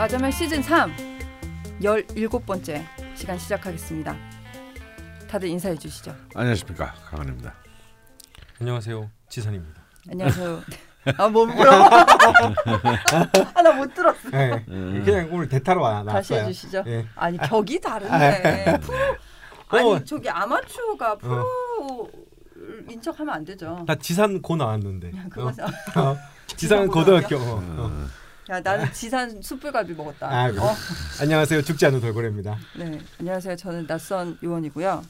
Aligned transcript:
라자면 0.00 0.30
시즌 0.30 0.62
3 0.62 0.90
17번째 1.82 2.82
시간 3.14 3.38
시작하겠습니다. 3.38 4.16
다들 5.28 5.46
인사해 5.50 5.76
주시죠. 5.76 6.16
안녕하십니까 6.34 6.94
강원입니다. 7.04 7.52
안녕하세요 8.58 9.10
지선입니다. 9.28 9.82
안녕하세요. 10.10 10.62
아뭐 11.18 11.44
물어? 11.44 11.70
아나 13.54 13.72
못 13.72 13.92
들었어. 13.92 14.30
네, 14.30 14.64
그냥 14.66 15.28
오늘 15.32 15.50
대타로 15.50 15.82
와 15.82 16.02
다시 16.02 16.32
나왔어요. 16.32 16.48
해주시죠. 16.48 16.84
예. 16.86 17.06
아니 17.14 17.36
격이 17.36 17.78
다른데 17.82 18.78
프로 18.80 18.96
아니 19.68 19.92
어. 19.92 20.02
저기 20.02 20.30
아마추어가 20.30 21.18
프로 21.18 22.10
인척하면 22.88 23.34
안 23.34 23.44
되죠. 23.44 23.84
나 23.86 23.94
지산 23.96 24.40
고 24.40 24.56
나왔는데. 24.56 25.10
그거 25.28 25.48
어, 25.48 26.00
어, 26.00 26.16
지산 26.56 26.88
고등학교. 26.88 27.36
어, 27.36 27.60
어. 27.60 28.06
야 28.50 28.58
나는 28.58 28.92
지산 28.92 29.40
숯불갈비 29.40 29.94
먹었다. 29.94 30.28
아, 30.28 30.50
그래. 30.50 30.60
어. 30.60 30.74
안녕하세요 31.22 31.62
죽지 31.62 31.86
않은 31.86 32.00
돌고래입니다. 32.00 32.58
네 32.78 32.98
안녕하세요. 33.20 33.54
저는 33.54 33.86
낯선 33.86 34.36
요원이고요. 34.42 35.04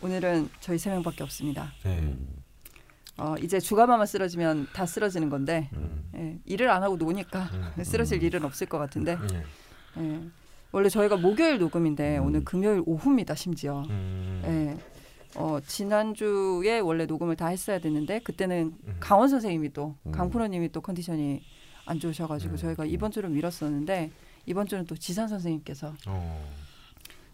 오늘은 0.00 0.48
저희 0.60 0.78
세 0.78 0.88
명밖에 0.88 1.22
없습니다. 1.22 1.74
네. 1.84 2.16
어, 3.18 3.34
이제 3.38 3.60
주가마만 3.60 4.06
쓰러지면 4.06 4.68
다 4.72 4.86
쓰러지는 4.86 5.28
건데 5.28 5.68
음. 5.74 6.08
예, 6.16 6.38
일을 6.46 6.70
안 6.70 6.82
하고 6.82 6.96
노니까 6.96 7.50
음. 7.52 7.70
쓰러질 7.84 8.22
일은 8.22 8.46
없을 8.46 8.66
것 8.66 8.78
같은데 8.78 9.18
예. 9.30 10.02
예. 10.02 10.20
원래 10.72 10.88
저희가 10.88 11.18
목요일 11.18 11.58
녹음인데 11.58 12.16
음. 12.16 12.24
오늘 12.24 12.44
금요일 12.46 12.82
오후입니다 12.86 13.34
심지어 13.34 13.82
음. 13.90 14.42
예. 14.46 15.38
어, 15.38 15.58
지난주에 15.66 16.78
원래 16.78 17.04
녹음을 17.04 17.36
다 17.36 17.48
했어야 17.48 17.78
됐는데 17.78 18.20
그때는 18.20 18.72
음. 18.86 18.96
강원 19.00 19.28
선생님이 19.28 19.74
또 19.74 19.96
음. 20.06 20.12
강프로님이 20.12 20.72
또 20.72 20.80
컨디션이 20.80 21.42
안 21.86 21.98
좋으셔가지고 22.00 22.54
음. 22.54 22.56
저희가 22.56 22.84
이번 22.84 23.10
주를 23.10 23.30
미뤘었는데 23.30 24.10
이번 24.46 24.66
주는 24.66 24.84
또 24.86 24.96
지산 24.96 25.28
선생님께서 25.28 25.94
어. 26.06 26.50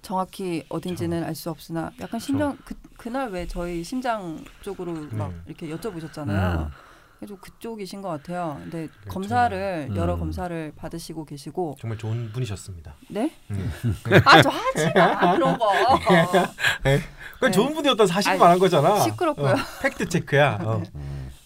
정확히 0.03 0.65
어딘지는 0.69 1.25
알 1.25 1.35
수 1.35 1.51
없으나 1.51 1.91
약간 2.01 2.21
심장 2.21 2.57
그, 2.65 2.75
그날 2.97 3.31
왜 3.31 3.47
저희 3.47 3.83
심장 3.83 4.45
쪽으로 4.63 4.93
막 5.13 5.31
네. 5.31 5.37
이렇게 5.47 5.69
여쭤보셨잖아요. 5.69 6.67
음. 6.67 7.27
좀 7.27 7.39
그쪽이신 7.39 8.03
것 8.03 8.09
같아요. 8.11 8.59
근데 8.61 8.89
그렇죠. 8.89 9.09
검사를 9.09 9.89
여러 9.97 10.15
음. 10.15 10.21
검사를 10.21 10.73
받으시고 10.77 11.25
계시고 11.25 11.77
정말 11.81 11.97
좋은 11.99 12.31
분이셨습니다. 12.31 12.95
네? 13.09 13.33
음. 13.51 13.73
아저 14.25 14.49
하지 14.51 14.93
마 14.95 15.33
그런 15.35 15.59
거. 15.59 15.69
그건 17.35 17.51
네. 17.51 17.51
좋은 17.51 17.75
분이었던 17.75 18.07
사실 18.07 18.37
말한 18.37 18.59
거잖아. 18.59 19.01
시끄럽고요. 19.01 19.53
어, 19.53 19.57
팩트 19.83 20.09
체크야. 20.09 20.59
어. 20.63 20.83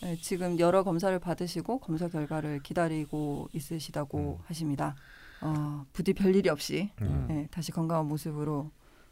음. 0.02 0.06
네, 0.06 0.16
지금 0.20 0.58
여러 0.58 0.82
검사를 0.82 1.16
받으시고 1.18 1.78
검사 1.80 2.08
결과를 2.08 2.60
기다리고 2.62 3.48
있으시다고 3.52 4.38
음. 4.40 4.44
하십니다. 4.46 4.94
어, 5.42 5.84
부디 5.92 6.12
별 6.12 6.34
일이 6.34 6.48
없이 6.48 6.90
음. 7.00 7.26
네, 7.28 7.48
다시 7.50 7.72
건강한 7.72 8.06
모습으로 8.06 8.70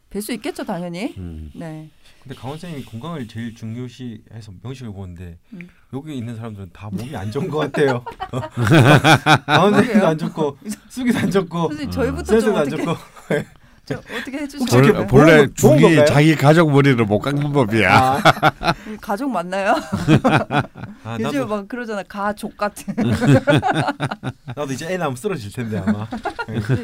뵐 0.09 0.21
수 0.21 0.33
있겠죠 0.33 0.63
당연히. 0.63 1.13
음. 1.17 1.51
네. 1.53 1.89
근데 2.23 2.35
강원 2.35 2.57
선생님이 2.57 2.85
건강을 2.85 3.27
제일 3.27 3.53
중요시해서 3.53 4.53
명식을 4.61 4.91
보는데 4.91 5.37
음. 5.53 5.69
여기 5.93 6.17
있는 6.17 6.35
사람들은 6.35 6.71
다 6.73 6.89
몸이 6.91 7.15
안 7.15 7.31
좋은 7.31 7.47
것 7.47 7.59
같아요. 7.59 8.03
강원 9.45 9.73
선생님도 9.73 10.07
안 10.07 10.17
좋고 10.17 10.57
수기도 10.89 11.19
안 11.19 11.31
좋고 11.31 11.67
선생님 11.69 11.91
저희부터 11.91 12.23
좀 12.23 12.41
선생도 12.41 12.59
안 12.59 12.67
어떻게 12.67 12.83
좋고 12.83 12.97
저 13.29 13.35
어떻게 13.95 14.47
본- 14.47 14.93
뭐- 14.93 15.05
본래 15.07 15.47
건가요? 15.61 16.05
자기 16.05 16.35
가족 16.35 16.71
머리를 16.71 17.03
못 17.05 17.19
깎는 17.19 17.51
법이야. 17.51 17.93
아, 17.93 18.73
가족 19.01 19.29
맞나요? 19.31 19.75
아, 21.03 21.17
요즘 21.19 21.47
막 21.49 21.67
그러잖아 21.67 22.03
가족 22.03 22.55
같은. 22.57 22.93
나도 24.55 24.73
이제 24.73 24.87
애 24.91 24.97
낳으면 24.97 25.15
쓰러질 25.15 25.51
텐데 25.51 25.81
아마. 25.85 26.07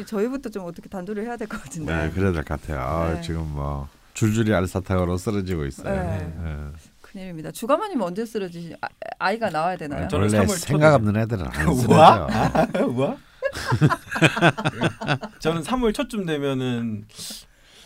저희부터 0.06 0.48
좀 0.50 0.64
어떻게 0.66 0.88
단도를 0.88 1.24
해야 1.24 1.36
될 1.36 1.46
것 1.48 1.62
같은데. 1.62 1.94
네, 1.94 2.10
그래야 2.10 2.32
될 2.32 2.42
것 2.44 2.60
같아요. 2.60 2.80
아, 2.80 3.12
네. 3.14 3.20
지금 3.22 3.42
뭐 3.52 3.88
줄줄이 4.14 4.54
알사탕으로 4.54 5.16
쓰러지고 5.18 5.66
있어요. 5.66 5.94
네. 5.94 6.32
예. 6.44 6.56
큰일입니다. 7.02 7.50
주가마님 7.50 8.00
언제 8.02 8.24
쓰러지시? 8.26 8.74
아, 8.80 8.88
아이가 9.18 9.48
나와야 9.50 9.76
되나요? 9.76 10.08
원래 10.12 10.26
3월 10.28 10.48
생각 10.58 10.94
없는 10.94 11.16
애들은 11.16 11.46
안 11.46 11.66
우와? 11.68 12.28
쓰러져. 12.30 12.86
뭐야? 12.88 13.16
저는 15.40 15.62
3월 15.62 15.94
초쯤 15.94 16.26
되면은 16.26 17.06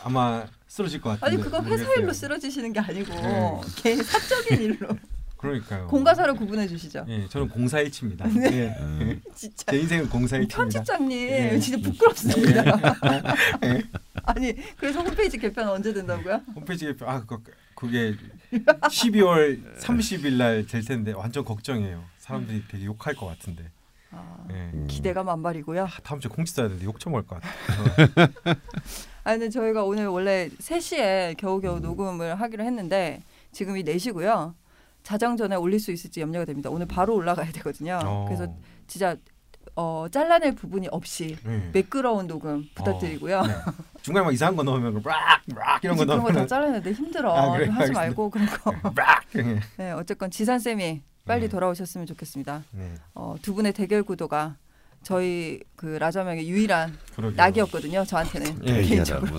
아마 0.03 0.47
쓰러질 0.69 1.01
것 1.01 1.11
같은데. 1.21 1.27
아니 1.27 1.43
그거 1.43 1.59
회사 1.59 1.69
모르겠어요. 1.85 2.03
일로 2.03 2.13
쓰러지시는 2.13 2.73
게 2.73 2.81
아니고 2.81 3.13
네. 3.15 3.61
개 3.77 3.97
사적인 4.03 4.63
일로 4.63 4.89
그러니까요. 5.37 5.87
공과사를 5.89 6.35
구분해 6.35 6.69
주시죠. 6.69 7.07
예, 7.09 7.27
저는 7.29 7.49
공사일치입니다. 7.49 8.27
네. 8.29 8.53
예. 8.53 8.77
음. 8.81 9.23
진짜 9.35 9.73
제 9.73 9.79
인생은 9.79 10.09
공사일치입니다. 10.11 10.57
편집장님 10.57 11.09
네. 11.29 11.59
진짜 11.59 11.89
부끄럽습니다. 11.91 12.63
아니 14.25 14.55
그래서 14.77 15.01
홈페이지 15.01 15.39
개편 15.39 15.69
언제 15.69 15.93
된다고요? 15.95 16.43
홈페이지 16.55 16.85
개표 16.87 17.07
아 17.09 17.25
그, 17.25 17.43
그게 17.75 18.15
12월 18.53 19.79
30일 19.81 20.35
날 20.35 20.67
될 20.67 20.85
텐데 20.85 21.13
완전 21.13 21.45
걱정이에요. 21.45 22.05
사람들이 22.19 22.65
되게 22.69 22.85
욕할 22.85 23.15
것 23.15 23.27
같은데. 23.27 23.65
아, 24.13 24.45
예. 24.51 24.55
음. 24.75 24.87
기대가 24.89 25.23
만발이고요. 25.23 25.85
아, 25.85 25.89
다음 26.03 26.21
주에 26.21 26.29
공지 26.29 26.53
써야 26.53 26.67
되는데 26.67 26.85
욕 26.87 26.99
처먹을 26.99 27.27
것 27.27 27.41
같아. 27.41 27.49
아 29.23 29.33
근데 29.33 29.49
저희가 29.51 29.85
오늘 29.85 30.09
원래 30.09 30.49
3시에 30.59 31.37
겨우겨우 31.37 31.77
음. 31.77 31.83
녹음을 31.83 32.41
하기로 32.41 32.65
했는데 32.65 33.23
지금이 33.53 33.85
4시고요. 33.85 34.55
자정 35.03 35.37
전에 35.37 35.57
올릴 35.57 35.81
수 35.81 35.93
있을지 35.93 36.21
염려가 36.21 36.45
됩니다. 36.45 36.71
오늘 36.71 36.87
바로 36.87 37.15
올라가야 37.15 37.53
되거든요. 37.53 38.01
어. 38.05 38.25
그래서 38.27 38.53
진짜 38.87 39.17
어, 39.77 40.07
잘라낼 40.11 40.55
부분이 40.55 40.89
없이 40.91 41.37
예. 41.47 41.71
매끄러운 41.73 42.27
녹음 42.27 42.65
부탁드리고요. 42.75 43.43
네. 43.43 43.55
중간에 44.03 44.25
막 44.25 44.33
이상한 44.33 44.57
거 44.57 44.63
넣으면 44.63 45.01
락, 45.05 45.43
락 45.55 45.85
이런 45.85 45.97
거 45.97 46.05
그런 46.05 46.19
거다 46.19 46.33
넣으면 46.33 46.49
잘라내는데 46.49 46.93
힘들어. 46.93 47.33
아, 47.35 47.53
그래요? 47.53 47.67
좀 47.67 47.75
하지 47.75 47.83
알겠습니다. 47.83 48.01
말고 48.01 48.31
그런 48.31 48.47
거. 48.47 48.73
락. 48.95 49.25
예. 49.37 49.61
네, 49.77 49.93
어쨌건 49.93 50.31
지산 50.31 50.59
쌤이 50.59 51.03
빨리 51.25 51.43
네. 51.43 51.49
돌아오셨으면 51.49 52.07
좋겠습니다. 52.07 52.65
네. 52.73 52.95
어, 53.15 53.37
두 53.41 53.55
분의 53.55 53.73
대결 53.73 54.03
구도가 54.03 54.57
저희 55.03 55.61
그 55.77 55.87
라자명의 55.87 56.49
유일한 56.49 56.97
그러게요. 57.15 57.37
낙이었거든요. 57.37 58.05
저한테는 58.05 58.67
예, 58.67 58.83
개인적으로. 58.83 59.39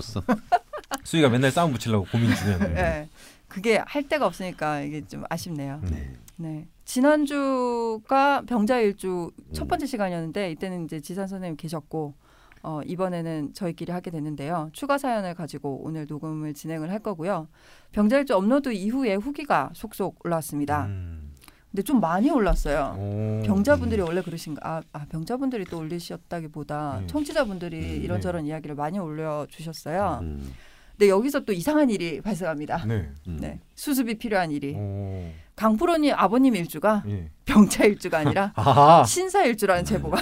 수희가 1.04 1.28
맨날 1.28 1.50
싸움 1.50 1.72
붙이려고 1.72 2.06
고민 2.10 2.34
중이었는데. 2.34 2.74
네, 2.74 3.08
그게 3.48 3.76
할 3.86 4.08
데가 4.08 4.26
없으니까 4.26 4.80
이게 4.80 5.06
좀 5.06 5.24
아쉽네요. 5.28 5.80
네. 5.90 6.14
네. 6.36 6.66
지난주가 6.84 8.42
병자일주 8.42 9.30
첫 9.52 9.64
음. 9.64 9.68
번째 9.68 9.86
시간이었는데 9.86 10.50
이때는 10.52 10.84
이제 10.84 11.00
지산 11.00 11.26
선생님 11.28 11.56
계셨고 11.56 12.14
어, 12.64 12.80
이번에는 12.84 13.54
저희끼리 13.54 13.92
하게 13.92 14.10
됐는데요. 14.10 14.70
추가 14.72 14.98
사연을 14.98 15.34
가지고 15.34 15.80
오늘 15.84 16.06
녹음을 16.08 16.54
진행을 16.54 16.90
할 16.90 16.98
거고요. 17.00 17.48
병자일주 17.92 18.34
업로드 18.34 18.72
이후에 18.72 19.14
후기가 19.14 19.70
속속 19.74 20.24
올라왔습니다. 20.24 20.86
음. 20.86 21.21
근데 21.72 21.82
좀 21.82 22.00
많이 22.00 22.30
올랐어요. 22.30 22.96
오. 22.98 23.42
병자분들이 23.46 24.02
원래 24.02 24.20
그러신가? 24.20 24.60
아, 24.62 24.82
아 24.92 25.06
병자분들이 25.08 25.64
또 25.64 25.78
올리셨다기보다 25.78 26.98
음. 26.98 27.06
청취자분들이 27.06 27.78
음, 27.78 28.04
이런저런 28.04 28.44
이야기를 28.44 28.76
많이 28.76 28.98
올려주셨어요. 28.98 30.18
음. 30.20 30.52
근데 30.90 31.08
여기서 31.08 31.40
또 31.40 31.54
이상한 31.54 31.88
일이 31.88 32.20
발생합니다. 32.20 32.84
네. 32.84 33.08
음. 33.26 33.38
네, 33.40 33.58
수습이 33.74 34.18
필요한 34.18 34.50
일이 34.50 34.74
오. 34.76 35.30
강프로님 35.62 36.12
아버님 36.16 36.56
일주가 36.56 37.04
예. 37.08 37.30
병자 37.44 37.84
일주가 37.84 38.18
아니라 38.18 38.52
아. 38.56 39.04
신사 39.06 39.44
일주라는 39.44 39.84
제보가 39.84 40.18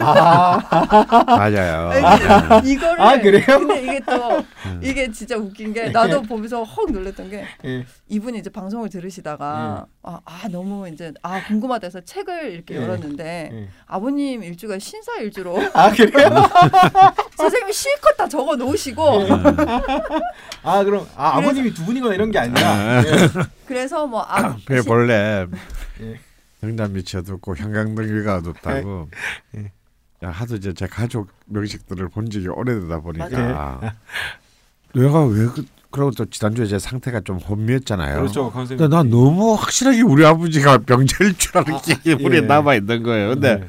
아. 0.00 0.58
맞아요. 1.26 1.90
아니, 1.90 2.72
이거를 2.72 3.00
아, 3.00 3.20
그래요? 3.20 3.44
근데 3.46 3.82
이게 3.82 4.00
또 4.00 4.38
음. 4.66 4.80
이게 4.82 5.10
진짜 5.12 5.36
웃긴 5.36 5.72
게 5.72 5.90
나도 5.90 6.22
보면서 6.22 6.64
헉 6.64 6.90
놀랐던 6.90 7.30
게 7.30 7.44
예. 7.64 7.86
이분이 8.08 8.40
이제 8.40 8.50
방송을 8.50 8.88
들으시다가 8.88 9.86
아, 10.02 10.20
아 10.24 10.48
너무 10.50 10.88
이제 10.88 11.12
아 11.22 11.40
궁금하다 11.44 11.86
해서 11.86 12.00
책을 12.00 12.50
이렇게 12.50 12.74
예. 12.74 12.82
열었는데 12.82 13.50
예. 13.52 13.68
아버님 13.86 14.42
일주가 14.42 14.80
신사 14.80 15.18
일주로 15.18 15.56
아 15.72 15.92
그래요? 15.92 16.28
선생님이 17.36 17.72
실컷 17.72 18.16
다 18.16 18.26
적어 18.26 18.56
놓으시고 18.56 19.02
아 20.64 20.82
그럼 20.82 21.06
아, 21.16 21.38
아버님이 21.38 21.72
두 21.74 21.84
분이거나 21.84 22.12
이런 22.14 22.32
게 22.32 22.40
아니라 22.40 23.04
예. 23.04 23.28
그래서 23.70 24.04
뭐 24.04 24.22
아, 24.22 24.56
그 24.82 24.88
본래 24.88 25.46
예. 26.00 26.20
영단 26.62 26.92
밑이 26.92 27.06
어둡고 27.16 27.56
형광등위가 27.56 28.36
어둡다고. 28.36 29.08
예. 29.56 29.72
야 30.22 30.30
하도 30.30 30.56
이제 30.56 30.74
제 30.74 30.86
가족 30.86 31.28
명식들을 31.46 32.08
본 32.08 32.28
적이 32.28 32.48
오래되다 32.48 33.00
보니까. 33.00 33.94
내가 34.94 35.24
왜 35.24 35.46
그, 35.46 35.64
그러고 35.90 36.10
또 36.12 36.24
지난주에 36.26 36.66
제 36.66 36.78
상태가 36.78 37.20
좀 37.20 37.38
혼미했잖아요. 37.38 38.16
그렇죠. 38.16 38.50
근데 38.52 38.88
난 38.88 39.08
너무 39.08 39.54
확실하게 39.54 40.02
우리 40.02 40.24
아버지가 40.24 40.78
병자일 40.78 41.34
줄 41.36 41.58
아는 41.58 41.74
아, 41.74 41.80
기분이 41.80 42.36
예. 42.36 42.40
남아 42.42 42.74
있는 42.76 43.02
거예요. 43.02 43.30
근데 43.30 43.56
네. 43.56 43.68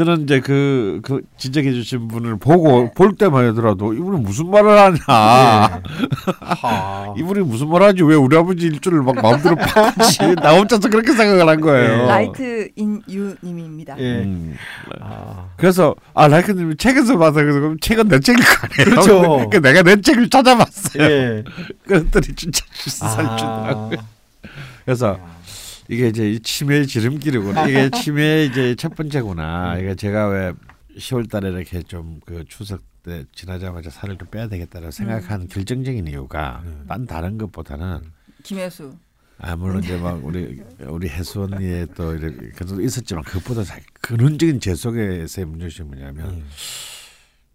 저는 0.00 0.22
이제 0.22 0.40
그, 0.40 1.00
그 1.02 1.20
지적해 1.36 1.74
주신 1.74 2.08
분을 2.08 2.38
보고 2.38 2.84
네. 2.84 2.90
볼 2.94 3.14
때만 3.16 3.48
하더라도 3.48 3.92
이분은 3.92 4.22
무슨 4.22 4.50
말을 4.50 4.78
하냐. 4.78 4.96
예. 4.96 5.04
하. 5.06 7.14
이분이 7.18 7.40
무슨 7.40 7.68
말 7.68 7.82
하지 7.82 8.02
왜 8.02 8.14
우리 8.14 8.34
아버지 8.34 8.64
일주를 8.64 9.02
막 9.02 9.16
마음대로 9.16 9.56
바꾸지 9.56 10.36
나 10.40 10.56
혼자서 10.56 10.88
그렇게 10.88 11.12
생각을 11.12 11.46
한 11.46 11.60
거예요. 11.60 11.96
네. 11.98 12.06
Light 12.06 12.68
in 12.76 13.02
you님입니다. 13.10 13.98
예. 13.98 14.22
음. 14.22 14.56
아. 15.02 15.48
그래서 15.58 15.94
아 16.14 16.28
Like님이 16.28 16.78
책에서 16.78 17.18
봐서 17.18 17.34
그래서 17.34 17.60
그럼 17.60 17.76
책은 17.78 18.08
내 18.08 18.20
책일 18.20 18.42
거 18.42 18.50
아니에요. 18.62 19.02
그렇죠. 19.02 19.20
그러니까 19.50 19.60
내가 19.60 19.82
내 19.82 20.00
책을 20.00 20.30
찾아봤어요. 20.30 21.04
예. 21.04 21.44
그랬더니 21.86 22.34
진짜 22.36 22.64
비싼 22.72 23.36
주더라고요. 23.36 23.98
그래서 24.86 25.18
이게 25.90 26.08
이제 26.08 26.30
이 26.30 26.38
치매의 26.40 26.86
지름길이구나. 26.86 27.66
이게 27.68 27.90
치매의 27.90 28.46
이제 28.48 28.74
첫 28.76 28.94
번째구나. 28.94 29.76
이게 29.78 29.94
제가 29.96 30.28
왜 30.28 30.52
10월달에 30.96 31.52
이렇게 31.54 31.82
좀 31.82 32.20
그 32.24 32.44
추석 32.48 32.80
때 33.02 33.24
지나자마자 33.32 33.88
살을 33.90 34.16
좀 34.18 34.28
빼야 34.30 34.46
되겠다라고 34.48 34.90
생각한 34.90 35.48
결정적인 35.48 36.06
이유가 36.06 36.62
음. 36.66 36.84
딴 36.86 37.06
다른 37.06 37.38
것보다는 37.38 38.00
김혜수. 38.44 38.94
아 39.38 39.56
물론 39.56 39.82
이제 39.82 39.96
막 39.96 40.22
우리 40.22 40.62
우리 40.86 41.08
혜수 41.08 41.42
언니의 41.42 41.86
또 41.96 42.14
이렇게 42.14 42.50
그래도 42.50 42.78
있었지만 42.82 43.24
그것보다 43.24 43.64
사- 43.64 43.78
근원적인 44.02 44.60
제 44.60 44.74
속에서의 44.74 45.46
문제점이 45.46 45.88
뭐냐면 45.88 46.36
예. 46.36 46.42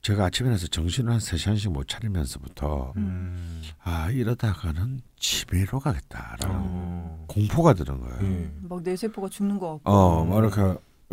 제가 0.06 0.26
아침에 0.26 0.48
일어나서 0.50 0.68
정신을 0.68 1.12
한 1.12 1.20
세 1.20 1.36
시간씩 1.36 1.72
못 1.72 1.88
차리면서부터 1.88 2.94
음. 2.98 3.62
아 3.82 4.12
이러다가는 4.12 5.02
치매로 5.18 5.80
가겠다라는 5.80 6.56
어. 6.60 7.26
공포가 7.28 7.74
드는 7.74 8.00
거예요. 8.00 8.18
예. 8.22 8.52
막 8.62 8.84
뇌세포가 8.84 9.30
죽는 9.30 9.58
것 9.58 9.72
같고. 9.74 9.92
어, 9.92 10.24
뭐 10.26 10.40
이렇게 10.40 10.62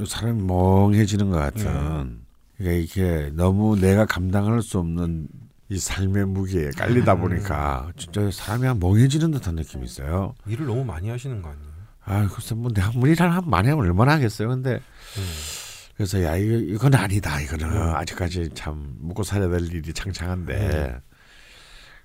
사람이 0.06 0.42
멍해지는 0.42 1.30
것 1.30 1.38
같은. 1.38 2.20
그러니까 2.58 2.78
이게 2.82 3.30
너무 3.34 3.76
내가 3.80 4.04
감당할 4.04 4.60
수 4.60 4.78
없는 4.78 5.26
이 5.70 5.78
삶의 5.78 6.26
무게에 6.26 6.70
깔리다 6.76 7.14
보니까 7.16 7.90
진짜 7.96 8.30
사람이 8.30 8.66
한 8.66 8.78
멍해지는 8.78 9.30
듯한 9.30 9.54
느낌이 9.54 9.86
있어요. 9.86 10.34
일을 10.46 10.66
너무 10.66 10.84
많이 10.84 11.08
하시는 11.08 11.40
거 11.40 11.48
아니에요? 11.48 11.72
아, 12.04 12.28
글쎄 12.28 12.54
뭐 12.54 12.70
내가 12.70 12.90
뭐 12.92 13.08
일을 13.08 13.32
한 13.32 13.48
많이 13.48 13.70
하면 13.70 13.82
얼마나 13.86 14.12
하겠어요. 14.12 14.48
근데 14.48 14.72
예. 14.74 15.61
그래서 15.96 16.22
야 16.22 16.36
이거 16.36 16.54
이건 16.56 16.94
아니다. 16.94 17.40
이거는 17.40 17.66
음. 17.70 17.94
아직까지 17.94 18.50
참 18.54 18.94
먹고 19.00 19.22
살아야 19.22 19.48
될 19.50 19.72
일이 19.72 19.92
창창한데. 19.92 21.00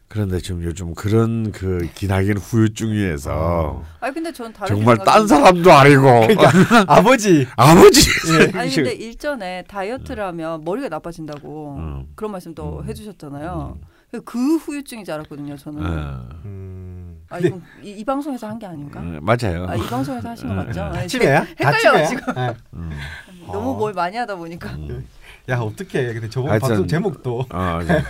그런데 0.09 0.39
지금 0.39 0.63
요즘 0.63 0.93
그런 0.95 1.51
그 1.51 1.85
기나긴 1.93 2.37
후유증 2.37 2.93
위에서 2.93 3.83
아니 3.99 4.13
근데 4.13 4.31
전 4.31 4.53
정말 4.65 4.97
딴. 4.99 5.27
사람도 5.27 5.69
아니고 5.69 6.01
그러니까 6.01 6.49
아버지. 6.87 7.45
아버지. 7.57 8.09
아니 8.53 8.73
근데 8.73 8.93
일전에 8.95 9.65
다이어트를 9.67 10.23
하면 10.23 10.63
머리가 10.63 10.87
나빠진다고 10.87 11.75
음. 11.77 12.07
그런 12.15 12.31
말씀도 12.31 12.79
음. 12.83 12.87
해주셨잖아요. 12.87 13.79
그 14.23 14.55
후유증인 14.55 15.03
줄 15.03 15.13
알았거든요. 15.15 15.57
저는. 15.57 15.83
어. 17.29 17.35
음. 17.35 17.37
아 17.37 17.39
근데 17.39 17.47
이건 17.47 17.63
이, 17.83 17.89
이 17.91 18.03
방송에서 18.05 18.47
한 18.47 18.59
게 18.59 18.65
아닌가? 18.65 18.99
어, 18.99 19.19
맞아요. 19.21 19.67
아 19.69 19.75
이 19.75 19.81
방송에서 19.87 20.29
하신 20.29 20.47
거 20.47 20.53
맞죠? 20.55 21.07
치매야? 21.07 21.45
예. 21.59 22.53
음, 22.73 22.91
너무 23.47 23.71
어. 23.71 23.73
뭘 23.75 23.93
많이 23.93 24.15
하다 24.17 24.35
보니까. 24.35 24.69
음. 24.71 25.05
야 25.49 25.59
어떻게? 25.59 26.13
근데 26.13 26.29
저번 26.29 26.51
하여튼- 26.51 26.67
방송 26.69 26.87
제목도 26.87 27.45
어, 27.51 27.79
이제 27.83 28.03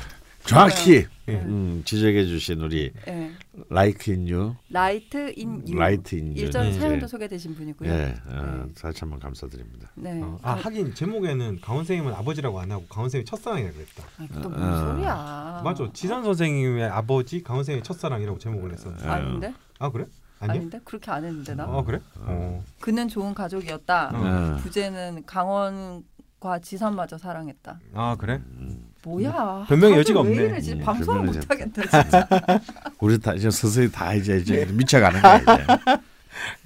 정확히 0.48 1.06
예. 1.28 1.34
음, 1.34 1.82
지적해 1.86 2.26
주신 2.26 2.62
우리 2.62 2.92
예. 3.08 3.32
Like 3.70 4.12
in 4.12 4.56
you, 4.70 4.98
Light 4.98 5.34
in 5.36 5.68
you. 5.68 5.76
Light 5.76 6.16
in 6.16 6.26
you 6.26 6.42
일전 6.42 6.64
네. 6.64 6.80
사연도 6.80 7.06
소개되신 7.06 7.54
분이고요. 7.54 7.90
예, 7.92 8.16
어, 8.28 8.64
네. 8.66 8.74
다시 8.80 9.00
한번 9.02 9.20
감사드립니다. 9.20 9.92
네. 9.96 10.22
어, 10.24 10.40
아 10.42 10.54
하긴 10.54 10.94
제목에는 10.94 11.60
강원 11.62 11.84
선생님은 11.84 12.14
아버지라고 12.14 12.60
안 12.62 12.72
하고 12.72 12.86
강원 12.88 13.10
선생님 13.10 13.26
첫사랑이라 13.26 13.72
그랬다. 13.74 14.04
아니, 14.18 14.30
또 14.42 14.50
무슨 14.50 14.64
어. 14.64 14.78
소리야? 14.94 15.62
맞아. 15.66 15.90
지산 15.94 16.24
선생님의 16.24 16.86
아버지 16.90 17.44
강원 17.44 17.64
선생님의 17.64 17.84
첫사랑이라고 17.84 18.40
제목을 18.40 18.70
냈었는데. 18.72 19.08
어. 19.08 19.12
아닌데? 19.12 19.54
아 19.80 19.90
그래? 19.92 20.06
아니야? 20.40 20.56
아닌데? 20.56 20.80
그렇게 20.86 21.12
안 21.12 21.26
했는데 21.26 21.56
나. 21.56 21.66
어 21.66 21.84
그래? 21.84 22.00
어. 22.20 22.64
그는 22.80 23.10
좋은 23.10 23.34
가족이었다. 23.34 24.12
어. 24.14 24.56
어. 24.56 24.58
부제는 24.62 25.26
강원과 25.26 26.60
지산마저 26.62 27.18
사랑했다. 27.18 27.80
아 27.94 28.16
그래? 28.18 28.42
음, 28.46 28.87
뭐야? 29.08 29.66
변명의 29.70 29.96
다들 29.96 29.98
여지가 30.00 30.22
왜 30.22 30.30
없네. 30.30 30.44
이러지? 30.44 30.74
음, 30.74 30.80
방송을 30.80 31.20
변명의 31.20 31.40
못 31.40 31.50
하겠다 31.50 31.82
진짜. 31.82 32.28
우리 33.00 33.20
다 33.20 33.34
이제 33.34 33.50
서서히 33.50 33.90
다 33.90 34.14
이제 34.14 34.38
이제 34.38 34.66
네. 34.66 34.74
미쳐가는 34.74 35.22
거예요. 35.22 35.42
이제. 35.42 36.02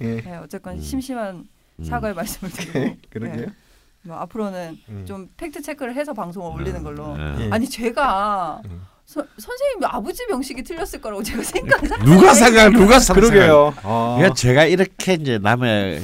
예. 0.02 0.20
네, 0.22 0.36
어쨌건 0.42 0.74
음. 0.74 0.80
심심한 0.80 1.46
음. 1.78 1.84
사과의 1.84 2.14
말씀을 2.14 2.52
드리고 2.52 2.96
그러게요. 3.10 3.46
네. 3.46 3.52
뭐 4.02 4.16
앞으로는 4.18 4.78
음. 4.88 5.04
좀 5.06 5.28
팩트 5.36 5.62
체크를 5.62 5.94
해서 5.94 6.12
방송을 6.12 6.52
올리는 6.52 6.82
걸로. 6.82 7.16
예. 7.16 7.44
예. 7.44 7.50
아니 7.52 7.68
제가 7.68 8.60
음. 8.64 8.82
서, 9.06 9.24
선생님이 9.38 9.86
아버지 9.86 10.26
명식이 10.28 10.64
틀렸을 10.64 11.00
거라고 11.00 11.22
제가 11.22 11.42
생각을 11.42 12.04
누가 12.04 12.34
생각 12.34 12.70
누가? 12.70 12.98
그러게요. 12.98 13.74
아. 13.82 14.14
그러니까 14.16 14.34
제가 14.34 14.64
이렇게 14.64 15.14
이제 15.14 15.38
남의 15.38 16.02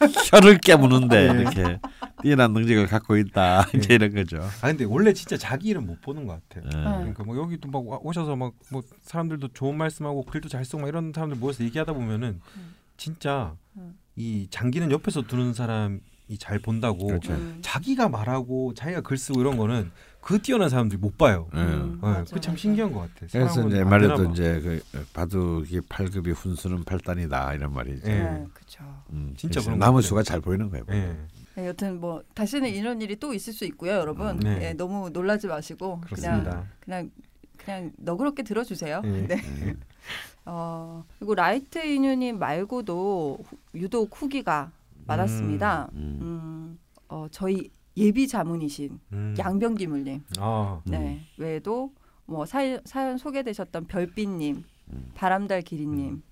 혀를 0.30 0.58
깨무는데 0.58 1.32
네. 1.32 1.40
이렇게 1.40 1.80
뛰어난 2.22 2.52
능력을 2.52 2.86
갖고 2.86 3.16
있다 3.16 3.66
이제 3.74 3.94
이런 3.94 4.14
거죠. 4.14 4.38
아 4.60 4.68
근데 4.68 4.84
원래 4.84 5.12
진짜 5.12 5.36
자기 5.36 5.68
이름 5.68 5.86
못 5.86 6.00
보는 6.00 6.26
것 6.26 6.40
같아요. 6.48 6.64
예. 6.74 6.82
그러니까 6.82 7.24
뭐 7.24 7.36
여기도 7.36 7.68
막 7.68 7.86
와- 7.86 7.98
오셔서 8.02 8.36
막 8.36 8.52
뭐 8.70 8.82
사람들도 9.02 9.48
좋은 9.54 9.76
말씀하고 9.76 10.24
글도 10.24 10.48
잘 10.48 10.64
쓰고 10.64 10.80
막 10.82 10.88
이런 10.88 11.12
사람들 11.14 11.38
모여서 11.38 11.64
얘기하다 11.64 11.92
보면은 11.94 12.40
음. 12.56 12.74
진짜 12.96 13.54
음. 13.76 13.96
이 14.16 14.46
장기는 14.50 14.90
옆에서 14.90 15.22
두는 15.22 15.54
사람이 15.54 16.00
잘 16.38 16.58
본다고 16.58 17.06
그렇죠. 17.06 17.32
음. 17.32 17.58
자기가 17.62 18.08
말하고 18.08 18.74
자기가 18.74 19.00
글 19.02 19.16
쓰고 19.16 19.40
이런 19.40 19.56
거는 19.56 19.90
그 20.20 20.38
뛰어난 20.42 20.68
사람들이 20.68 21.00
못 21.00 21.16
봐요. 21.16 21.48
예. 21.54 21.58
음, 21.60 21.98
어, 22.02 22.08
맞아, 22.08 22.34
그참. 22.34 22.56
신기한 22.56 22.92
것 22.92 23.00
같아. 23.00 23.26
그래서 23.30 23.66
이제 23.68 23.80
안 23.80 23.88
말해도. 23.88 24.24
이제 24.32 24.60
그 24.60 25.04
바둑이 25.14 25.80
팔급이 25.88 26.32
훈수는 26.32 26.84
팔단이다 26.84 27.54
이런 27.54 27.72
말이죠. 27.72 28.02
예. 28.10 28.14
네, 28.14 28.46
그렇죠. 28.78 29.02
음, 29.12 29.34
진짜 29.36 29.60
그런 29.60 29.78
같아요. 29.78 30.00
수가 30.00 30.22
잘 30.22 30.40
보이는 30.40 30.70
거예요. 30.70 30.84
예. 30.90 31.16
네, 31.56 31.66
여튼 31.66 32.00
뭐 32.00 32.22
다시는 32.34 32.68
이런 32.70 33.02
일이 33.02 33.16
또 33.16 33.34
있을 33.34 33.52
수 33.52 33.64
있고요, 33.64 33.92
여러분. 33.92 34.38
네. 34.38 34.68
예, 34.68 34.72
너무 34.74 35.10
놀라지 35.10 35.46
마시고 35.48 36.00
그냥 36.02 36.42
그렇습니다. 36.44 36.66
그냥 36.80 37.10
그냥 37.56 37.92
너그럽게 37.98 38.42
들어주세요. 38.44 39.02
예. 39.04 39.08
네. 39.26 39.34
음. 39.44 39.80
어, 40.46 41.04
그리고 41.18 41.34
라이트 41.34 41.78
인유님 41.84 42.38
말고도 42.38 43.38
후- 43.44 43.56
유독 43.74 44.10
후기가 44.14 44.70
많았습니다. 45.06 45.88
음. 45.94 46.18
음, 46.22 46.78
어, 47.08 47.26
저희 47.30 47.70
예비 47.96 48.28
자문이신 48.28 49.00
음. 49.12 49.34
양병기물님, 49.38 50.22
아, 50.38 50.80
음. 50.86 50.90
네 50.90 51.20
외에도 51.36 51.92
뭐 52.26 52.46
사연, 52.46 52.80
사연 52.84 53.18
소개되셨던 53.18 53.86
별빛님, 53.88 54.62
음. 54.92 55.10
바람달 55.14 55.62
기리님, 55.62 56.22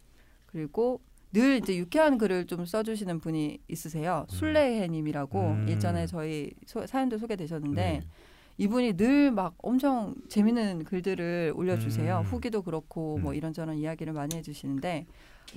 그리고 0.47 1.01
늘 1.37 1.59
이제 1.59 1.77
유쾌한 1.77 2.17
글을 2.17 2.47
좀 2.47 2.65
써주시는 2.65 3.21
분이 3.21 3.59
있으세요. 3.69 4.25
술래해님이라고 4.31 5.39
음. 5.39 5.69
일전에 5.69 6.07
저희 6.07 6.51
소, 6.65 6.87
사연도 6.87 7.19
소개되셨는데 7.19 7.83
네. 7.83 8.03
이분이 8.57 8.95
늘 8.95 9.31
막 9.33 9.55
엄청 9.59 10.15
재밌는 10.31 10.85
글들을 10.85 11.53
올려주세요. 11.55 12.21
음. 12.21 12.25
후기도 12.25 12.63
그렇고 12.63 13.19
뭐 13.19 13.33
음. 13.33 13.35
이런저런 13.35 13.77
이야기를 13.77 14.15
많이 14.15 14.35
해주시는데 14.35 15.05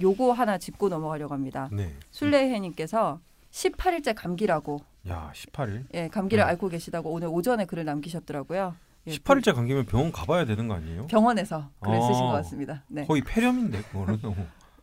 요거 0.02 0.34
하나 0.34 0.58
짚고 0.58 0.90
넘어가려고 0.90 1.34
합니다. 1.34 1.70
네. 1.72 1.96
술래해님께서 2.12 3.22
18일째 3.52 4.14
감기라고 4.18 4.82
야, 5.08 5.32
18일. 5.34 5.86
예 5.94 6.08
감기를 6.10 6.44
음. 6.44 6.48
앓고 6.50 6.68
계시다고 6.68 7.10
오늘 7.10 7.30
오전에 7.30 7.64
글을 7.66 7.86
남기셨더라고요. 7.86 8.76
예, 9.08 9.12
18일째 9.12 9.56
감기면 9.56 9.86
병원 9.86 10.12
가봐야 10.12 10.44
되는 10.44 10.68
거 10.68 10.74
아니에요? 10.74 11.08
병원에서 11.08 11.70
글을 11.80 11.98
어. 11.98 12.02
쓰신 12.08 12.26
것 12.26 12.32
같습니다. 12.34 12.84
네. 12.90 13.06
거의 13.06 13.22
폐렴인데 13.22 13.82
그거는. 13.84 14.20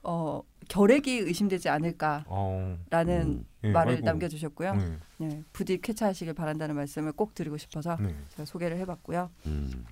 어, 0.08 0.40
결핵이 0.68 1.18
의심되지 1.18 1.68
않을까라는 1.68 2.24
어. 2.28 2.76
음. 2.94 3.44
예, 3.64 3.70
말을 3.70 3.94
아이고. 3.94 4.04
남겨주셨고요. 4.04 4.74
네. 4.74 4.98
네, 5.18 5.42
부디 5.52 5.80
쾌차하시길 5.80 6.32
바란다는 6.34 6.76
말씀을 6.76 7.12
꼭 7.12 7.34
드리고 7.34 7.56
싶어서 7.56 7.96
네. 8.00 8.14
제가 8.30 8.44
소개를 8.44 8.76
해봤고요. 8.78 9.30
음. 9.46 9.84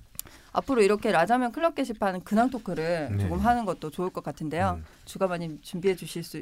앞으로 0.53 0.81
이렇게 0.81 1.11
라자면 1.11 1.51
클럽 1.51 1.75
게시판 1.75 2.21
근황 2.23 2.49
토크를 2.49 3.09
네. 3.11 3.23
조금 3.23 3.39
하는 3.39 3.65
것도 3.65 3.91
좋을 3.91 4.09
것 4.09 4.23
같은데요. 4.23 4.79
음. 4.79 4.85
주가마님 5.03 5.59
준비해 5.61 5.95
주실 5.95 6.23
수 6.23 6.41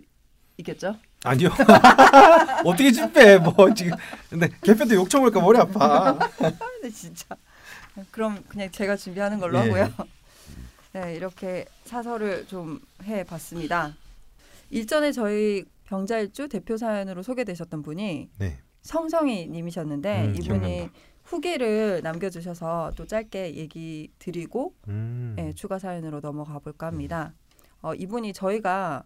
있겠죠? 0.58 0.96
아니요. 1.24 1.50
어떻게 2.64 2.92
준비해 2.92 3.38
뭐 3.40 3.74
지금. 3.74 3.98
근데 4.30 4.50
개편도 4.62 4.94
욕 4.96 5.10
처먹을까 5.10 5.42
머리 5.42 5.58
아파. 5.58 6.14
근데 6.38 6.90
진짜 6.94 7.36
그럼 8.12 8.44
그냥 8.48 8.70
제가 8.72 8.96
준비하는 8.96 9.40
걸로 9.40 9.58
예. 9.58 9.62
하고요. 9.64 9.90
네, 10.94 11.16
이렇게 11.16 11.66
사설을 11.86 12.46
좀 12.46 12.80
해봤습니다. 13.04 13.96
일전에 14.70 15.12
저희 15.12 15.66
병자일주 15.86 16.48
대표 16.48 16.78
사연으로 16.78 17.24
소개되셨던 17.24 17.82
분이 17.82 18.30
네. 18.38 18.60
성성이 18.82 19.48
님이셨는데 19.48 20.26
음, 20.26 20.36
이분이 20.36 20.60
기억난다. 20.60 20.94
후기를 21.24 22.02
남겨주셔서 22.04 22.92
또 22.96 23.08
짧게 23.08 23.56
얘기 23.56 24.12
드리고 24.20 24.76
음. 24.88 25.36
예, 25.40 25.52
추가 25.54 25.80
사연으로 25.80 26.20
넘어가 26.20 26.60
볼까 26.60 26.88
합니다. 26.88 27.34
어, 27.82 27.96
이분이 27.96 28.34
저희가 28.34 29.04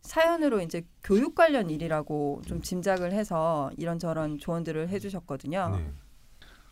사연으로 0.00 0.60
이제 0.60 0.84
교육 1.04 1.34
관련 1.34 1.70
일이라고 1.70 2.42
좀 2.46 2.60
짐작을 2.60 3.12
해서 3.12 3.70
이런저런 3.76 4.38
조언들을 4.38 4.88
해주셨거든요. 4.88 5.76
네. 5.76 5.92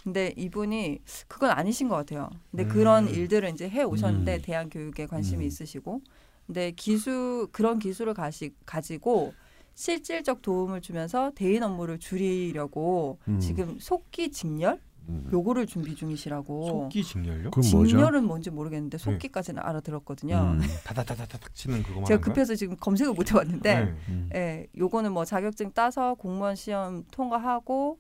근데 0.09 0.33
이분이 0.39 1.01
그건 1.29 1.51
아니신 1.51 1.89
것 1.89 1.97
같아요. 1.97 2.31
근데 2.51 2.65
음. 2.65 2.69
그런 2.69 3.09
일들을 3.09 3.51
이제 3.51 3.69
해 3.69 3.83
오셨는데 3.83 4.37
음. 4.37 4.43
대한 4.43 4.71
교육에 4.71 5.07
관심이 5.07 5.45
음. 5.45 5.47
있으시고, 5.47 6.01
근데 6.47 6.71
기술 6.71 7.47
그런 7.53 7.79
기술을 7.79 8.15
가시, 8.15 8.55
가지고 8.65 9.35
실질적 9.75 10.41
도움을 10.41 10.81
주면서 10.81 11.31
대인 11.35 11.63
업무를 11.63 11.99
줄이려고 11.99 13.19
음. 13.29 13.39
지금 13.39 13.77
속기 13.79 14.31
직렬 14.31 14.81
음. 15.11 15.29
요거를 15.31 15.67
준비 15.67 15.95
중이시라고. 15.95 16.67
속기 16.67 17.05
직렬요? 17.05 17.51
직렬은 17.63 18.25
뭔지 18.25 18.49
모르겠는데 18.51 18.97
속기까지는 18.97 19.63
알아들었거든요. 19.63 20.57
음. 20.57 20.61
다다다다닥 20.85 21.55
치는 21.55 21.83
그거 21.83 22.03
제가 22.05 22.19
급해서 22.23 22.55
지금 22.55 22.77
검색을 22.77 23.13
못 23.13 23.31
해봤는데? 23.31 23.75
네. 23.85 23.95
음. 24.09 24.31
예, 24.35 24.67
요거는 24.77 25.13
뭐 25.13 25.27
자격증 25.27 25.73
따서 25.73 26.15
공무원 26.15 26.57
시험 26.57 27.05
통과하고 27.11 27.99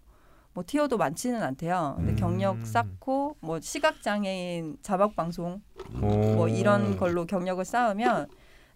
뭐 0.58 0.64
티어도 0.66 0.96
많지는 0.96 1.40
않대요. 1.40 1.94
근데 1.98 2.10
음. 2.12 2.16
경력 2.16 2.66
쌓고 2.66 3.36
뭐 3.38 3.60
시각 3.60 4.02
장애인 4.02 4.78
자막 4.82 5.14
방송 5.14 5.62
오. 6.02 6.06
뭐 6.08 6.48
이런 6.48 6.96
걸로 6.96 7.26
경력을 7.26 7.64
쌓으면 7.64 8.26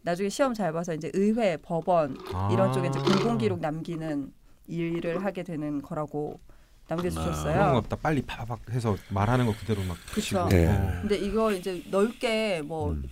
나중에 0.03 0.29
시험 0.29 0.55
잘 0.55 0.73
봐서 0.73 0.95
이제 0.95 1.11
의회, 1.13 1.57
법원 1.57 2.17
이런 2.53 2.71
아. 2.71 2.73
쪽에 2.73 2.87
이제 2.87 3.01
공공 3.01 3.39
기록 3.39 3.59
남기는 3.59 4.33
일을 4.69 5.25
하게 5.25 5.43
되는 5.43 5.83
거라고 5.83 6.39
그런 6.87 6.99
남겨주셨어요. 7.03 7.73
거 7.73 7.79
없다. 7.79 7.97
빨리 7.97 8.23
파박 8.23 8.61
해서 8.71 8.97
말하는 9.11 9.47
거 9.47 9.53
그대로 9.53 9.83
막. 9.83 9.97
치고. 10.15 10.51
네. 10.51 10.69
어. 10.69 11.01
근데 11.01 11.17
이거 11.17 11.51
이제 11.51 11.83
넓게 11.91 12.63
뭐 12.63 12.93
음. 12.93 13.03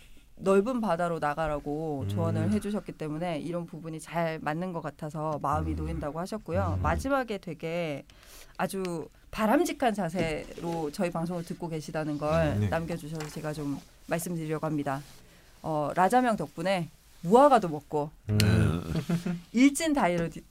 넓은 0.43 0.81
바다로 0.81 1.19
나가라고 1.19 2.03
음. 2.03 2.09
조언을 2.09 2.51
해주셨기 2.53 2.93
때문에 2.93 3.39
이런 3.41 3.67
부분이 3.67 4.01
잘 4.01 4.39
맞는 4.41 4.73
것 4.73 4.81
같아서 4.81 5.39
마음이 5.43 5.73
음. 5.73 5.77
놓인다고 5.77 6.19
하셨고요. 6.19 6.77
음. 6.79 6.83
마지막에 6.83 7.39
되게 7.39 8.05
아주 8.61 9.09
바람직한 9.31 9.95
자세로 9.95 10.91
저희 10.93 11.11
방송을 11.11 11.45
듣고 11.45 11.69
계시다는 11.69 12.19
걸 12.19 12.57
음, 12.57 12.61
네. 12.61 12.69
남겨주셔서 12.69 13.27
제가 13.29 13.55
좀 13.55 13.79
말씀드리려고 14.07 14.67
합니다. 14.67 15.01
어, 15.63 15.91
라자명 15.95 16.37
덕분에 16.37 16.91
무화과도 17.23 17.69
먹고 17.71 18.11
음. 18.29 18.83
일진 19.53 19.95
다이어리 19.95 20.43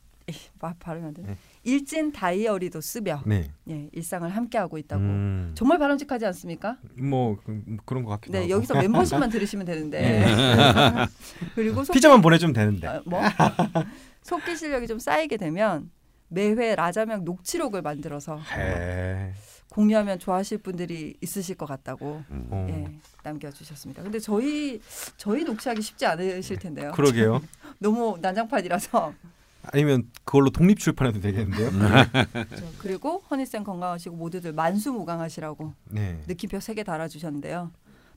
발음이. 0.80 1.14
네. 1.18 1.38
일진 1.64 2.12
다이어리도 2.12 2.82
쓰며 2.82 3.22
네. 3.28 3.52
예, 3.70 3.90
일상을 3.92 4.28
함께하고 4.28 4.80
있다고. 4.80 5.02
음. 5.04 5.52
정말 5.54 5.78
바람직하지 5.78 6.26
않습니까? 6.26 6.78
뭐 6.96 7.38
그, 7.46 7.78
그런 7.86 8.04
것 8.04 8.10
같기도 8.12 8.34
네, 8.34 8.40
하고. 8.40 8.52
여기서 8.52 8.74
멤버십만 8.74 9.30
들으시면 9.30 9.68
되는데. 9.68 10.26
그리고 11.54 11.84
속, 11.84 11.94
피자만 11.94 12.22
보내주면 12.22 12.54
되는데. 12.54 12.88
아, 12.88 13.02
뭐 13.06 13.22
속기 14.24 14.56
실력이 14.56 14.88
좀 14.88 14.98
쌓이게 14.98 15.38
되면 15.38 15.92
매회 16.30 16.76
라자명 16.76 17.26
녹취록을 17.26 17.82
만들어서 17.82 18.38
해. 18.56 19.34
공유하면 19.72 20.18
좋아하실 20.20 20.60
분들이 20.60 21.16
있으실 21.22 21.56
것 21.56 21.66
같다고 21.68 22.24
어. 22.30 22.68
예, 22.70 22.90
남겨주셨습니다. 23.24 24.02
근데 24.02 24.20
저희 24.20 24.82
저희 25.18 25.44
녹취하기 25.44 25.82
쉽지 25.82 26.06
않으실 26.08 26.58
텐데요. 26.58 26.92
그러게요. 26.94 27.42
너무 27.78 28.18
난장판이라서 28.20 29.14
아니면 29.72 30.10
그걸로 30.24 30.50
독립 30.50 30.80
출판해도 30.80 31.20
되겠는데요. 31.22 31.70
저- 32.34 32.66
그리고 32.80 33.22
허니쌤 33.30 33.64
건강하시고 33.64 34.16
모두들 34.16 34.54
만수무강하시라고 34.54 35.74
네. 35.90 36.20
느낌표 36.28 36.60
세 36.60 36.74
개 36.74 36.84
달아주셨는데요. 36.84 37.70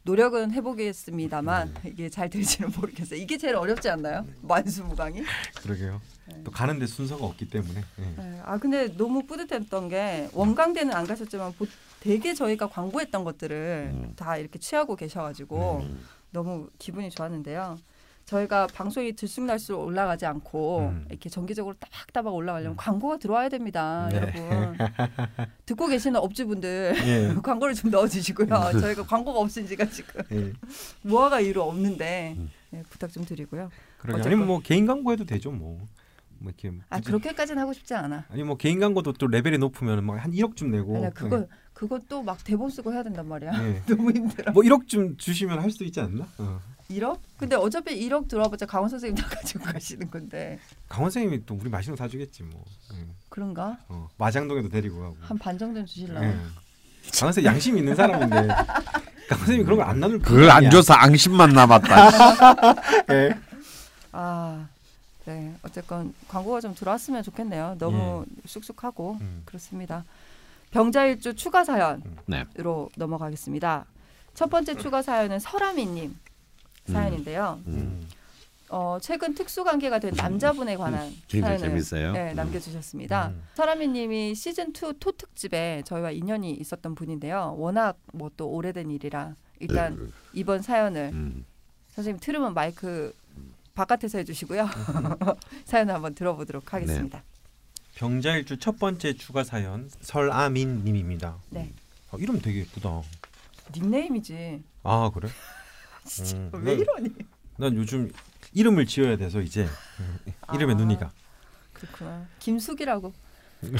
노력은 0.04 0.50
해보겠습니다만 0.52 1.74
네. 1.82 1.90
이게 1.90 2.08
잘 2.08 2.28
될지는 2.28 2.70
모르겠어요. 2.76 3.20
이게 3.20 3.38
제일 3.38 3.54
어렵지 3.56 3.88
않나요? 3.88 4.26
만수무강이? 4.42 5.22
그러게요. 5.62 6.00
네. 6.26 6.40
또 6.44 6.50
가는데 6.50 6.86
순서가 6.86 7.24
없기 7.24 7.48
때문에. 7.48 7.82
네. 7.96 8.14
네, 8.16 8.40
아 8.44 8.58
근데 8.58 8.88
너무 8.96 9.24
뿌듯했던 9.26 9.88
게 9.88 10.28
원광대는 10.32 10.92
안 10.94 11.06
가셨지만 11.06 11.52
보- 11.54 11.66
되게 12.00 12.34
저희가 12.34 12.68
광고했던 12.68 13.22
것들을 13.24 13.90
음. 13.94 14.12
다 14.16 14.36
이렇게 14.36 14.58
취하고 14.58 14.96
계셔가지고 14.96 15.80
음. 15.82 16.00
너무 16.30 16.68
기분이 16.78 17.10
좋았는데요. 17.10 17.78
저희가 18.24 18.66
방송이 18.68 19.14
들쑥날쑥 19.14 19.78
올라가지 19.80 20.24
않고 20.26 20.78
음. 20.80 21.04
이렇게 21.10 21.28
정기적으로 21.28 21.74
따박따박 21.78 22.34
올라가려면 22.34 22.74
음. 22.74 22.76
광고가 22.76 23.18
들어와야 23.18 23.48
됩니다, 23.48 24.08
네. 24.10 24.16
여러분. 24.16 24.78
듣고 25.66 25.86
계시는 25.88 26.18
업주분들 26.20 26.94
예. 27.04 27.34
광고를 27.42 27.74
좀 27.74 27.90
넣어주시고요. 27.90 28.48
저희가 28.80 29.04
광고가 29.04 29.38
없은 29.40 29.66
지가 29.66 29.86
지금 29.90 30.22
예. 30.32 30.52
무화과 31.02 31.40
이후로 31.40 31.62
없는데 31.68 32.36
음. 32.38 32.50
네, 32.70 32.82
부탁 32.88 33.12
좀 33.12 33.24
드리고요. 33.24 33.70
그러게. 33.98 34.22
아니면 34.22 34.46
뭐 34.46 34.60
개인 34.60 34.86
광고해도 34.86 35.24
되죠 35.24 35.50
뭐. 35.50 35.78
뭐 36.38 36.50
이렇게 36.50 36.76
아 36.88 36.96
굳이- 36.98 37.06
그렇게까지는 37.06 37.62
하고 37.62 37.72
싶지 37.72 37.94
않아. 37.94 38.24
아니 38.28 38.42
뭐 38.42 38.56
개인 38.56 38.80
광고도 38.80 39.12
또 39.12 39.26
레벨이 39.28 39.58
높으면 39.58 40.04
막 40.04 40.14
한 40.24 40.32
1억쯤 40.32 40.70
내고. 40.70 40.96
아니야 40.96 41.10
그거 41.10 41.46
그거 41.72 41.98
또막 42.08 42.42
대본 42.44 42.70
쓰고 42.70 42.92
해야 42.92 43.02
된단 43.02 43.28
말이야. 43.28 43.52
네. 43.58 43.72
네. 43.74 43.82
너무 43.94 44.10
힘들어. 44.10 44.50
뭐 44.52 44.62
1억쯤 44.64 45.18
주시면 45.18 45.60
할 45.60 45.70
수 45.70 45.84
있지 45.84 46.00
않나? 46.00 46.26
어. 46.38 46.60
1억? 46.98 47.18
근데 47.38 47.56
어차피 47.56 47.98
1억 48.08 48.28
들어와봤자 48.28 48.66
강원 48.66 48.88
선생님 48.88 49.16
다 49.22 49.28
가지고 49.28 49.64
가시는 49.64 50.10
건데 50.10 50.58
강원 50.88 51.10
선생님이 51.10 51.44
또 51.46 51.54
우리 51.60 51.68
맛있는 51.70 51.96
거 51.96 52.02
사주겠지 52.04 52.42
뭐. 52.44 52.64
예. 52.94 53.06
그런가? 53.28 53.78
어. 53.88 54.08
마장동에도 54.18 54.68
데리고 54.68 55.00
가고. 55.00 55.16
한 55.20 55.38
반 55.38 55.56
정도는 55.58 55.86
주실라. 55.86 56.22
예. 56.22 56.28
강원 57.14 57.32
선생 57.32 57.44
양심 57.44 57.76
있는 57.78 57.94
사람인데 57.94 58.36
강원 59.28 59.38
선생님이 59.38 59.64
그런 59.64 59.78
거안 59.78 59.98
나눌 60.00 60.18
그걸 60.18 60.50
안. 60.50 60.70
줘서 60.70 60.94
앙심만 60.94 61.50
남았다. 61.50 62.10
예. 63.12 63.38
아, 64.12 64.66
네. 65.24 65.54
어쨌건 65.62 66.12
광고가 66.28 66.60
좀 66.60 66.74
들어왔으면 66.74 67.22
좋겠네요. 67.22 67.76
너무 67.78 68.26
쑥쑥하고 68.44 69.18
음. 69.20 69.42
그렇습니다. 69.44 70.04
병자일주 70.70 71.34
추가 71.34 71.64
사연으로 71.64 72.02
네. 72.26 72.44
넘어가겠습니다. 72.96 73.84
첫 74.34 74.48
번째 74.48 74.76
추가 74.76 75.02
사연은 75.02 75.38
설아미님 75.38 76.16
사연인데요. 76.86 77.60
음. 77.66 77.72
음. 77.72 78.08
어, 78.74 78.96
최근 79.02 79.34
특수관계가 79.34 79.98
된 79.98 80.14
남자분에 80.14 80.76
관한 80.76 81.12
사연을 81.30 81.58
재밌어요. 81.58 82.12
네, 82.12 82.30
음. 82.30 82.36
남겨주셨습니다. 82.36 83.28
음. 83.28 83.42
설아미님이 83.54 84.34
시즌 84.34 84.70
2 84.70 84.94
토 84.98 85.12
특집에 85.12 85.82
저희와 85.84 86.10
인연이 86.10 86.52
있었던 86.52 86.94
분인데요. 86.94 87.54
워낙 87.58 87.98
뭐 88.14 88.30
또 88.36 88.48
오래된 88.48 88.90
일이라 88.90 89.34
일단 89.60 90.10
이번 90.32 90.62
사연을 90.62 91.10
음. 91.12 91.44
선생님 91.90 92.18
틀으면 92.20 92.54
마이크 92.54 93.14
바깥에서 93.74 94.18
해주시고요. 94.18 94.66
사연을 95.66 95.94
한번 95.94 96.14
들어보도록 96.14 96.72
하겠습니다. 96.72 97.22
병자일주 97.94 98.58
첫 98.58 98.78
번째 98.78 99.12
추가 99.14 99.44
사연 99.44 99.90
설아민 100.00 100.82
님입니다. 100.82 101.36
네. 101.50 101.72
어, 102.10 102.16
이름 102.16 102.40
되게 102.40 102.60
예쁘다. 102.60 103.02
닉네임이지. 103.74 104.62
아 104.82 105.10
그래? 105.12 105.28
진짜 106.04 106.36
음, 106.36 106.50
왜 106.52 106.72
난- 106.76 106.80
이러니? 106.80 107.08
난 107.58 107.76
요즘 107.76 108.10
이름을 108.54 108.86
지어야 108.86 109.16
돼서 109.16 109.40
이제 109.40 109.66
음, 110.00 110.18
이름에 110.54 110.72
아. 110.74 110.76
눈이 110.76 110.98
가. 110.98 111.10
그렇구나. 111.72 112.26
김숙이라고. 112.38 113.12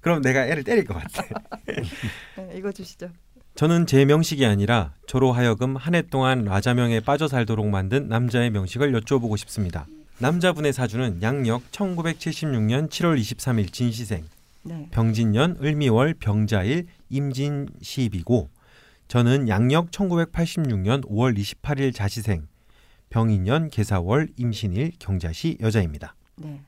그럼 0.00 0.20
내가 0.22 0.46
애를 0.46 0.64
때릴 0.64 0.84
것 0.84 0.94
같아. 0.94 1.22
네, 2.36 2.50
이거 2.56 2.72
주시죠. 2.72 3.10
저는 3.54 3.86
제 3.86 4.04
명식이 4.04 4.44
아니라 4.46 4.94
저로 5.06 5.32
하여금 5.32 5.76
한 5.76 5.94
해 5.94 6.02
동안 6.02 6.44
라자명에 6.44 7.00
빠져 7.00 7.28
살도록 7.28 7.68
만든 7.68 8.08
남자의 8.08 8.50
명식을 8.50 8.92
여쭤보고 9.00 9.36
싶습니다. 9.38 9.86
남자분의 10.18 10.72
사주는 10.72 11.20
양력 11.22 11.70
1976년 11.70 12.88
7월 12.88 13.20
23일 13.20 13.72
진시생, 13.72 14.24
네. 14.62 14.88
병진년 14.90 15.58
을미월 15.62 16.14
병자일 16.14 16.86
임진시입이고 17.10 18.48
저는 19.12 19.46
양력 19.46 19.90
1986년 19.90 21.06
5월 21.06 21.36
28일 21.36 21.94
자시생, 21.94 22.46
병인년 23.10 23.68
계사월 23.68 24.28
임신일 24.38 24.92
경자시 24.98 25.58
여자입니다. 25.60 26.14
네. 26.36 26.62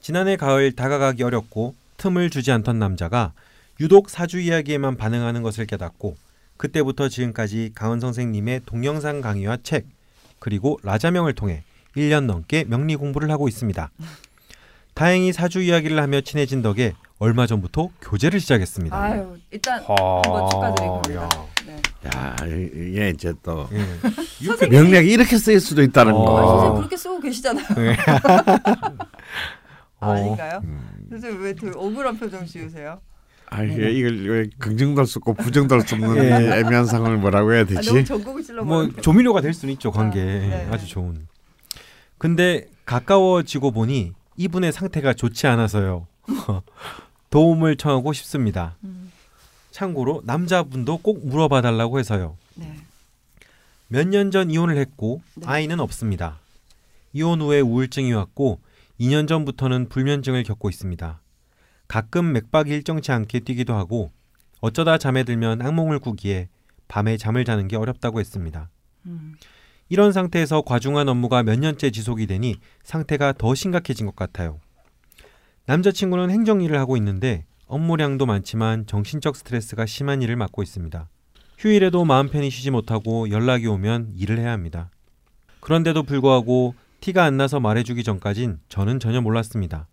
지난해 0.00 0.36
가을 0.36 0.70
다가가기 0.70 1.24
어렵고 1.24 1.74
틈을 1.96 2.30
주지 2.30 2.52
않던 2.52 2.78
남자가 2.78 3.32
유독 3.80 4.08
사주 4.08 4.38
이야기에만 4.38 4.98
반응하는 4.98 5.42
것을 5.42 5.66
깨닫고 5.66 6.16
그때부터 6.58 7.08
지금까지 7.08 7.72
강은 7.74 7.98
선생님의 7.98 8.60
동영상 8.66 9.20
강의와 9.20 9.56
책 9.64 9.88
그리고 10.38 10.78
라자명을 10.84 11.32
통해 11.32 11.64
1년 11.96 12.26
넘게 12.26 12.66
명리 12.68 12.94
공부를 12.94 13.32
하고 13.32 13.48
있습니다. 13.48 13.90
다행히 14.94 15.32
사주 15.32 15.60
이야기를 15.60 16.00
하며 16.00 16.20
친해진 16.20 16.62
덕에 16.62 16.92
얼마 17.20 17.46
전부터 17.46 17.90
교제를 18.00 18.40
시작했습니다. 18.40 18.98
아유 18.98 19.36
일단 19.50 19.74
한번 19.86 20.50
축하드립니다. 20.50 21.28
네. 21.66 21.76
야 22.06 22.36
이게 22.46 23.10
이제 23.10 23.34
또 23.42 23.68
예. 23.72 24.68
명략이 24.68 25.10
이렇게 25.12 25.36
쓰일 25.36 25.60
수도 25.60 25.82
있다는 25.82 26.12
아, 26.12 26.16
어. 26.16 26.24
거. 26.24 26.48
선생님 26.48 26.76
그렇게 26.78 26.96
쓰고 26.96 27.20
계시잖아요. 27.20 27.66
네. 27.76 27.96
아, 30.00 30.10
아닌가요? 30.12 30.60
음. 30.64 31.06
선생님 31.10 31.42
왜 31.42 31.54
억울한 31.76 32.18
표정 32.18 32.46
지으세요? 32.46 32.98
아 33.50 33.62
이게 33.64 33.90
이걸 33.90 34.26
왜 34.26 34.46
긍정도 34.58 35.00
할 35.00 35.06
수 35.06 35.18
없고 35.18 35.34
부정도 35.34 35.74
할 35.74 35.82
수 35.86 35.96
없는 35.96 36.16
예. 36.24 36.28
이 36.28 36.52
애매한 36.60 36.86
상황을 36.86 37.18
뭐라고 37.18 37.52
해야 37.52 37.60
아, 37.62 37.64
되지? 37.64 37.86
너무 37.90 38.02
전곡을 38.04 38.42
찔러 38.42 38.64
뭐뭐 38.64 38.88
조미료가 39.02 39.42
될 39.42 39.52
수는 39.52 39.74
있죠 39.74 39.90
관계 39.90 40.20
아, 40.20 40.24
네. 40.24 40.68
아주 40.72 40.86
좋은. 40.88 41.26
근데 42.16 42.66
가까워지고 42.86 43.72
보니 43.72 44.12
이분의 44.38 44.72
상태가 44.72 45.12
좋지 45.12 45.46
않아서요. 45.48 46.06
도움을 47.30 47.76
청하고 47.76 48.12
싶습니다. 48.12 48.76
음, 48.84 49.10
참고로 49.70 50.22
남자분도 50.24 50.98
꼭 50.98 51.26
물어봐 51.26 51.62
달라고 51.62 51.98
해서요. 51.98 52.36
네. 52.56 52.76
몇년 53.88 54.30
전 54.30 54.50
이혼을 54.50 54.76
했고 54.76 55.22
네. 55.34 55.46
아이는 55.46 55.80
없습니다. 55.80 56.38
이혼 57.12 57.40
후에 57.40 57.60
우울증이 57.60 58.12
왔고 58.12 58.60
2년 59.00 59.26
전부터는 59.26 59.88
불면증을 59.88 60.42
겪고 60.42 60.68
있습니다. 60.68 61.20
가끔 61.88 62.32
맥박이 62.32 62.70
일정치 62.70 63.10
않게 63.10 63.40
뛰기도 63.40 63.74
하고 63.74 64.10
어쩌다 64.60 64.98
잠에 64.98 65.24
들면 65.24 65.62
악몽을 65.62 65.98
꾸기에 65.98 66.48
밤에 66.86 67.16
잠을 67.16 67.44
자는 67.44 67.66
게 67.66 67.76
어렵다고 67.76 68.20
했습니다. 68.20 68.68
음, 69.06 69.34
이런 69.88 70.12
상태에서 70.12 70.62
과중한 70.62 71.08
업무가 71.08 71.42
몇 71.42 71.58
년째 71.58 71.90
지속이 71.90 72.26
되니 72.26 72.56
상태가 72.82 73.32
더 73.32 73.54
심각해진 73.54 74.06
것 74.06 74.14
같아요. 74.14 74.60
남자친구는 75.70 76.30
행정일을 76.30 76.76
하고 76.80 76.96
있는데 76.96 77.44
업무량도 77.68 78.26
많지만 78.26 78.88
정신적 78.88 79.36
스트레스가 79.36 79.86
심한 79.86 80.20
일을 80.20 80.34
맡고 80.34 80.64
있습니다. 80.64 81.08
휴일에도 81.58 82.04
마음 82.04 82.28
편히 82.28 82.50
쉬지 82.50 82.72
못하고 82.72 83.30
연락이 83.30 83.68
오면 83.68 84.14
일을 84.16 84.40
해야 84.40 84.50
합니다. 84.50 84.90
그런데도 85.60 86.02
불구하고 86.02 86.74
티가 86.98 87.22
안 87.22 87.36
나서 87.36 87.60
말해주기 87.60 88.02
전까진 88.02 88.58
저는 88.68 88.98
전혀 88.98 89.20
몰랐습니다. 89.20 89.86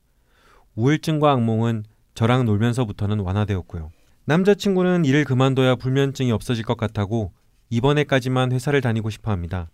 우울증과 0.73 1.31
악몽은 1.33 1.83
저랑 2.15 2.45
놀면서부터는 2.45 3.19
완화되었고요. 3.19 3.91
남자친구는 4.25 5.05
일을 5.05 5.25
그만둬야 5.25 5.75
불면증이 5.75 6.31
없어질 6.31 6.65
것 6.65 6.75
같다고 6.75 7.33
이번에까지만 7.69 8.51
회사를 8.51 8.81
다니고 8.81 9.11
싶어 9.11 9.29
합니다. 9.29 9.69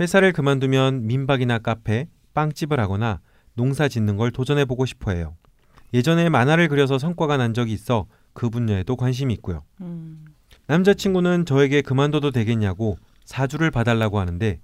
회사를 0.00 0.32
그만두면 0.32 1.06
민박이나 1.06 1.58
카페, 1.58 2.08
빵집을 2.32 2.80
하거나 2.80 3.20
농사 3.56 3.88
짓는 3.88 4.16
걸 4.16 4.30
도전해보고 4.30 4.86
싶어 4.86 5.10
해요. 5.10 5.36
예전에 5.92 6.28
만화를 6.28 6.68
그려서 6.68 6.98
성과가 6.98 7.36
난 7.36 7.54
적이 7.54 7.72
있어 7.72 8.06
그 8.32 8.50
분야에도 8.50 8.96
관심이 8.96 9.32
있고요. 9.34 9.64
음, 9.80 10.24
남자친구는 10.66 11.46
저에게 11.46 11.80
그만둬도 11.82 12.30
되겠냐고 12.30 12.96
사주를 13.24 13.70
봐달라고 13.70 14.20
하는데 14.20 14.60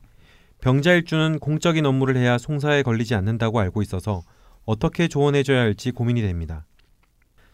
병자일주는 0.60 1.38
공적인 1.40 1.84
업무를 1.86 2.16
해야 2.16 2.38
송사에 2.38 2.82
걸리지 2.82 3.14
않는다고 3.14 3.58
알고 3.58 3.82
있어서 3.82 4.22
어떻게 4.64 5.08
조언해줘야 5.08 5.60
할지 5.60 5.90
고민이 5.90 6.22
됩니다. 6.22 6.66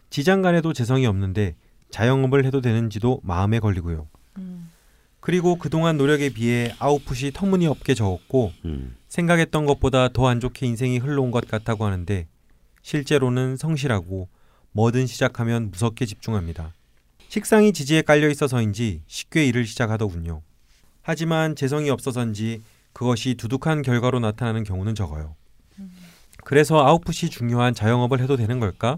지장간에도 0.09 0.73
재성이 0.73 1.05
없는데 1.07 1.55
자영업을 1.89 2.45
해도 2.45 2.61
되는지도 2.61 3.21
마음에 3.23 3.59
걸리고요. 3.59 4.07
음, 5.19 5.21
그리고 5.21 5.57
그동안 5.57 5.97
노력에 5.97 6.29
비해 6.29 6.73
아웃풋이 6.79 7.31
터무니없게 7.33 7.93
적었고 7.93 8.51
음. 8.65 8.95
생각했던 9.07 9.65
것보다 9.65 10.09
더 10.09 10.27
안 10.27 10.39
좋게 10.39 10.65
인생이 10.65 10.99
흘러온 10.99 11.31
것 11.31 11.47
같다고 11.47 11.85
하는데 11.85 12.27
실제로는 12.81 13.57
성실하고 13.57 14.29
뭐든 14.71 15.07
시작하면 15.07 15.71
무섭게 15.71 16.05
집중합니다. 16.05 16.73
식상이 17.27 17.73
지지에 17.73 18.01
깔려 18.01 18.29
있어서인지 18.29 19.01
쉽게 19.07 19.45
일을 19.47 19.65
시작하더군요. 19.65 20.41
하지만 21.01 21.55
재성이 21.55 21.89
없어서인지 21.89 22.61
그것이 22.93 23.35
두둑한 23.35 23.81
결과로 23.81 24.19
나타나는 24.19 24.63
경우는 24.63 24.95
적어요. 24.95 25.35
그래서 26.43 26.85
아웃풋이 26.85 27.29
중요한 27.29 27.73
자영업을 27.73 28.21
해도 28.21 28.35
되는 28.35 28.59
걸까? 28.59 28.97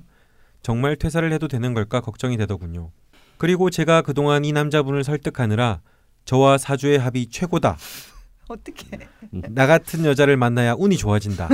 정말 0.61 0.95
퇴사를 0.95 1.29
해도 1.31 1.47
되는 1.47 1.73
걸까 1.73 1.99
걱정이 2.01 2.37
되더군요. 2.37 2.91
그리고 3.37 3.69
제가 3.69 4.01
그동안 4.03 4.45
이 4.45 4.51
남자분을 4.51 5.03
설득하느라 5.03 5.81
저와 6.25 6.57
사주의 6.57 6.97
합이 6.97 7.29
최고다. 7.29 7.77
어떻게? 8.47 8.85
나 9.31 9.65
같은 9.67 10.05
여자를 10.05 10.37
만나야 10.37 10.75
운이 10.77 10.97
좋아진다. 10.97 11.49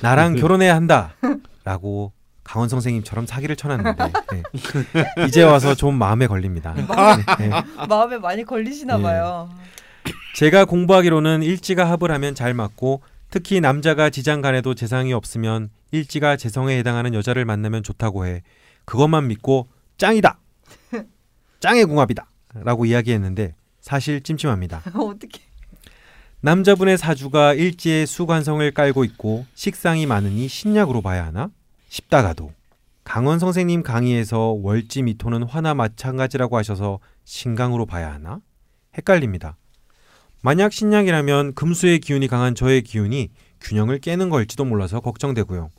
나랑 0.00 0.36
결혼해야 0.36 0.74
한다. 0.74 1.14
라고 1.64 2.12
강원 2.44 2.68
선생님처럼 2.68 3.26
사기를 3.26 3.54
쳐놨는데 3.56 4.12
네. 4.32 4.42
이제 5.28 5.42
와서 5.42 5.74
좀 5.74 5.94
마음에 5.94 6.26
걸립니다. 6.26 6.74
네. 6.74 6.84
마음에 7.88 8.18
많이 8.18 8.44
걸리시나 8.44 8.98
예. 8.98 9.02
봐요. 9.02 9.48
제가 10.34 10.64
공부하기로는 10.64 11.42
일지가 11.42 11.88
합을 11.88 12.10
하면 12.10 12.34
잘 12.34 12.54
맞고 12.54 13.02
특히 13.30 13.60
남자가 13.60 14.10
지장 14.10 14.40
간에도 14.40 14.74
재상이 14.74 15.12
없으면 15.12 15.70
일지가 15.92 16.36
재성에 16.36 16.76
해당하는 16.78 17.14
여자를 17.14 17.44
만나면 17.44 17.82
좋다고 17.82 18.26
해 18.26 18.42
그것만 18.84 19.28
믿고 19.28 19.68
짱이다. 19.98 20.38
짱의 21.60 21.84
궁합이다. 21.84 22.26
라고 22.54 22.84
이야기했는데 22.84 23.54
사실 23.82 24.22
찜찜합니다. 24.22 24.82
어떻게? 24.96 25.40
남자분의 26.40 26.96
사주가 26.96 27.52
일지에 27.52 28.06
수관성을 28.06 28.68
깔고 28.72 29.04
있고 29.04 29.44
식상이 29.54 30.06
많으니 30.06 30.48
신약으로 30.48 31.02
봐야 31.02 31.26
하나 31.26 31.50
싶다가도 31.88 32.52
강원 33.04 33.38
선생님 33.38 33.82
강의에서 33.82 34.56
월지 34.62 35.02
미토는 35.02 35.42
화나 35.42 35.74
마찬가지라고 35.74 36.56
하셔서 36.56 37.00
신강으로 37.24 37.84
봐야 37.86 38.12
하나 38.12 38.40
헷갈립니다. 38.96 39.56
만약 40.40 40.72
신약이라면 40.72 41.54
금수의 41.54 42.00
기운이 42.00 42.26
강한 42.28 42.54
저의 42.54 42.82
기운이 42.82 43.30
균형을 43.60 43.98
깨는 44.00 44.30
걸지도 44.30 44.64
몰라서 44.64 45.00
걱정되고요. 45.00 45.70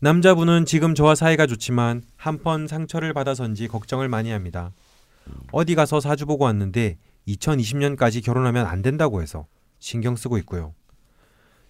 남자분은 0.00 0.64
지금 0.66 0.94
저와 0.94 1.16
사이가 1.16 1.46
좋지만 1.46 2.02
한 2.16 2.42
번 2.42 2.68
상처를 2.68 3.12
받아서인지 3.12 3.66
걱정을 3.66 4.08
많이 4.08 4.30
합니다. 4.30 4.72
어디 5.52 5.74
가서 5.74 6.00
사주 6.00 6.26
보고 6.26 6.44
왔는데 6.44 6.96
2020년까지 7.26 8.24
결혼하면 8.24 8.66
안 8.66 8.82
된다고 8.82 9.22
해서 9.22 9.46
신경 9.78 10.16
쓰고 10.16 10.38
있고요. 10.38 10.74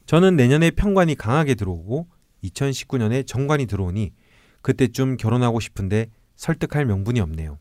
저는 0.06 0.36
내년에 0.36 0.70
평관이 0.70 1.14
강하게 1.16 1.54
들어오고 1.54 2.06
2019년에 2.44 3.26
정관이 3.26 3.66
들어오니 3.66 4.12
그때쯤 4.62 5.16
결혼하고 5.16 5.60
싶은데 5.60 6.10
설득할 6.36 6.86
명분이 6.86 7.20
없네요. 7.20 7.58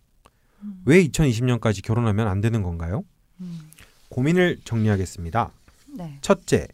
왜 0.86 1.04
2020년까지 1.04 1.84
결혼하면 1.84 2.28
안 2.28 2.42
되는 2.42 2.64
건가요? 2.64 3.04
음, 3.42 3.70
고민을 4.10 4.60
정리하겠습니다. 4.64 5.52
네. 5.98 6.18
첫째, 6.22 6.68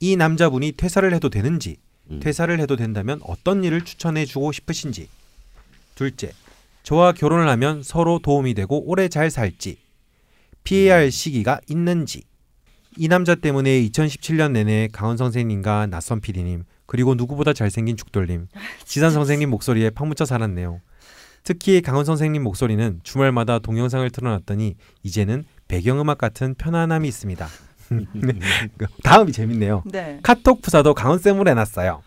이 0.00 0.16
남자분이 0.16 0.72
퇴사를 0.72 1.12
해도 1.12 1.28
되는지, 1.28 1.76
음. 2.10 2.20
퇴사를 2.20 2.58
해도 2.60 2.76
된다면 2.76 3.20
어떤 3.24 3.64
일을 3.64 3.82
추천해 3.84 4.24
주고 4.24 4.52
싶으신지. 4.52 5.08
둘째, 5.94 6.32
저와 6.82 7.12
결혼을 7.12 7.48
하면 7.48 7.82
서로 7.82 8.18
도움이 8.18 8.54
되고 8.54 8.82
오래 8.88 9.08
잘 9.08 9.30
살지. 9.30 9.78
피해야 10.64 10.96
할 10.96 11.10
시기가 11.10 11.60
있는지. 11.68 12.22
이 12.96 13.08
남자 13.08 13.34
때문에 13.34 13.70
2017년 13.82 14.52
내내 14.52 14.88
강원 14.92 15.16
선생님과 15.16 15.86
낯선 15.86 16.20
PD님 16.20 16.64
그리고 16.86 17.14
누구보다 17.14 17.52
잘생긴 17.52 17.96
죽돌님, 17.96 18.48
지산 18.84 19.12
선생님 19.12 19.50
목소리에 19.50 19.90
파묻혀 19.90 20.24
살았네요. 20.24 20.80
특히 21.44 21.80
강원 21.82 22.04
선생님 22.04 22.42
목소리는 22.42 23.00
주말마다 23.02 23.58
동영상을 23.58 24.10
틀어놨더니 24.10 24.74
이제는 25.02 25.44
배경음악 25.68 26.18
같은 26.18 26.54
편안함이 26.54 27.06
있습니다. 27.06 27.46
네. 27.90 28.32
다음이 29.02 29.32
재밌네요. 29.32 29.82
네. 29.86 30.18
카톡 30.22 30.60
부사도 30.62 30.94
강원 30.94 31.18
쌤으로 31.18 31.50
해놨어요. 31.50 32.02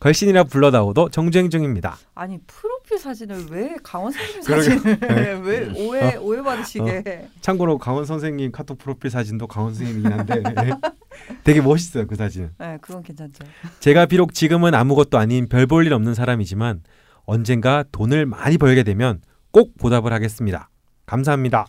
걸신이라 0.00 0.44
불러다오도 0.44 1.10
정주행 1.10 1.50
중입니다. 1.50 1.96
아니 2.14 2.38
프로필 2.46 2.98
사진을 2.98 3.46
왜 3.50 3.76
강원 3.82 4.12
선생님 4.12 4.42
그러게. 4.46 4.78
사진을 4.78 5.42
왜 5.44 5.72
오해 5.76 6.16
오해 6.16 6.42
받으시게? 6.42 7.28
참고로 7.40 7.78
강원 7.78 8.04
선생님 8.06 8.52
카톡 8.52 8.78
프로필 8.78 9.10
사진도 9.10 9.46
강원 9.46 9.74
선생님이긴 9.74 10.12
한데 10.12 10.42
되게 11.44 11.60
멋있어요 11.60 12.06
그 12.06 12.16
사진. 12.16 12.50
네, 12.58 12.78
그건 12.80 13.02
괜찮죠. 13.02 13.44
제가 13.80 14.06
비록 14.06 14.32
지금은 14.34 14.74
아무것도 14.74 15.18
아닌 15.18 15.48
별 15.48 15.66
볼 15.66 15.86
일 15.86 15.92
없는 15.92 16.14
사람이지만 16.14 16.82
언젠가 17.24 17.84
돈을 17.92 18.26
많이 18.26 18.58
벌게 18.58 18.82
되면 18.82 19.20
꼭 19.52 19.76
보답을 19.78 20.12
하겠습니다. 20.12 20.68
감사합니다. 21.06 21.66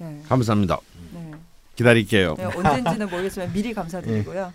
네. 0.00 0.22
감사합니다. 0.28 0.78
네. 1.72 1.76
기다릴게요. 1.76 2.34
네, 2.36 2.44
언젠지는 2.44 3.08
모르겠지만 3.08 3.52
미리 3.52 3.72
감사드리고요. 3.72 4.52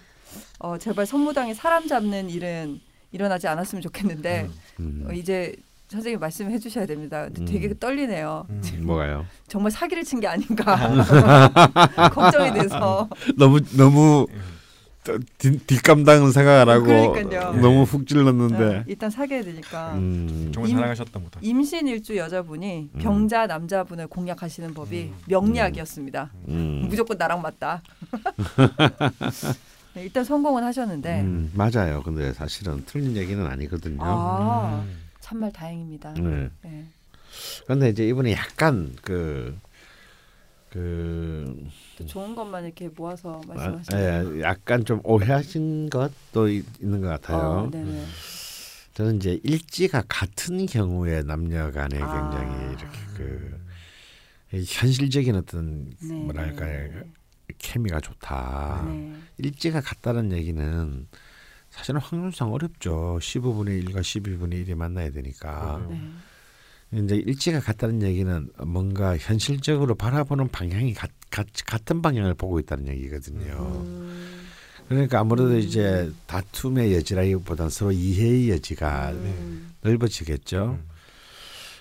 어, 0.59 0.77
제발 0.77 1.05
선무당에 1.05 1.53
사람 1.53 1.87
잡는 1.87 2.29
일은 2.29 2.79
일어나지 3.11 3.47
않았으면 3.47 3.81
좋겠는데 3.81 4.49
음. 4.79 5.05
어, 5.07 5.13
이제 5.13 5.55
선생님 5.87 6.19
말씀해 6.19 6.59
주셔야 6.59 6.85
됩니다. 6.85 7.23
근데 7.25 7.41
음. 7.41 7.45
되게 7.45 7.73
떨리네요. 7.79 8.45
음. 8.49 8.61
뭐가요? 8.83 9.25
정말 9.47 9.71
사기를 9.71 10.03
친 10.03 10.19
게 10.19 10.27
아닌가 10.27 10.75
걱정이 12.13 12.53
돼서 12.53 13.07
너무 13.37 13.61
너무 13.77 14.27
뒷, 15.37 15.67
뒷감당은 15.67 16.31
생각 16.31 16.61
안 16.61 16.69
하고 16.69 16.85
그러니까요. 16.85 17.53
너무 17.61 17.83
훅 17.83 18.07
찔렀는데. 18.07 18.57
네, 18.57 18.83
일단 18.87 19.09
사귀어야 19.09 19.43
되니까 19.43 19.93
음. 19.95 20.51
정말 20.53 20.69
임- 20.69 20.75
사랑하셨던 20.77 21.23
보다. 21.23 21.39
임신 21.43 21.87
일주 21.87 22.17
여자분이 22.17 22.89
음. 22.93 22.99
병자 22.99 23.47
남자분을 23.47 24.07
공략하시는 24.07 24.73
법이 24.73 25.11
음. 25.13 25.15
명리학이었습니다. 25.27 26.31
음. 26.49 26.85
무조건 26.89 27.17
나랑 27.17 27.41
맞다. 27.41 27.81
네, 29.93 30.03
일단 30.03 30.23
성공은 30.23 30.63
하셨는데 30.63 31.21
음, 31.21 31.51
맞아요. 31.55 32.03
근데 32.03 32.31
사실은 32.33 32.83
틀린 32.85 33.15
얘기는 33.15 33.43
아니거든요. 33.45 33.97
아 34.01 34.83
음. 34.85 34.97
참말 35.21 35.51
다행입니다. 35.51 36.13
네. 36.13 36.49
네. 36.63 36.85
근데 37.65 37.89
이제 37.89 38.07
이분이 38.07 38.31
약간 38.33 38.95
그 39.01 39.57
그, 40.69 41.65
또 41.97 42.05
좋은 42.05 42.35
것만 42.35 42.65
이렇게 42.65 42.89
모아서 42.89 43.41
아, 43.49 43.53
말씀하시는 43.53 44.37
예, 44.37 44.41
약간 44.41 44.83
좀 44.83 44.99
오해하신 45.03 45.89
것도 45.89 46.49
있- 46.49 46.65
있는 46.81 47.01
것 47.01 47.07
같아요. 47.07 47.69
어. 47.73 48.05
저는 48.93 49.17
이제 49.17 49.39
일지가 49.43 50.03
같은 50.09 50.65
경우에 50.65 51.23
남녀 51.23 51.71
간에 51.71 51.99
아. 52.01 52.31
굉장히 52.31 52.65
이렇게 52.71 53.57
그이 54.49 54.63
현실적인 54.67 55.35
어떤 55.35 55.89
네. 56.01 56.13
뭐랄까요 56.15 57.03
케미가 57.59 57.99
좋다. 58.01 58.83
네. 58.87 59.13
일지가 59.37 59.81
같다는 59.81 60.31
얘기는 60.31 61.07
사실은 61.69 61.99
확률상 62.01 62.51
어렵죠. 62.53 63.19
15분의 63.21 63.85
1과 63.85 63.99
12분의 64.01 64.65
1이 64.67 64.75
만나야 64.75 65.11
되니까. 65.11 65.77
음. 65.77 65.89
네. 65.89 66.01
이제 66.91 67.15
일지가 67.17 67.59
같다는 67.59 68.01
얘기는 68.01 68.49
뭔가 68.65 69.17
현실적으로 69.17 69.95
바라보는 69.95 70.47
방향이 70.49 70.93
같, 70.93 71.09
같, 71.29 71.45
같은 71.65 72.01
방향을 72.01 72.33
보고 72.35 72.59
있다는 72.59 72.87
얘기거든요. 72.87 73.83
음, 73.85 74.45
그러니까 74.87 75.19
아무래도 75.19 75.57
이제 75.57 76.09
다툼의 76.27 76.93
여지라기보다는 76.95 77.69
서로 77.69 77.91
이해의 77.91 78.49
여지가 78.51 79.11
음, 79.11 79.71
넓어지겠죠. 79.81 80.79
음. 80.81 80.87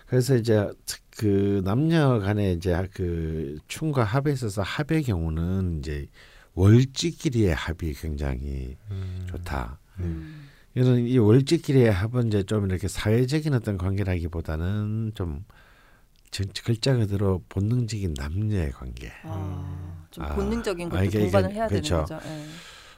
그래서 0.08 0.36
이제 0.36 0.68
특- 0.86 1.02
그 1.16 1.62
남녀 1.64 2.18
간에 2.18 2.52
이제 2.52 2.76
그 2.92 3.58
춤과 3.68 4.04
합에 4.04 4.32
있어서 4.32 4.60
합의 4.60 5.02
경우는 5.02 5.78
이제 5.78 6.06
월지끼리의 6.54 7.54
합이 7.54 7.94
굉장히 7.94 8.76
음. 8.90 9.24
좋다. 9.30 9.78
음. 10.00 10.45
이런 10.76 10.98
이 11.06 11.16
월지끼리의 11.16 11.90
합은 11.90 12.28
이제 12.28 12.42
좀 12.42 12.66
이렇게 12.66 12.86
사회적인 12.86 13.54
어떤 13.54 13.78
관계라기보다는 13.78 15.12
좀 15.14 15.42
전- 16.30 16.46
글자 16.64 16.94
그대로 16.94 17.42
본능적인 17.48 18.12
남녀의 18.14 18.72
관계. 18.72 19.10
아, 19.24 20.04
좀 20.10 20.24
아, 20.24 20.34
본능적인 20.34 20.88
아, 20.88 20.90
것도 20.90 21.04
이게- 21.04 21.18
동반을 21.20 21.48
이게- 21.50 21.58
해야 21.58 21.68
그렇죠. 21.68 22.04
되는 22.06 22.20
거죠. 22.20 22.28
예. 22.28 22.44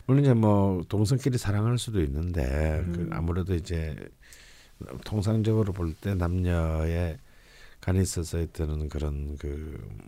물론 0.06 0.24
이제 0.24 0.34
뭐 0.34 0.82
동성끼리 0.88 1.38
사랑할 1.38 1.78
수도 1.78 2.02
있는데 2.02 2.82
그 2.92 3.00
음. 3.02 3.10
아무래도 3.12 3.54
이제 3.54 3.94
통상적으로 5.04 5.72
볼 5.72 5.94
때 6.00 6.14
남녀의 6.14 7.18
간에 7.80 8.00
있어서 8.00 8.40
있는 8.40 8.88
그런 8.88 9.36
그 9.38 9.46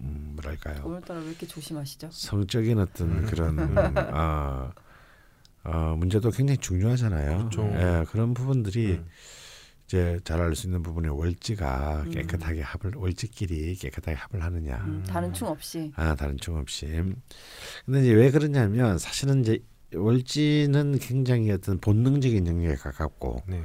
음, 0.00 0.32
뭐랄까요 0.34 0.82
오늘따라 0.84 1.20
왜 1.20 1.28
이렇게 1.28 1.46
조심하시죠? 1.46 2.08
성적인 2.10 2.78
어떤 2.80 3.26
그런 3.26 3.58
어, 4.12 4.72
어, 5.64 5.94
문제도 5.98 6.30
굉장히 6.30 6.58
중요하잖아요. 6.58 7.48
그렇죠. 7.50 7.70
예, 7.74 8.04
그런 8.08 8.34
부분들이 8.34 8.92
음. 8.92 9.06
이제 9.86 10.18
잘 10.22 10.40
알 10.40 10.54
수 10.54 10.68
있는 10.68 10.82
부분이 10.82 11.08
월지가 11.08 12.04
음. 12.06 12.10
깨끗하게 12.10 12.62
합을 12.62 12.92
월지끼리 12.94 13.74
깨끗하게 13.74 14.16
합을 14.16 14.42
하느냐. 14.42 14.76
음, 14.86 15.04
다른 15.06 15.32
충 15.32 15.48
없이. 15.48 15.92
아 15.96 16.14
다른 16.14 16.36
충 16.38 16.56
없이. 16.56 16.86
근데 17.84 18.00
이제 18.00 18.12
왜 18.12 18.30
그러냐면 18.30 18.98
사실은 18.98 19.40
이제 19.40 19.58
월지는 19.92 20.98
굉장히 21.00 21.50
어떤 21.50 21.78
본능적인 21.80 22.46
영역에 22.46 22.76
가깝고 22.76 23.42
네. 23.48 23.62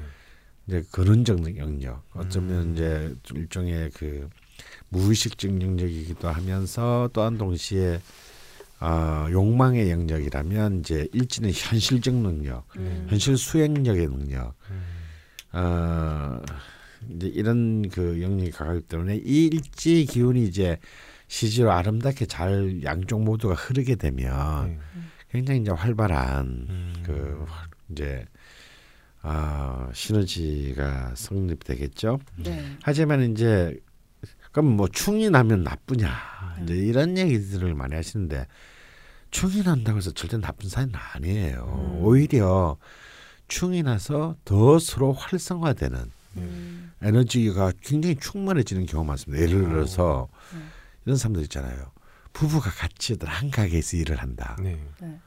이제 0.68 0.84
근원적 0.92 1.58
영역 1.58 2.04
어쩌면 2.14 2.70
음. 2.70 2.74
이제 2.74 3.16
일종의 3.36 3.92
그 3.92 4.28
무의식적 4.90 5.62
영역이기도 5.62 6.28
하면서 6.28 7.08
또한 7.14 7.38
동시에 7.38 8.00
아 8.80 9.28
욕망의 9.32 9.90
영역이라면 9.90 10.80
이제 10.80 11.08
일지는 11.14 11.52
현실적 11.54 12.14
능력, 12.16 12.66
음. 12.78 13.08
현실 13.10 13.38
수행력의 13.38 14.08
능력, 14.08 14.54
음. 14.70 14.84
어 15.54 16.42
이제 17.10 17.28
이런 17.28 17.88
그 17.90 18.22
영역이 18.22 18.52
가깝기 18.52 18.82
때문에 18.88 19.22
이 19.24 19.48
일지 19.48 20.06
기운이 20.06 20.46
이제 20.46 20.78
시지로 21.28 21.72
아름답게 21.72 22.26
잘 22.26 22.84
양쪽 22.84 23.24
모두가 23.24 23.54
흐르게 23.56 23.96
되면 23.96 24.68
네. 24.68 24.80
굉장히 25.30 25.62
이제 25.62 25.72
활발한 25.72 26.46
음. 26.70 26.94
그 27.04 27.46
이제 27.90 28.26
아 29.22 29.90
시너지가 29.94 31.14
성립되겠죠. 31.16 32.20
네. 32.38 32.78
하지만 32.84 33.32
이제 33.32 33.80
그럼 34.52 34.78
뭐 34.78 34.88
충이 34.88 35.30
나면 35.30 35.64
나쁘냐 35.64 36.10
이제 36.64 36.74
음. 36.74 36.78
이런 36.78 37.18
얘기들을 37.18 37.74
많이 37.76 37.96
하시는데 37.96 38.48
충이 39.32 39.64
난다고 39.64 39.98
해서 39.98 40.12
절대 40.12 40.38
나쁜 40.38 40.70
사이는 40.70 40.94
아니에요. 40.96 41.98
음. 41.98 42.04
오히려 42.04 42.78
충이 43.48 43.84
나서 43.84 44.36
더 44.46 44.80
서로 44.80 45.14
활성화되는 45.14 46.12
음. 46.38 46.92
에너지가 47.02 47.74
굉장히 47.82 48.16
충만해지는 48.16 48.86
경우가 48.86 49.08
많습니다. 49.10 49.44
예를 49.44 49.64
들어서 49.64 50.28
음. 50.54 50.70
이런 51.06 51.18
사람들 51.18 51.44
있잖아요. 51.44 51.92
부부가 52.34 52.70
같이 52.70 53.18
한 53.22 53.50
가게에서 53.50 53.98
일을 53.98 54.18
한다. 54.18 54.58
네. 54.62 54.82
네. 55.02 55.20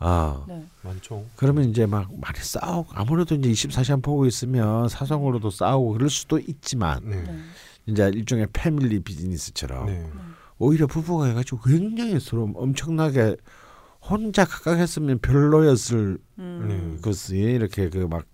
아 0.00 0.44
네. 0.46 0.64
많죠. 0.82 1.26
그러면 1.36 1.70
이제 1.70 1.86
막 1.86 2.08
많이 2.18 2.38
싸우고 2.38 2.90
아무래도 2.92 3.34
이제 3.34 3.50
24시간 3.50 4.02
보고 4.02 4.26
있으면 4.26 4.88
사성으로도 4.88 5.50
싸우고 5.50 5.94
그럴 5.94 6.08
수도 6.10 6.38
있지만 6.38 7.00
네. 7.04 7.22
네. 7.22 7.38
이제 7.86 8.10
일종의 8.14 8.48
패밀리 8.52 9.00
비즈니스처럼 9.00 9.86
네. 9.86 10.10
오히려 10.58 10.86
부부가 10.86 11.26
해가지고 11.26 11.60
굉장히 11.62 12.18
서로 12.20 12.50
엄청나게 12.54 13.36
혼자 14.00 14.44
각각 14.44 14.78
했으면 14.78 15.18
별로였을 15.18 16.18
음. 16.38 16.98
것이 17.02 17.36
이렇게 17.36 17.88
그 17.90 18.06
막 18.08 18.24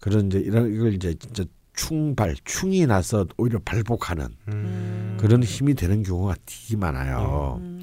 그런 0.00 0.26
이제 0.26 0.38
이런 0.40 0.72
이걸 0.74 0.94
이제 0.94 1.14
진짜 1.14 1.44
충발 1.74 2.34
충이 2.44 2.86
나서 2.86 3.26
오히려 3.38 3.58
발복하는 3.64 4.28
음. 4.48 5.16
그런 5.20 5.42
힘이 5.42 5.74
되는 5.74 6.02
경우가 6.02 6.34
되게 6.44 6.76
많아요. 6.76 7.58
음. 7.60 7.80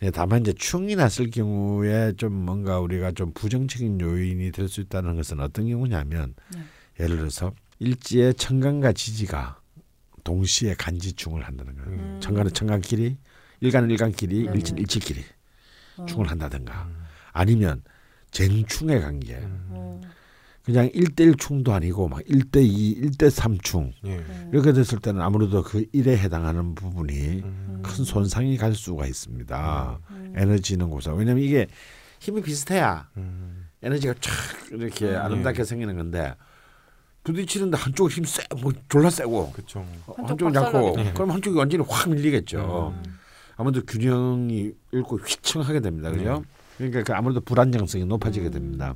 네, 0.00 0.10
다만 0.12 0.42
이제 0.42 0.52
충이 0.52 0.94
났을 0.94 1.30
경우에 1.30 2.12
좀 2.16 2.32
뭔가 2.32 2.78
우리가 2.78 3.12
좀 3.12 3.32
부정적인 3.32 4.00
요인이 4.00 4.52
될 4.52 4.68
수 4.68 4.80
있다는 4.82 5.16
것은 5.16 5.40
어떤 5.40 5.66
경우냐면 5.66 6.34
네. 6.54 6.60
예를 7.00 7.16
들어서 7.16 7.52
일지의 7.80 8.34
청간과 8.34 8.92
지지가 8.92 9.60
동시에 10.28 10.74
간지충을 10.74 11.42
한다는 11.42 11.74
거예요. 11.74 11.98
음. 11.98 12.18
청간은 12.20 12.52
청간끼리, 12.52 13.16
일간은 13.60 13.90
일간끼리, 13.90 14.44
네. 14.44 14.52
일지는 14.54 14.82
일지끼리 14.82 15.24
어. 15.96 16.04
충을 16.04 16.30
한다든가 16.30 16.86
아니면 17.32 17.82
쟁충의 18.30 19.00
관계. 19.00 19.36
음. 19.36 19.66
어. 19.70 20.00
그냥 20.64 20.90
일대일 20.92 21.34
충도 21.36 21.72
아니고 21.72 22.08
막 22.08 22.20
일대이일대삼 22.26 23.56
충 23.62 23.90
예. 24.04 24.18
네. 24.18 24.50
이렇게 24.52 24.74
됐을 24.74 24.98
때는 24.98 25.22
아무래도 25.22 25.62
그 25.62 25.86
일에 25.92 26.14
해당하는 26.18 26.74
부분이 26.74 27.40
음. 27.42 27.82
큰 27.82 28.04
손상이 28.04 28.58
갈 28.58 28.74
수가 28.74 29.06
있습니다. 29.06 30.00
음. 30.10 30.34
에너지 30.36 30.74
있는 30.74 30.90
곳에 30.90 31.10
왜냐면 31.10 31.42
이게 31.42 31.68
힘이 32.20 32.42
비슷해야 32.42 33.08
음. 33.16 33.66
에너지가 33.82 34.12
쫙 34.20 34.32
이렇게 34.70 35.06
음. 35.06 35.16
아름답게 35.16 35.64
생기는 35.64 35.96
건데 35.96 36.34
부딪히는데 37.32 37.76
한쪽 37.76 38.10
힘 38.10 38.24
세, 38.24 38.42
뭐 38.62 38.72
졸라 38.88 39.10
세고 39.10 39.52
그렇죠. 39.52 39.80
어, 40.06 40.14
한쪽 40.16 40.46
한쪽 40.46 40.46
은 40.46 40.54
약고 40.54 40.92
그럼 41.14 41.30
한쪽이 41.30 41.56
완전히 41.56 41.84
확 41.86 42.08
밀리겠죠. 42.08 42.94
음. 42.96 43.14
아무래도 43.56 43.84
균형이 43.84 44.72
잃고 44.92 45.18
휘청하게 45.18 45.80
됩니다. 45.80 46.10
그죠? 46.10 46.42
그러니까 46.78 47.02
그 47.02 47.12
아무래도 47.12 47.40
불안정성이 47.40 48.04
높아지게 48.06 48.46
음. 48.46 48.52
됩니다. 48.52 48.94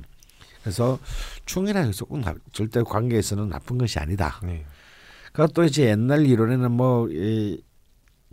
그래서 0.63 0.97
충이라는 1.45 1.89
것은 1.91 2.07
꼭 2.07 2.19
나- 2.21 2.33
절대 2.53 2.81
관계에서는 2.81 3.49
나쁜 3.49 3.77
것이 3.77 3.99
아니다. 3.99 4.39
네. 4.43 4.65
그것도 5.33 5.65
이제 5.65 5.87
옛날 5.89 6.25
이론에는 6.25 6.71
뭐 6.71 7.09
이, 7.09 7.61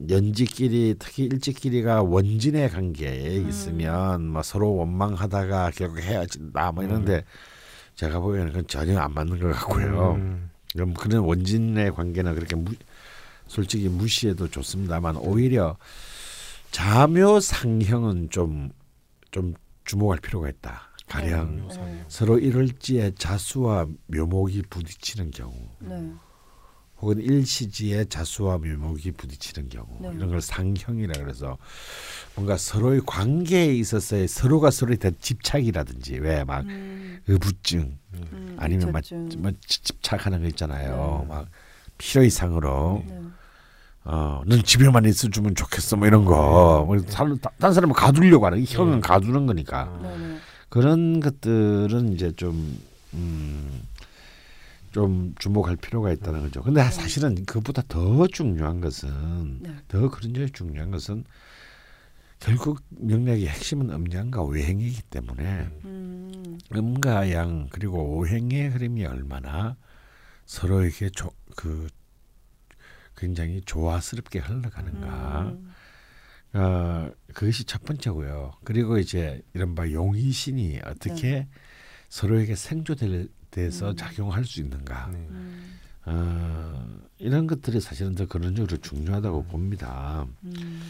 연지끼리 0.08 0.94
특히 0.98 1.24
일지끼리가 1.24 2.02
원진의 2.02 2.70
관계에 2.70 3.38
음. 3.38 3.48
있으면 3.48 4.28
뭐 4.28 4.42
서로 4.42 4.74
원망하다가 4.76 5.72
결국 5.74 5.98
헤어진다 5.98 6.72
뭐 6.72 6.84
이런데 6.84 7.24
제가 8.00 8.20
보기에는 8.20 8.48
그건 8.48 8.66
전혀 8.66 8.98
안 8.98 9.12
맞는 9.14 9.40
것 9.40 9.52
같고요. 9.52 10.14
음. 10.14 10.50
그럼 10.72 10.94
그런 10.94 11.22
원진의 11.24 11.92
관계는 11.92 12.34
그렇게 12.34 12.56
무, 12.56 12.72
솔직히 13.46 13.88
무시해도 13.88 14.48
좋습니다만 14.48 15.16
오히려 15.16 15.76
자묘 16.70 17.40
상형은 17.40 18.30
좀 18.30 18.70
좀 19.30 19.54
주목할 19.84 20.18
필요가 20.20 20.48
있다. 20.48 20.88
가령 21.08 21.68
네. 21.68 22.04
서로 22.08 22.38
이럴지에 22.38 23.12
자수와 23.16 23.86
묘목이 24.06 24.62
부딪히는 24.70 25.32
경우 25.32 25.52
네. 25.80 26.12
혹은 27.00 27.18
일시지에 27.18 28.04
자수와 28.04 28.58
묘목이 28.58 29.12
부딪히는 29.12 29.68
경우 29.70 29.86
네. 30.00 30.10
이런 30.14 30.28
걸 30.28 30.40
상형이라 30.42 31.18
그래서 31.20 31.56
뭔가 32.34 32.56
서로의 32.58 33.00
관계에 33.06 33.74
있어서의 33.74 34.28
서로가 34.28 34.70
서로에 34.70 34.96
대한 34.96 35.14
집착이라든지 35.20 36.18
왜막 36.18 36.64
음. 36.66 37.20
의부증 37.26 37.96
음. 38.14 38.56
아니면 38.58 38.92
막. 38.92 39.02
막 39.38 39.54
집- 39.66 39.84
집착하는 39.84 40.42
거 40.42 40.48
있잖아요. 40.48 41.20
네. 41.22 41.28
막 41.34 41.46
필요 41.96 42.22
이상으로 42.22 43.02
네. 43.06 43.18
어, 44.04 44.42
넌 44.46 44.62
집에만 44.62 45.04
있어주면 45.06 45.54
좋겠어 45.54 45.96
뭐 45.96 46.06
이런 46.06 46.24
거. 46.24 46.84
뭐 46.86 47.00
다른 47.02 47.38
다른 47.58 47.74
사람은 47.74 47.94
가두려고 47.94 48.44
하는 48.46 48.62
게 48.62 48.74
형은 48.74 48.94
네. 48.96 49.00
가두는 49.00 49.46
거니까 49.46 49.98
네. 50.02 50.16
네. 50.18 50.36
그런 50.68 51.20
것들은 51.20 52.12
이제 52.12 52.32
좀 52.36 52.78
음. 53.14 53.82
좀 54.90 55.34
주목할 55.38 55.76
필요가 55.76 56.10
있다는 56.12 56.42
거죠. 56.42 56.62
근데 56.62 56.82
사실은 56.90 57.44
그보다 57.44 57.82
더 57.88 58.26
중요한 58.26 58.80
것은 58.80 59.60
네. 59.62 59.76
더 59.88 60.10
그런 60.10 60.34
점이 60.34 60.50
중요한 60.50 60.90
것은 60.90 61.24
결국 62.40 62.80
명략의 62.88 63.46
핵심은 63.46 63.90
음양과 63.90 64.42
오행이기 64.42 65.02
때문에 65.02 65.68
음. 65.84 66.58
음과 66.74 67.32
양 67.32 67.68
그리고 67.70 68.16
오행의 68.16 68.70
흐름이 68.70 69.04
얼마나 69.04 69.76
서로에게 70.46 71.10
조, 71.10 71.30
그 71.54 71.86
굉장히 73.16 73.60
조화스럽게 73.60 74.38
흘러가는가 74.38 75.42
음. 75.42 75.72
어, 76.52 77.10
그것이 77.34 77.64
첫 77.64 77.84
번째고요. 77.84 78.52
그리고 78.64 78.98
이제 78.98 79.42
이른바 79.54 79.90
용의신이 79.90 80.80
어떻게 80.84 81.46
서로에게 82.08 82.56
생조될 82.56 83.28
돼서 83.50 83.90
음. 83.90 83.96
작용할 83.96 84.44
수 84.44 84.60
있는가 84.60 85.10
네. 85.12 85.18
음. 85.30 85.78
어, 86.06 87.00
이런 87.18 87.46
것들이 87.46 87.80
사실은 87.80 88.14
더 88.14 88.26
근원적으로 88.26 88.76
중요하다고 88.78 89.44
봅니다. 89.44 90.26
음. 90.44 90.82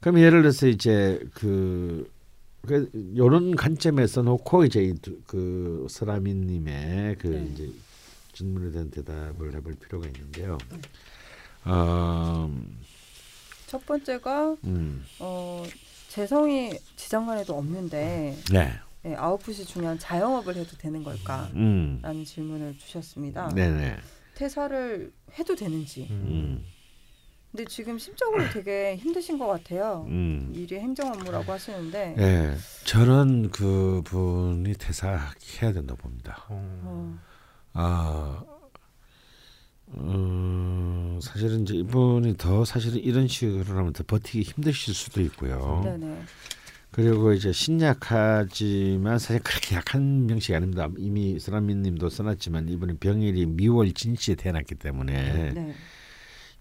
그럼 0.00 0.20
예를 0.20 0.42
들어서 0.42 0.66
이제 0.66 1.20
그, 1.34 2.10
그 2.66 2.90
이런 3.14 3.56
관점에서 3.56 4.22
놓고 4.22 4.64
이제 4.64 4.94
그 5.26 5.86
서라민님의 5.88 7.16
그 7.18 7.28
네. 7.28 7.48
이제 7.52 7.72
질문에 8.32 8.70
대한 8.70 8.90
대답을 8.90 9.54
해볼 9.54 9.76
필요가 9.76 10.06
있는데요. 10.06 10.58
어, 11.64 12.52
첫 13.66 13.84
번째가 13.86 14.56
음, 14.64 15.04
어, 15.18 15.64
재성이 16.08 16.78
지장간에도 16.96 17.56
없는데 17.56 18.36
네, 18.52 18.72
네, 19.06 19.14
아웃풋이 19.14 19.64
중요한 19.66 19.96
자영업을 20.00 20.56
해도 20.56 20.76
되는 20.76 21.04
걸까? 21.04 21.48
음, 21.54 22.00
라는 22.02 22.24
질문을 22.24 22.76
주셨습니다. 22.76 23.52
네, 23.54 23.70
네, 23.70 23.96
퇴사를 24.34 25.12
해도 25.38 25.54
되는지. 25.54 26.08
음, 26.10 26.64
근데 27.52 27.64
지금 27.66 27.96
심적으로 27.98 28.50
되게 28.52 28.96
힘드신 28.96 29.38
것 29.38 29.46
같아요. 29.46 30.04
음. 30.08 30.50
일이 30.52 30.80
행정 30.80 31.12
업무라고 31.12 31.52
하시는데 31.52 32.14
네, 32.16 32.56
저는 32.84 33.50
그 33.50 34.02
분이 34.04 34.74
퇴사해야 34.74 35.72
된다 35.72 35.94
고 35.94 36.02
봅니다. 36.02 36.44
어. 36.48 36.82
어, 36.82 37.18
아, 37.74 38.44
음, 39.98 41.20
사실은 41.22 41.62
이제 41.62 41.74
이분이 41.74 42.38
더 42.38 42.64
사실은 42.64 42.98
이런 42.98 43.28
식으로 43.28 43.78
하면 43.78 43.92
더 43.92 44.02
버티기 44.04 44.42
힘드실 44.50 44.94
수도 44.94 45.20
있고요. 45.20 45.82
네네. 45.84 46.22
그리고 46.96 47.34
이제 47.34 47.52
신약하지만 47.52 49.18
사실 49.18 49.42
그렇게 49.42 49.76
약한 49.76 50.26
명식이 50.26 50.54
아닙니다. 50.54 50.88
이미 50.96 51.38
서라민님도 51.38 52.08
써놨지만 52.08 52.70
이분은 52.70 52.96
병일이 53.00 53.44
미월 53.44 53.92
진시에 53.92 54.34
태어났기 54.34 54.76
때문에 54.76 55.52
네. 55.52 55.74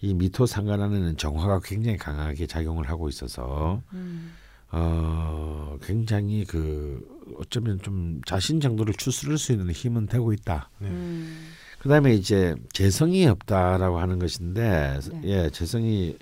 이 0.01 0.13
미토 0.13 0.45
상관하는 0.45 1.15
정화가 1.15 1.61
굉장히 1.63 1.97
강하게 1.97 2.47
작용을 2.47 2.89
하고 2.89 3.07
있어서 3.07 3.81
음, 3.93 4.33
어 4.71 5.77
굉장히 5.81 6.43
그 6.43 6.99
어쩌면 7.37 7.79
좀 7.81 8.19
자신 8.25 8.59
정도를 8.59 8.93
추스를 8.93 9.37
수 9.37 9.53
있는 9.53 9.71
힘은 9.71 10.07
되고 10.07 10.33
있다. 10.33 10.69
네. 10.79 10.89
음, 10.89 11.47
그다음에 11.79 12.13
이제 12.13 12.55
재성이 12.73 13.25
없다라고 13.25 13.99
하는 13.99 14.19
것인데 14.19 14.99
네. 15.13 15.21
예 15.23 15.49
재성이 15.49 16.17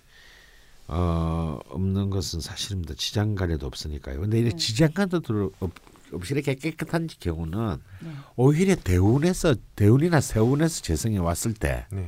어 0.95 1.59
없는 1.69 2.11
것은 2.11 2.39
사실입니다 2.39 2.93
지장간에도 2.95 3.65
없으니까요 3.65 4.21
근데 4.21 4.39
이 4.39 4.43
네. 4.43 4.55
지장간도 4.55 5.51
없, 5.59 5.71
없이 6.11 6.35
이렇게 6.35 6.53
깨끗한 6.53 7.09
경우는 7.19 7.77
네. 8.01 8.11
오히려 8.35 8.75
대운에서 8.75 9.55
대운이나 9.75 10.21
세운에서 10.21 10.81
재성이 10.81 11.17
왔을 11.17 11.55
때 11.55 11.87
네. 11.91 12.07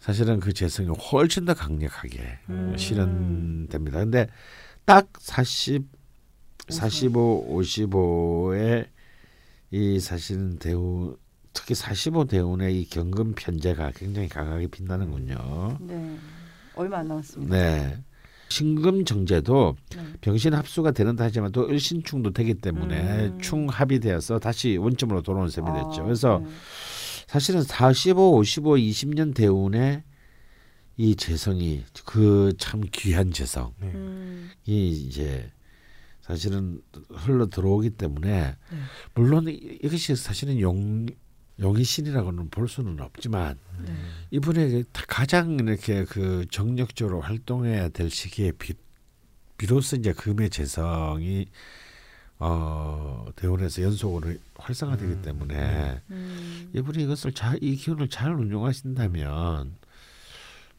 사실은 0.00 0.40
그 0.40 0.52
재성이 0.52 0.88
훨씬 0.88 1.44
더 1.44 1.54
강력하게 1.54 2.38
음. 2.48 2.74
실현됩니다 2.76 4.00
근데 4.00 4.26
딱 4.84 5.08
40, 5.20 5.84
45, 6.68 7.46
55에 7.48 8.88
이 9.70 10.00
사실은 10.00 10.58
대운 10.58 11.16
특히 11.52 11.76
45 11.76 12.24
대운의 12.24 12.80
이 12.80 12.88
경금 12.88 13.34
편제가 13.34 13.92
굉장히 13.94 14.28
강하게 14.28 14.66
빛나는군요. 14.68 15.78
네. 15.80 16.16
얼마 16.80 16.98
안 16.98 17.08
남았습니다. 17.08 17.54
네. 17.56 18.02
신금 18.48 19.04
정제도 19.04 19.76
네. 19.94 20.02
병신 20.22 20.54
합수가 20.54 20.90
되는다 20.90 21.24
하지만 21.24 21.52
또 21.52 21.68
을신충도 21.68 22.32
되기 22.32 22.54
때문에 22.54 23.26
음. 23.28 23.38
충합이 23.40 24.00
되어서 24.00 24.38
다시 24.40 24.76
원점으로 24.76 25.22
돌아오는 25.22 25.48
셈이 25.48 25.66
됐죠. 25.66 26.00
아, 26.00 26.04
그래서 26.04 26.38
네. 26.44 26.50
사실은 27.28 27.62
45, 27.62 28.36
55, 28.38 28.74
20년 28.76 29.34
대운에 29.34 30.02
이 30.96 31.14
재성이 31.14 31.84
그 32.04 32.52
참 32.58 32.82
귀한 32.92 33.30
재성이 33.32 33.72
네. 33.80 33.86
음, 33.94 34.50
이제 34.66 35.50
사실은 36.22 36.80
흘러 37.08 37.46
들어오기 37.46 37.90
때문에 37.90 38.28
네. 38.30 38.56
물론 39.14 39.46
이- 39.48 39.78
이것이 39.82 40.16
사실은 40.16 40.58
용 40.60 41.06
용의 41.60 41.84
신이라고는 41.84 42.48
볼 42.50 42.68
수는 42.68 43.00
없지만 43.00 43.58
네. 43.84 43.92
이분에게 44.30 44.84
다- 44.92 45.04
가장 45.06 45.52
이렇게 45.58 46.04
그 46.04 46.46
정력적으로 46.50 47.20
활동해야 47.20 47.90
될 47.90 48.08
시기에 48.10 48.52
비, 48.52 48.74
비로소 49.58 49.96
이제 49.96 50.12
금의 50.12 50.48
재성이 50.50 51.46
어 52.38 53.26
대원에서 53.36 53.82
연속으로 53.82 54.32
활성화되기 54.56 55.12
음, 55.12 55.22
때문에 55.22 56.00
음, 56.10 56.70
이분이 56.74 57.04
이것을 57.04 57.32
잘 57.32 57.58
이 57.62 57.76
기운을 57.76 58.08
잘 58.08 58.32
운용하신다면 58.32 59.74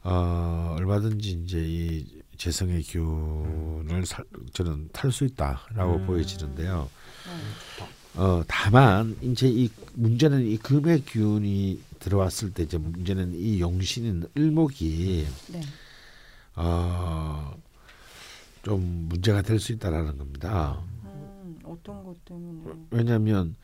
어 0.04 0.76
얼마든지 0.80 1.44
이제 1.44 1.60
이 1.64 2.22
재성의 2.38 2.82
기운을 2.82 4.08
살, 4.08 4.26
저는 4.54 4.90
탈 4.92 5.12
수 5.12 5.26
있다라고 5.26 5.98
음. 5.98 6.08
보여지는데요. 6.08 6.90
네. 8.14 8.22
어 8.22 8.44
다만 8.48 9.16
이제 9.22 9.48
이 9.48 9.70
문제는 9.94 10.46
이 10.46 10.58
금의 10.58 11.04
기운이 11.06 11.82
들어왔을 12.00 12.54
때 12.54 12.64
이제 12.64 12.78
문제는 12.78 13.34
이 13.36 13.60
용신인 13.60 14.26
을목이 14.38 15.26
네. 15.54 15.62
어 16.56 17.54
좀 18.64 19.08
문제가 19.10 19.42
될 19.42 19.60
수 19.60 19.72
있다라는 19.74 20.18
겁니다. 20.18 20.84
음, 21.04 21.58
어떤 21.64 22.04
것 22.04 22.24
때문에? 22.26 22.76
왜냐하면 22.92 23.56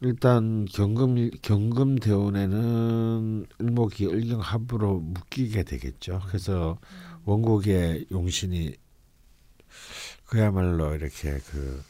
일단 0.00 0.66
경금 0.72 1.30
경금 1.42 1.96
대운에는 1.96 3.46
을목이 3.60 4.06
을경합으로 4.06 5.00
묶이게 5.00 5.62
되겠죠. 5.64 6.22
그래서 6.26 6.78
원곡의 7.26 8.06
용신이 8.10 8.74
그야말로 10.26 10.94
이렇게 10.94 11.38
그 11.50 11.82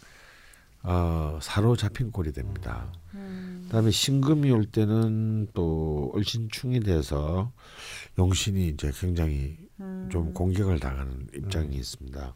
어, 0.84 1.38
사로잡힌 1.42 2.12
꼴이 2.12 2.32
됩니다. 2.32 2.92
음, 3.14 3.62
그다음에 3.66 3.90
신금이 3.90 4.50
올 4.50 4.64
때는 4.66 5.48
또 5.54 6.12
을신충이 6.16 6.80
돼서 6.80 7.52
용신이 8.18 8.68
이제 8.68 8.92
굉장히 8.94 9.56
음, 9.80 10.08
좀 10.12 10.32
공격을 10.32 10.78
당하는 10.78 11.26
입장이 11.34 11.74
있습니다. 11.76 12.34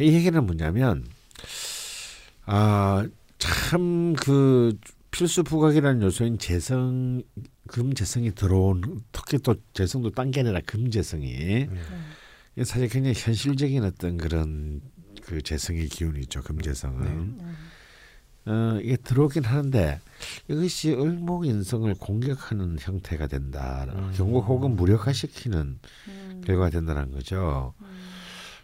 이 0.00 0.12
얘기는 0.12 0.46
뭐냐면 0.46 1.04
아 2.46 3.06
참 3.38 4.14
그 4.20 4.76
필수 5.10 5.42
부각이라는 5.44 6.02
요소인 6.02 6.38
재성 6.38 7.22
금 7.68 7.94
재성이 7.94 8.34
들어온 8.34 9.00
특히 9.12 9.38
또 9.38 9.54
재성도 9.72 10.10
딴 10.10 10.30
게 10.30 10.40
아니라 10.40 10.60
금 10.66 10.90
재성이 10.90 11.68
네. 11.68 12.64
사실 12.64 12.88
굉장히 12.88 13.14
현실적인 13.16 13.84
어떤 13.84 14.16
그런 14.18 14.80
그 15.22 15.40
재성의 15.40 15.88
기운이 15.88 16.20
있죠 16.22 16.42
금 16.42 16.60
재성은 16.60 17.36
네. 17.38 17.44
어, 18.48 18.80
이게 18.82 18.96
들어오긴 18.96 19.44
하는데 19.44 20.00
이것이 20.48 20.92
을목 20.92 21.44
인성을 21.46 21.92
공격하는 21.94 22.78
형태가 22.80 23.26
된다 23.26 23.86
음. 23.94 24.12
경고 24.16 24.40
혹은 24.40 24.74
무력화시키는 24.74 25.78
음, 26.08 26.42
결과가 26.46 26.70
된다는 26.70 27.12
거죠. 27.12 27.74
음, 27.80 27.86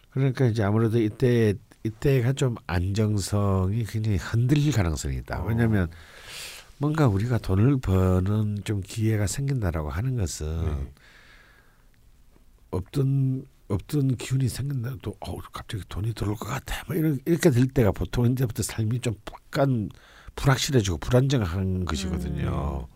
그러니까 0.09 0.45
이제 0.45 0.63
아무래도 0.63 0.99
이때 0.99 1.53
이때가 1.83 2.33
좀 2.33 2.55
안정성이 2.65 3.83
굉장히 3.85 4.17
흔들릴 4.17 4.71
가능성이 4.71 5.17
있다. 5.17 5.41
어. 5.41 5.45
왜냐하면 5.45 5.87
뭔가 6.79 7.07
우리가 7.07 7.37
돈을 7.37 7.77
버는 7.77 8.61
좀 8.63 8.81
기회가 8.81 9.27
생긴다라고 9.27 9.89
하는 9.91 10.17
것은 10.17 10.65
네. 10.65 10.91
없던 12.71 13.45
없던 13.67 14.17
기운이 14.17 14.47
생긴다. 14.47 14.95
또 15.01 15.15
어, 15.21 15.37
갑자기 15.51 15.83
돈이 15.89 16.13
들어올 16.13 16.35
것 16.35 16.47
같아. 16.47 16.83
뭐 16.87 16.95
이런 16.95 17.19
이렇게 17.25 17.49
될 17.49 17.67
때가 17.67 17.91
보통 17.91 18.31
이제부터 18.31 18.63
삶이 18.63 18.99
좀 19.01 19.15
약간 19.55 19.89
불확실해지고 20.35 20.97
불안정한 20.97 21.85
것이거든요. 21.85 22.87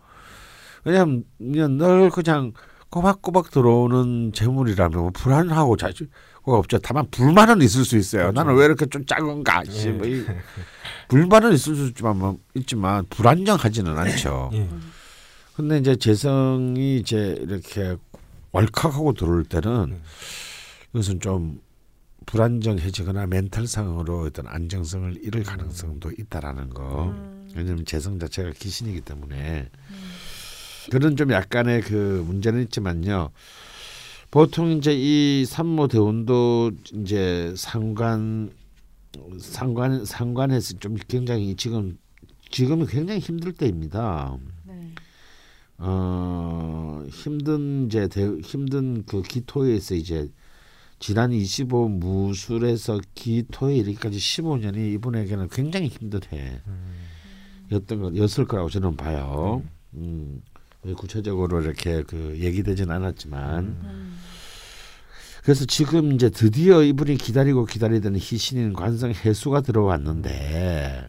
왜냐하면 0.84 1.24
늘 1.38 2.10
그냥 2.10 2.52
꼬박꼬박 2.90 3.50
들어오는 3.50 4.32
재물이라면 4.32 4.98
뭐 4.98 5.10
불안하고 5.10 5.76
자주가 5.76 6.08
없죠. 6.44 6.78
다만 6.78 7.06
불만은 7.10 7.62
있을 7.62 7.84
수 7.84 7.96
있어요. 7.96 8.24
그렇죠. 8.24 8.34
나는 8.34 8.58
왜 8.58 8.66
이렇게 8.66 8.86
좀 8.86 9.06
작은가? 9.06 9.64
씨, 9.64 9.88
예. 9.88 9.92
뭐 9.92 10.06
이, 10.06 10.24
불만은 11.08 11.52
있을 11.52 11.76
수 11.76 11.86
있지만, 11.88 12.18
뭐 12.18 12.38
있지만 12.54 13.06
불안정하지는 13.08 13.96
않죠. 13.96 14.50
예. 14.54 14.58
음. 14.58 14.92
근데 15.54 15.78
이제 15.78 15.94
재성이 15.96 16.98
이제 16.98 17.36
이렇게 17.40 17.96
왈칵하고 18.52 19.12
들어올 19.12 19.44
때는 19.44 19.70
음. 19.92 20.02
이것은 20.92 21.20
좀 21.20 21.60
불안정해지거나 22.26 23.26
멘탈 23.26 23.66
상으로 23.66 24.22
어떤 24.22 24.46
안정성을 24.46 25.24
잃을 25.24 25.42
가능성도 25.42 26.12
있다라는 26.18 26.70
거. 26.70 27.08
음. 27.10 27.50
왜냐하면 27.56 27.84
재성 27.84 28.18
자체가 28.18 28.52
귀신이기 28.52 29.00
때문에 29.00 29.68
그런 30.90 31.16
좀 31.16 31.30
약간의 31.32 31.82
그 31.82 32.24
문제는 32.26 32.62
있지만요. 32.62 33.30
보통 34.30 34.70
이제 34.70 34.92
이 34.94 35.44
산모 35.44 35.88
대운도 35.88 36.70
이제 36.94 37.52
상관 37.56 38.50
상관 39.40 40.04
상관에서 40.04 40.78
좀 40.78 40.96
굉장히 41.08 41.56
지금 41.56 41.98
지금은 42.50 42.86
굉장히 42.86 43.18
힘들 43.20 43.52
때입니다. 43.52 44.36
네. 44.64 44.94
어 45.78 47.04
힘든 47.10 47.86
이제 47.86 48.06
대, 48.06 48.24
힘든 48.42 49.04
그 49.04 49.22
기토에서 49.22 49.96
이제 49.96 50.28
지난 51.00 51.32
25 51.32 51.88
무술에서 51.88 53.00
기토에 53.14 53.76
이르기까지 53.76 54.18
15년이 54.18 54.92
이분에게는 54.94 55.48
굉장히 55.48 55.88
힘든 55.88 56.20
해였던 57.70 58.02
것 58.02 58.16
였을 58.16 58.44
거라고 58.44 58.68
저는 58.68 58.96
봐요. 58.96 59.62
음. 59.94 60.42
구체적으로 60.96 61.60
이렇게 61.62 62.02
그 62.02 62.36
얘기되진 62.38 62.90
않았지만 62.90 63.64
음. 63.64 64.18
그래서 65.42 65.64
지금 65.64 66.12
이제 66.12 66.28
드디어 66.30 66.82
이분이 66.82 67.16
기다리고 67.16 67.64
기다리던 67.64 68.16
희신인 68.16 68.74
관성 68.74 69.12
해수가 69.12 69.62
들어왔는데 69.62 71.08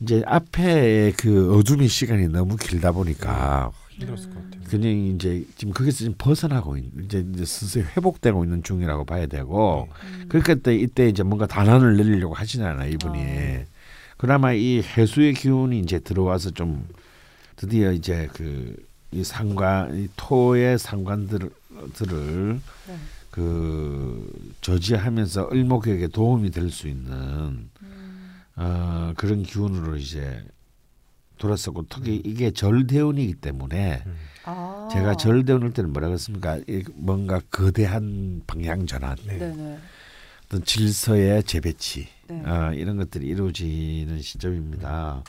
이제 0.00 0.22
앞에 0.26 1.12
그 1.16 1.56
어둠의 1.56 1.88
시간이 1.88 2.28
너무 2.28 2.56
길다 2.56 2.90
보니까 2.90 3.70
힘들었을 3.98 4.30
것 4.30 4.44
같아요. 4.44 4.62
굉장히 4.68 5.10
이제 5.10 5.44
지금 5.56 5.72
거기서 5.74 5.98
지금 5.98 6.14
벗어나고 6.18 6.76
있, 6.76 6.84
이제 7.04 7.26
이제 7.32 7.44
스스로 7.44 7.84
회복되고 7.96 8.44
있는 8.44 8.62
중이라고 8.62 9.04
봐야 9.04 9.26
되고 9.26 9.88
음. 10.04 10.24
그러니까 10.28 10.54
때 10.54 10.74
이때 10.74 11.08
이제 11.08 11.22
뭔가 11.22 11.46
단안을 11.46 11.96
내리려고 11.96 12.34
하시잖아요 12.34 12.90
이분이 12.90 13.18
어. 13.18 13.64
그나마 14.16 14.52
이 14.52 14.82
해수의 14.82 15.34
기운이 15.34 15.78
이제 15.80 15.98
들어와서 15.98 16.50
좀 16.50 16.86
드디어 17.56 17.92
이제 17.92 18.28
그 18.32 18.92
이 19.12 19.22
상관 19.22 19.94
이 19.94 20.08
토의 20.16 20.78
상관들을 20.78 21.50
네. 22.88 22.94
그 23.30 24.54
저지하면서 24.62 25.50
을목에게 25.52 26.08
도움이 26.08 26.50
될 26.50 26.70
수 26.70 26.88
있는 26.88 27.68
음. 27.82 28.32
어, 28.56 29.12
그런 29.16 29.42
기운으로 29.42 29.96
이제 29.96 30.42
돌았었고 31.42 31.86
특히 31.88 32.22
이게 32.24 32.52
절대운이기 32.52 33.34
때문에 33.34 34.02
음. 34.06 34.16
아. 34.44 34.88
제가 34.92 35.16
절대운일 35.16 35.72
때는 35.72 35.92
뭐라 35.92 36.08
그랬습니까? 36.08 36.58
이 36.68 36.84
뭔가 36.94 37.40
거대한 37.50 38.42
방향 38.46 38.86
전환, 38.86 39.16
네. 39.26 39.78
어떤 40.46 40.64
질서의 40.64 41.42
재배치 41.42 42.06
네. 42.28 42.42
어, 42.44 42.72
이런 42.74 42.96
것들이 42.96 43.26
이루어지는 43.26 44.20
시점입니다. 44.20 45.24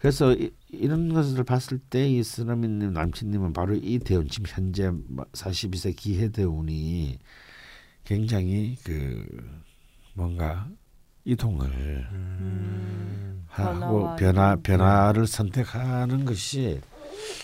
그래서 0.00 0.32
이, 0.32 0.50
이런 0.70 1.12
것을 1.12 1.44
봤을 1.44 1.78
때 1.78 2.08
이 2.08 2.22
쓰나미님 2.22 2.92
남친님은 2.92 3.52
바로 3.52 3.74
이 3.74 3.98
대운 3.98 4.28
지금 4.28 4.46
현재 4.48 4.90
42세 5.32 5.94
기해 5.94 6.28
대운이 6.30 7.18
굉장히 8.04 8.76
그 8.84 9.24
뭔가 10.14 10.68
이동을 11.24 11.66
음. 12.12 13.46
하고 13.48 14.14
변화. 14.16 14.56
변화를 14.56 15.26
선택하는 15.26 16.24
것이 16.24 16.80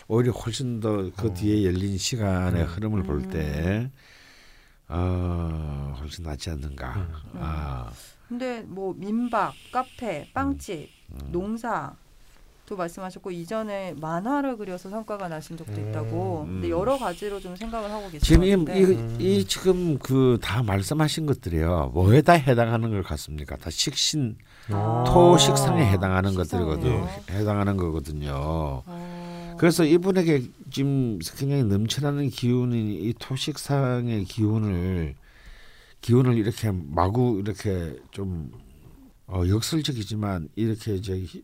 오히려 0.08 0.32
훨씬 0.32 0.80
더그 0.80 1.28
어. 1.28 1.34
뒤에 1.34 1.64
열린 1.64 1.96
시간의 1.96 2.62
음. 2.62 2.66
흐름을 2.66 3.02
볼 3.04 3.16
음. 3.16 3.30
때 3.30 3.90
어, 4.88 5.96
훨씬 6.00 6.24
낫지 6.24 6.50
않는가. 6.50 6.96
음. 6.96 7.38
아, 7.40 7.92
근데 8.28 8.62
뭐 8.62 8.92
민박, 8.92 9.54
카페, 9.72 10.28
빵집, 10.32 10.88
음. 11.12 11.18
농사 11.30 11.94
도 12.70 12.76
말씀하셨고 12.76 13.32
이전에 13.32 13.94
만화를 14.00 14.56
그려서 14.56 14.88
성과가 14.90 15.26
나신 15.26 15.56
적도 15.56 15.72
음. 15.72 15.88
있다고. 15.90 16.44
근데 16.46 16.68
음. 16.68 16.70
여러 16.70 16.96
가지로 16.96 17.40
좀 17.40 17.56
생각을 17.56 17.90
하고 17.90 18.04
계신 18.08 18.20
지금 18.20 18.40
것 18.40 18.46
이, 18.46 18.50
같은데. 18.50 18.80
이, 18.80 18.84
음. 18.96 19.16
이 19.20 19.44
지금 19.44 19.98
그 19.98 20.38
다 20.40 20.62
말씀하신 20.62 21.26
것들이요. 21.26 21.90
뭐에다 21.92 22.34
해당하는 22.34 22.90
것 22.92 23.04
같습니까? 23.04 23.56
다 23.56 23.70
식신 23.70 24.36
아. 24.68 25.02
토 25.06 25.36
식상에 25.36 25.84
해당하는. 25.84 26.32
것들이거든. 26.34 27.04
해당하는 27.30 27.76
거거든요. 27.76 28.30
어. 28.86 29.56
그래서 29.58 29.84
이분에게 29.84 30.44
지금 30.70 31.18
굉장히 31.36 31.64
넘쳐나는 31.64 32.30
기운이 32.30 32.94
이 32.94 33.14
토식상의 33.18 34.24
기운을 34.26 35.16
기운을 36.02 36.36
이렇게 36.38 36.70
마구 36.72 37.42
이렇게 37.44 37.96
좀 38.12 38.52
어, 39.26 39.42
역설적이지만 39.48 40.48
이렇게 40.54 40.94
이제 40.94 41.14
히- 41.18 41.42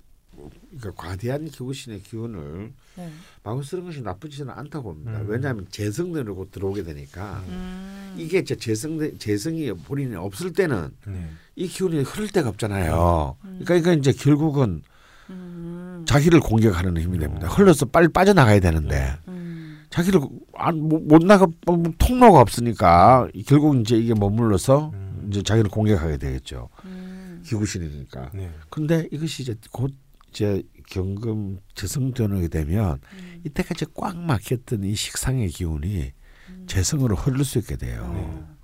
그러니까 0.79 1.03
과대한 1.03 1.47
기구신의 1.47 2.03
기운을 2.03 2.73
네. 2.97 3.13
마구 3.43 3.63
쓰는 3.63 3.85
것이 3.85 4.03
나쁘지는 4.03 4.53
않다고 4.53 4.95
봅니다. 4.95 5.21
음. 5.21 5.27
왜냐하면 5.29 5.67
재성대로 5.71 6.47
들어오게 6.51 6.83
되니까 6.83 7.43
음. 7.49 8.15
이게 8.19 8.45
재성 8.45 8.99
재성이 9.19 9.73
본인이 9.73 10.15
없을 10.17 10.53
때는 10.53 10.91
네. 11.07 11.29
이 11.55 11.69
기운이 11.69 12.03
흐를 12.03 12.29
데가 12.29 12.49
없잖아요. 12.51 13.37
음. 13.45 13.61
그러니까 13.65 13.93
이제 13.93 14.13
결국은 14.13 14.83
음. 15.31 16.05
자기를 16.07 16.41
공격하는 16.41 17.01
힘이 17.01 17.19
됩니다. 17.19 17.49
흘러서 17.49 17.87
빨리 17.87 18.09
빠져나가야 18.09 18.61
되는데 18.61 19.15
음. 19.29 19.87
자기를 19.91 20.21
안, 20.55 20.79
못, 20.79 21.03
못 21.03 21.23
나가 21.25 21.47
뭐, 21.67 21.83
통로가 21.99 22.41
없으니까 22.41 23.29
결국 23.47 23.81
이제 23.81 23.97
이게 23.97 24.15
머물러서 24.15 24.91
음. 24.95 25.29
이제 25.31 25.43
자기를 25.43 25.71
공격하게 25.71 26.19
되겠죠. 26.19 26.69
음. 26.85 27.43
기구신이니까. 27.45 28.31
네. 28.35 28.51
근데 28.71 29.09
이것이 29.11 29.43
이제 29.43 29.55
곧 29.71 29.93
이제 30.37 30.63
경금 30.91 31.59
재성되게 31.75 32.49
되면 32.49 33.01
음. 33.15 33.41
이때까지 33.45 33.87
꽉 33.95 34.19
막혔던 34.19 34.85
이 34.85 34.95
식상의 34.95 35.49
기운이 35.49 36.13
음. 36.51 36.65
재성으로 36.67 37.17
흐를 37.17 37.43
수 37.43 37.59
있게 37.59 37.77
돼요. 37.77 38.03
어. 38.05 38.57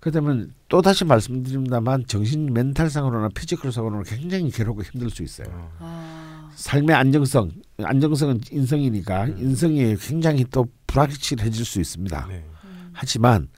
그러면 0.00 0.52
또 0.68 0.82
다시 0.82 1.06
말씀드립니다만 1.06 2.04
정신 2.06 2.52
멘탈상으로나 2.52 3.30
피지컬상으로는 3.30 4.04
굉장히 4.04 4.50
괴롭고 4.50 4.82
힘들 4.82 5.08
수 5.08 5.22
있어요. 5.22 5.48
어. 5.50 5.72
아. 5.78 6.50
삶의 6.54 6.94
안정성, 6.94 7.50
안정성은 7.82 8.42
인성이니까 8.52 9.24
음. 9.24 9.38
인성이 9.38 9.96
굉장히 9.96 10.44
또 10.50 10.66
불확실해질 10.86 11.64
수 11.64 11.80
있습니다. 11.80 12.26
네. 12.28 12.44
음. 12.64 12.90
하지만 12.92 13.48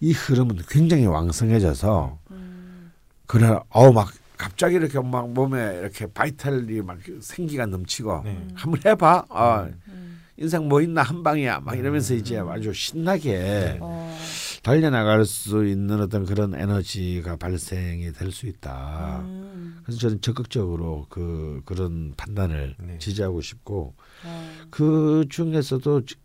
이 0.00 0.12
흐름은 0.12 0.62
굉장히 0.68 1.06
왕성해져서 1.06 2.18
음. 2.32 2.92
그래 3.26 3.56
어우 3.70 3.92
막 3.92 4.12
갑자기 4.36 4.76
이렇게 4.76 5.00
막 5.00 5.30
몸에 5.32 5.78
이렇게 5.80 6.06
바이탈이 6.06 6.82
막 6.82 6.98
생기가 7.20 7.66
넘치고 7.66 8.22
네. 8.24 8.46
한번 8.54 8.80
해봐. 8.84 9.26
어, 9.30 9.68
음. 9.88 10.20
인생 10.36 10.68
뭐 10.68 10.82
있나 10.82 11.02
한 11.02 11.22
방이야. 11.22 11.60
막 11.60 11.78
이러면서 11.78 12.14
이제 12.14 12.38
음. 12.40 12.48
아주 12.48 12.72
신나게 12.72 13.32
네. 13.38 13.78
어. 13.80 14.18
달려나갈 14.62 15.24
수 15.24 15.64
있는 15.64 16.00
어떤 16.00 16.26
그런 16.26 16.54
에너지가 16.54 17.36
발생이 17.36 18.12
될 18.12 18.30
수 18.32 18.46
있다. 18.46 19.20
음. 19.24 19.78
그래서 19.82 19.98
저는 20.00 20.20
적극적으로 20.20 21.06
그 21.08 21.62
그런 21.64 22.12
판단을 22.16 22.74
네. 22.80 22.98
지지하고 22.98 23.40
싶고 23.40 23.94
어. 24.24 24.50
그 24.70 25.24
중에서도 25.30 26.04
지- 26.04 26.16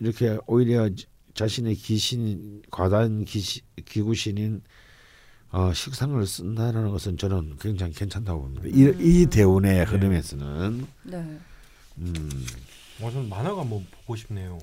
이렇게 0.00 0.36
오히려 0.46 0.88
지- 0.94 1.06
자신의 1.34 1.76
기신 1.76 2.62
과다한 2.70 3.24
기시, 3.24 3.60
기구신인 3.84 4.60
어, 5.50 5.72
식상을 5.72 6.24
쓴다는 6.26 6.90
것은 6.90 7.16
저는 7.16 7.56
굉장히 7.60 7.92
괜찮다고 7.92 8.42
봅니다. 8.42 8.64
이, 8.66 8.92
이 9.00 9.24
음. 9.24 9.30
대운의 9.30 9.84
흐름에서는 9.86 10.86
네. 11.04 11.38
음, 11.98 12.46
어, 13.00 13.10
저는 13.10 13.28
만화가 13.28 13.62
한번 13.62 13.86
보고 13.90 14.14
싶네요. 14.14 14.58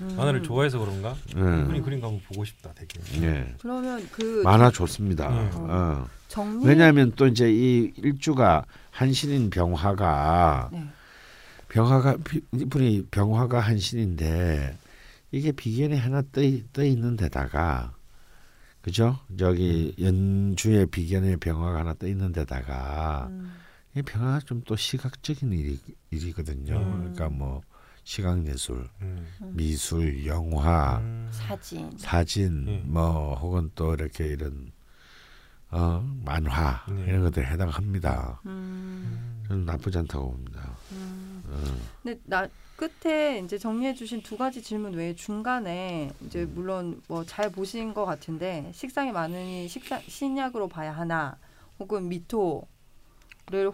음. 0.00 0.14
만화를 0.16 0.44
좋아해서 0.44 0.78
그런가? 0.78 1.16
음, 1.36 1.66
그림 1.66 1.82
그린 1.82 2.00
거 2.00 2.06
한번 2.06 2.22
보고 2.28 2.44
싶다, 2.44 2.72
되게. 2.74 3.00
예. 3.20 3.52
그러면 3.60 4.06
그 4.12 4.42
만화 4.44 4.70
좋습니다. 4.70 5.28
네. 5.28 5.50
어. 5.54 6.06
정리 6.28 6.66
왜냐하면 6.66 7.12
또 7.16 7.26
이제 7.26 7.50
이 7.52 7.92
일주가 7.96 8.64
한신인 8.92 9.50
병화가 9.50 10.68
네. 10.72 10.86
병화가 11.68 12.18
비- 12.18 12.42
이분이 12.54 13.06
병화가 13.10 13.58
한신인데 13.60 14.76
이게 15.32 15.52
비견이 15.52 15.96
하나 15.96 16.22
떠, 16.32 16.40
떠 16.72 16.84
있는 16.84 17.16
데다가 17.16 17.92
그죠? 18.88 19.18
저기 19.38 19.94
연주의 20.00 20.86
비견의 20.86 21.36
병화가 21.36 21.80
하나 21.80 21.92
떠 21.92 22.06
있는 22.06 22.32
데다가 22.32 23.26
음. 23.30 23.52
이 23.94 24.00
병화가 24.00 24.40
좀 24.46 24.62
또 24.66 24.76
시각적인 24.76 25.52
일이, 25.52 25.78
일이거든요. 26.10 26.78
음. 26.78 26.98
그러니까 27.00 27.28
뭐 27.28 27.60
시각 28.02 28.46
예술, 28.46 28.88
음. 29.02 29.26
미술, 29.52 30.24
영화, 30.24 30.96
음. 31.00 31.28
사진. 31.30 31.90
사진 31.98 32.64
네. 32.64 32.82
뭐 32.86 33.34
혹은 33.34 33.70
또 33.74 33.92
이렇게 33.92 34.28
이런 34.28 34.72
어 35.70 36.02
만화 36.24 36.82
네. 36.88 37.04
이런 37.08 37.24
것들에 37.24 37.44
해당합니다. 37.44 38.40
음. 38.46 39.44
저는 39.48 39.66
나쁘지 39.66 39.98
않다고 39.98 40.30
봅니다. 40.30 40.74
음. 40.92 41.42
어. 41.46 41.78
근데 42.02 42.18
나 42.24 42.48
끝에 42.78 43.40
이제 43.40 43.58
정리해 43.58 43.92
주신 43.92 44.22
두 44.22 44.36
가지 44.36 44.62
질문 44.62 44.94
외에 44.94 45.12
중간에 45.14 46.10
이제 46.24 46.44
물론 46.54 47.02
뭐 47.08 47.24
잘 47.26 47.50
보신 47.50 47.92
것 47.92 48.04
같은데 48.04 48.70
식상이 48.72 49.10
많으니 49.10 49.66
식사 49.66 49.98
신약으로 49.98 50.68
봐야 50.68 50.92
하나 50.92 51.36
혹은 51.80 52.08
미토를 52.08 52.62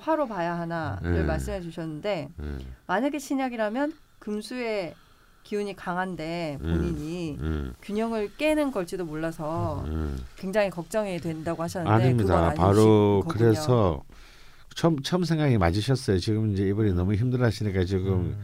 화로 0.00 0.26
봐야 0.26 0.58
하나를 0.58 1.12
네. 1.12 1.22
말씀해 1.22 1.60
주셨는데 1.60 2.28
예, 2.42 2.58
만약에 2.86 3.18
신약이라면 3.18 3.92
금수의 4.20 4.94
기운이 5.42 5.76
강한데 5.76 6.56
본인이 6.62 7.38
예, 7.40 7.70
균형을 7.82 8.34
깨는 8.38 8.72
걸지도 8.72 9.04
몰라서 9.04 9.84
예. 9.86 10.16
굉장히 10.36 10.70
걱정이 10.70 11.20
된다고 11.20 11.62
하셨는데 11.62 11.94
아닙니다. 11.94 12.54
바로 12.56 13.20
거군요. 13.22 13.38
그래서 13.38 14.02
처음 14.74 15.00
처음 15.02 15.24
생각이 15.24 15.56
맞으셨어요. 15.56 16.18
지금 16.18 16.52
이제 16.52 16.64
이분이 16.64 16.92
너무 16.94 17.14
힘들어하시니까 17.14 17.84
지금 17.84 18.12
음. 18.12 18.36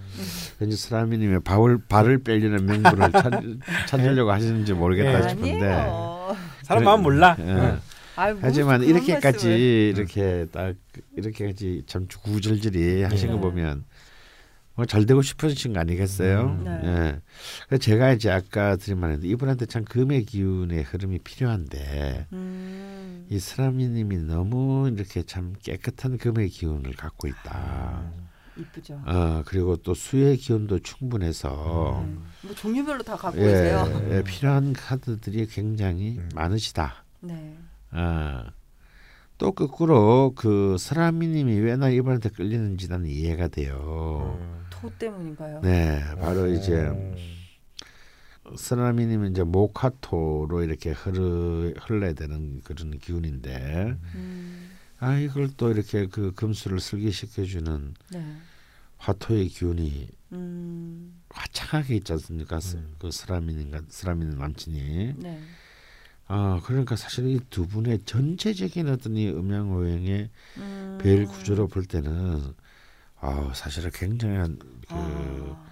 왠지 0.61 0.77
스라미님의 0.77 1.41
발을 1.41 1.79
발을 1.89 2.23
빼려는 2.23 2.67
명분을 2.67 3.13
찾, 3.13 3.31
찾으려고 3.89 4.31
하시는지 4.31 4.73
모르겠다 4.73 5.21
네. 5.21 5.29
싶은데. 5.29 5.67
아니에요. 5.67 6.37
사람 6.63 6.85
마음 6.85 7.03
몰라. 7.03 7.37
예. 7.41 7.43
응. 7.43 7.81
아유, 8.17 8.35
뭐 8.35 8.43
하지만 8.45 8.83
이렇게까지 8.83 9.49
말씀을. 9.49 9.59
이렇게 9.97 10.47
딱 10.53 10.75
이렇게까지 11.17 11.83
참 11.87 12.07
구질질이 12.23 13.03
하신 13.03 13.29
네. 13.29 13.35
거 13.35 13.41
보면 13.41 13.77
뭐 13.79 13.85
잘 14.87 15.07
되고 15.07 15.23
싶으신 15.23 15.73
거 15.73 15.81
아니겠어요? 15.81 16.41
음. 16.43 16.65
네. 16.65 16.81
예. 16.85 17.21
그래서 17.69 17.81
제가 17.81 18.13
이제 18.13 18.31
아까 18.31 18.77
드린 18.77 18.99
말인데 18.99 19.29
이분한테 19.29 19.67
참 19.67 19.85
금의 19.85 20.25
기운의 20.25 20.83
흐름이 20.83 21.21
필요한데 21.21 22.27
음. 22.33 23.27
이 23.29 23.39
스라미님이 23.39 24.19
너무 24.19 24.91
이렇게 24.93 25.23
참 25.23 25.55
깨끗한 25.63 26.19
금의 26.19 26.49
기운을 26.49 26.93
갖고 26.93 27.29
있다. 27.29 28.11
이쁘죠. 28.57 29.01
어 29.07 29.43
그리고 29.47 29.77
또 29.77 29.95
수의 29.95 30.37
기운도 30.37 30.81
충분해서 30.81 32.01
음. 32.03 32.25
뭐 32.43 32.55
종류별로 32.55 33.03
다 33.03 33.17
갖고 33.17 33.39
예, 33.39 33.45
계세요. 33.45 34.09
예, 34.11 34.23
필요한 34.23 34.73
카드들이 34.73 35.47
굉장히 35.47 36.19
음. 36.19 36.29
많으시다. 36.35 37.05
네. 37.21 37.57
어. 37.93 38.45
또 39.41 39.53
거꾸로 39.53 40.33
그 40.37 40.77
스라미님이 40.79 41.55
왜 41.61 41.77
나 41.77 41.89
이분한테 41.89 42.29
끌리는지 42.29 42.89
나는 42.89 43.09
이해가 43.09 43.49
돼요. 43.49 44.39
음. 44.39 44.67
토 44.69 44.91
때문인가요? 44.99 45.61
네, 45.63 46.03
바로 46.21 46.47
이제 46.47 46.75
음. 46.75 47.15
스라미님은 48.57 49.31
이제 49.33 49.43
모카토로 49.43 50.63
이렇게 50.63 50.91
흐르 50.91 51.73
흘러야 51.81 52.13
되는 52.13 52.61
그런 52.65 52.99
기운인데 52.99 53.97
음. 54.15 54.71
아 54.99 55.17
이걸 55.19 55.49
또 55.57 55.71
이렇게 55.71 56.07
그 56.07 56.33
금수를 56.33 56.81
슬기시켜주는 56.81 57.95
네. 58.13 58.37
화토의 58.99 59.49
기운이 59.49 60.09
음. 60.33 61.15
화창하게 61.31 61.97
있지 61.97 62.13
않습니까? 62.13 62.61
스- 62.61 62.77
음. 62.77 62.95
그 62.99 63.11
스라미님과 63.11 63.83
스라미님 63.89 64.39
남친이 64.39 65.15
네. 65.17 65.41
아 66.33 66.61
그러니까 66.65 66.95
사실 66.95 67.27
이 67.27 67.41
두 67.51 67.67
분의 67.67 68.05
전체적인 68.05 68.89
어떤 68.89 69.17
이 69.17 69.29
음양 69.29 69.73
오행의 69.73 70.31
음. 70.59 70.99
별 71.03 71.27
구조로 71.27 71.67
볼 71.67 71.85
때는 71.87 72.55
아 73.21 73.53
사실은 73.55 73.91
굉장한 73.93 74.59
그 74.89 75.57
아. 75.57 75.67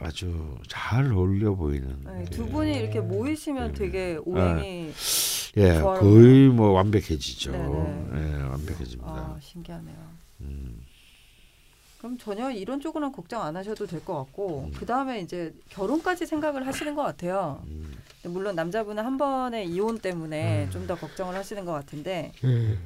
아주 0.00 0.58
잘 0.68 1.12
어울려 1.12 1.54
보이는 1.54 2.00
네, 2.04 2.24
그, 2.24 2.30
두 2.30 2.48
분이 2.48 2.74
이렇게 2.76 3.00
모이시면 3.00 3.74
되게 3.74 4.18
오행이 4.24 4.92
예 5.58 5.72
조화로워요. 5.74 6.00
거의 6.00 6.48
뭐 6.48 6.72
완벽해지죠. 6.72 7.52
네네. 7.52 8.08
예 8.14 8.42
완벽해집니다. 8.42 9.12
아, 9.12 9.38
신기하네요. 9.40 9.96
음, 10.40 10.80
그럼 12.00 12.16
전혀 12.16 12.50
이런 12.50 12.80
쪽으로는 12.80 13.12
걱정 13.12 13.42
안 13.42 13.56
하셔도 13.56 13.86
될 13.86 14.00
것 14.00 14.14
같고 14.16 14.70
음. 14.72 14.72
그 14.74 14.86
다음에 14.86 15.20
이제 15.20 15.54
결혼까지 15.68 16.24
생각을 16.24 16.66
하시는 16.66 16.94
것 16.94 17.02
같아요. 17.02 17.62
음. 17.66 17.92
물론 18.24 18.54
남자분은 18.56 19.04
한 19.04 19.18
번의 19.18 19.68
이혼 19.68 19.98
때문에 19.98 20.64
음. 20.64 20.70
좀더 20.70 20.94
걱정을 20.96 21.34
하시는 21.34 21.62
것 21.66 21.72
같은데 21.72 22.32
예. 22.42 22.78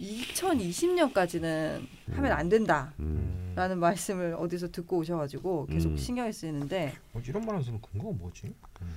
2020년까지는 0.00 1.86
하면 2.12 2.32
안 2.32 2.48
된다라는 2.50 2.92
음. 3.00 3.78
말씀을 3.78 4.34
어디서 4.38 4.70
듣고 4.70 4.98
오셔가지고 4.98 5.66
계속 5.66 5.88
음. 5.90 5.96
신경이 5.96 6.32
쓰이는데 6.32 6.92
뭐 7.12 7.22
이런 7.26 7.42
말하는 7.42 7.64
사람 7.64 7.80
근거가 7.80 8.14
뭐지? 8.18 8.52
음. 8.82 8.94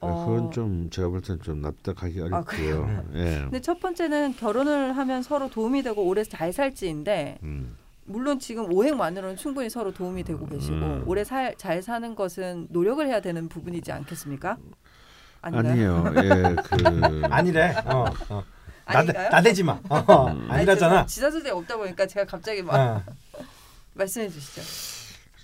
어. 0.00 0.24
그건 0.26 0.50
좀 0.50 0.88
제가 0.88 1.08
볼 1.10 1.20
때는 1.20 1.42
좀 1.42 1.60
납득하기 1.60 2.20
아? 2.22 2.24
어렵고요. 2.24 3.04
예. 3.14 3.40
근데 3.42 3.60
첫 3.60 3.80
번째는 3.80 4.36
결혼을 4.36 4.96
하면 4.96 5.22
서로 5.22 5.50
도움이 5.50 5.82
되고 5.82 6.02
오래 6.06 6.24
잘 6.24 6.54
살지인데 6.54 7.38
음. 7.42 7.76
물론 8.10 8.40
지금 8.40 8.72
오행만으로는 8.72 9.36
충분히 9.36 9.70
서로 9.70 9.92
도움이 9.92 10.24
되고 10.24 10.44
계시고 10.44 10.74
음. 10.74 11.04
오래 11.06 11.22
살, 11.22 11.54
잘 11.56 11.80
사는 11.80 12.14
것은 12.16 12.66
노력을 12.70 13.06
해야 13.06 13.20
되는 13.20 13.48
부분이지 13.48 13.92
않겠습니까? 13.92 14.58
아닌가요? 15.40 16.04
아니에요. 16.04 16.24
예, 16.24 16.56
그 16.56 17.22
아니래. 17.30 17.74
어, 17.86 18.04
어. 18.28 18.44
나대, 18.84 18.98
아닌가요? 18.98 19.28
나대지 19.30 19.62
마. 19.62 19.80
어, 19.88 20.26
음. 20.26 20.50
아니라잖아. 20.50 21.06
지사 21.06 21.30
선생 21.30 21.56
없다 21.56 21.76
보니까 21.76 22.06
제가 22.06 22.26
갑자기 22.26 22.62
막 22.62 22.74
어. 22.74 23.02
말씀해 23.94 24.28
주시죠. 24.28 24.60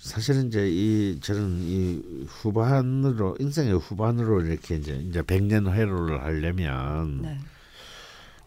사실은 0.01 0.47
이제 0.47 0.67
이 0.69 1.19
저는 1.21 1.59
이 1.61 2.25
후반으로 2.27 3.37
인생의 3.39 3.79
후반으로 3.79 4.41
이렇게 4.41 4.75
이제 4.75 4.93
이제 4.93 5.21
백년 5.21 5.71
회로를 5.71 6.21
하려면 6.23 7.21
네. 7.21 7.37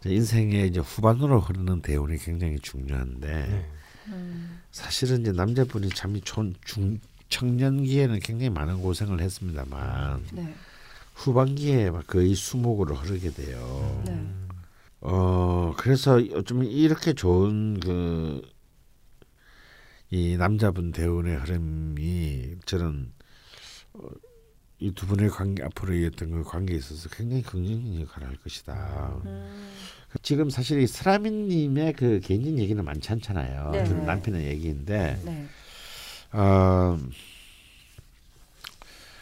인생의 0.05 0.69
이제 0.69 0.81
후반으로 0.81 1.41
흐르는 1.41 1.83
대운이 1.83 2.19
굉장히 2.19 2.59
중요한데 2.61 3.27
네. 3.27 3.80
음, 4.11 4.61
사실은 4.71 5.23
이제 5.23 5.33
남자분이 5.33 5.91
촌, 5.91 6.55
중 6.65 6.99
청년기에는 7.29 8.19
굉장히 8.21 8.51
많은 8.51 8.83
고생을 8.83 9.21
했습니다만 9.21 10.27
네. 10.33 10.55
후반기에 11.15 11.91
막 11.91 12.07
거의 12.07 12.35
수목으로 12.35 12.95
흐르게 12.97 13.31
돼요. 13.31 14.03
네. 14.07 14.27
어 15.01 15.75
그래서 15.79 16.21
좀 16.45 16.65
이렇게 16.65 17.13
좋은 17.13 17.81
그 17.81 18.43
이 20.11 20.37
남자분 20.37 20.91
대운의 20.91 21.37
흐름이 21.37 22.57
저는 22.67 23.13
어, 23.93 24.09
이두 24.81 25.07
분의 25.07 25.31
관계 25.31 25.63
앞으로 25.63 25.95
이었던 25.95 26.31
그 26.31 26.43
관계에 26.43 26.77
있어서 26.79 27.09
굉장히 27.11 27.43
긍정적인 27.43 28.01
역할을 28.01 28.29
할 28.29 28.37
것이다. 28.37 29.21
음, 29.25 29.71
지금 30.23 30.51
사실 30.51 30.81
이 30.81 30.87
스라민님의 30.87 31.93
그 31.95 32.21
개인적인 32.23 32.59
얘기는 32.59 32.85
많지 32.85 33.13
않잖아요. 33.13 33.71
네. 33.73 33.85
남편의 33.85 34.45
얘기인데 34.47 35.21
네. 35.25 35.47
어, 36.33 36.99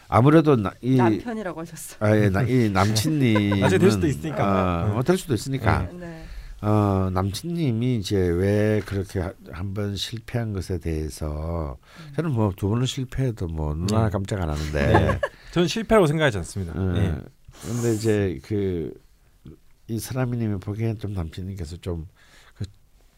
아무래도 0.09 0.57
나, 0.57 0.73
이 0.81 0.97
남편이라고 0.97 1.61
하셨어. 1.61 1.97
아, 2.01 2.17
예, 2.17 2.31
나, 2.31 2.43
이 2.43 2.71
남친님 2.71 3.61
나중에 3.61 3.79
될 3.79 3.91
수도 3.91 4.07
있으니까. 4.07 4.93
어, 4.95 4.99
어, 4.99 5.03
될 5.03 5.19
수도 5.19 5.35
있으니까 5.35 5.89
네. 5.93 6.25
어, 6.63 7.11
남친님이 7.13 7.97
이제 7.97 8.17
왜 8.17 8.81
그렇게 8.87 9.21
한 9.53 9.75
번 9.75 9.95
실패한 9.95 10.55
것에 10.55 10.79
대해서 10.79 11.77
저는 12.17 12.33
뭐 12.33 12.53
두 12.57 12.69
번을 12.71 12.87
실패해도 12.87 13.47
뭐 13.49 13.75
눈 13.75 13.95
하나 13.95 14.07
네. 14.07 14.11
깜짝 14.11 14.41
안 14.41 14.49
하는데 14.49 14.87
네. 14.87 15.21
저는 15.53 15.69
실패라고 15.69 16.07
생각하지 16.07 16.39
않습니다. 16.39 16.73
어, 16.81 16.85
네. 16.93 17.15
근데 17.67 17.95
이제 17.95 18.41
그 18.45 18.93
이 19.89 19.99
사람이님이 19.99 20.61
보기엔 20.61 20.99
좀 20.99 21.13
남친님께서 21.15 21.79
좀 21.79 22.07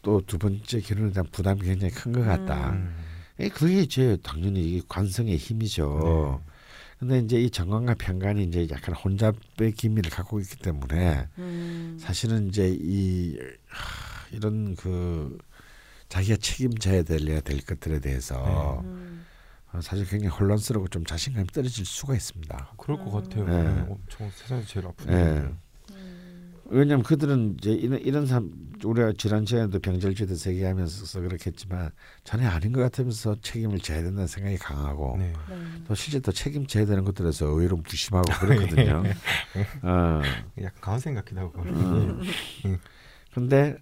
또 0.01 0.19
두 0.25 0.39
번째 0.39 0.81
결혼에 0.81 1.11
대한 1.11 1.27
부담이 1.31 1.61
굉장히 1.61 1.93
큰 1.93 2.11
것 2.11 2.23
같다. 2.23 2.71
음. 2.71 2.95
예, 3.39 3.49
그게 3.49 3.81
이제 3.81 4.17
당연히 4.23 4.67
이게 4.67 4.81
관성의 4.89 5.37
힘이죠. 5.37 6.41
근데 6.99 7.19
이제 7.19 7.39
이 7.39 7.49
정관과 7.51 7.95
편관이 7.95 8.43
이제 8.45 8.67
약간 8.71 8.93
혼잡의 8.95 9.71
기미를 9.75 10.09
갖고 10.11 10.39
있기 10.39 10.57
때문에 10.57 11.27
음, 11.39 11.97
사실은 11.99 12.47
이제 12.49 12.75
이 12.79 13.37
하, 13.67 14.27
이런 14.31 14.75
그 14.75 15.37
자기가 16.09 16.37
책임져야 16.37 17.03
될, 17.03 17.41
될 17.41 17.61
것들에 17.61 17.99
대해서 17.99 18.81
음, 18.83 19.25
어, 19.71 19.81
사실 19.81 20.05
굉장히 20.07 20.35
혼란스럽고 20.35 20.87
좀 20.89 21.05
자신감이 21.05 21.47
떨어질 21.47 21.85
수가 21.85 22.15
있습니다. 22.15 22.73
그럴 22.77 22.97
것 22.97 23.11
같아요. 23.11 23.45
네. 23.47 23.63
네. 23.63 23.85
엄청 23.87 24.29
세상에서 24.31 24.67
제일 24.67 24.85
아픈 24.87 25.11
예. 25.13 25.47
왜냐하면 26.71 27.03
그들은 27.03 27.57
이제 27.59 27.71
이런, 27.71 27.99
이런 27.99 28.25
사람 28.25 28.51
우리가 28.83 29.13
지난 29.17 29.45
시간에도 29.45 29.79
병절주도 29.79 30.35
세계하면서 30.35 31.21
그렇겠지만 31.21 31.91
전혀 32.23 32.47
아닌 32.49 32.71
것 32.71 32.81
같으면서 32.81 33.35
책임을 33.41 33.79
져야 33.79 34.01
된다는 34.01 34.27
생각이 34.27 34.57
강하고 34.57 35.17
네. 35.19 35.33
네. 35.49 35.55
또 35.87 35.93
실제 35.93 36.19
또 36.19 36.31
책임져야 36.31 36.85
되는 36.85 37.03
것들에서 37.03 37.47
의외로 37.47 37.77
무심하고 37.77 38.31
그렇거든요. 38.39 39.03
어, 39.83 40.21
약간 40.61 40.99
같기도 41.15 41.41
하고. 41.41 41.61
음. 41.63 42.21
근데 43.33 43.77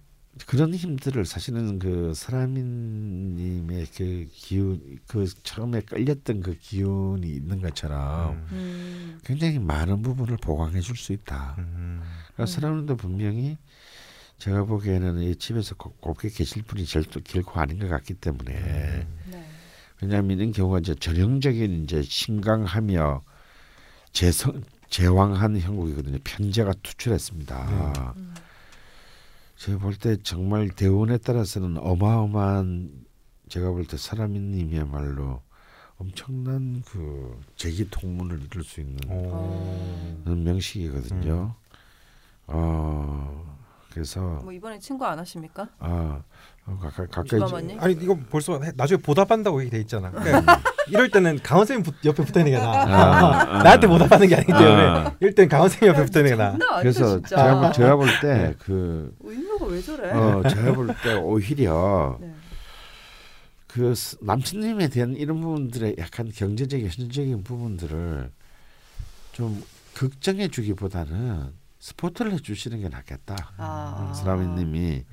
그런 0.46 0.74
힘들을 0.74 1.24
사실은 1.26 1.78
그 1.78 2.12
사람님의 2.14 3.86
그 3.96 4.26
기운, 4.32 4.98
그 5.06 5.26
처음에 5.42 5.80
끌렸던 5.80 6.40
그 6.40 6.56
기운이 6.58 7.28
있는 7.28 7.60
것처럼 7.60 8.32
음. 8.34 8.48
음, 8.52 9.18
굉장히 9.24 9.58
많은 9.58 10.02
부분을 10.02 10.36
보강해 10.38 10.80
줄 10.80 10.96
수 10.96 11.12
있다. 11.12 11.54
음. 11.58 12.02
그러니까 12.34 12.46
사람도 12.46 12.96
분명히 12.96 13.58
제가 14.38 14.64
보기에는 14.64 15.22
이 15.22 15.36
집에서 15.36 15.74
곱- 15.74 16.00
곱게 16.00 16.28
계실 16.30 16.62
분이 16.62 16.86
절도 16.86 17.20
결코 17.24 17.60
아닌 17.60 17.78
것 17.78 17.88
같기 17.88 18.14
때문에 18.14 18.52
네. 19.30 19.46
왜냐하면 20.00 20.38
이런 20.38 20.52
경우가 20.52 20.78
이제 20.78 20.94
전형적인 20.94 21.84
이제 21.84 22.02
신강하며 22.02 23.22
재성 24.12 24.62
제왕한 24.88 25.60
형국이거든요. 25.60 26.18
편제가 26.24 26.72
투출했습니다. 26.82 28.14
음. 28.16 28.34
제가 29.60 29.78
볼 29.78 29.94
때 29.98 30.16
정말 30.22 30.70
대운에 30.70 31.18
따라서는 31.18 31.76
어마어마한 31.76 33.04
제가 33.50 33.70
볼 33.72 33.84
때 33.86 33.98
사람님이야말로 33.98 35.42
엄청난 35.98 36.82
그 36.86 37.38
재기 37.56 37.90
통문을 37.90 38.40
이룰 38.42 38.64
수 38.64 38.80
있는 38.80 40.44
명식이거든요. 40.44 41.54
어 42.46 43.59
그래서 43.92 44.20
뭐 44.42 44.52
이번에 44.52 44.78
친구 44.78 45.04
안 45.04 45.18
하십니까? 45.18 45.68
아 45.78 46.22
어, 46.66 46.78
가까, 46.80 47.06
가까이 47.06 47.28
주마마님? 47.28 47.80
아니 47.80 47.94
이거 47.94 48.16
벌써 48.30 48.60
해- 48.60 48.70
나중에 48.76 49.00
보답한다고 49.00 49.60
얘기 49.62 49.70
돼 49.70 49.78
있잖아. 49.80 50.10
그러니까 50.12 50.60
이럴 50.88 51.10
때는 51.10 51.40
강원 51.42 51.66
쌤 51.66 51.82
옆에 52.04 52.24
붙어 52.24 52.40
있는 52.40 52.52
게 52.52 52.58
나 52.58 52.70
아. 52.70 53.58
아, 53.58 53.62
나한테 53.64 53.86
보답하는 53.88 54.28
게 54.28 54.36
아니기 54.36 54.52
때문에 54.52 54.82
아. 54.82 55.16
이럴 55.20 55.34
땐 55.34 55.48
강원 55.48 55.68
쌤 55.68 55.88
옆에 55.88 56.04
붙어 56.04 56.20
있는 56.20 56.36
게 56.36 56.42
아니다 56.42 56.78
그래서 56.80 57.14
진짜. 57.16 57.36
제가 57.36 57.60
볼- 57.60 57.72
제가 57.72 57.96
볼 57.96 58.08
때 58.20 58.54
그 58.60 59.12
의무가 59.20 59.66
왜 59.66 59.80
저래? 59.82 60.10
어, 60.12 60.42
제가 60.48 60.72
볼 60.74 60.94
때 61.02 61.14
오히려 61.14 62.16
네. 62.20 62.32
그 63.66 63.94
스- 63.94 64.16
남친님에 64.20 64.88
대한 64.88 65.14
이런 65.16 65.40
부분들의 65.40 65.96
약간 65.98 66.30
경제적인 66.32 66.86
현실적인 66.86 67.42
부분들을 67.44 68.30
좀 69.32 69.62
걱정해 69.96 70.48
주기보다는 70.48 71.52
스포트를 71.80 72.32
해주시는 72.32 72.80
게 72.82 72.88
낫겠다. 72.88 73.34
아. 73.56 74.12
사람님이 74.14 74.78
네. 74.80 75.04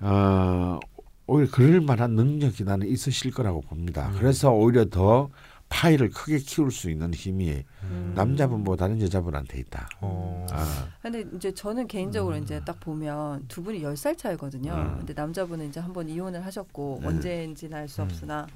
어, 0.00 0.78
오히려 1.26 1.50
그럴 1.50 1.80
만한 1.80 2.12
능력이 2.16 2.64
나는 2.64 2.88
있으실 2.88 3.30
거라고 3.30 3.60
봅니다. 3.60 4.08
음. 4.08 4.16
그래서 4.18 4.50
오히려 4.52 4.84
더 4.86 5.30
파일을 5.68 6.10
크게 6.10 6.38
키울 6.38 6.72
수 6.72 6.90
있는 6.90 7.14
힘이 7.14 7.62
음. 7.84 8.12
남자분보다는 8.16 9.00
여자분한테 9.02 9.60
있다. 9.60 9.88
어. 10.00 10.44
아, 10.50 10.88
근데 11.00 11.24
이제 11.36 11.52
저는 11.54 11.86
개인적으로 11.86 12.34
음. 12.36 12.42
이제 12.42 12.60
딱 12.64 12.80
보면 12.80 13.44
두 13.46 13.62
분이 13.62 13.80
열 13.84 13.96
살 13.96 14.16
차이거든요. 14.16 14.72
음. 14.74 14.94
근데 14.98 15.14
남자분은 15.14 15.68
이제 15.68 15.78
한번 15.78 16.08
이혼을 16.08 16.44
하셨고 16.44 16.98
네. 17.02 17.06
언제인지는 17.06 17.78
알수 17.78 18.02
음. 18.02 18.06
없으나 18.06 18.48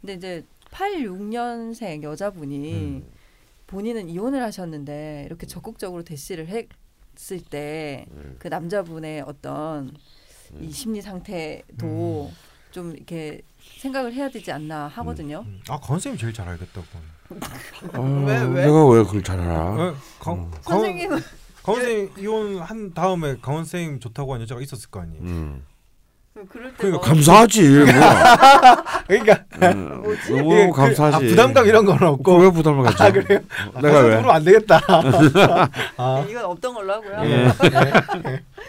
근데 0.00 0.14
이제 0.14 0.46
86년생 0.70 2.02
여자분이 2.04 2.72
음. 2.74 3.11
본인은 3.72 4.10
이혼을 4.10 4.42
하셨는데 4.42 5.24
이렇게 5.26 5.46
적극적으로 5.46 6.04
대시를 6.04 6.46
했을 6.48 7.40
때그 7.40 8.10
음. 8.12 8.38
남자분의 8.42 9.22
어떤 9.22 9.96
이 10.60 10.70
심리 10.70 11.00
상태도 11.00 12.30
좀 12.70 12.94
이렇게 12.94 13.40
생각을 13.78 14.12
해야 14.12 14.28
되지 14.28 14.52
않나 14.52 14.88
하거든요. 14.88 15.42
음. 15.46 15.62
아 15.70 15.80
쌤이 15.98 16.18
제일 16.18 16.34
잘 16.34 16.46
알겠다. 16.48 16.82
그건. 16.82 17.98
어, 17.98 18.02
왜, 18.28 18.42
왜? 18.42 18.66
내가 18.66 18.86
왜 18.88 19.02
그걸 19.04 19.22
잘 19.22 19.40
알아? 19.40 19.88
어, 19.88 19.94
강, 20.20 20.34
음. 20.34 20.50
선생님은 20.60 21.18
강원 21.62 21.82
쌤 21.82 22.10
이혼 22.18 22.58
한 22.58 22.92
다음에 22.92 23.38
강원 23.40 23.64
쌤 23.64 24.00
좋다고 24.00 24.34
한 24.34 24.42
여자가 24.42 24.60
있었을 24.60 24.90
거 24.90 25.00
아니에요. 25.00 25.22
음. 25.22 25.64
그럴 26.50 26.68
때 26.70 26.74
그러니까 26.78 26.98
뭐 26.98 27.00
감사하지. 27.00 27.68
뭐. 27.68 27.84
그러니까 29.06 29.38
음? 29.62 30.02
너무 30.28 30.72
그- 30.72 30.80
감사하지. 30.80 31.16
아, 31.16 31.18
부담감 31.18 31.66
이런 31.66 31.84
건 31.84 32.02
없고. 32.02 32.36
왜 32.38 32.50
부담을 32.50 32.84
갖지? 32.84 33.02
아, 33.02 33.10
그래요? 33.12 33.40
어, 33.74 33.80
내가 33.80 33.98
왜? 34.00 34.16
그럼 34.16 34.30
안 34.30 34.44
되겠다. 34.44 34.80
아, 35.96 36.24
이건 36.28 36.44
없던 36.44 36.74
걸로 36.74 36.92
하고요. 36.94 37.20
예. 37.24 37.52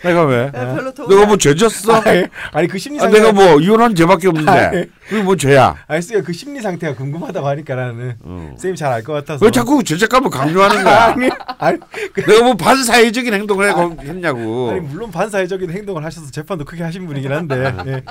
내가 0.04 0.24
왜? 0.26 0.46
네, 0.46 0.52
별로 0.52 0.94
도움이 0.94 1.10
내가 1.10 1.22
안 1.24 1.28
뭐 1.30 1.38
죄졌어? 1.38 1.94
아니, 2.02 2.26
아니 2.52 2.68
그 2.68 2.78
심리 2.78 3.00
아, 3.00 3.04
상태. 3.04 3.20
내가 3.20 3.32
뭐 3.32 3.60
이혼한 3.60 3.96
죄밖에 3.96 4.28
없는데 4.28 4.88
그게 5.08 5.22
뭐 5.24 5.36
죄야? 5.36 5.76
알수가 5.88 6.22
그 6.22 6.34
심리 6.34 6.62
상태가 6.62 6.94
궁금하다고 6.96 7.48
하니까 7.48 7.76
나는 7.76 8.16
어. 8.22 8.54
쌤이 8.60 8.76
잘 8.76 8.92
알 8.92 9.04
것 9.04 9.14
같아서. 9.14 9.44
왜 9.44 9.52
자꾸 9.52 9.84
죄책감을 9.84 10.30
강조하는 10.30 10.84
거야? 10.84 11.06
아니, 11.16 11.30
아니, 11.58 11.80
내가 12.28 12.44
뭐 12.44 12.56
반사회적인 12.56 13.34
행동을 13.34 13.70
해- 13.70 13.98
했냐고. 14.08 14.72
아니 14.72 14.80
물론 14.82 15.10
반사회적인 15.12 15.70
행동을 15.72 16.04
하셔서 16.04 16.30
재판도 16.32 16.66
크게 16.66 16.84
하신 16.84 17.08
분이긴 17.08 17.32
한데. 17.32 17.74
예. 17.88 18.04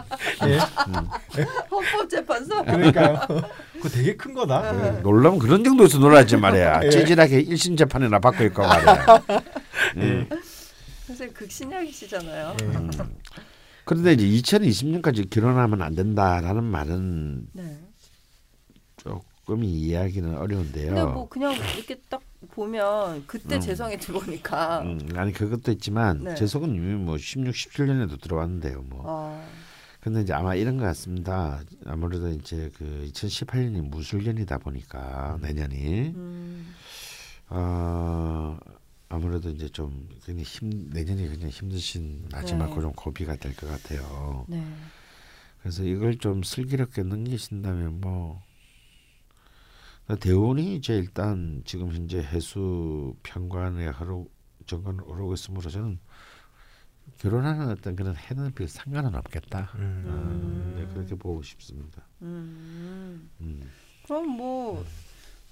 예. 0.49 0.59
헌법재판소. 1.71 2.65
그러니까요. 2.65 3.21
그거 3.75 3.89
되게 3.89 4.15
큰 4.17 4.33
거다. 4.35 4.73
네. 4.73 5.01
놀라면 5.03 5.39
그런 5.39 5.63
정도에서 5.65 5.99
놀라지 5.99 6.37
말이야. 6.37 6.81
예. 6.85 6.91
찌질하게 6.91 7.41
일심 7.41 7.77
재판이나 7.77 8.19
받고 8.19 8.45
있고 8.45 8.63
말이야. 8.63 9.07
음. 9.97 10.29
선생님 11.13 11.35
극신약이시잖아요. 11.35 12.57
예. 12.61 12.65
음. 12.65 12.91
그런데 13.85 14.13
이제 14.13 14.25
2020년까지 14.25 15.29
결혼하면 15.29 15.83
안 15.83 15.95
된다라는 15.95 16.65
말은 16.65 17.49
네. 17.53 17.79
조금 18.97 19.65
이해하기는 19.65 20.37
어려운데요. 20.37 20.95
근데 20.95 21.03
뭐 21.05 21.29
그냥 21.29 21.55
이렇게 21.77 21.97
딱 22.09 22.23
보면 22.53 23.25
그때 23.27 23.57
음. 23.57 23.61
재성에 23.61 23.97
들어오니까. 23.99 24.83
음, 24.83 25.09
아니 25.17 25.33
그것도 25.33 25.73
있지만 25.73 26.25
네. 26.25 26.35
제 26.35 26.47
속은 26.47 26.75
이미 26.75 26.95
뭐 26.95 27.19
16, 27.19 27.53
17년에도 27.53 28.21
들어왔는데요. 28.21 28.83
뭐. 28.83 29.03
어. 29.05 29.49
근데 30.01 30.23
이제 30.23 30.33
아마 30.33 30.55
이런 30.55 30.79
것 30.79 30.85
같습니다. 30.85 31.61
아무래도 31.87 32.29
이제 32.29 32.71
그 32.77 33.09
2018년이 33.13 33.89
무술년이다 33.89 34.59
보니까 34.59 35.39
내년이 35.41 36.13
음. 36.17 36.75
어 37.51 38.59
아무래도 39.13 39.51
이제 39.51 39.69
좀 39.69 40.09
굉장히 40.25 40.43
힘 40.43 40.89
내년이 40.91 41.29
굉장히 41.29 41.51
힘드신 41.53 42.29
마지막 42.33 42.69
네. 42.69 42.75
그런 42.75 42.93
고비가 42.93 43.37
될 43.37 43.55
것 43.55 43.69
같아요. 43.69 44.47
네. 44.49 44.65
그래서 45.61 45.85
이걸 45.85 46.17
좀 46.17 46.43
슬기롭게 46.43 47.03
넘기신다면 47.03 48.01
뭐 48.01 48.43
대운이 50.21 50.77
이제 50.77 50.95
일단 50.97 51.63
지금 51.65 51.93
현재 51.93 52.19
해수 52.19 53.15
편관에 53.23 53.87
하루 53.89 54.27
정관 54.67 54.99
오르고 55.01 55.35
있으므로 55.35 55.69
저는 55.71 55.99
결혼하는 57.19 57.69
어떤 57.69 57.95
그런 57.97 58.17
해는 58.17 58.53
별 58.53 58.67
상관은 58.69 59.15
없겠다. 59.15 59.73
음. 59.77 60.05
어, 60.07 60.81
네, 60.81 60.87
그렇게 60.95 61.15
보고 61.15 61.43
싶습니다. 61.43 62.03
음. 62.23 63.29
음, 63.41 63.71
그럼 64.07 64.29
뭐 64.29 64.85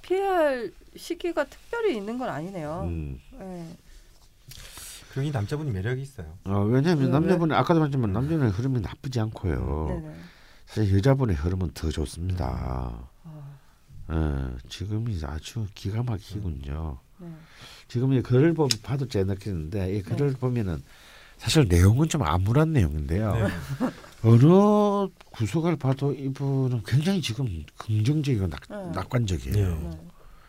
피해야 0.02 0.32
할 0.32 0.72
시기가 0.96 1.44
특별히 1.44 1.96
있는 1.96 2.18
건 2.18 2.28
아니네요. 2.28 2.82
음. 2.84 3.20
네. 3.38 3.76
이 5.24 5.30
남자분이 5.30 5.70
매력이 5.72 6.02
있어요. 6.02 6.26
어, 6.44 6.60
왜냐하면 6.60 7.06
왜, 7.06 7.10
남자분이 7.10 7.52
아까도 7.54 7.80
말했지만 7.80 8.12
남자분의 8.12 8.52
흐름이 8.52 8.80
나쁘지 8.80 9.18
않고요. 9.20 9.86
네네. 9.88 10.14
사실 10.66 10.96
여자분의 10.96 11.34
흐름은 11.36 11.72
더 11.74 11.90
좋습니다. 11.90 13.08
아, 13.24 13.58
예, 14.12 14.68
지금이 14.68 15.20
아주 15.24 15.66
기가 15.74 16.02
막히군요. 16.02 16.98
네. 17.18 17.28
지금 17.88 18.12
이 18.12 18.22
글을 18.22 18.54
보, 18.54 18.68
봐도 18.82 19.08
제가 19.08 19.32
느끼는데 19.32 19.96
이 19.96 20.02
글을 20.02 20.34
보면은 20.34 20.82
사실 21.38 21.66
내용은 21.68 22.08
좀 22.08 22.22
암울한 22.22 22.72
내용인데요. 22.72 23.34
네. 24.22 24.28
어느 24.30 25.08
구석을 25.32 25.76
봐도 25.76 26.12
이분은 26.12 26.82
굉장히 26.86 27.20
지금 27.20 27.64
긍정적이고 27.78 28.48
낙, 28.48 28.60
네. 28.68 28.76
낙관적이에요. 28.94 29.54
네. 29.56 29.74
네. 29.88 29.90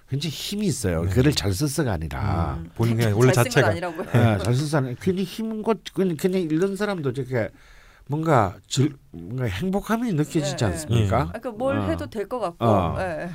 굉장히 0.10 0.32
힘이 0.34 0.68
있어요. 0.68 1.06
네. 1.06 1.10
글을 1.14 1.32
잘 1.32 1.54
써서가 1.54 1.94
아니라 1.94 2.58
음. 2.60 2.70
본인 2.76 2.98
그냥 2.98 3.18
원래 3.18 3.32
자체가 3.32 3.70
아니라고요. 3.70 4.08
예, 4.08 4.38
잘 4.44 4.54
써서 4.56 4.78
아니라 4.80 4.96
굉장히 5.00 5.24
힘과 5.24 5.76
그냥, 5.94 6.18
그냥 6.18 6.42
읽는 6.42 6.76
사람도 6.76 7.14
저렇게 7.14 7.50
뭔가 8.08 8.58
즐, 8.68 8.94
뭔가 9.12 9.46
행복함이 9.46 10.12
느껴지지 10.14 10.58
네, 10.58 10.66
않습니까? 10.66 11.22
아, 11.22 11.26
그러니까 11.28 11.52
뭘 11.52 11.78
어. 11.78 11.88
해도 11.88 12.08
될 12.10 12.28
것 12.28 12.40
같고. 12.40 12.66
어. 12.66 12.98
예. 13.00 13.30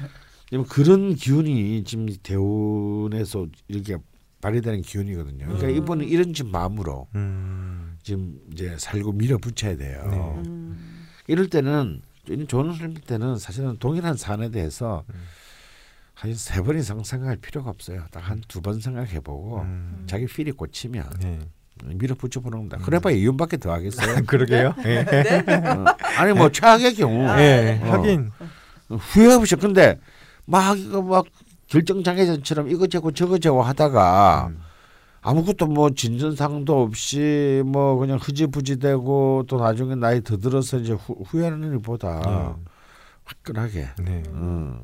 그런 0.69 1.15
기운이 1.15 1.83
지금 1.85 2.07
대운에서 2.23 3.47
이렇게 3.69 3.97
발휘되는 4.43 4.83
기운이거든요. 4.83 5.47
그러니까 5.47 5.69
음. 5.69 5.77
이번은 5.77 6.07
이런 6.09 6.35
집 6.35 6.47
마음으로 6.47 7.09
음. 7.15 7.76
지금 8.07 8.39
이제 8.53 8.77
살고 8.79 9.11
밀어붙여야 9.13 9.77
돼요. 9.77 10.07
네. 10.09 10.17
음. 10.49 11.07
이럴 11.27 11.51
때는 11.51 12.03
좋은 12.47 12.71
흐름 12.71 12.95
때는 12.95 13.37
사실은 13.37 13.79
동일한 13.79 14.17
사안에 14.17 14.51
대해서 14.53 15.03
음. 15.13 15.15
한세 16.15 16.63
번 16.63 16.79
이상 16.79 17.03
생각할 17.03 17.37
필요가 17.37 17.69
없어요. 17.69 18.05
딱 18.13 18.31
한 18.31 18.41
두 18.47 18.61
번 18.63 18.79
생각해보고 18.81 19.59
음. 19.63 20.05
자기 20.07 20.27
필이 20.27 20.53
꽂히면 20.53 21.05
네. 21.21 21.41
밀어붙여 21.85 22.39
보는 22.41 22.59
겁니다. 22.59 22.79
그래봐야 22.79 23.13
이윤밖에 23.17 23.57
더 23.57 23.73
하겠어요. 23.73 24.23
그러게요. 24.25 24.75
예. 24.85 25.05
네. 25.05 25.43
어, 25.67 25.85
아니 26.17 26.33
뭐 26.33 26.49
최악의 26.53 26.95
경우 26.95 27.29
아, 27.29 27.41
예. 27.43 27.81
어. 27.83 27.91
하긴 27.91 28.31
후회 28.89 29.33
없이 29.35 29.57
근데 29.57 29.99
막 30.45 30.79
이거 30.79 31.03
막 31.03 31.25
결정 31.67 32.05
장애전처럼 32.05 32.71
이거 32.71 32.87
제고 32.87 33.11
저거 33.11 33.37
제고 33.39 33.63
하다가 33.65 34.47
음. 34.53 34.61
아무것도 35.23 35.67
뭐 35.67 35.91
진전상도 35.91 36.83
없이 36.83 37.63
뭐 37.67 37.97
그냥 37.97 38.19
흐지부지되고 38.21 39.45
또 39.49 39.59
나중에 39.59 39.95
나이 39.97 40.23
더 40.23 40.37
들어서 40.37 40.79
이제 40.79 40.93
후, 40.93 41.15
후회하는 41.27 41.73
일보다 41.73 42.55
음. 42.57 42.65
화끈하게 43.25 43.89
네. 44.05 44.23
음. 44.29 44.81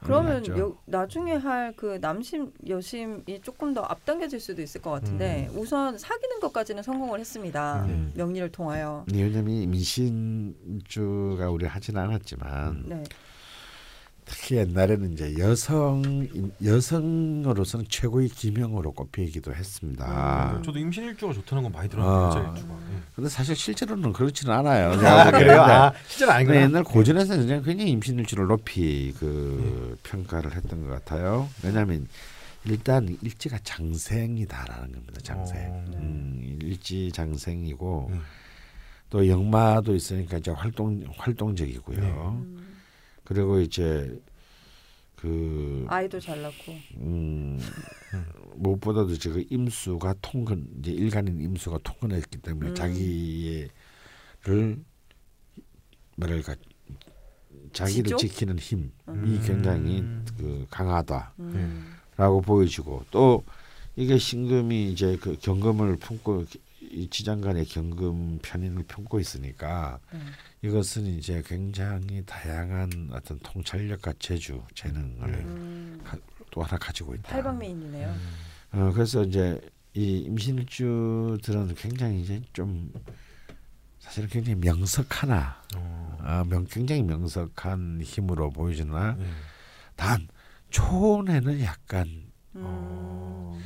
그러면. 0.00 0.46
여, 0.58 0.76
나중에 0.84 1.32
할 1.32 1.72
그 1.76 1.98
남심 2.00 2.52
여심이 2.68 3.40
조금 3.42 3.72
더 3.72 3.80
앞당겨질 3.82 4.38
수도 4.38 4.60
있을 4.60 4.82
것 4.82 4.90
같은데 4.90 5.48
우선 5.54 5.96
사귀는 5.96 6.40
것까지는 6.40 6.82
성공을 6.82 7.20
했습니다. 7.20 7.84
음. 7.86 8.12
명리를 8.14 8.50
통하여. 8.52 9.04
네, 9.08 9.22
왜냐면 9.22 9.70
민신주가 9.70 11.50
우리 11.50 11.64
하진 11.66 11.96
않았지만 11.96 12.84
네. 12.86 13.02
특히 14.26 14.56
옛날에는 14.56 15.12
이제 15.12 15.34
여성 15.38 16.26
여성으로서는 16.62 17.86
최고의 17.88 18.28
기명으로 18.30 18.92
꼽히기도 18.92 19.54
했습니다. 19.54 20.54
음. 20.56 20.62
저도 20.62 20.78
임신 20.78 21.04
일주가 21.04 21.32
좋다는 21.32 21.62
건 21.64 21.72
많이 21.72 21.88
들었는데. 21.88 22.60
예. 22.60 23.00
근데 23.14 23.28
사실 23.28 23.54
실제로는 23.54 24.12
그렇지는 24.12 24.54
않아요. 24.54 24.92
아, 25.06 25.30
그래요? 25.30 25.60
아, 25.60 25.92
실제로 26.08 26.32
근데 26.32 26.32
아니구나. 26.32 26.60
옛날 26.62 26.84
고전에서는 26.84 27.46
그냥 27.46 27.62
굉장히 27.62 27.90
임신 27.90 28.18
일주를 28.18 28.46
높이 28.46 29.12
그 29.18 29.96
평가를 30.02 30.54
했던 30.56 30.82
것 30.86 30.88
같아요. 30.88 31.48
왜냐하면 31.62 32.06
일단 32.64 33.16
일지가 33.20 33.58
장생이다라는 33.62 34.92
겁니다. 34.92 35.20
장생. 35.22 35.58
어. 35.70 35.84
음, 35.96 36.58
일지 36.62 37.12
장생이고 37.12 38.08
네. 38.10 38.18
또 39.10 39.28
역마도 39.28 39.94
있으니까 39.94 40.38
이제 40.38 40.50
활동 40.50 41.04
활동적이고요. 41.18 42.42
네. 43.24 43.30
음. 43.30 43.34
그리고 43.34 43.60
이제 43.60 44.20
그 45.16 45.86
아이도 45.88 46.20
잘 46.20 46.42
낳고. 46.42 46.72
음, 46.98 47.58
무엇보다도 48.56 49.16
지금 49.16 49.42
임수가 49.48 50.16
통근 50.20 50.68
이제 50.78 50.92
일간인 50.92 51.40
임수가 51.40 51.78
통근했기 51.82 52.38
때문에 52.38 52.70
음. 52.70 52.74
자기를 52.74 53.70
뭐랄까 56.16 56.54
자기를 57.72 58.04
지조? 58.04 58.16
지키는 58.18 58.58
힘이 58.58 58.90
음. 59.08 59.42
굉장히 59.44 60.04
그 60.36 60.66
강하다라고 60.70 61.32
음. 61.40 62.42
보여지고 62.44 63.04
또 63.10 63.42
이게 63.96 64.18
신금이 64.18 64.92
이제 64.92 65.16
그 65.20 65.36
경금을 65.40 65.96
품고 65.96 66.44
이 66.94 67.08
지장 67.08 67.40
간의 67.40 67.64
경금 67.66 68.38
편인을 68.40 68.84
품고 68.84 69.18
있으니까 69.18 69.98
음. 70.12 70.32
이것은 70.62 71.06
이제 71.06 71.42
굉장히 71.44 72.22
다양한 72.24 73.10
어떤 73.12 73.38
통찰력과 73.40 74.14
재주 74.18 74.62
재능을 74.74 75.32
네. 75.32 75.38
음. 75.38 76.00
또 76.50 76.62
하나 76.62 76.78
가지고 76.78 77.14
있다. 77.14 77.30
팔방미인이네요. 77.30 78.14
어, 78.72 78.92
그래서 78.94 79.24
이제 79.24 79.60
이 79.94 80.18
임신일주들은 80.20 81.74
굉장히 81.74 82.22
이제 82.22 82.40
좀 82.52 82.92
사실은 83.98 84.28
굉장히 84.28 84.58
명석하나 84.60 85.62
어. 85.76 86.18
아, 86.20 86.44
명, 86.44 86.64
굉장히 86.70 87.02
명석한 87.02 88.00
힘으로 88.02 88.50
보여주나 88.50 89.16
예. 89.18 89.26
단 89.96 90.28
초혼에는 90.70 91.60
약간 91.62 92.06
음. 92.54 93.60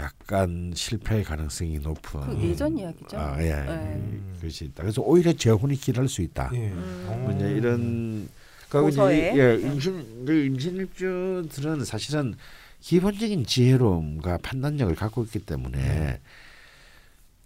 약간 0.00 0.72
실패의 0.74 1.24
가능성이 1.24 1.78
높은 1.78 2.20
그 2.20 2.42
예전 2.42 2.76
이야기죠. 2.76 3.18
아, 3.18 3.42
예, 3.42 3.52
네. 3.54 4.20
그것이 4.36 4.66
있다. 4.66 4.82
그래서 4.82 5.02
오히려 5.02 5.32
재혼이 5.32 5.76
길할 5.76 6.08
수 6.08 6.22
있다. 6.22 6.50
예. 6.54 6.70
음. 6.70 7.06
어. 7.08 7.32
이제 7.36 7.50
이런 7.52 8.28
그리고 8.68 8.88
이제? 8.88 9.32
예, 9.36 9.60
임신 9.60 10.24
그 10.24 10.44
임신일주들은 10.46 11.84
사실은 11.84 12.34
기본적인 12.80 13.44
지혜로움과 13.44 14.38
판단력을 14.38 14.94
갖고 14.94 15.24
있기 15.24 15.40
때문에 15.40 15.78
네. 15.78 16.20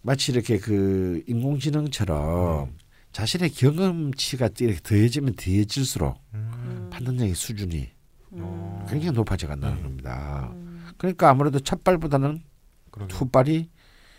마치 0.03 0.33
이렇게 0.33 0.59
그 0.59 1.23
인공지능처럼 1.27 2.67
네. 2.67 2.85
자신의 3.13 3.51
경험치가 3.51 4.51
이렇게 4.61 4.81
더해지면 4.83 5.35
더해질수록 5.35 6.21
음. 6.35 6.91
판단력의 6.93 7.35
수준이 7.35 7.89
음. 8.35 8.87
굉장히 8.89 9.13
높아져 9.13 9.49
간다는 9.49 9.77
네. 9.77 9.83
겁니다. 9.83 10.53
음. 10.95 10.99
그러니까 10.99 11.31
아무래도 11.31 11.61
첫 11.61 11.85
발보다는 11.85 12.43
그러게요. 12.91 13.17
후발이 13.17 13.71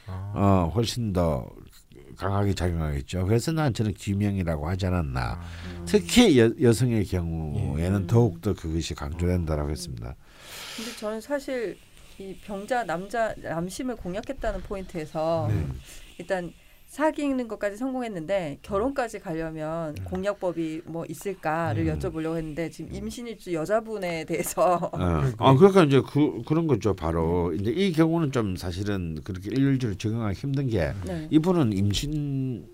아. 0.07 0.33
어, 0.35 0.71
훨씬 0.75 1.13
더 1.13 1.49
강하게 2.17 2.53
작용하겠죠. 2.53 3.25
그래서 3.25 3.51
난 3.51 3.73
저는 3.73 3.93
기명이라고 3.93 4.67
하지 4.67 4.85
않았나. 4.85 5.21
아. 5.21 5.85
특히 5.85 6.39
여, 6.39 6.51
여성의 6.61 7.05
경우에는 7.05 8.01
음. 8.01 8.07
더욱 8.07 8.41
더 8.41 8.53
그것이 8.53 8.93
강조된다라고 8.93 9.69
했습니다. 9.69 10.15
근데 10.75 10.95
저는 10.97 11.21
사실 11.21 11.77
이 12.17 12.35
병자 12.45 12.85
남자 12.85 13.33
남심을 13.37 13.97
공략했다는 13.97 14.61
포인트에서 14.61 15.47
네. 15.49 15.67
일단 16.17 16.53
사귀는 16.99 17.49
것까지 17.49 17.75
성공했는데 17.75 18.59
결혼까지 18.61 19.19
가려면 19.19 19.89
음. 19.99 20.03
공략법이 20.05 20.83
뭐 20.85 21.03
있을까를 21.09 21.85
음. 21.89 21.99
여쭤보려고 21.99 22.37
했는데 22.37 22.69
지금 22.69 22.93
임신일주 22.95 23.53
여자분에 23.53 24.23
대해서 24.23 24.75
어, 24.75 24.91
그러니까. 24.91 25.35
아, 25.45 25.53
그러니까 25.55 25.83
이제 25.83 26.01
그 26.09 26.41
그런 26.47 26.67
거죠. 26.67 26.95
바로 26.95 27.51
이제 27.53 27.69
이 27.69 27.91
경우는 27.91 28.31
좀 28.31 28.55
사실은 28.55 29.19
그렇게 29.25 29.49
일률적으로 29.49 29.97
적용하기 29.97 30.39
힘든 30.39 30.67
게 30.69 30.93
네. 31.05 31.27
이분은 31.31 31.73
임신 31.73 32.65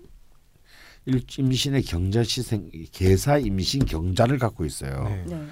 일- 1.06 1.24
임신의 1.36 1.82
경자 1.82 2.22
시생 2.22 2.70
계사 2.92 3.38
임신 3.38 3.84
경자를 3.84 4.38
갖고 4.38 4.64
있어요. 4.64 5.02
네. 5.02 5.24
네. 5.26 5.46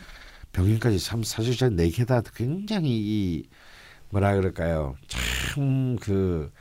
병인까지 0.53 1.01
참 1.01 1.25
사실 1.25 1.57
저네 1.57 1.91
개 1.91 2.05
다 2.05 2.23
굉장히 2.37 2.91
이 2.93 3.43
뭐라 4.11 4.37
그럴까요? 4.37 4.95
참그 5.09 6.53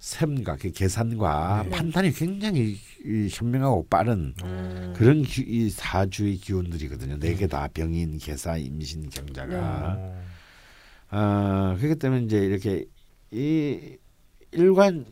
셈과 0.00 0.56
그 0.56 0.72
계산과 0.72 1.64
네. 1.64 1.70
판단이 1.70 2.10
굉장히 2.12 2.78
이 3.04 3.28
현명하고 3.30 3.86
빠른 3.90 4.34
음. 4.42 4.94
그런 4.96 5.22
기, 5.22 5.42
이 5.46 5.68
사주의 5.70 6.36
기운들이거든요. 6.38 7.18
네 7.18 7.34
개 7.34 7.46
다 7.46 7.68
병인, 7.68 8.16
계사, 8.18 8.56
임신, 8.56 9.10
경자가. 9.10 9.96
어. 9.98 10.22
아 11.10 11.76
그렇기 11.78 11.98
때문에 11.98 12.22
이제 12.24 12.38
이렇게 12.38 12.86
이 13.30 13.96
일관 14.52 15.04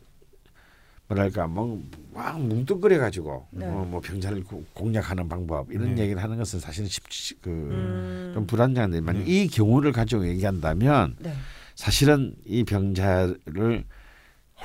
뭐랄까 1.08 1.46
뭐막 1.48 2.40
뭉뚱그려 2.40 2.98
가지고 2.98 3.46
네. 3.50 3.66
뭐, 3.66 3.84
뭐 3.84 4.00
병자를 4.00 4.42
고- 4.44 4.64
공략하는 4.72 5.28
방법 5.28 5.70
이런 5.70 5.94
네. 5.96 6.02
얘기를 6.04 6.22
하는 6.22 6.38
것은 6.38 6.60
사실은 6.60 6.88
쉽지 6.88 7.34
그. 7.42 7.50
음. 7.50 8.30
좀 8.34 8.46
불안정한데 8.46 9.02
만약 9.02 9.20
네. 9.20 9.24
이 9.44 9.48
경우를 9.48 9.92
가지고 9.92 10.26
얘기한다면 10.28 11.16
네. 11.18 11.34
사실은 11.74 12.34
이 12.46 12.64
병자를 12.64 13.84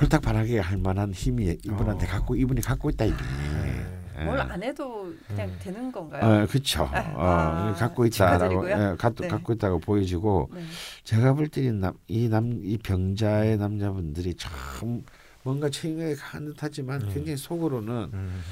홀딱 0.00 0.22
반하게 0.22 0.58
할 0.58 0.78
만한 0.78 1.12
힘이 1.12 1.56
이분한테 1.64 2.06
어. 2.06 2.10
갖고 2.10 2.34
이분이 2.34 2.60
갖고 2.60 2.90
있다 2.90 3.04
이분이. 3.04 3.28
예. 4.18 4.24
뭘안 4.24 4.62
해도 4.62 5.12
그냥 5.26 5.48
음. 5.48 5.56
되는 5.60 5.92
건가요? 5.92 6.42
어, 6.42 6.46
그렇죠. 6.46 6.88
아, 6.92 7.70
어, 7.70 7.74
갖고 7.74 8.06
있다라고. 8.06 8.70
예, 8.70 8.96
갖, 8.96 9.14
네. 9.16 9.28
갖고 9.28 9.52
있다고 9.52 9.80
보여지고 9.80 10.50
네. 10.54 10.62
제가 11.02 11.34
볼 11.34 11.48
때는 11.48 11.80
남, 11.80 11.94
이남이 12.06 12.78
병자의 12.78 13.58
남자분들이 13.58 14.34
참 14.34 15.02
뭔가 15.42 15.68
책임이 15.68 16.14
한 16.18 16.44
듯하지만 16.46 17.02
음. 17.02 17.10
굉장히 17.12 17.36
속으로는 17.36 18.10
음. 18.14 18.42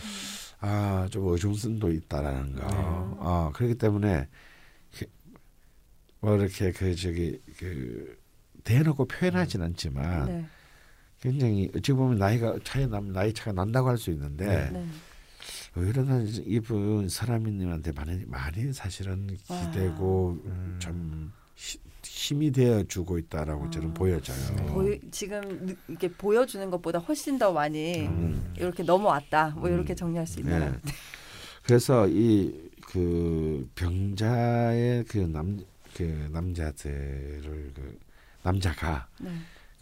아좀 0.60 1.28
어중선도 1.28 1.90
있다라는 1.90 2.56
거. 2.56 2.66
네. 2.66 2.74
어, 2.76 3.50
그렇기 3.54 3.76
때문에 3.76 4.28
이렇게 4.92 5.06
뭐 6.20 6.36
이렇게 6.36 6.72
그 6.72 6.94
저기 6.94 7.40
그 7.58 8.16
대놓고 8.64 9.06
표현하진 9.06 9.62
않지만 9.62 10.26
네. 10.26 10.46
굉장히 11.26 11.70
어찌 11.76 11.92
보면 11.92 12.18
나이가 12.18 12.56
차이 12.64 12.86
남 12.88 13.12
나이 13.12 13.32
차가 13.32 13.52
난다고 13.52 13.88
할 13.88 13.96
수 13.96 14.10
있는데 14.10 14.70
네. 14.72 14.86
오히려 15.76 16.02
난 16.02 16.26
이분 16.44 17.08
사람님한테 17.08 17.92
많이 17.92 18.24
많이 18.26 18.72
사실은 18.72 19.28
기대고 19.46 20.38
음. 20.44 20.76
좀 20.80 21.32
히- 21.54 21.78
힘이 22.04 22.50
되어 22.50 22.82
주고 22.84 23.16
있다라고 23.18 23.70
저는 23.70 23.90
아. 23.90 23.94
보여져요. 23.94 24.56
보이, 24.66 25.00
지금 25.12 25.40
느- 25.64 25.74
이렇게 25.86 26.08
보여주는 26.08 26.68
것보다 26.70 26.98
훨씬 26.98 27.38
더 27.38 27.52
많이 27.52 28.00
음. 28.06 28.52
이렇게 28.58 28.82
넘어왔다. 28.82 29.50
뭐 29.50 29.68
음. 29.68 29.74
이렇게 29.74 29.94
정리할 29.94 30.26
수 30.26 30.40
있나요? 30.40 30.72
네. 30.72 30.92
그래서 31.62 32.08
이 32.08 32.70
그 32.92 33.70
병자의 33.74 35.04
그 35.04 35.16
남그 35.16 36.28
남자들을 36.30 37.72
그 37.74 37.98
남자가 38.42 39.08
네. 39.18 39.30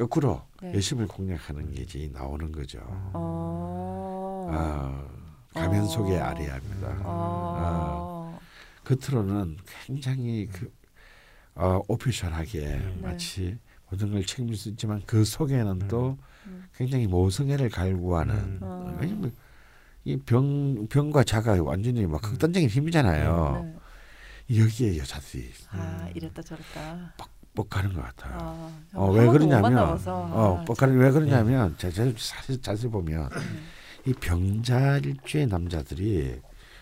거꾸로 0.01 0.43
네. 0.63 0.73
여심을 0.75 1.07
공략하는 1.09 1.73
게 1.73 1.83
이제 1.83 2.09
나오는 2.11 2.51
거죠. 2.51 2.79
어. 3.13 4.49
아, 4.51 5.07
가면 5.53 5.83
어. 5.83 5.87
속의 5.87 6.19
아리아입니다. 6.19 7.03
어. 7.05 8.39
겉으로는 8.85 9.59
굉장히 9.85 10.49
그 10.51 10.73
어, 11.55 11.83
오피셜하게 11.87 12.61
네. 12.61 12.99
마치 13.03 13.59
모든 13.91 14.11
걸 14.13 14.25
책임질 14.25 14.57
수 14.57 14.71
있지만 14.71 15.03
그 15.05 15.23
속에는 15.23 15.89
또 15.89 16.17
음. 16.47 16.65
굉장히 16.75 17.07
모성애를 17.07 17.69
갈구하는 17.69 18.35
음. 18.35 18.59
어. 18.63 18.97
왜냐면 18.99 19.35
이병 20.05 20.89
병과 20.89 21.25
자가 21.25 21.63
완전히 21.63 22.07
막 22.07 22.25
음. 22.25 22.31
극단적인 22.31 22.71
힘이잖아요. 22.71 23.75
네. 24.49 24.61
여기에 24.61 24.97
여자들이 24.97 25.51
아 25.69 26.09
이랬다 26.15 26.41
저랬다. 26.41 27.15
뻑가는 27.61 27.93
것 27.93 28.03
같아요. 28.03 28.35
아, 28.39 28.73
어, 28.95 29.07
한왜 29.09 29.31
그러냐면. 29.31 29.79
어, 30.07 30.61
아, 30.61 30.65
뻑가는 30.65 30.97
왜 30.97 31.11
그러냐면 31.11 31.77
자, 31.79 31.91
자, 31.91 32.11
사실 32.17 32.63
자세히 32.63 32.91
보면 32.91 33.31
음. 33.33 33.69
이 34.07 34.13
병자일주의 34.15 35.47
남자들이 35.47 36.41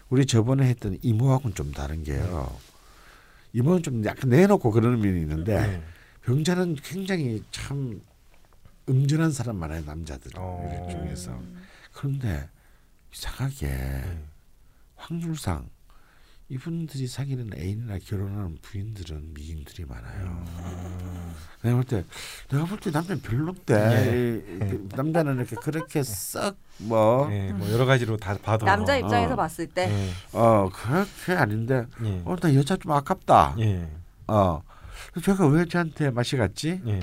우리 0.08 0.26
저번에 0.26 0.68
했던 0.68 0.96
이모하고는 1.02 1.54
좀 1.54 1.72
다른 1.72 2.04
게요. 2.04 2.56
이번은 3.52 3.82
좀 3.82 4.04
약간 4.04 4.30
내놓고 4.30 4.70
그러는 4.70 5.00
면이 5.00 5.20
있는데 5.20 5.66
네. 5.66 5.82
병자는 6.22 6.76
굉장히 6.82 7.42
참 7.50 8.00
음전한 8.88 9.32
사람 9.32 9.56
많아요 9.56 9.82
남자들 9.84 10.32
어. 10.36 10.88
중에서 10.90 11.38
그런데 11.92 12.48
이상하게 13.12 13.66
네. 13.66 14.24
확률상 14.96 15.68
이분들이 16.50 17.06
사귀는 17.06 17.50
애인이나 17.58 17.98
결혼하는 18.06 18.56
부인들은 18.62 19.34
미인들이 19.34 19.84
많아요. 19.84 20.44
음. 20.60 21.34
내가 21.62 21.74
볼 21.76 21.84
때 21.84 22.04
내가 22.50 22.64
볼 22.64 22.78
때 22.80 22.90
남자는 22.90 23.20
별론데 23.20 23.74
예. 23.74 24.36
이- 24.54 24.58
그 24.58 24.88
남자는 24.96 25.36
이렇게 25.36 25.56
그렇게 25.56 26.02
썩뭐 26.02 27.26
네, 27.28 27.52
뭐 27.52 27.70
여러 27.70 27.84
가지로 27.84 28.16
다 28.16 28.36
봐도 28.42 28.64
남자 28.64 28.96
입장에서 28.96 29.34
어. 29.34 29.36
봤을 29.36 29.66
때 29.66 29.88
네. 29.88 30.10
어 30.32 30.70
그렇게 30.72 31.32
아닌데 31.38 31.84
예. 32.04 32.22
어나 32.24 32.54
여자 32.54 32.76
좀 32.76 32.92
아깝다. 32.92 33.56
예. 33.58 33.86
어 34.28 34.62
제가 35.22 35.46
왜 35.48 35.66
저한테 35.66 36.10
맛이 36.10 36.36
갔지? 36.38 36.80
예. 36.86 37.00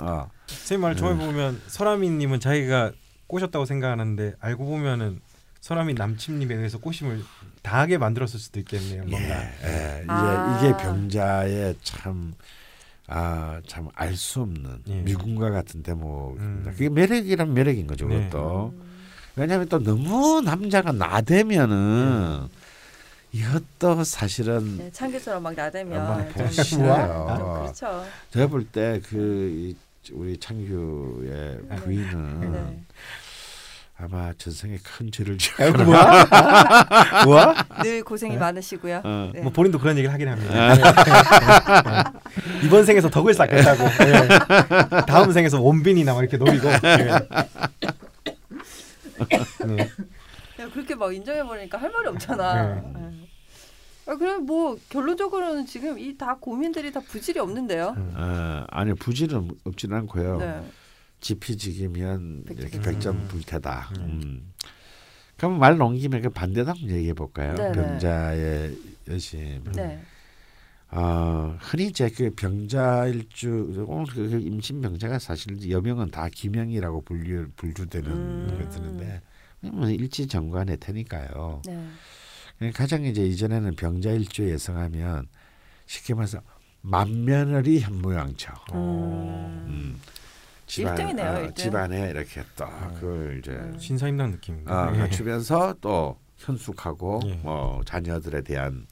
어 0.00 0.28
선생님 0.46 0.82
말 0.82 0.96
처음에 0.96 1.24
보면 1.24 1.60
설아미님은 1.68 2.40
자기가 2.40 2.90
꼬셨다고 3.28 3.66
생각하는데 3.66 4.34
알고 4.40 4.64
보면은 4.64 5.20
설아미 5.60 5.94
남친님에 5.94 6.54
의해서 6.54 6.78
꼬심을 6.78 7.22
당하게 7.62 7.98
만들었을 7.98 8.38
수도 8.40 8.58
있겠네요. 8.60 9.04
뭔가. 9.04 9.42
예, 9.64 10.00
이게 10.02 10.06
아. 10.08 10.58
이게 10.58 10.76
병자의 10.76 11.76
참 11.82 12.34
아, 13.06 13.60
참 13.66 13.88
알 13.96 14.16
수 14.16 14.40
없는 14.42 14.82
예. 14.88 14.94
미군과 15.02 15.50
같은 15.50 15.82
대목입니다. 15.82 16.70
음. 16.70 16.74
그게 16.76 16.88
매력이란 16.88 17.52
매력인 17.52 17.86
거죠, 17.86 18.06
네. 18.08 18.24
그것도. 18.28 18.72
음. 18.74 18.90
왜냐하면 19.36 19.68
또 19.68 19.78
너무 19.82 20.40
남자가 20.40 20.92
나대면은 20.92 22.48
이것도 23.32 24.02
사실은 24.04 24.78
네, 24.78 24.90
창규처럼 24.92 25.42
막 25.42 25.54
나대면 25.54 26.00
아마 26.00 26.16
좀, 26.24 26.32
보기 26.32 26.54
좀 26.56 26.64
싫어요. 26.64 27.60
그렇죠. 27.62 28.04
제가 28.30 28.46
볼 28.48 28.64
때 28.72 29.00
그 29.08 29.74
우리 30.12 30.36
창규의 30.38 31.60
부인은 31.84 32.52
네. 32.52 32.84
아마 34.02 34.32
전생에 34.38 34.78
큰 34.82 35.10
죄를 35.12 35.36
지어. 35.36 35.70
뭐야? 35.72 36.26
뭐야? 37.26 37.54
늘 37.82 38.02
고생이 38.02 38.36
많으시고요. 38.36 39.02
어. 39.04 39.30
네. 39.34 39.42
뭐 39.42 39.52
본인도 39.52 39.78
그런 39.78 39.96
얘기를 39.98 40.12
하긴 40.12 40.28
합니다. 40.28 40.74
네. 40.74 40.82
이번 42.64 42.84
생에서 42.86 43.10
덕을 43.10 43.34
쌓겠다고. 43.34 43.84
네. 44.04 44.28
다음 45.06 45.30
생에서 45.32 45.60
원빈이나 45.60 46.14
막 46.14 46.20
이렇게 46.22 46.36
노리고. 46.38 46.68
네. 46.68 46.96
네. 49.66 49.82
야, 50.60 50.68
그렇게 50.72 50.94
막 50.94 51.14
인정해 51.14 51.42
버리니까 51.44 51.78
할 51.78 51.90
말이 51.90 52.08
없잖아. 52.08 52.62
네. 52.62 52.82
네. 52.94 53.10
아, 54.06 54.16
그럼 54.16 54.46
뭐 54.46 54.76
결론적으로는 54.88 55.66
지금 55.66 55.98
이 55.98 56.16
다 56.16 56.36
고민들이 56.40 56.90
다 56.92 57.00
부질이 57.06 57.38
없는데요. 57.38 57.94
음. 57.96 58.14
어, 58.16 58.64
아니 58.70 58.94
부질은 58.94 59.50
없지는 59.64 59.96
않고요. 59.98 60.64
네. 61.20 61.26
지피지기면. 61.26 62.44
이렇게 62.50 62.80
백점 62.80 63.16
음. 63.16 63.28
불태다. 63.28 63.90
음. 63.98 64.02
음. 64.02 64.52
그럼 65.36 65.58
말 65.58 65.78
넘기면 65.78 66.22
그 66.22 66.30
반대도 66.30 66.70
한번 66.70 66.90
얘기해 66.90 67.14
볼까요? 67.14 67.54
네네. 67.54 67.72
병자의 67.72 68.78
여심. 69.08 69.64
네. 69.74 70.00
어, 70.92 71.56
흔히 71.60 71.86
이제 71.86 72.10
그 72.10 72.30
병자일주 72.34 73.86
오늘 73.86 74.06
그 74.06 74.40
임신 74.42 74.80
병자가 74.80 75.18
사실 75.18 75.70
여명은 75.70 76.10
다 76.10 76.28
기명이라고 76.28 77.02
분류 77.02 77.48
분류되는 77.56 78.10
음. 78.10 78.58
것들인데 78.58 79.22
뭐 79.72 79.88
일지 79.88 80.26
정관의 80.26 80.78
테니까요. 80.78 81.62
네. 81.64 81.86
그러니까 82.58 82.78
가장 82.82 83.04
이제 83.04 83.24
이전에는 83.24 83.76
병자일주에 83.76 84.50
예성하면 84.50 85.28
쉽게 85.86 86.14
말해서 86.14 86.42
만며느리 86.82 87.80
현모양처. 87.80 88.52
어. 88.72 89.64
음. 89.68 89.98
일등이네요, 90.78 91.30
어, 91.30 91.40
일등. 91.40 91.54
집안에 91.54 92.10
이렇게 92.10 92.42
또 92.56 92.66
그걸 92.94 93.38
이제 93.38 93.52
음. 93.52 93.76
신사임당 93.78 94.30
느낌인데. 94.32 94.70
어, 94.72 94.90
네. 94.90 94.98
갖추면서 94.98 95.74
또 95.80 96.18
현숙하고 96.36 97.20
예. 97.26 97.34
뭐 97.42 97.80
자녀들에 97.84 98.42
대한 98.42 98.86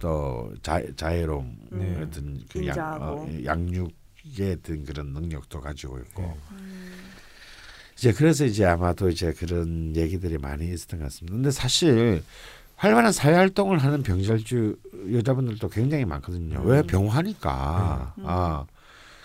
또 0.00 0.52
자, 0.62 0.80
자애로움 0.96 1.56
네. 1.70 1.94
같은 2.00 2.40
그 2.50 2.66
양. 2.66 2.98
어, 3.00 3.28
양육에 3.44 4.56
든 4.62 4.84
그런 4.84 5.12
능력도 5.12 5.60
가지고 5.60 5.98
있고 5.98 6.22
네. 6.22 6.34
음. 6.52 6.92
이제 7.96 8.12
그래서 8.12 8.44
이제 8.44 8.64
아마도 8.64 9.08
이제 9.08 9.32
그런 9.32 9.94
얘기들이 9.96 10.38
많이 10.38 10.68
있었던 10.72 11.00
것 11.00 11.06
같습니다. 11.06 11.34
근데 11.34 11.50
사실 11.50 12.22
활발한 12.76 13.10
사회 13.10 13.34
활동을 13.34 13.78
하는 13.78 14.04
병절주 14.04 14.76
여자분들도 15.14 15.68
굉장히 15.68 16.04
많거든요. 16.04 16.60
왜 16.62 16.78
음. 16.78 16.86
병화니까. 16.86 18.14
음. 18.18 18.24
아. 18.26 18.66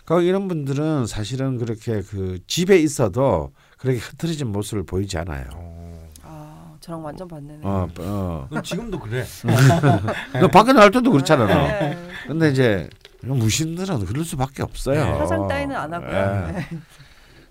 그러니까 0.05 0.27
이런 0.27 0.47
분들은 0.47 1.07
사실은 1.07 1.57
그렇게 1.57 2.01
그 2.01 2.39
집에 2.47 2.77
있어도 2.77 3.51
그렇게 3.77 3.99
흐트러진 3.99 4.47
모습을 4.47 4.83
보이지 4.85 5.17
않아요. 5.19 5.45
어. 5.53 6.09
아, 6.23 6.75
저랑 6.79 7.03
완전 7.03 7.27
반대네. 7.27 7.59
어, 7.63 7.87
어. 7.99 8.47
넌 8.51 8.63
지금도 8.63 8.99
그래. 8.99 9.23
너 10.39 10.47
밖에 10.47 10.73
나갈 10.73 10.91
때도 10.91 11.11
그렇잖아. 11.11 11.45
너. 11.47 11.67
네. 11.67 11.97
근데 12.27 12.49
이제 12.49 12.89
무신들은 13.21 14.05
그럴 14.05 14.25
수밖에 14.25 14.63
없어요. 14.63 15.03
네. 15.03 15.11
화장 15.11 15.47
따위는 15.47 15.75
안 15.75 15.93
하고요. 15.93 16.47
예. 16.49 16.51
네. 16.51 16.67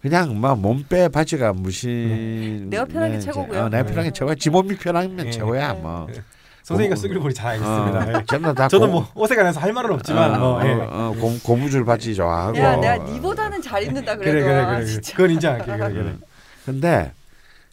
그냥 0.03 0.39
막 0.41 0.59
몸빼 0.59 1.09
바지가 1.09 1.53
무신. 1.53 2.69
내가 2.69 2.85
편한 2.85 3.13
게 3.13 3.21
최고고요. 3.21 3.61
어, 3.61 3.69
내가 3.69 3.85
편한 3.85 4.05
게 4.05 4.11
네. 4.11 4.13
최고야. 4.13 4.35
지 4.35 4.51
몸이 4.51 4.77
편하면 4.77 5.17
네. 5.17 5.31
최고야. 5.31 5.75
뭐. 5.75 6.09
선생님과 6.63 6.93
어. 6.93 6.97
쓰길 6.97 7.19
보니 7.19 7.35
잘 7.35 7.53
알겠습니다. 7.53 8.05
네. 8.05 8.13
어, 8.63 8.69
저도 8.69 8.87
고- 8.87 8.93
뭐 8.93 9.09
옷에 9.15 9.35
관해서 9.35 9.59
할 9.61 9.73
말은 9.73 9.91
없지만 9.95 10.35
어, 10.35 10.39
뭐, 10.39 10.61
어, 10.63 10.67
예. 10.67 10.73
어, 10.73 11.15
고, 11.21 11.39
고무줄 11.43 11.85
바지 11.85 12.15
좋아하고. 12.15 12.57
야, 12.59 12.77
내가 12.77 12.99
니보다는 12.99 13.61
잘 13.63 13.83
입는다 13.83 14.17
그래도. 14.17 14.33
그래 14.33 14.43
그래 14.43 14.55
아, 14.57 14.79
그래. 14.79 15.01
그건 15.13 15.31
인정할게. 15.31 15.65
그래 15.65 15.79
그래. 15.93 16.01
음. 16.11 16.21
근데 16.65 17.13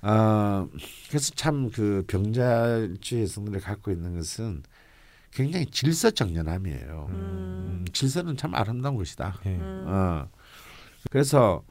어 0.02 0.68
그래서 1.10 1.32
참 1.36 1.70
그 1.72 2.04
병자주의 2.08 3.28
성들이 3.28 3.60
갖고 3.62 3.92
있는 3.92 4.16
것은 4.18 4.64
굉장히 5.32 5.66
질서정연함이에요. 5.68 7.08
음. 7.10 7.16
음, 7.16 7.86
질서는 7.94 8.38
참 8.38 8.56
아름다운 8.56 8.96
것이다. 8.96 9.36
예. 9.46 9.50
음. 9.50 9.86
어 9.88 10.26
그래서 11.12 11.62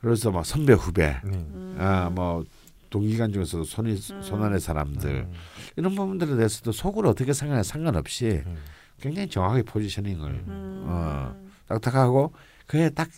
그래서 0.00 0.30
막 0.30 0.44
선배 0.46 0.72
후배, 0.74 1.06
네. 1.24 1.32
음. 1.32 1.76
아뭐 1.80 2.44
동기간 2.92 3.32
중에서도 3.32 3.64
손이 3.64 3.98
음. 4.12 4.22
손안의 4.22 4.60
사람들 4.60 5.10
음. 5.10 5.32
이런 5.76 5.94
부분들에 5.94 6.36
대해서도 6.36 6.70
속으로 6.70 7.08
어떻게 7.08 7.32
생각하냐 7.32 7.64
상관없이 7.64 8.42
음. 8.46 8.56
굉장히 9.00 9.28
정확하게 9.28 9.62
포지셔닝을 9.62 10.30
음. 10.30 10.84
어. 10.86 11.34
딱딱하고 11.66 12.32
그에 12.66 12.90
딱 12.90 13.08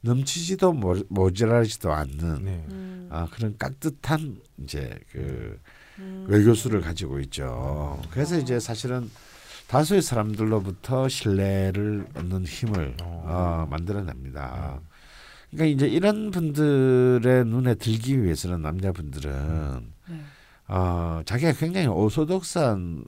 넘치지도 0.00 0.72
모, 0.72 0.96
모자라지도 1.08 1.92
않는 1.92 2.44
네. 2.44 2.64
음. 2.70 3.08
아, 3.10 3.26
그런 3.30 3.56
깍듯한 3.58 4.38
이제 4.62 4.98
그 5.10 5.58
음. 5.98 6.26
외교수를 6.28 6.80
가지고 6.80 7.20
있죠. 7.20 8.00
그래서 8.10 8.38
이제 8.38 8.60
사실은 8.60 9.10
다수의 9.66 10.02
사람들로부터 10.02 11.08
신뢰를 11.08 12.06
얻는 12.14 12.44
힘을 12.44 12.96
어. 13.02 13.24
어, 13.26 13.66
만들어냅니다. 13.70 14.80
그러니까 15.54 15.64
이제 15.66 15.86
이런 15.86 16.30
분들의 16.30 17.44
눈에 17.46 17.74
들기 17.76 18.22
위해서는 18.22 18.60
남자분들은 18.62 19.92
네. 20.08 20.20
어, 20.66 21.22
자기가 21.24 21.52
굉장히 21.52 21.86
오소독스한 21.86 23.04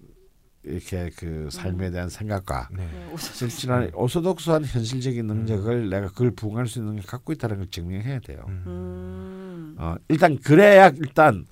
이렇게 0.62 1.11
그 1.16 1.49
삶에 1.51 1.90
대한 1.90 2.09
생각과 2.09 2.68
네. 2.72 2.84
네, 2.84 3.12
옷을 3.12 3.34
실질한 3.34 3.90
오소독스한 3.94 4.64
현실적인 4.64 5.26
능력을 5.26 5.90
내가 5.90 6.09
그걸 6.09 6.32
부응할 6.32 6.66
수 6.66 6.80
있는 6.80 6.94
걸 6.97 7.05
갖고 7.05 7.32
있다는 7.32 7.59
걸 7.59 7.66
증명해야 7.70 8.20
돼요. 8.20 8.44
음. 8.49 8.62
음. 8.66 9.76
어, 9.78 9.94
일단 10.09 10.38
그래야 10.38 10.88
일단 10.88 11.47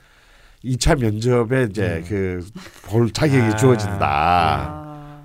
2차 0.65 0.99
면접에 0.99 1.65
이제 1.71 2.03
음. 2.11 2.43
그볼 2.83 3.13
자격이 3.13 3.41
아. 3.41 3.57
주어진다. 3.57 4.07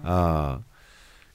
아. 0.04 0.62
어. 0.64 0.69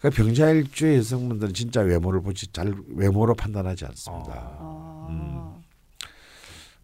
그러니까 0.05 0.23
병자일주의 0.23 0.99
여성분들은 0.99 1.55
진짜 1.55 1.81
외모를 1.81 2.21
보지 2.21 2.49
잘 2.53 2.75
외모로 2.89 3.35
판단하지 3.35 3.87
않습니다. 3.87 4.33
어. 4.59 5.07
아. 5.09 5.11
음. 5.11 5.63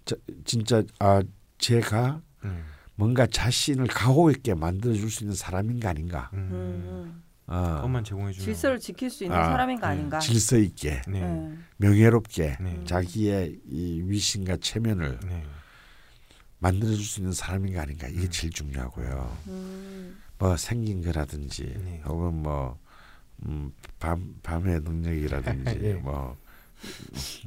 저, 0.07 0.17
진짜 0.47 0.83
아 0.99 1.23
제가 1.59 2.23
음. 2.45 2.65
뭔가 2.95 3.27
자신을 3.27 3.89
가호 3.89 4.31
있게 4.31 4.55
만들어 4.55 4.95
줄 4.95 5.11
수 5.11 5.25
있는 5.25 5.37
사람인가 5.37 5.91
아닌가. 5.91 6.31
음. 6.33 6.49
음. 6.51 7.23
어. 7.47 7.75
그것만 7.77 8.05
제공해 8.05 8.33
주면 8.33 8.45
질서를 8.47 8.79
지킬 8.79 9.11
수 9.11 9.25
있는 9.25 9.37
아, 9.37 9.45
사람인가 9.51 9.89
음. 9.89 9.93
아닌가. 9.93 10.19
질서 10.19 10.57
있게 10.57 11.03
네. 11.07 11.21
네. 11.21 11.55
명예롭게 11.77 12.57
네. 12.59 12.85
자기의 12.87 13.59
이 13.69 14.03
위신과 14.07 14.57
체면을 14.63 15.19
네. 15.27 15.45
만들어 16.59 16.95
줄 16.95 17.05
수 17.05 17.21
있는 17.21 17.35
사람인가 17.35 17.83
아닌가 17.83 18.09
이게 18.09 18.23
음. 18.23 18.31
제일 18.31 18.51
중요하고요. 18.51 19.37
음. 19.49 20.23
뭐 20.39 20.57
생긴 20.57 21.03
거라든지 21.03 21.65
네. 21.85 22.01
혹은 22.07 22.35
뭐 22.43 22.79
음, 23.47 23.73
밤 23.99 24.35
밤의 24.43 24.81
능력이라든지 24.81 25.81
예. 25.85 25.95
뭐, 25.95 26.37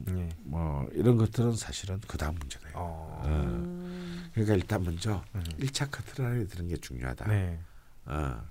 네. 0.06 0.30
뭐 0.44 0.88
이런 0.94 1.18
것들은 1.18 1.56
사실은 1.56 2.00
그 2.08 2.18
다음 2.18 2.36
문제돼요. 2.36 2.74
어. 2.76 3.22
어. 3.24 3.28
음. 3.28 4.30
그러니까 4.34 4.56
일단 4.56 4.84
먼저 4.84 5.24
음. 5.36 5.44
일차 5.58 5.90
커트라인에 5.90 6.46
드는 6.46 6.68
게 6.70 6.78
중요하다. 6.78 7.28
네. 7.28 7.60
어. 8.06 8.42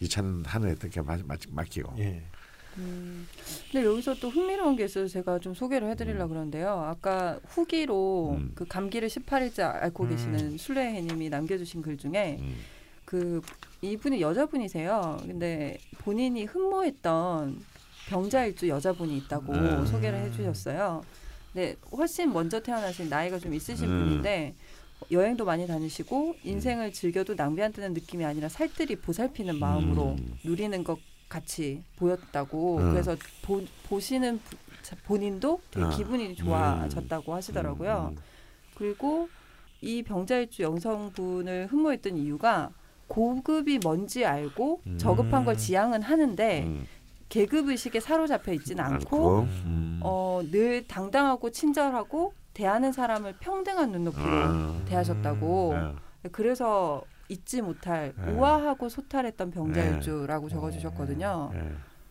2차는 0.00 0.46
하늘에 0.46 0.72
어떻게 0.72 1.00
맡기고. 1.00 1.94
예. 1.98 2.22
음, 2.78 3.28
근데 3.70 3.86
여기서 3.86 4.14
또 4.14 4.30
흥미로운 4.30 4.76
게 4.76 4.84
있어서 4.86 5.06
제가 5.06 5.38
좀 5.38 5.54
소개를 5.54 5.90
해드리려고 5.90 6.30
그러는데요. 6.30 6.70
아까 6.70 7.38
후기로 7.46 8.36
음. 8.38 8.52
그 8.54 8.64
감기를 8.64 9.08
18일째 9.08 9.60
앓고 9.82 10.04
음. 10.04 10.08
계시는 10.08 10.58
술래해님이 10.58 11.28
남겨주신 11.28 11.82
글 11.82 11.98
중에 11.98 12.38
음. 12.40 12.56
그 13.12 13.42
이분이 13.82 14.22
여자분이세요. 14.22 15.18
근데 15.26 15.76
본인이 15.98 16.44
흠모했던 16.46 17.62
병자일주 18.08 18.68
여자분이 18.70 19.18
있다고 19.18 19.52
음. 19.52 19.84
소개를 19.84 20.18
해주셨어요. 20.20 21.02
근데 21.52 21.76
훨씬 21.94 22.32
먼저 22.32 22.60
태어나신 22.60 23.10
나이가 23.10 23.38
좀 23.38 23.52
있으신 23.52 23.86
음. 23.86 24.04
분인데 24.04 24.54
여행도 25.10 25.44
많이 25.44 25.66
다니시고 25.66 26.36
인생을 26.42 26.94
즐겨도 26.94 27.34
낭비한다는 27.34 27.92
느낌이 27.92 28.24
아니라 28.24 28.48
살뜰히 28.48 28.96
보살피는 28.96 29.58
마음으로 29.58 30.12
음. 30.12 30.38
누리는 30.42 30.82
것 30.82 30.98
같이 31.28 31.82
보였다고 31.96 32.78
음. 32.78 32.92
그래서 32.92 33.14
보, 33.42 33.62
보시는 33.90 34.40
본인도 35.04 35.60
되게 35.70 35.84
아. 35.84 35.90
기분이 35.90 36.34
좋아졌다고 36.34 37.34
하시더라고요. 37.34 38.14
음. 38.16 38.22
그리고 38.74 39.28
이 39.82 40.02
병자일주 40.02 40.62
여성분을 40.62 41.66
흠모했던 41.66 42.16
이유가 42.16 42.70
고급이 43.12 43.78
뭔지 43.82 44.24
알고 44.24 44.80
음. 44.86 44.96
저급한 44.96 45.44
걸 45.44 45.54
지향은 45.54 46.00
하는데 46.00 46.62
음. 46.62 46.86
계급 47.28 47.68
의식에 47.68 48.00
사로잡혀 48.00 48.54
있지는 48.54 48.82
않고 48.82 48.94
않고, 48.94 49.40
음. 49.66 50.00
어, 50.02 50.40
늘 50.50 50.88
당당하고 50.88 51.50
친절하고 51.50 52.32
대하는 52.54 52.90
사람을 52.90 53.34
평등한 53.38 53.92
눈높이로 53.92 54.26
아. 54.26 54.80
대하셨다고 54.86 55.74
아. 55.76 55.94
그래서 56.32 57.02
잊지 57.28 57.60
못할 57.60 58.14
네. 58.16 58.32
우아하고 58.32 58.88
소탈했던 58.88 59.50
병자일주라고 59.50 60.48
적어주셨거든요. 60.48 61.52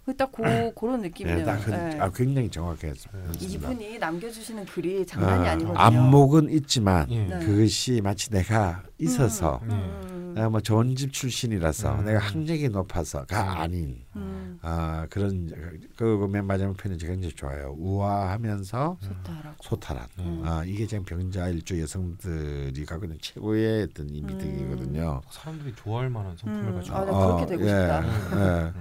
예. 0.08 0.14
딱 0.14 0.32
고, 0.32 0.44
그런 0.74 1.02
느낌이네요. 1.02 1.42
예, 1.42 1.44
딱 1.44 1.58
그, 1.64 1.72
예. 1.72 1.98
아, 2.00 2.10
굉장히 2.10 2.50
정확했습니다. 2.50 3.32
이분이 3.40 4.00
남겨주시는 4.00 4.66
글이 4.66 5.06
장난이 5.06 5.48
아, 5.48 5.52
아니거든요. 5.52 5.80
안목은 5.80 6.50
있지만 6.52 7.10
예. 7.12 7.24
네. 7.26 7.40
그것이 7.46 8.02
마치 8.02 8.30
내가 8.32 8.84
있어서 8.98 9.60
음, 9.64 9.70
음, 9.72 10.34
내가 10.36 10.50
뭐 10.50 10.60
좋은 10.60 10.96
집 10.96 11.14
출신이라서 11.14 12.00
음. 12.00 12.06
내가 12.06 12.20
학력이 12.20 12.70
높아서가 12.70 13.62
아닌 13.62 14.04
음, 14.16 14.58
아 14.64 15.06
그런 15.10 15.52
그맨 15.98 16.46
마지막 16.46 16.76
편이 16.78 16.98
제가 16.98 17.14
굉장히 17.14 17.34
좋아요. 17.36 17.76
우아하면서 17.78 18.98
소탈하고. 19.02 19.56
소탈한. 19.62 20.08
음. 20.20 20.42
아 20.46 20.64
이게 20.66 20.88
지금 20.88 21.04
병자일주 21.06 21.80
여성들이 21.80 22.86
갖고 22.86 23.06
있는 23.06 23.18
최고의 23.22 23.84
어떤 23.84 24.10
이 24.10 24.22
미덕이거든요. 24.22 25.22
사람들이 25.30 25.74
좋아할 25.76 26.10
만한 26.10 26.36
성품을 26.38 26.70
음, 26.70 26.76
가지고 26.76 26.96
아, 26.96 27.06
나 27.06 27.12
그렇게 27.12 27.46
되고 27.46 27.64
싶다. 27.64 28.04
예. 28.04 28.66
예. 28.68 28.72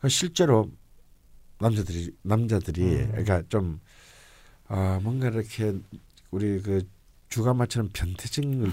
그 0.00 0.08
실제로 0.08 0.68
남자들이 1.58 2.12
남자들이 2.22 2.82
음. 2.82 3.08
그러니까 3.10 3.42
좀 3.48 3.80
아, 4.68 4.98
뭔가 5.02 5.28
이렇게 5.28 5.74
우리 6.30 6.60
그 6.60 6.82
주가마처럼 7.28 7.90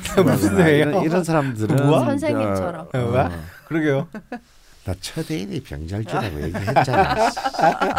추구하거나 0.02 0.38
소리예요? 0.38 0.90
이런, 0.90 1.04
이런 1.04 1.24
사람들은 1.24 1.76
뭐야? 1.88 2.06
선생님처럼. 2.06 2.88
어? 2.94 2.98
어, 2.98 3.30
그러게요. 3.68 4.08
나 4.86 4.94
첫애인이 5.00 5.62
병자일주라고 5.62 6.42
얘기했잖아. 6.44 7.16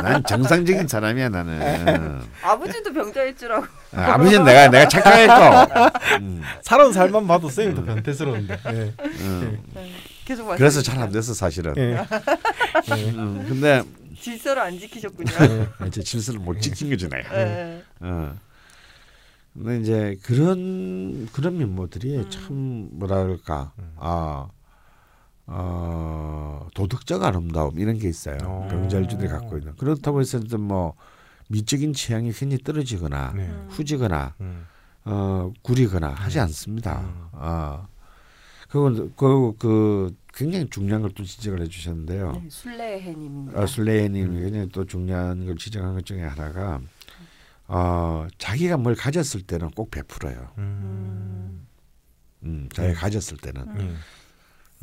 난 0.02 0.22
정상적인 0.22 0.86
사람이야 0.86 1.30
나는. 1.30 2.20
아버지도 2.42 2.92
병자일주라고. 2.92 3.66
아, 3.92 4.12
아버지는 4.12 4.44
내가 4.44 4.68
내가 4.68 4.88
착각했고. 4.88 5.98
음, 6.20 6.42
살아온 6.62 6.92
살만 6.92 7.26
봐도 7.26 7.48
쌤이 7.48 7.74
더 7.74 7.82
변태스러운데. 7.84 8.58
예. 8.66 8.92
음. 9.00 9.64
계속 10.26 10.46
그래서 10.56 10.82
잘 10.82 10.98
안. 10.98 11.10
됐어 11.10 11.32
사실은. 11.32 11.74
예. 11.78 11.96
음, 12.74 13.44
근데 13.48 13.82
질서를 14.18 14.62
안 14.62 14.78
지키셨군요. 14.78 15.30
이제 15.86 16.02
질서를 16.02 16.40
못 16.40 16.60
지킨 16.60 16.90
내가. 17.08 17.38
예. 17.38 17.82
어. 18.00 18.34
근데 19.54 19.80
이제 19.80 20.16
그런 20.22 21.26
그런 21.32 21.58
면모들이 21.58 22.16
음. 22.16 22.30
참 22.30 22.88
뭐랄까 22.92 23.72
아 23.96 24.48
어, 25.46 26.66
도덕적 26.74 27.22
아름다움 27.22 27.78
이런 27.78 27.98
게 27.98 28.08
있어요. 28.08 28.38
어. 28.42 28.66
병자일주들이 28.70 29.28
갖고 29.28 29.58
있는 29.58 29.76
그렇다고 29.76 30.20
해서 30.20 30.40
뭐 30.58 30.94
미적인 31.48 31.92
취향이 31.92 32.32
굉장히 32.32 32.62
떨어지거나 32.62 33.32
네. 33.36 33.42
음. 33.46 33.68
후지거나 33.70 34.34
음. 34.40 34.66
어, 35.04 35.52
구리거나 35.62 36.08
하지 36.08 36.40
않습니다. 36.40 37.00
음. 37.00 37.28
아 37.32 37.86
그건 38.68 39.12
그, 39.16 39.54
그 39.58 40.14
굉장히 40.36 40.68
중요한 40.68 41.02
걸 41.02 41.10
또 41.14 41.22
지적을 41.24 41.60
해주셨는데요. 41.62 42.32
네, 42.32 42.48
술래해님입니다. 42.50 43.60
어, 43.62 43.66
술레이님 43.66 44.26
음. 44.26 44.40
굉장히 44.40 44.68
또 44.70 44.84
중요한 44.84 45.46
걸 45.46 45.56
지적한 45.56 45.94
것 45.94 46.04
중에 46.04 46.22
하나가 46.22 46.80
어, 47.66 48.26
자기가 48.38 48.76
뭘 48.76 48.94
가졌을 48.94 49.42
때는 49.42 49.70
꼭 49.70 49.90
베풀어요. 49.90 50.52
음. 50.58 51.66
음, 52.42 52.68
자기가 52.74 52.92
네. 52.94 52.98
가졌을 52.98 53.36
때는. 53.38 53.62
음. 53.78 53.96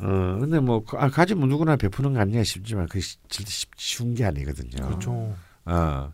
어, 0.00 0.38
근데 0.40 0.58
뭐 0.58 0.82
그- 0.84 0.96
아, 0.96 1.08
가지면 1.10 1.48
누구나 1.48 1.76
베푸는 1.76 2.14
거 2.14 2.20
아니냐 2.20 2.42
싶지만 2.42 2.88
그게 2.88 3.00
시- 3.00 3.18
절대 3.28 3.50
쉽- 3.50 3.70
쉬운 3.76 4.14
게 4.14 4.24
아니거든요. 4.24 4.84
그렇죠. 4.86 5.36
어. 5.66 6.10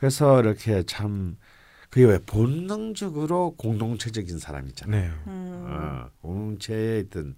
그래서 0.00 0.40
이렇게 0.40 0.82
참 0.84 1.36
그게 1.90 2.06
왜 2.06 2.18
본능적으로 2.18 3.54
공동체적인 3.56 4.38
사람 4.38 4.66
있잖아요. 4.68 5.10
네. 5.12 5.16
음. 5.28 5.64
어, 5.68 6.08
공동체의 6.22 7.04
어떤 7.06 7.36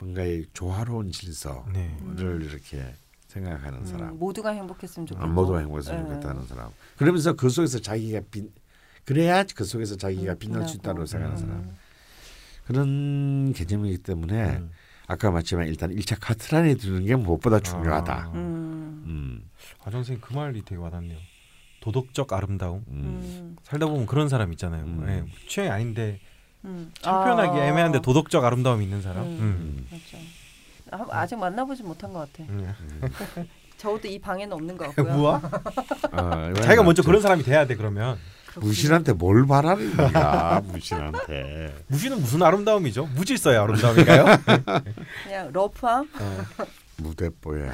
뭔가의 0.00 0.46
조화로운 0.52 1.12
질서를 1.12 1.72
네. 1.72 1.96
이렇게 2.16 2.94
생각하는 3.28 3.80
음, 3.80 3.86
사람. 3.86 4.18
모두가 4.18 4.50
행복했으면 4.50 5.06
좋겠고. 5.06 5.24
아, 5.24 5.28
모두가 5.28 5.58
행복했으면 5.60 6.00
예. 6.00 6.08
좋겠다는 6.08 6.46
사람. 6.46 6.70
그러면서 6.96 7.34
그 7.34 7.48
속에서 7.48 7.78
자기가 7.78 8.22
빛 8.30 8.50
그래야 9.04 9.44
그 9.54 9.64
속에서 9.64 9.96
자기가 9.96 10.32
음, 10.32 10.38
빛날 10.38 10.68
수 10.68 10.76
있다고. 10.76 11.06
생각하는 11.06 11.38
사람. 11.38 11.56
음. 11.58 11.76
그런 12.66 13.52
개념이기 13.52 13.98
때문에 13.98 14.56
음. 14.56 14.70
아까 15.06 15.30
말했지만 15.30 15.66
일단 15.68 15.90
1차 15.94 16.16
카트 16.20 16.54
안에 16.54 16.74
드는 16.76 17.04
게 17.04 17.16
무엇보다 17.16 17.60
중요하다. 17.60 18.12
아. 18.14 18.32
음. 18.34 19.02
음. 19.06 19.50
아 19.84 19.90
선생님 19.90 20.20
그 20.20 20.32
말이 20.32 20.62
되게 20.64 20.80
와닿네요. 20.80 21.18
도덕적 21.80 22.32
아름다움. 22.32 22.84
음. 22.88 23.20
음. 23.22 23.56
살다 23.64 23.86
보면 23.86 24.06
그런 24.06 24.28
사람 24.28 24.52
있잖아요. 24.52 24.84
음. 24.84 25.06
예, 25.08 25.48
취향이 25.48 25.70
아닌데 25.70 26.20
음. 26.64 26.92
참 27.00 27.24
표현하기 27.24 27.58
아. 27.60 27.64
애매한데 27.66 28.00
도덕적 28.02 28.44
아름다움이 28.44 28.84
있는 28.84 29.02
사람. 29.02 29.22
음. 29.24 29.38
음. 29.40 29.86
맞죠. 29.90 30.18
아, 31.12 31.20
아직 31.20 31.36
만나보진 31.36 31.86
못한 31.86 32.12
것 32.12 32.20
같아. 32.32 32.48
음. 32.50 32.74
저도 33.78 34.08
이 34.08 34.18
방에는 34.18 34.52
없는 34.52 34.76
것 34.76 34.94
같고요. 34.94 35.16
뭐야? 35.16 35.40
어, 36.12 36.52
자기가 36.54 36.82
먼저 36.82 37.02
저- 37.02 37.06
그런 37.06 37.22
사람이 37.22 37.42
돼야 37.44 37.66
돼 37.66 37.76
그러면. 37.76 38.18
그렇군요. 38.46 38.66
무신한테 38.68 39.12
뭘 39.12 39.46
바라는 39.46 39.96
거야 39.96 40.60
무신한테. 40.64 41.72
무시는 41.86 42.20
무슨 42.20 42.42
아름다움이죠? 42.42 43.06
무질서의 43.14 43.56
아름다움인가요? 43.56 44.24
그냥 45.24 45.50
러프함. 45.52 46.08
무대뽀야. 46.96 47.72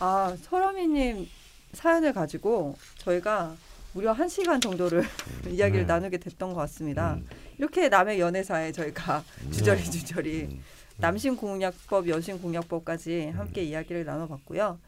아 0.00 0.36
설아미님 0.42 1.28
사연을 1.72 2.12
가지고 2.12 2.76
저희가 2.98 3.54
무려 3.92 4.12
한 4.12 4.28
시간 4.28 4.60
정도를 4.60 5.06
이야기를 5.48 5.84
음. 5.84 5.86
나누게 5.86 6.18
됐던 6.18 6.52
것 6.52 6.56
같습니다. 6.62 7.14
음. 7.14 7.26
이렇게 7.58 7.88
남의 7.88 8.20
연애사에 8.20 8.72
저희가 8.72 9.24
주저리 9.52 9.84
주저리 9.84 10.42
음. 10.50 10.62
남신 10.98 11.36
공약법, 11.36 12.08
여신 12.08 12.40
공약법까지 12.40 13.32
함께 13.36 13.62
이야기를 13.64 14.04
나눠봤고요. 14.04 14.78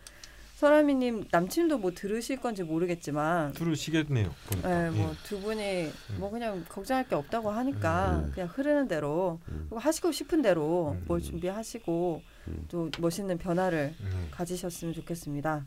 설아미님 0.57 1.27
남친도 1.31 1.79
뭐 1.79 1.93
들으실 1.93 2.41
건지 2.41 2.65
모르겠지만, 2.65 3.53
들으시겠네요. 3.53 4.35
보니까. 4.49 4.87
예, 4.87 4.91
뭐두 4.91 5.41
분이 5.41 5.93
뭐 6.17 6.31
그냥 6.31 6.65
걱정할 6.69 7.07
게 7.07 7.15
없다고 7.15 7.51
하니까 7.51 8.23
음. 8.25 8.33
그냥 8.35 8.49
흐르는 8.53 8.89
대로 8.89 9.39
음. 9.49 9.69
하시고 9.73 10.11
싶은 10.11 10.43
대로 10.43 10.97
음. 10.99 11.05
뭘 11.07 11.21
준비하시고 11.21 12.23
음. 12.49 12.67
또 12.69 12.91
멋있는 12.99 13.39
변화를 13.39 13.95
음. 14.01 14.29
가지셨으면 14.33 14.95
좋겠습니다. 14.95 15.65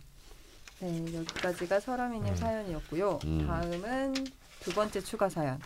네, 0.81 1.05
여기까지가 1.15 1.79
설아미님 1.79 2.27
음. 2.27 2.35
사연이었고요. 2.35 3.19
음. 3.23 3.45
다음은 3.47 4.13
두 4.59 4.71
번째 4.73 4.99
추가 4.99 5.29
사연. 5.29 5.57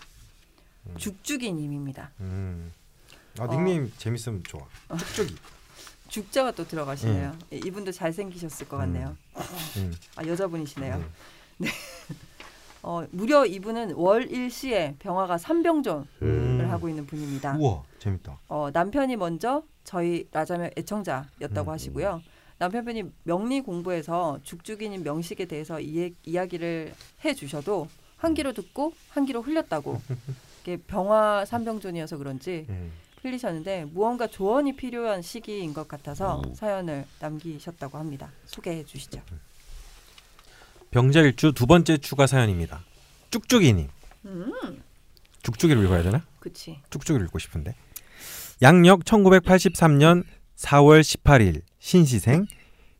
음. 0.87 0.97
죽죽이님입니다. 0.97 2.11
음. 2.21 2.71
아 3.39 3.43
어. 3.45 3.47
닉네임 3.51 3.91
재밌으면 3.97 4.43
좋아. 4.43 4.61
쭉쭉이. 4.97 5.35
죽자가 6.07 6.51
또 6.51 6.65
들어가시네요. 6.67 7.35
예, 7.51 7.57
이분도 7.57 7.91
잘 7.91 8.13
생기셨을 8.13 8.69
것 8.69 8.77
같네요. 8.77 9.17
음. 9.77 9.93
아 10.15 10.25
여자분이시네요. 10.25 10.95
음. 10.95 11.11
어, 12.83 13.03
무려 13.09 13.45
이분은 13.45 13.95
월 13.95 14.29
일시에 14.29 14.95
병화가 14.99 15.37
3병존을 15.37 16.05
음. 16.21 16.67
하고 16.69 16.87
있는 16.87 17.07
분입니다. 17.07 17.57
우와 17.57 17.83
재밌다. 17.97 18.39
어, 18.47 18.69
남편이 18.71 19.15
먼저 19.15 19.63
저희 19.83 20.27
라자면 20.31 20.69
애청자였다고 20.77 21.71
음. 21.71 21.73
하시고요. 21.73 22.21
남편분이 22.59 23.03
명리 23.23 23.61
공부에서 23.61 24.39
죽죽이님 24.43 25.03
명식에 25.03 25.45
대해서 25.45 25.79
이, 25.81 26.13
이야기를 26.23 26.93
해주셔도 27.25 27.89
한 28.17 28.33
귀로 28.33 28.53
듣고 28.53 28.93
한 29.09 29.25
귀로 29.25 29.41
흘렸다고. 29.41 30.01
이게 30.65 30.77
병화 30.77 31.45
삼병존이어서 31.45 32.17
그런지 32.17 32.65
음. 32.69 32.91
흘리셨는데 33.21 33.85
무언가 33.85 34.25
조언이 34.25 34.75
필요한 34.75 35.21
시기인 35.21 35.75
것 35.75 35.87
같아서 35.87 36.41
음. 36.43 36.55
사연을 36.55 37.05
남기셨다고 37.19 37.99
합니다. 37.99 38.31
소개해 38.45 38.83
주시죠. 38.83 39.21
병자일주 40.89 41.53
두 41.53 41.67
번째 41.67 41.97
추가 41.97 42.25
사연입니다. 42.25 42.83
쭉쭉이님. 43.29 43.89
음, 44.25 44.81
쭉쭉이를 45.43 45.83
읽어야 45.83 46.01
되나? 46.01 46.25
그치. 46.39 46.79
쭉쭉이를 46.89 47.27
읽고 47.27 47.37
싶은데. 47.37 47.75
양력 48.63 49.03
1983년 49.03 50.23
4월 50.55 51.01
18일 51.01 51.61
신시생 51.77 52.47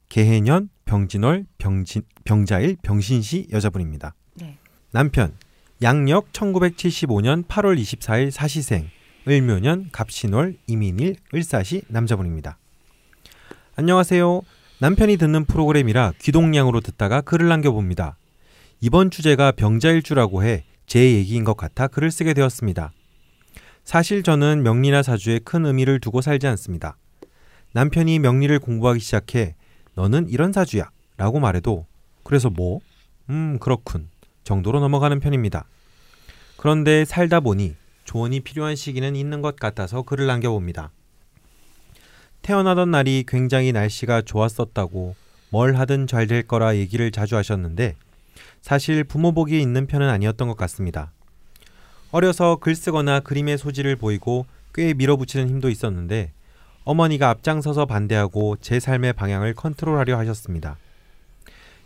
개해년 0.10 0.70
병진월 0.86 1.48
병진, 1.58 2.04
병자일 2.26 2.78
병신시 2.84 3.48
여자분입니다. 3.52 4.14
네. 4.36 4.58
남편 4.92 5.36
양력 5.82 6.32
1975년 6.32 7.46
8월 7.48 7.80
24일 7.80 8.32
사시생 8.32 8.90
을묘년 9.28 9.90
갑신월 9.92 10.58
이민일 10.68 11.18
을사시 11.34 11.84
남자분입니다. 11.88 12.58
안녕하세요. 13.76 14.42
남편이 14.80 15.18
듣는 15.18 15.46
프로그램이라 15.46 16.14
귀동냥으로 16.20 16.82
듣다가 16.82 17.22
글을 17.22 17.48
남겨봅니다. 17.48 18.18
이번 18.82 19.12
주제가 19.12 19.52
병자일주라고 19.54 20.44
해 20.44 20.64
제 20.88 21.14
얘기인 21.14 21.44
것 21.44 21.58
같아 21.58 21.88
글을 21.88 22.12
쓰게 22.12 22.34
되었습니다. 22.34 22.92
사실 23.84 24.24
저는 24.24 24.64
명리나 24.64 25.04
사주에 25.04 25.40
큰 25.40 25.66
의미를 25.66 26.00
두고 26.00 26.22
살지 26.22 26.48
않습니다. 26.48 26.98
남편이 27.74 28.20
명리를 28.20 28.58
공부하기 28.60 29.00
시작해 29.00 29.56
너는 29.96 30.30
이런 30.30 30.54
사주야 30.54 30.90
라고 31.18 31.40
말해도 31.40 31.86
그래서 32.24 32.50
뭐? 32.50 32.80
음 33.30 33.58
그렇군 33.60 34.10
정도로 34.46 34.80
넘어가는 34.80 35.20
편입니다. 35.20 35.66
그런데 36.56 37.04
살다 37.04 37.42
보니 37.42 37.76
조언이 38.06 38.40
필요한 38.40 38.76
시기는 38.78 39.16
있는 39.16 39.42
것 39.42 39.58
같아서 39.58 40.04
글을 40.04 40.26
남겨봅니다. 40.28 40.92
태어나던 42.42 42.92
날이 42.92 43.26
굉장히 43.28 43.74
날씨가 43.74 44.22
좋았었다고 44.22 45.16
뭘 45.50 45.76
하든 45.76 46.08
잘 46.08 46.28
될 46.28 46.44
거라 46.44 46.76
얘기를 46.76 47.12
자주 47.12 47.36
하셨는데 47.36 47.96
사실 48.62 49.04
부모 49.04 49.32
보기에 49.32 49.60
있는 49.60 49.88
편은 49.88 50.10
아니었던 50.10 50.48
것 50.48 50.56
같습니다. 50.58 51.12
어려서 52.12 52.58
글 52.58 52.76
쓰거나 52.76 53.20
그림의 53.20 53.58
소질을 53.58 53.96
보이고 53.96 54.46
꽤 54.74 54.94
밀어붙이는 54.94 55.50
힘도 55.50 55.70
있었는데 55.70 56.32
어머니가 56.84 57.30
앞장서서 57.30 57.86
반대하고 57.86 58.58
제 58.62 58.80
삶의 58.80 59.14
방향을 59.14 59.56
컨트롤하려 59.56 60.18
하셨습니다. 60.20 60.78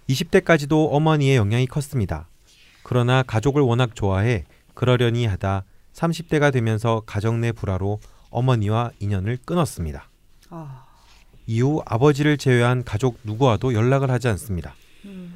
20대까지도 0.10 0.90
어머니의 0.92 1.38
영향이 1.38 1.68
컸습니다. 1.68 2.29
그러나 2.90 3.22
가족을 3.22 3.62
워낙 3.62 3.94
좋아해 3.94 4.46
그러려니 4.74 5.28
하다 5.28 5.64
30대가 5.94 6.52
되면서 6.52 7.04
가정 7.06 7.40
내 7.40 7.52
불화로 7.52 8.00
어머니와 8.32 8.90
인연을 9.00 9.38
끊었습니다. 9.46 10.10
아, 10.50 10.88
이후 11.46 11.84
아버지를 11.86 12.40
제외한 12.40 12.84
가족 12.84 13.20
누구와도 13.24 13.76
연락을 13.76 14.10
하지 14.10 14.28
않습니다. 14.30 14.74
음, 15.06 15.32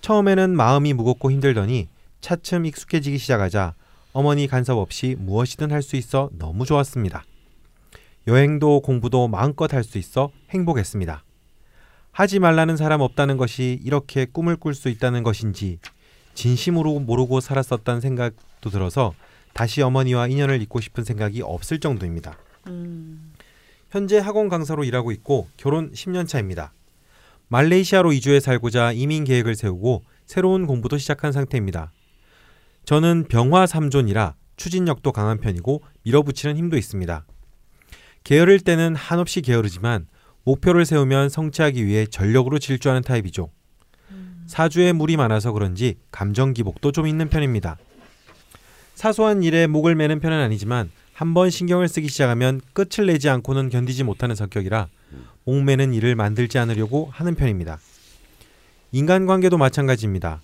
처음에는 0.00 0.56
마음이 0.56 0.94
무겁고 0.94 1.30
힘들더니 1.30 1.88
차츰 2.20 2.66
익숙해지기 2.66 3.18
시작하자 3.18 3.74
어머니 4.12 4.48
간섭 4.48 4.76
없이 4.76 5.14
무엇이든 5.16 5.70
할 5.70 5.82
수 5.82 5.94
있어 5.94 6.28
너무 6.36 6.66
좋았습니다. 6.66 7.22
여행도 8.26 8.80
공부도 8.80 9.28
마음껏 9.28 9.72
할 9.72 9.84
수 9.84 9.98
있어 9.98 10.32
행복했습니다. 10.50 11.22
하지 12.10 12.40
말라는 12.40 12.76
사람 12.76 13.00
없다는 13.00 13.36
것이 13.36 13.78
이렇게 13.84 14.24
꿈을 14.24 14.56
꿀 14.56 14.74
수 14.74 14.88
있다는 14.88 15.22
것인지 15.22 15.78
진심으로 16.36 17.00
모르고 17.00 17.40
살았었다는 17.40 18.00
생각도 18.00 18.70
들어서 18.70 19.14
다시 19.52 19.82
어머니와 19.82 20.28
인연을 20.28 20.62
잇고 20.62 20.80
싶은 20.80 21.02
생각이 21.02 21.42
없을 21.42 21.80
정도입니다. 21.80 22.38
음, 22.68 23.32
현재 23.90 24.18
학원 24.18 24.48
강사로 24.48 24.84
일하고 24.84 25.10
있고 25.12 25.48
결혼 25.56 25.90
10년 25.92 26.28
차입니다. 26.28 26.72
말레이시아로 27.48 28.12
이주해 28.12 28.40
살고자 28.40 28.92
이민 28.92 29.24
계획을 29.24 29.54
세우고 29.54 30.04
새로운 30.26 30.66
공부도 30.66 30.98
시작한 30.98 31.32
상태입니다. 31.32 31.92
저는 32.84 33.24
병화 33.28 33.64
3존이라 33.64 34.34
추진력도 34.56 35.12
강한 35.12 35.38
편이고 35.38 35.82
밀어붙이는 36.02 36.56
힘도 36.56 36.76
있습니다. 36.76 37.24
게으를 38.24 38.60
때는 38.60 38.94
한없이 38.94 39.40
게으르지만 39.40 40.06
목표를 40.44 40.84
세우면 40.84 41.28
성취하기 41.28 41.86
위해 41.86 42.06
전력으로 42.06 42.58
질주하는 42.58 43.02
타입이죠. 43.02 43.50
사주에 44.46 44.92
물이 44.92 45.16
많아서 45.16 45.52
그런지 45.52 45.96
감정 46.10 46.52
기복도 46.52 46.92
좀 46.92 47.06
있는 47.06 47.28
편입니다. 47.28 47.76
사소한 48.94 49.42
일에 49.42 49.66
목을 49.66 49.94
매는 49.94 50.20
편은 50.20 50.38
아니지만 50.40 50.90
한 51.12 51.32
번 51.34 51.48
신경을 51.50 51.88
쓰기 51.88 52.08
시작하면 52.08 52.60
끝을 52.74 53.06
내지 53.06 53.28
않고는 53.30 53.70
견디지 53.70 54.04
못하는 54.04 54.34
성격이라 54.36 54.88
목매는 55.44 55.94
일을 55.94 56.14
만들지 56.14 56.58
않으려고 56.58 57.08
하는 57.10 57.34
편입니다. 57.34 57.78
인간관계도 58.92 59.56
마찬가지입니다. 59.56 60.42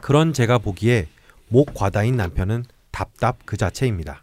그런 0.00 0.32
제가 0.32 0.58
보기에 0.58 1.08
목 1.48 1.74
과다인 1.74 2.16
남편은 2.16 2.64
답답 2.90 3.44
그 3.44 3.56
자체입니다. 3.56 4.22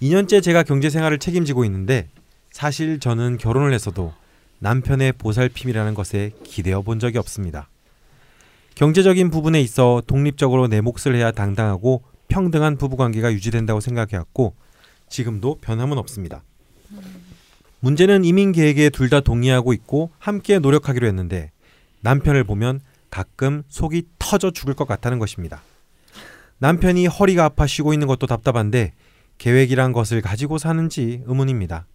2년째 0.00 0.42
제가 0.42 0.62
경제 0.62 0.90
생활을 0.90 1.18
책임지고 1.18 1.64
있는데 1.66 2.08
사실 2.50 2.98
저는 3.00 3.36
결혼을 3.38 3.72
했어도 3.72 4.14
남편의 4.62 5.14
보살핌이라는 5.14 5.92
것에 5.94 6.30
기대어 6.44 6.82
본 6.82 7.00
적이 7.00 7.18
없습니다. 7.18 7.68
경제적인 8.76 9.30
부분에 9.30 9.60
있어 9.60 10.02
독립적으로 10.06 10.68
내 10.68 10.80
몫을 10.80 11.16
해야 11.16 11.32
당당하고 11.32 12.04
평등한 12.28 12.78
부부관계가 12.78 13.32
유지된다고 13.32 13.80
생각해왔고 13.80 14.54
지금도 15.08 15.58
변함은 15.60 15.98
없습니다. 15.98 16.44
문제는 17.80 18.24
이민 18.24 18.52
계획에 18.52 18.88
둘 18.90 19.10
다 19.10 19.18
동의하고 19.18 19.72
있고 19.72 20.12
함께 20.20 20.60
노력하기로 20.60 21.08
했는데 21.08 21.50
남편을 22.02 22.44
보면 22.44 22.80
가끔 23.10 23.64
속이 23.68 24.04
터져 24.20 24.52
죽을 24.52 24.74
것 24.74 24.86
같다는 24.86 25.18
것입니다. 25.18 25.60
남편이 26.58 27.08
허리가 27.08 27.46
아파 27.46 27.66
쉬고 27.66 27.92
있는 27.92 28.06
것도 28.06 28.28
답답한데 28.28 28.92
계획이란 29.38 29.92
것을 29.92 30.20
가지고 30.22 30.58
사는지 30.58 31.24
의문입니다. 31.26 31.88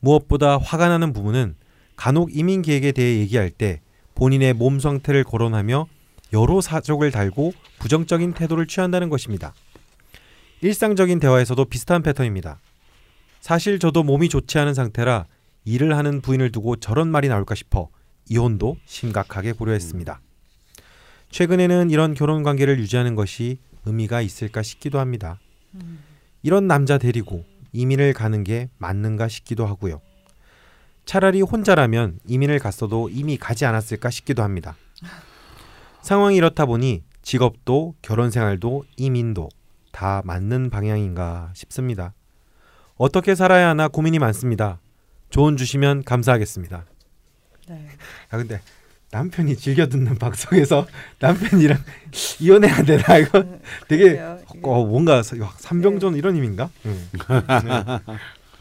무엇보다 0.00 0.58
화가 0.58 0.88
나는 0.88 1.14
부분은 1.14 1.56
간혹 1.98 2.34
이민 2.34 2.62
계획에 2.62 2.92
대해 2.92 3.18
얘기할 3.18 3.50
때 3.50 3.80
본인의 4.14 4.54
몸 4.54 4.78
상태를 4.78 5.24
거론하며 5.24 5.88
여러 6.32 6.60
사족을 6.60 7.10
달고 7.10 7.52
부정적인 7.80 8.34
태도를 8.34 8.68
취한다는 8.68 9.08
것입니다. 9.08 9.52
일상적인 10.60 11.18
대화에서도 11.18 11.64
비슷한 11.64 12.04
패턴입니다. 12.04 12.60
사실 13.40 13.80
저도 13.80 14.04
몸이 14.04 14.28
좋지 14.28 14.58
않은 14.60 14.74
상태라 14.74 15.26
일을 15.64 15.96
하는 15.96 16.20
부인을 16.20 16.52
두고 16.52 16.76
저런 16.76 17.08
말이 17.08 17.26
나올까 17.28 17.56
싶어 17.56 17.88
이혼도 18.28 18.76
심각하게 18.86 19.52
고려했습니다. 19.52 20.20
최근에는 21.30 21.90
이런 21.90 22.14
결혼 22.14 22.44
관계를 22.44 22.78
유지하는 22.78 23.16
것이 23.16 23.58
의미가 23.86 24.22
있을까 24.22 24.62
싶기도 24.62 25.00
합니다. 25.00 25.40
음, 25.74 25.98
이런 26.44 26.68
남자 26.68 26.96
데리고 26.96 27.44
이민을 27.72 28.12
가는 28.12 28.44
게 28.44 28.68
맞는가 28.78 29.26
싶기도 29.26 29.66
하고요. 29.66 30.00
차라리 31.08 31.40
혼자라면 31.40 32.20
이민을 32.26 32.58
갔어도 32.58 33.08
이미 33.08 33.38
가지 33.38 33.64
않았을까 33.64 34.10
싶기도 34.10 34.42
합니다. 34.42 34.76
상황이 36.02 36.36
이렇다 36.36 36.66
보니 36.66 37.02
직업도 37.22 37.94
결혼 38.02 38.30
생활도 38.30 38.84
이민도 38.98 39.48
다 39.90 40.20
맞는 40.26 40.68
방향인가 40.68 41.50
싶습니다. 41.54 42.12
어떻게 42.96 43.34
살아야 43.34 43.70
하나 43.70 43.88
고민이 43.88 44.18
많습니다. 44.18 44.80
조언 45.30 45.56
주시면 45.56 46.04
감사하겠습니다. 46.04 46.84
네. 47.68 47.88
아 48.28 48.36
근데 48.36 48.60
남편이 49.10 49.56
즐겨 49.56 49.88
듣는 49.88 50.16
방송에서 50.20 50.86
남편이랑 51.20 51.78
이혼해야 52.38 52.82
되나 52.82 53.16
이거 53.16 53.46
되게 53.88 54.10
그래요. 54.10 54.38
어, 54.62 54.84
뭔가 54.84 55.22
삼병존 55.22 56.16
이런 56.16 56.34
의미인가? 56.34 56.68
응. 56.84 57.08
네. 57.16 58.14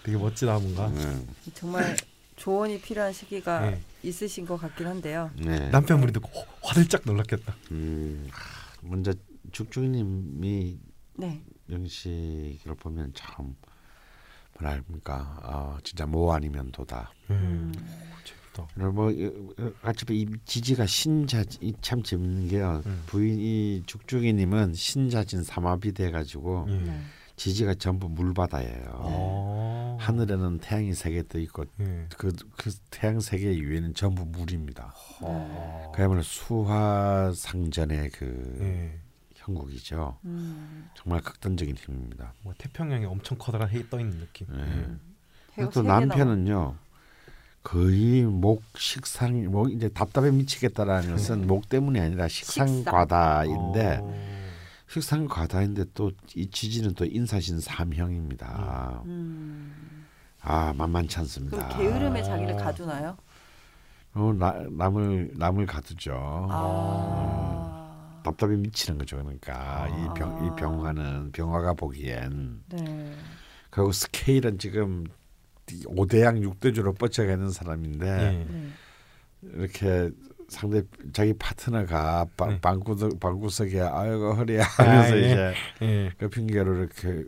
되게 0.03 0.17
멋지다 0.17 0.59
뭔가. 0.59 0.87
음, 0.87 1.27
정말 1.53 1.97
조언이 2.37 2.79
필요한 2.79 3.11
시기가 3.11 3.71
네. 3.71 3.81
있으신 4.03 4.45
것 4.45 4.57
같긴 4.57 4.87
한데요. 4.87 5.29
네. 5.35 5.69
남편분이 5.69 6.13
듣고 6.13 6.29
어, 6.39 6.45
화들짝 6.61 7.01
놀랐겠다. 7.03 7.55
음, 7.71 8.29
하, 8.31 8.87
먼저 8.87 9.11
죽죽이님이 9.51 10.79
네. 11.15 11.41
영식을 11.69 12.75
보면 12.75 13.11
참 13.15 13.55
뭐랄까 14.59 15.39
어, 15.43 15.77
진짜 15.83 16.05
뭐 16.05 16.33
아니면 16.33 16.71
도다. 16.71 17.11
음, 17.31 17.73
재밌다. 18.23 18.67
그리고 18.75 18.91
뭐 18.91 19.07
어, 19.07 19.71
어, 19.83 19.91
이 20.11 20.27
지지가 20.45 20.85
신자이 20.85 21.73
참 21.81 22.03
재밌는 22.03 22.49
게요. 22.49 22.83
음. 22.85 23.03
부인 23.07 23.39
이 23.39 23.83
죽죽이님은 23.87 24.75
신자진 24.75 25.43
삼합이 25.43 25.91
돼가지고 25.93 26.67
예. 26.69 27.01
네. 27.37 27.43
지지가 27.43 27.75
전부 27.75 28.09
물바다예요. 28.09 28.85
어. 28.95 29.97
하늘에는 29.99 30.59
태양이 30.59 30.93
세 30.93 31.11
개 31.11 31.23
떠 31.23 31.39
있고 31.39 31.65
예. 31.79 32.07
그, 32.17 32.31
그 32.57 32.71
태양 32.91 33.19
세개 33.19 33.47
위에는 33.49 33.93
전부 33.93 34.25
물입니다. 34.25 34.93
어. 35.21 35.91
그야말로 35.95 36.21
수화 36.23 37.31
상전의 37.35 38.09
그 38.11 38.57
예. 38.61 38.99
형국이죠. 39.35 40.17
음. 40.25 40.89
정말 40.95 41.21
극단적인 41.21 41.75
힘입니다. 41.77 42.33
뭐 42.43 42.53
태평양에 42.57 43.05
엄청 43.05 43.37
커다란 43.37 43.69
해이 43.69 43.89
떠 43.89 43.99
있는 43.99 44.19
느낌. 44.19 44.47
네. 44.49 44.87
그리고 45.55 45.71
또 45.71 45.81
남편은요 45.83 46.75
거의 47.63 48.23
목 48.23 48.63
식상 48.77 49.45
목 49.51 49.71
이제 49.71 49.89
답답해 49.89 50.31
미치겠다라는 50.31 51.11
것은 51.11 51.47
목 51.47 51.69
때문이 51.69 51.99
아니라 51.99 52.27
식상 52.27 52.67
식상. 52.67 52.93
과다인데 52.93 53.99
어. 54.01 54.46
식상 54.89 55.27
과다인데 55.27 55.85
또 55.93 56.11
이 56.35 56.49
지지는 56.49 56.93
또 56.93 57.05
인사신 57.05 57.59
삼형입니다. 57.59 59.01
음. 59.05 60.05
아 60.41 60.73
만만치 60.73 61.19
않습니다. 61.19 61.67
게으름에 61.77 62.23
자기를 62.23 62.55
가두나요? 62.57 63.17
어, 64.13 64.33
나, 64.33 64.53
남을 64.71 65.31
남을 65.35 65.65
가두죠. 65.65 66.13
아. 66.49 68.21
답답해 68.23 68.55
미치는 68.55 68.97
거죠. 68.99 69.17
그러니까 69.17 69.87
이병이 69.89 70.49
아. 70.49 70.55
병화는 70.55 71.31
병화가 71.31 71.73
보기엔 71.73 72.61
네. 72.69 73.13
그리고 73.69 73.91
스케일은 73.91 74.57
지금 74.57 75.05
5대양 75.67 76.41
6대주로 76.59 76.97
뻗쳐가는 76.97 77.51
사람인데 77.51 78.07
예. 78.07 78.45
네. 78.51 78.69
이렇게 79.41 80.11
상대 80.47 80.81
자기 81.11 81.33
파트너가 81.33 82.25
방, 82.37 82.49
네. 82.49 82.61
방구석 82.61 83.19
방구석에 83.19 83.81
아이고 83.81 84.33
허리야 84.33 84.63
하면서 84.63 85.13
아, 85.13 85.17
예. 85.17 85.19
이제 85.19 85.53
예. 85.81 86.11
그 86.17 86.29
핑계로 86.29 86.75
이렇게 86.75 87.25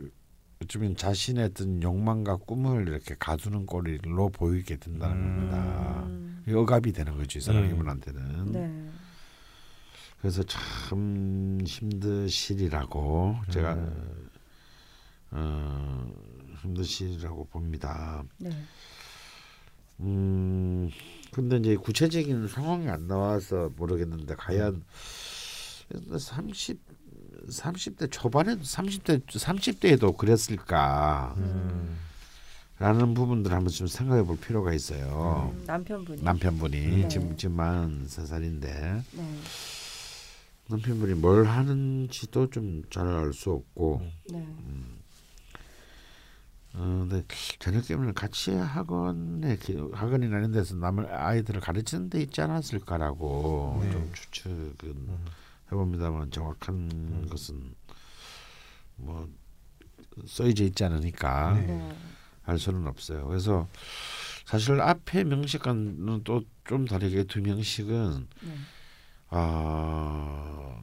어쩌면 0.62 0.96
자신의 0.96 1.44
어떤 1.46 1.82
욕망과 1.82 2.36
꿈을 2.36 2.88
이렇게 2.88 3.14
가두는 3.18 3.66
꼴로 3.66 4.30
보이게 4.30 4.76
된다는 4.76 5.16
음. 5.16 5.36
겁니다. 5.36 6.02
음. 6.06 6.44
이 6.46 6.52
억압이 6.52 6.92
되는 6.92 7.16
거죠 7.16 7.38
이 7.38 7.42
사람 7.42 7.64
음. 7.64 7.70
이분한테는. 7.70 8.52
네. 8.52 8.90
그래서 10.20 10.42
참 10.42 11.58
힘드시리라고 11.64 13.36
제가 13.50 13.74
음. 13.74 14.30
어, 15.30 16.12
힘드시리라고 16.62 17.46
봅니다. 17.46 18.22
네. 18.38 18.50
음 20.00 20.90
근데 21.32 21.56
이제 21.58 21.76
구체적인 21.76 22.48
상황이 22.48 22.88
안 22.88 23.06
나와서 23.06 23.70
모르겠는데 23.76 24.34
과연 24.36 24.82
30 26.18 26.78
30대 27.48 28.10
초반에도 28.10 28.62
30대 28.62 29.24
30대에도 29.26 30.16
그랬을까? 30.16 31.34
음. 31.38 31.96
라는 32.78 33.12
부분들 33.14 33.52
한번 33.52 33.68
좀 33.70 33.86
생각해 33.86 34.22
볼 34.22 34.38
필요가 34.38 34.72
있어요. 34.72 35.52
음, 35.54 35.64
남편분이. 35.66 36.22
남편분이 36.22 36.76
네. 37.02 37.08
지금 37.08 37.36
지금 37.36 37.56
43살인데 37.56 38.62
네. 39.12 39.38
남편분이 40.68 41.14
뭘 41.14 41.44
하는지도 41.46 42.48
좀 42.50 42.82
잘 42.90 43.06
알 43.08 43.32
수 43.32 43.50
없고 43.52 44.00
네. 44.32 44.46
어, 46.74 47.06
근데 47.08 47.24
저녁 47.58 47.84
때문에 47.86 48.12
같이 48.12 48.52
학원에 48.52 49.56
기- 49.56 49.76
학원이나 49.92 50.38
이런 50.38 50.52
데서 50.52 50.76
남을 50.76 51.12
아이들을 51.12 51.60
가르치는 51.60 52.10
데 52.10 52.22
있지 52.22 52.40
않았을까라고 52.42 53.80
네. 53.82 53.90
좀 53.90 54.10
추측은 54.12 55.08
해봅니다만 55.72 56.30
정확한 56.30 57.28
것은 57.28 57.74
뭐 58.96 59.28
써이져 60.26 60.64
있지 60.64 60.84
않으니까 60.84 61.54
네. 61.54 61.66
네. 61.66 61.96
알 62.44 62.58
수는 62.58 62.86
없어요. 62.86 63.26
그래서 63.26 63.68
사실 64.44 64.80
앞에 64.80 65.24
명식과는 65.24 66.24
또 66.24 66.42
좀 66.70 66.84
다르게 66.86 67.24
두 67.24 67.40
명식은 67.40 68.28
네. 68.42 68.54
아 69.30 70.80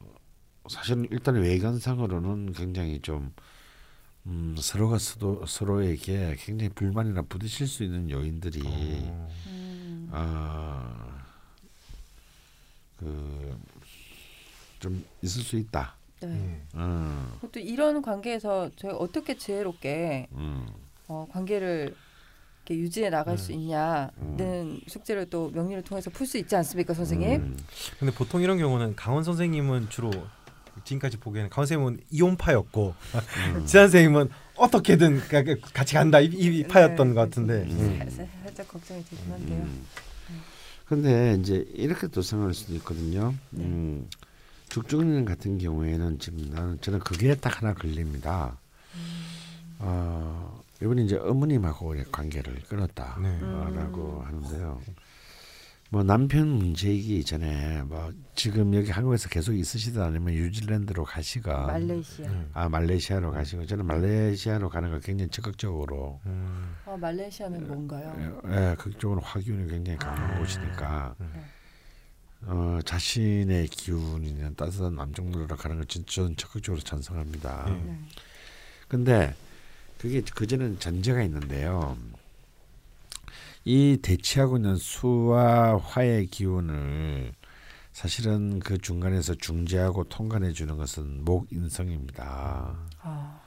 사실은 0.68 1.06
일단 1.10 1.36
외관상으로는 1.36 2.52
굉장히 2.52 3.00
좀 3.00 3.32
음, 4.28 4.54
서로가 4.58 4.98
서로, 4.98 5.44
서로에게 5.46 6.36
굉장히 6.38 6.70
불만이나 6.74 7.22
부딪힐 7.22 7.66
수 7.66 7.82
있는 7.82 8.10
요인들이 8.10 8.60
어. 8.64 9.28
음. 9.46 10.08
아, 10.12 11.22
아그좀 12.98 15.04
있을 15.22 15.42
수 15.42 15.56
있다. 15.56 15.94
네. 16.20 16.28
예. 16.28 16.78
음, 16.78 17.32
또 17.52 17.60
이런 17.60 18.02
관계에서 18.02 18.70
저희 18.76 18.92
어떻게 18.92 19.36
지혜롭게 19.36 20.26
음, 20.32 20.66
어, 21.06 21.26
관계를 21.30 21.94
이렇게 22.66 22.82
유지해 22.82 23.08
나갈 23.08 23.38
수 23.38 23.52
있냐는 23.52 24.10
음. 24.18 24.80
숙제를 24.88 25.30
또 25.30 25.48
명리를 25.50 25.82
통해서 25.84 26.10
풀 26.10 26.26
수 26.26 26.36
있지 26.36 26.54
않습니까, 26.56 26.92
선생님? 26.92 27.40
음, 27.40 27.56
근데 27.98 28.12
보통 28.12 28.42
이런 28.42 28.58
경우는 28.58 28.94
강원 28.94 29.24
선생님은 29.24 29.88
주로 29.88 30.10
지금까지 30.84 31.16
보기에는 31.18 31.50
강원 31.50 31.66
선생님은 31.66 32.00
이혼파였고 32.10 32.94
음. 33.56 33.66
지한 33.66 33.86
선생님은 33.88 34.28
어떻게든 34.56 35.20
같이 35.72 35.94
간다 35.94 36.20
이, 36.20 36.26
이 36.26 36.62
파였던 36.64 37.08
네, 37.08 37.14
것 37.14 37.20
같은데. 37.20 37.62
음. 37.62 37.98
살- 37.98 38.10
살- 38.10 38.28
살짝 38.44 38.68
걱정이 38.68 39.04
되긴 39.04 39.32
한데요. 39.32 39.58
음. 39.58 39.84
근데 40.86 41.36
이제 41.40 41.66
이렇게 41.74 42.06
또 42.08 42.22
생각할 42.22 42.54
수도 42.54 42.74
있거든요. 42.76 43.34
음, 43.54 44.08
죽중년 44.70 45.24
같은 45.26 45.58
경우에는 45.58 46.18
지금 46.18 46.48
나는 46.50 46.80
저는 46.80 47.00
그게 47.00 47.34
딱 47.34 47.60
하나 47.60 47.74
걸립니다. 47.74 48.56
어, 49.80 50.60
이번에 50.82 51.02
이제 51.04 51.16
어머님하고의 51.16 52.06
관계를 52.10 52.62
끊었다라고 52.68 53.20
네. 53.22 53.38
음. 53.42 54.20
하는데요. 54.24 54.80
뭐 55.90 56.02
남편 56.02 56.48
문제이기 56.48 57.24
전에 57.24 57.82
뭐 57.84 58.12
지금 58.34 58.74
여기 58.74 58.90
한국에서 58.90 59.30
계속 59.30 59.54
있으시든 59.54 60.02
아니면 60.02 60.34
뉴질랜드로 60.34 61.04
가시가 61.04 61.66
말레이시아. 61.66 62.26
음. 62.28 62.50
아 62.52 62.68
말레이시아로 62.68 63.32
가시고 63.32 63.64
저는 63.64 63.86
말레이시아로 63.86 64.68
가는 64.68 64.90
걸 64.90 65.00
굉장히 65.00 65.30
적극적으로 65.30 66.20
음. 66.26 66.74
아, 66.84 66.94
말레이시아는 66.96 67.66
뭔가요? 67.66 68.14
예, 68.48 68.70
예, 68.70 68.74
그쪽은 68.76 69.18
화기운이 69.22 69.70
굉장히 69.70 69.98
강한 69.98 70.30
아. 70.34 70.38
곳이니까 70.38 71.14
음. 71.20 71.32
네. 71.34 71.40
어, 72.42 72.78
자신의 72.84 73.68
기운이나 73.68 74.50
따뜻한 74.50 74.94
남정도로 74.94 75.56
가는 75.56 75.76
걸 75.76 75.86
진- 75.86 76.04
저는 76.06 76.36
적극적으로 76.36 76.82
찬성합니다. 76.82 77.64
네. 77.66 77.82
네. 77.86 77.98
근데 78.88 79.34
그게 79.98 80.20
그전에는 80.20 80.78
전제가 80.78 81.22
있는데요. 81.22 81.96
이 83.68 83.98
대치하고 84.00 84.56
있는 84.56 84.76
수와 84.76 85.76
화의 85.76 86.28
기운을 86.28 87.34
사실은 87.92 88.60
그 88.60 88.78
중간에서 88.78 89.34
중재하고 89.34 90.04
통관해 90.04 90.52
주는 90.52 90.78
것은 90.78 91.22
목인성입니다. 91.26 92.78
아, 93.02 93.40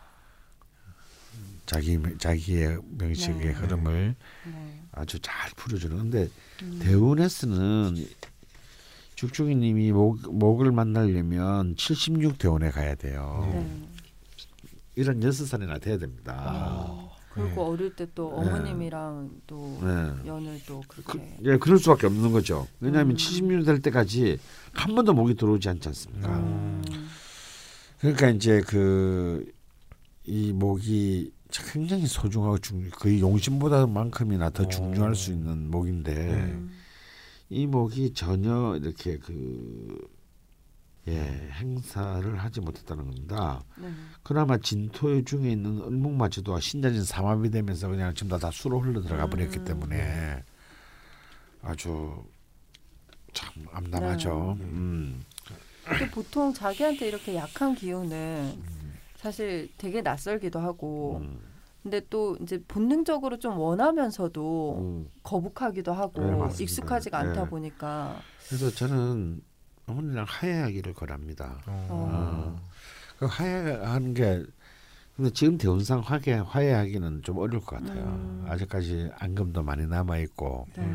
자기 1.66 1.98
자기의 2.20 2.78
명식의 3.00 3.40
네. 3.40 3.52
흐름을 3.52 4.16
네. 4.46 4.84
아주 4.92 5.20
잘 5.22 5.50
풀어주는. 5.56 5.98
근데 5.98 6.30
음. 6.62 6.80
대운에서는 6.84 8.06
죽중이님이 9.16 9.92
목 9.92 10.32
목을 10.32 10.72
만나려면 10.72 11.76
76 11.78 12.38
대운에 12.38 12.70
가야 12.70 12.94
돼요. 12.94 13.50
네. 13.52 13.88
이런 14.94 15.24
여섯 15.24 15.48
살이나 15.48 15.80
돼야 15.80 15.98
됩니다. 15.98 16.36
아, 16.38 17.11
그리고 17.34 17.50
네. 17.50 17.62
어릴 17.62 17.96
때또 17.96 18.30
네. 18.30 18.50
어머님이랑 18.50 19.30
또 19.48 19.78
네. 19.82 20.28
연을 20.28 20.60
또 20.68 20.82
그, 20.88 21.02
그렇게 21.04 21.38
예, 21.44 21.58
그럴 21.58 21.78
수밖에 21.78 22.08
없는 22.08 22.32
거죠. 22.32 22.68
왜냐하면 22.80 23.12
음. 23.12 23.16
70년 23.16 23.66
될 23.66 23.82
때까지 23.82 24.38
한 24.74 24.96
번도 24.96 25.14
목이 25.14 25.36
들어오지 25.36 25.70
않지 25.70 25.88
않습니까? 25.88 26.38
음. 26.38 26.84
그러니까 28.00 28.30
이제 28.30 28.62
그 28.62 29.62
이 30.26 30.54
목이 30.54 31.32
굉장히 31.52 32.06
소중하고 32.06 32.58
중, 32.60 32.90
거의 32.92 33.20
용신보다만큼이나 33.20 34.52
더 34.52 34.64
어. 34.64 34.68
중요할 34.68 35.16
수 35.16 35.32
있는 35.32 35.70
목인데 35.70 36.14
음. 36.14 36.72
이 37.50 37.68
목이 37.68 38.14
전혀 38.14 38.78
이렇게 38.78 39.18
그 39.18 40.08
예, 41.08 41.50
행사를 41.54 42.38
하지 42.38 42.62
못했다는 42.62 43.06
겁니다. 43.06 43.64
네. 43.78 43.90
그나마 44.22 44.58
진토 44.58 45.24
중에 45.24 45.52
있는 45.52 45.82
을목마저도 45.82 46.60
신자진 46.60 47.04
삼합이 47.04 47.50
되면서 47.50 47.88
그냥 47.88 48.14
지금 48.14 48.30
다, 48.30 48.38
다 48.38 48.52
수로 48.52 48.80
흘러 48.80 49.02
들어가 49.02 49.28
버렸기 49.28 49.60
음. 49.60 49.66
때문에 49.66 50.44
아주 51.64 52.24
참 53.34 53.66
암담하죠. 53.72 54.58
네. 54.60 54.66
음. 54.66 55.24
보통 56.14 56.54
자기한테 56.54 57.08
이렇게 57.08 57.36
약한 57.36 57.74
기운은 57.74 58.62
사실 59.16 59.70
되게 59.78 60.02
낯설기도 60.02 60.60
하고 60.60 61.20
음. 61.22 61.40
근데 61.82 62.00
또 62.12 62.38
이제 62.42 62.62
본능적으로 62.68 63.40
좀 63.40 63.58
원하면서도 63.58 64.78
음. 64.78 65.10
거북하기도 65.24 65.94
하고 65.94 66.48
네. 66.48 66.64
익숙하지가 66.64 67.18
않다 67.18 67.44
네. 67.46 67.50
보니까 67.50 68.20
그래서 68.48 68.70
저는 68.70 69.42
어머니랑 69.92 70.26
하야하기를 70.28 70.94
권합니다. 70.94 71.62
어. 71.68 72.60
그 73.18 73.26
화해하는 73.26 74.14
게 74.14 74.44
근데 75.16 75.30
지금 75.32 75.58
대운상 75.58 76.00
화해 76.00 76.34
화해하기는 76.34 77.22
좀 77.24 77.38
어려울 77.38 77.64
것 77.64 77.78
같아요. 77.78 78.04
음. 78.04 78.46
아직까지 78.48 79.10
안금도 79.20 79.62
많이 79.62 79.86
남아 79.86 80.18
있고 80.20 80.68
네. 80.76 80.92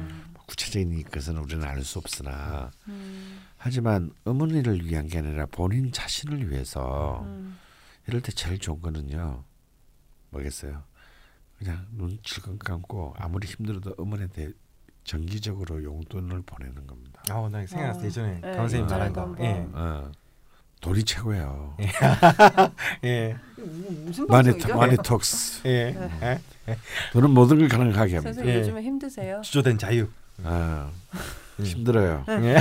구체적인 0.46 1.04
것은 1.04 1.36
우리는 1.38 1.64
알 1.66 1.82
수 1.82 1.98
없으나 1.98 2.70
음, 2.88 3.40
하지만 3.56 4.12
어머니를 4.24 4.84
위한 4.86 5.06
게 5.08 5.18
아니라 5.18 5.44
본인 5.46 5.90
자신을 5.92 6.50
위해서 6.50 7.20
음, 7.24 7.58
이럴 8.06 8.20
때 8.20 8.30
제일 8.32 8.58
좋은 8.58 8.80
거는요 8.80 9.42
뭐겠어요 10.30 10.82
그냥 11.58 11.86
눈 11.90 12.16
질끈 12.22 12.58
감고 12.58 13.14
아무리 13.18 13.48
힘들어도 13.48 13.94
어머니한테 13.98 14.52
정기적으로 15.06 15.82
용돈을 15.82 16.42
보내는 16.44 16.86
겁니다 16.86 17.22
아, 17.30 17.48
나 17.50 17.64
생각났어 17.64 18.00
어. 18.00 18.04
예전에 18.04 18.34
네, 18.34 18.40
강원 18.40 18.56
선생님 18.68 18.86
말한 18.88 19.10
이전에도 19.10 19.14
거. 19.14 19.20
한번. 19.20 19.44
예. 19.44 19.66
어, 19.72 20.12
돈이 20.80 21.04
최고예요 21.04 21.76
예. 23.04 23.36
무슨 24.04 24.26
마니 24.26 24.96
톡스 24.96 25.62
예. 25.66 25.92
네. 25.92 26.40
예. 26.68 26.76
돈은 27.12 27.30
모든 27.30 27.58
걸 27.58 27.68
가능하게 27.68 28.16
합니다 28.16 28.22
선생님 28.22 28.52
예. 28.54 28.58
요즘에 28.60 28.82
힘드세요? 28.82 29.40
주조된 29.42 29.78
자유. 29.78 30.08
아, 30.44 30.90
음. 31.58 31.64
힘들어요 31.64 32.24
예. 32.28 32.60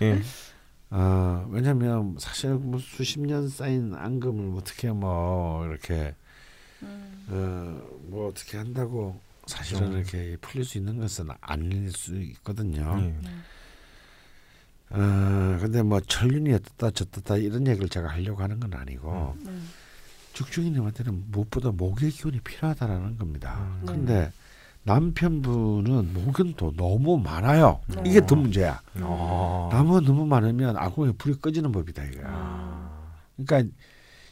예. 0.02 0.22
어, 0.90 1.46
왜냐면 1.50 2.16
사실 2.18 2.54
뭐 2.54 2.78
수십 2.80 3.20
년 3.20 3.48
쌓인 3.48 3.94
앙금을 3.94 4.58
어떻게 4.58 4.90
뭐 4.90 5.66
이렇게 5.66 6.14
음, 6.82 7.26
어, 7.28 7.98
뭐 8.08 8.28
어떻게 8.28 8.56
한다고 8.58 9.18
사실은 9.46 9.90
그렇죠. 9.90 10.16
이렇게 10.16 10.36
풀릴 10.38 10.64
수 10.64 10.78
있는 10.78 10.98
것은 10.98 11.28
아닐 11.40 11.90
수 11.92 12.16
있거든요. 12.20 12.96
예. 13.00 13.14
어, 14.90 15.58
근데 15.60 15.82
뭐 15.82 16.00
천륜이 16.00 16.52
어떻다 16.52 16.90
저떻다 16.90 17.36
이런 17.36 17.66
얘기를 17.66 17.88
제가 17.88 18.08
하려고 18.08 18.42
하는 18.42 18.60
건 18.60 18.74
아니고 18.74 19.36
네. 19.40 19.50
죽죽이님한테는 20.34 21.24
무엇보다 21.30 21.70
목의 21.72 22.10
기운이 22.10 22.40
필요하다라는 22.40 23.18
겁니다. 23.18 23.78
음. 23.80 23.86
근데 23.86 24.32
남편분은 24.84 26.12
목은 26.12 26.54
또 26.56 26.72
너무 26.76 27.18
많아요. 27.18 27.80
네. 27.88 28.02
이게 28.06 28.24
더 28.24 28.36
문제야. 28.36 28.82
어. 29.00 29.70
나무가 29.72 30.00
너무 30.00 30.26
많으면 30.26 30.76
아궁에 30.76 31.12
불이 31.12 31.40
꺼지는 31.40 31.72
법이다 31.72 32.04
이거야. 32.04 32.26
아. 32.26 33.14
그러니까 33.36 33.72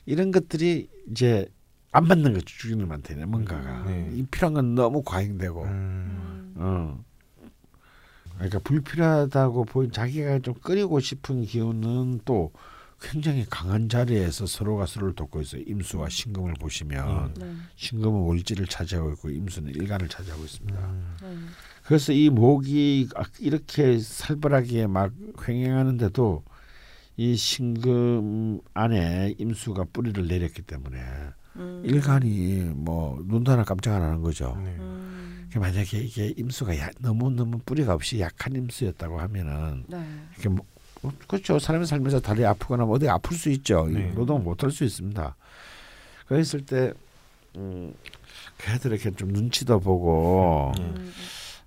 이런 0.05 0.31
것들이 0.31 0.89
이제 1.11 1.49
안 1.93 2.07
맞는 2.07 2.33
거죠 2.33 2.45
주인님한테는 2.47 3.31
뭔가가 3.31 3.85
네. 3.85 4.11
이 4.15 4.25
필요한 4.25 4.55
건 4.55 4.75
너무 4.75 5.03
과잉되고 5.03 5.63
음. 5.63 6.55
음, 6.57 6.63
어 6.63 7.05
그러니까 8.35 8.59
불필요하다고 8.61 9.67
보인 9.67 9.93
자기가 9.93 10.39
좀 10.41 10.55
끓이고 10.55 10.99
싶은 11.01 11.45
기운은 11.45 12.23
또 12.25 12.51
굉장히 12.99 13.45
강한 13.51 13.89
자리에서 13.91 14.47
서로가 14.47 14.87
서로를 14.87 15.15
돕고 15.15 15.43
있어요 15.43 15.63
임수와 15.67 16.09
신금을 16.09 16.55
보시면 16.55 17.35
네. 17.35 17.55
신금은 17.77 18.21
월지를 18.23 18.67
차지하고 18.67 19.13
있고 19.13 19.31
임수는 19.31 19.75
일간을 19.75 20.09
차지하고 20.09 20.45
있습니다 20.45 20.79
음. 20.79 21.17
네. 21.21 21.37
그래서 21.85 22.13
이 22.15 22.31
목이 22.31 23.09
아, 23.17 23.25
이렇게 23.39 23.99
살벌하게 23.99 24.87
막 24.87 25.13
횡행하는데도 25.47 26.43
이 27.19 27.37
신금 27.37 28.61
안에 28.73 29.35
임수가 29.37 29.87
뿌리를 29.93 30.27
내렸기 30.27 30.63
때문에 30.63 30.99
음, 31.57 31.83
일간이 31.85 32.71
뭐 32.75 33.23
눈도 33.27 33.53
하나 33.53 33.65
깜짝 33.65 33.95
안 33.95 34.03
하는 34.03 34.23
거죠. 34.23 34.59
네. 34.65 34.71
음, 34.79 35.49
그러니까 35.51 35.61
만약에 35.61 35.99
이게 35.99 36.33
임수가 36.37 36.79
야, 36.79 36.91
너무 37.01 37.31
너무 37.31 37.59
뿌리가 37.59 37.95
없이 37.95 38.21
약한 38.21 38.55
임수였다고 38.55 39.21
하면은 39.21 39.85
네. 39.89 40.03
이렇게 40.35 40.49
뭐 40.49 40.65
어, 41.03 41.13
그렇죠. 41.27 41.59
사람이 41.59 41.87
살면서 41.87 42.21
다리 42.21 42.45
아프거나 42.45 42.85
뭐 42.85 42.97
어디 42.97 43.09
아플 43.09 43.37
수 43.37 43.51
있죠. 43.51 43.89
이 43.91 43.95
네. 43.95 44.13
노동 44.15 44.43
못할 44.45 44.71
수 44.71 44.85
있습니다. 44.85 45.37
그랬을 46.27 46.65
때 46.65 46.93
음, 47.57 47.93
그래도 48.57 48.89
이렇게 48.89 49.11
좀 49.11 49.29
눈치도 49.29 49.81
보고 49.81 50.73
네. 50.79 50.85
음, 50.85 51.13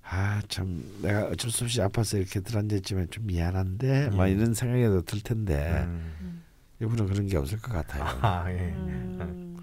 아참 0.02 0.84
내가 1.02 1.26
어쩔 1.26 1.50
수 1.50 1.64
없이 1.64 1.80
아파서 1.80 2.16
이렇게 2.16 2.40
들어앉았지만 2.40 3.08
좀 3.10 3.26
미안한데 3.26 4.10
막 4.10 4.24
네. 4.24 4.32
이런 4.32 4.54
생각이 4.54 5.04
들 5.04 5.20
텐데 5.20 5.84
음. 5.86 6.42
이분은 6.80 7.06
그런 7.06 7.26
게 7.26 7.36
없을 7.36 7.58
것 7.60 7.72
같아요. 7.72 8.04
아, 8.20 8.50
예. 8.50 8.58
음, 8.58 9.55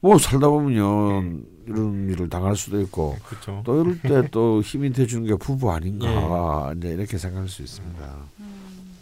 뭐 0.00 0.18
살다 0.18 0.48
보면 0.48 1.46
이런 1.66 2.10
일을 2.10 2.28
당할 2.28 2.56
수도 2.56 2.80
있고 2.80 3.16
그렇죠. 3.24 3.62
또 3.64 3.80
이럴 3.80 4.00
때 4.00 4.28
또 4.32 4.60
힘이 4.62 4.92
돼주는 4.92 5.26
게 5.26 5.34
부부 5.36 5.70
아닌가 5.70 6.72
이제 6.76 6.88
이렇게 6.88 7.18
생각할 7.18 7.48
수 7.48 7.62
있습니다. 7.62 8.16
음, 8.40 8.96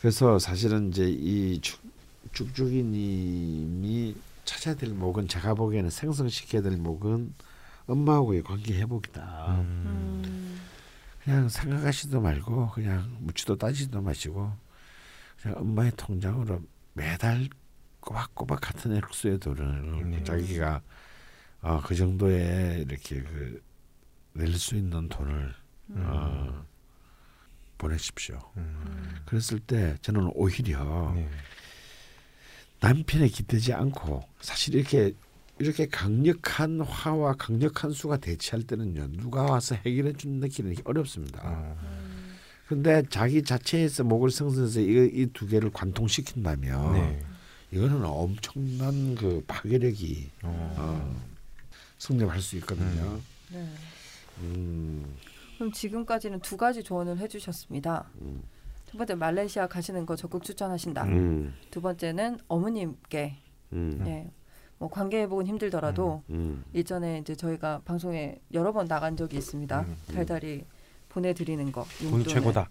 그래서 0.00 0.38
사실은 0.38 0.88
이제 0.88 1.08
이 1.08 1.60
죽, 1.60 1.80
죽죽이님이 2.32 4.16
찾아야 4.44 4.74
될 4.74 4.90
목은 4.90 5.28
제가 5.28 5.54
보기에는 5.54 5.90
생성시켜야 5.90 6.62
될 6.62 6.76
목은 6.76 7.32
엄마하고의 7.86 8.42
관계 8.42 8.74
회복이다. 8.78 9.56
음. 9.60 9.82
음, 9.86 10.60
그냥 11.22 11.48
생각하지도 11.48 12.20
말고 12.20 12.70
그냥 12.70 13.16
묻지도 13.20 13.56
따지도 13.56 14.00
마시고 14.00 14.50
그냥 15.40 15.58
엄마의 15.58 15.92
통장으로 15.96 16.60
매달 16.94 17.48
꼬박꼬박 18.00 18.60
같은 18.60 18.96
액수의 18.96 19.38
돈을 19.38 20.10
네. 20.10 20.24
자기가 20.24 20.82
어, 21.62 21.80
그 21.84 21.94
정도의 21.94 22.82
이렇게 22.82 23.22
그 23.22 23.60
낼 24.32 24.54
수 24.56 24.76
있는 24.76 25.08
돈을 25.08 25.52
어, 25.96 26.64
보내십시오. 27.78 28.38
음. 28.56 29.16
그랬을 29.26 29.58
때 29.58 29.96
저는 30.02 30.30
오히려 30.34 31.12
네. 31.14 31.28
남편에 32.80 33.28
기대지 33.28 33.72
않고 33.72 34.22
사실 34.40 34.74
이렇게 34.74 35.12
이렇게 35.58 35.86
강력한 35.86 36.80
화와 36.80 37.34
강력한 37.34 37.90
수가 37.92 38.16
대치할 38.18 38.62
때는요 38.62 39.08
누가 39.12 39.42
와서 39.42 39.74
해결해 39.74 40.12
주는 40.14 40.48
게 40.48 40.80
어렵습니다. 40.84 41.40
어. 41.44 41.76
음, 41.82 42.36
근데 42.68 43.02
자기 43.10 43.42
자체에서 43.42 44.04
목을 44.04 44.30
생성해서 44.30 44.80
이두 44.80 45.46
개를 45.46 45.70
관통시킨다면 45.70 46.92
네. 46.94 47.22
이거는 47.72 48.04
엄청난 48.04 49.14
그 49.14 49.44
파괴력이 49.46 50.30
어. 50.42 50.74
어, 50.76 51.16
성립할 51.98 52.40
수 52.40 52.56
있거든요. 52.56 53.20
네. 53.52 53.68
음, 54.40 55.16
그럼 55.56 55.70
지금까지는 55.72 56.40
두 56.40 56.56
가지 56.56 56.82
조언을 56.82 57.18
해주셨습니다. 57.18 58.06
음. 58.22 58.42
첫 58.86 58.98
번째 58.98 59.14
말레이시아 59.14 59.68
가시는 59.68 60.04
거 60.04 60.16
적극 60.16 60.42
추천하신다. 60.42 61.04
음, 61.04 61.54
두 61.70 61.80
번째는 61.80 62.38
어머님께 62.48 63.36
음, 63.72 64.02
예, 64.06 64.28
뭐 64.78 64.88
관계 64.88 65.20
회복은 65.22 65.46
힘들더라도 65.46 66.24
음, 66.30 66.64
일전에 66.72 67.18
이제 67.18 67.36
저희가 67.36 67.82
방송에 67.84 68.40
여러 68.52 68.72
번 68.72 68.88
나간 68.88 69.16
적이 69.16 69.36
있습니다. 69.36 69.80
음, 69.82 69.96
음. 70.08 70.14
달달이 70.14 70.64
보내드리는 71.08 71.70
거. 71.70 71.86
용돈을. 72.02 72.26
최고다. 72.26 72.68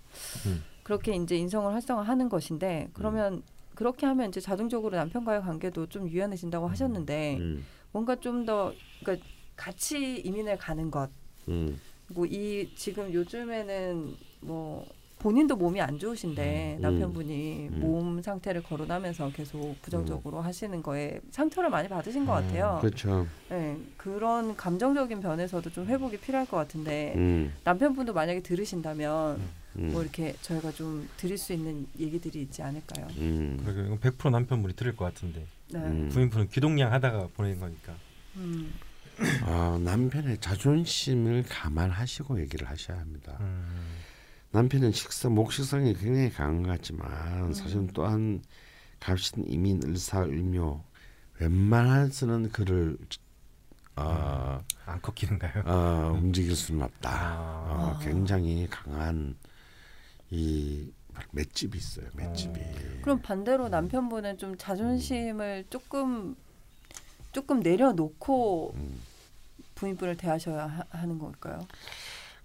그렇게 0.84 1.16
이제 1.16 1.38
인성을 1.38 1.72
활성화하는 1.74 2.28
것인데 2.28 2.90
그러면 2.94 3.44
그렇게 3.80 4.06
하면 4.08 4.28
이제 4.28 4.42
자동적으로 4.42 4.98
남편과의 4.98 5.42
관계도 5.42 5.88
좀 5.88 6.10
유연해진다고 6.10 6.68
하셨는데 6.68 7.38
음, 7.40 7.66
뭔가 7.94 8.18
좀 8.18 8.46
더 8.46 8.74
그러니까 9.00 9.26
같이 9.56 10.18
이민을 10.18 10.58
가는 10.58 10.92
것. 10.92 11.10
음, 11.48 11.80
그리고 12.06 12.26
이 12.26 12.70
지금 12.76 13.14
요즘에는 13.14 14.16
뭐 14.42 14.86
본인도 15.20 15.56
몸이 15.56 15.80
안 15.80 15.98
좋으신데 15.98 16.76
음, 16.78 16.82
남편분이 16.82 17.70
음. 17.72 17.80
몸 17.80 18.22
상태를 18.22 18.64
거론하면서 18.64 19.32
계속 19.32 19.82
부정적으로 19.82 20.42
하시는 20.42 20.84
거에 20.84 21.22
상처를 21.32 21.70
많이 21.70 21.88
받으신 21.88 22.26
것 22.26 22.34
같아요. 22.34 22.80
그렇죠. 22.82 23.28
네, 23.50 23.78
그런 23.96 24.58
감정적인 24.58 25.22
면에서도 25.22 25.70
좀 25.70 25.86
회복이 25.86 26.18
필요할 26.18 26.48
것 26.48 26.58
같은데 26.58 27.14
음, 27.16 27.54
남편분도 27.64 28.12
만약에 28.12 28.42
들으신다면 28.42 29.40
음, 29.78 29.92
뭐 29.92 30.02
이렇게 30.02 30.36
저희가 30.42 30.72
좀 30.72 31.08
드릴 31.18 31.38
수 31.38 31.54
있는 31.54 31.88
얘기들이 31.98 32.42
있지 32.42 32.62
않을까요? 32.62 33.08
음, 33.18 33.60
그러게 33.64 33.84
이건 33.84 34.00
100% 34.00 34.32
남편분이 34.32 34.76
들을 34.76 34.96
것 34.96 35.06
같은데 35.06 35.46
네. 35.70 35.80
음. 35.80 36.10
부인분은 36.10 36.50
기동량 36.50 36.92
하다가 36.92 37.30
보내는 37.36 37.60
거니까. 37.60 37.94
음. 38.38 38.74
아, 39.44 39.80
남편의 39.84 40.40
자존심을 40.40 41.44
감안하시고 41.48 42.40
얘기를 42.42 42.70
하셔야 42.70 43.00
합니다. 43.00 43.38
음. 43.42 43.98
남편은 44.52 44.92
식성 44.92 45.36
목식성이 45.36 45.94
굉장히 45.94 46.32
강한 46.32 46.64
것 46.64 46.70
같지만 46.70 47.54
사실은 47.54 47.88
또한 47.94 48.42
갑신 49.00 49.46
이민 49.48 49.82
을사을묘 49.84 50.84
웬만해서는 51.40 52.52
그를 52.52 52.98
어, 53.96 54.64
안 54.86 55.02
꺾이는가요? 55.02 55.64
어, 55.66 56.14
움직일 56.14 56.56
수는 56.56 56.84
없다. 56.84 57.10
아. 57.10 57.66
어, 57.70 57.96
아. 57.96 58.00
굉장히 58.04 58.68
강한 58.70 59.36
이 60.32 60.92
맷집이 61.32 61.78
있어요. 61.78 62.06
맷집이. 62.14 62.60
그럼 63.02 63.22
반대로 63.22 63.70
남편분은 63.70 64.38
좀 64.38 64.56
자존심을 64.58 65.66
조금 65.70 66.36
조금 67.32 67.60
내려놓고 67.60 68.74
음, 68.76 69.00
부인분을 69.76 70.18
대하셔야 70.18 70.66
하, 70.66 70.84
하는 70.98 71.20
걸까요? 71.20 71.60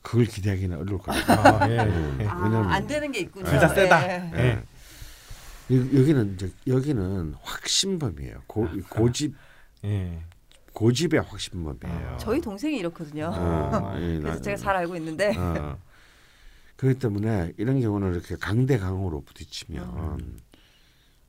그걸 0.02 0.26
기대하기는 0.26 0.76
어려울 0.78 0.98
것 0.98 1.12
같아요. 1.12 1.56
아, 1.56 1.70
예. 1.70 1.78
음, 1.80 2.18
예. 2.20 2.24
왜냐면 2.24 2.64
안 2.70 2.86
되는 2.86 3.10
게 3.10 3.20
있군요. 3.20 3.44
둘다 3.46 3.68
세다. 3.68 4.08
예. 4.08 4.30
예. 4.34 4.62
여- 5.74 6.00
여기는 6.00 6.34
이제 6.34 6.52
여기는 6.66 7.34
확신범이에요. 7.40 8.42
고, 8.46 8.68
고집 8.90 9.34
예. 9.84 10.20
고집의 10.74 11.20
확신범이에요. 11.22 12.08
아, 12.14 12.16
저희 12.18 12.40
동생이 12.40 12.76
이렇거든요. 12.78 13.30
어, 13.34 13.96
이 13.96 14.18
그래서 14.20 14.36
나- 14.36 14.42
제가 14.42 14.56
잘 14.58 14.76
알고 14.76 14.96
있는데 14.96 15.34
어. 15.36 15.78
그렇기 16.76 16.98
때문에 16.98 17.52
이런 17.56 17.80
경우는 17.80 18.12
이렇게 18.14 18.36
강대강으로 18.36 19.22
부딪히면 19.22 19.84
음. 20.20 20.38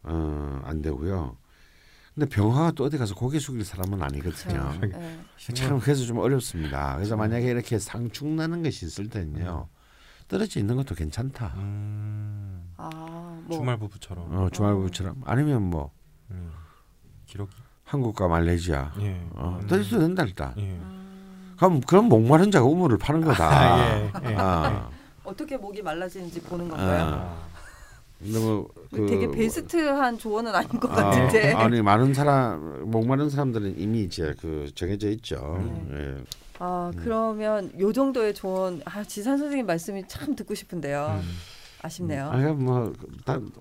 어, 0.04 0.62
안 0.64 0.82
되고요. 0.82 1.38
근데 2.14 2.30
병화가 2.30 2.72
또 2.72 2.86
어디 2.86 2.98
가서 2.98 3.14
고개 3.14 3.40
숙일 3.40 3.66
사람은 3.66 4.02
아니거든요. 4.02 4.72
그렇죠. 4.80 4.98
예. 5.02 5.54
참 5.54 5.80
그래서 5.80 6.06
좀 6.06 6.18
어렵습니다. 6.20 6.96
그래서 6.96 7.18
만약에 7.18 7.46
이렇게 7.46 7.78
상충 7.78 8.38
나는 8.38 8.64
것이 8.64 8.86
있을 8.86 9.10
때는요. 9.10 9.68
떨어져 10.28 10.60
있는 10.60 10.76
것도 10.78 10.96
괜찮다. 10.96 11.54
음, 11.58 12.72
아, 12.78 12.90
뭐 13.46 13.58
주말 13.60 13.78
부부처럼 13.78 14.34
어, 14.36 14.50
주말부처럼 14.50 15.22
아니면 15.26 15.64
뭐 15.64 15.92
음, 16.32 16.52
기록이 17.26 17.52
한국과 17.84 18.28
말레이시아 18.30 18.94
예. 19.02 19.28
어, 19.34 19.60
음, 19.62 19.68
떨어져 19.68 20.00
된다 20.00 20.24
일단. 20.24 20.54
예. 20.58 20.62
음, 20.64 21.54
그럼 21.58 21.82
그럼 21.82 22.06
목마른 22.06 22.50
자가 22.50 22.66
우물을 22.66 22.98
파는 22.98 23.22
거다. 23.22 23.50
아, 23.50 23.98
예, 23.98 24.12
예. 24.26 24.36
아, 24.36 24.90
어떻게 25.26 25.58
목이 25.58 25.82
말라지는지 25.82 26.42
보는 26.42 26.70
건가요? 26.70 27.04
아. 27.04 27.46
너무 28.20 28.68
그 28.92 29.06
되게 29.08 29.30
베스트한 29.30 30.18
조언은 30.18 30.56
아닌 30.56 30.70
것 30.80 30.90
아, 30.92 30.96
같은데. 30.96 31.52
아니 31.54 31.82
많은 31.82 32.14
사람 32.14 32.90
목 32.90 33.06
마른 33.06 33.30
사람들은 33.30 33.76
이미 33.78 34.04
이제 34.04 34.34
그 34.40 34.72
정해져 34.74 35.10
있죠. 35.12 35.62
네. 35.90 35.98
예. 36.18 36.24
아 36.60 36.92
그러면 36.98 37.72
요 37.80 37.92
정도의 37.92 38.34
조언 38.34 38.82
아 38.86 39.04
지산 39.04 39.38
선생님 39.38 39.66
말씀이 39.66 40.04
참 40.08 40.36
듣고 40.36 40.56
싶은데요. 40.56 41.20
음. 41.22 41.38
아쉽네요. 41.82 42.30
아, 42.32 42.38
뭐 42.54 42.94
다음 43.26 43.52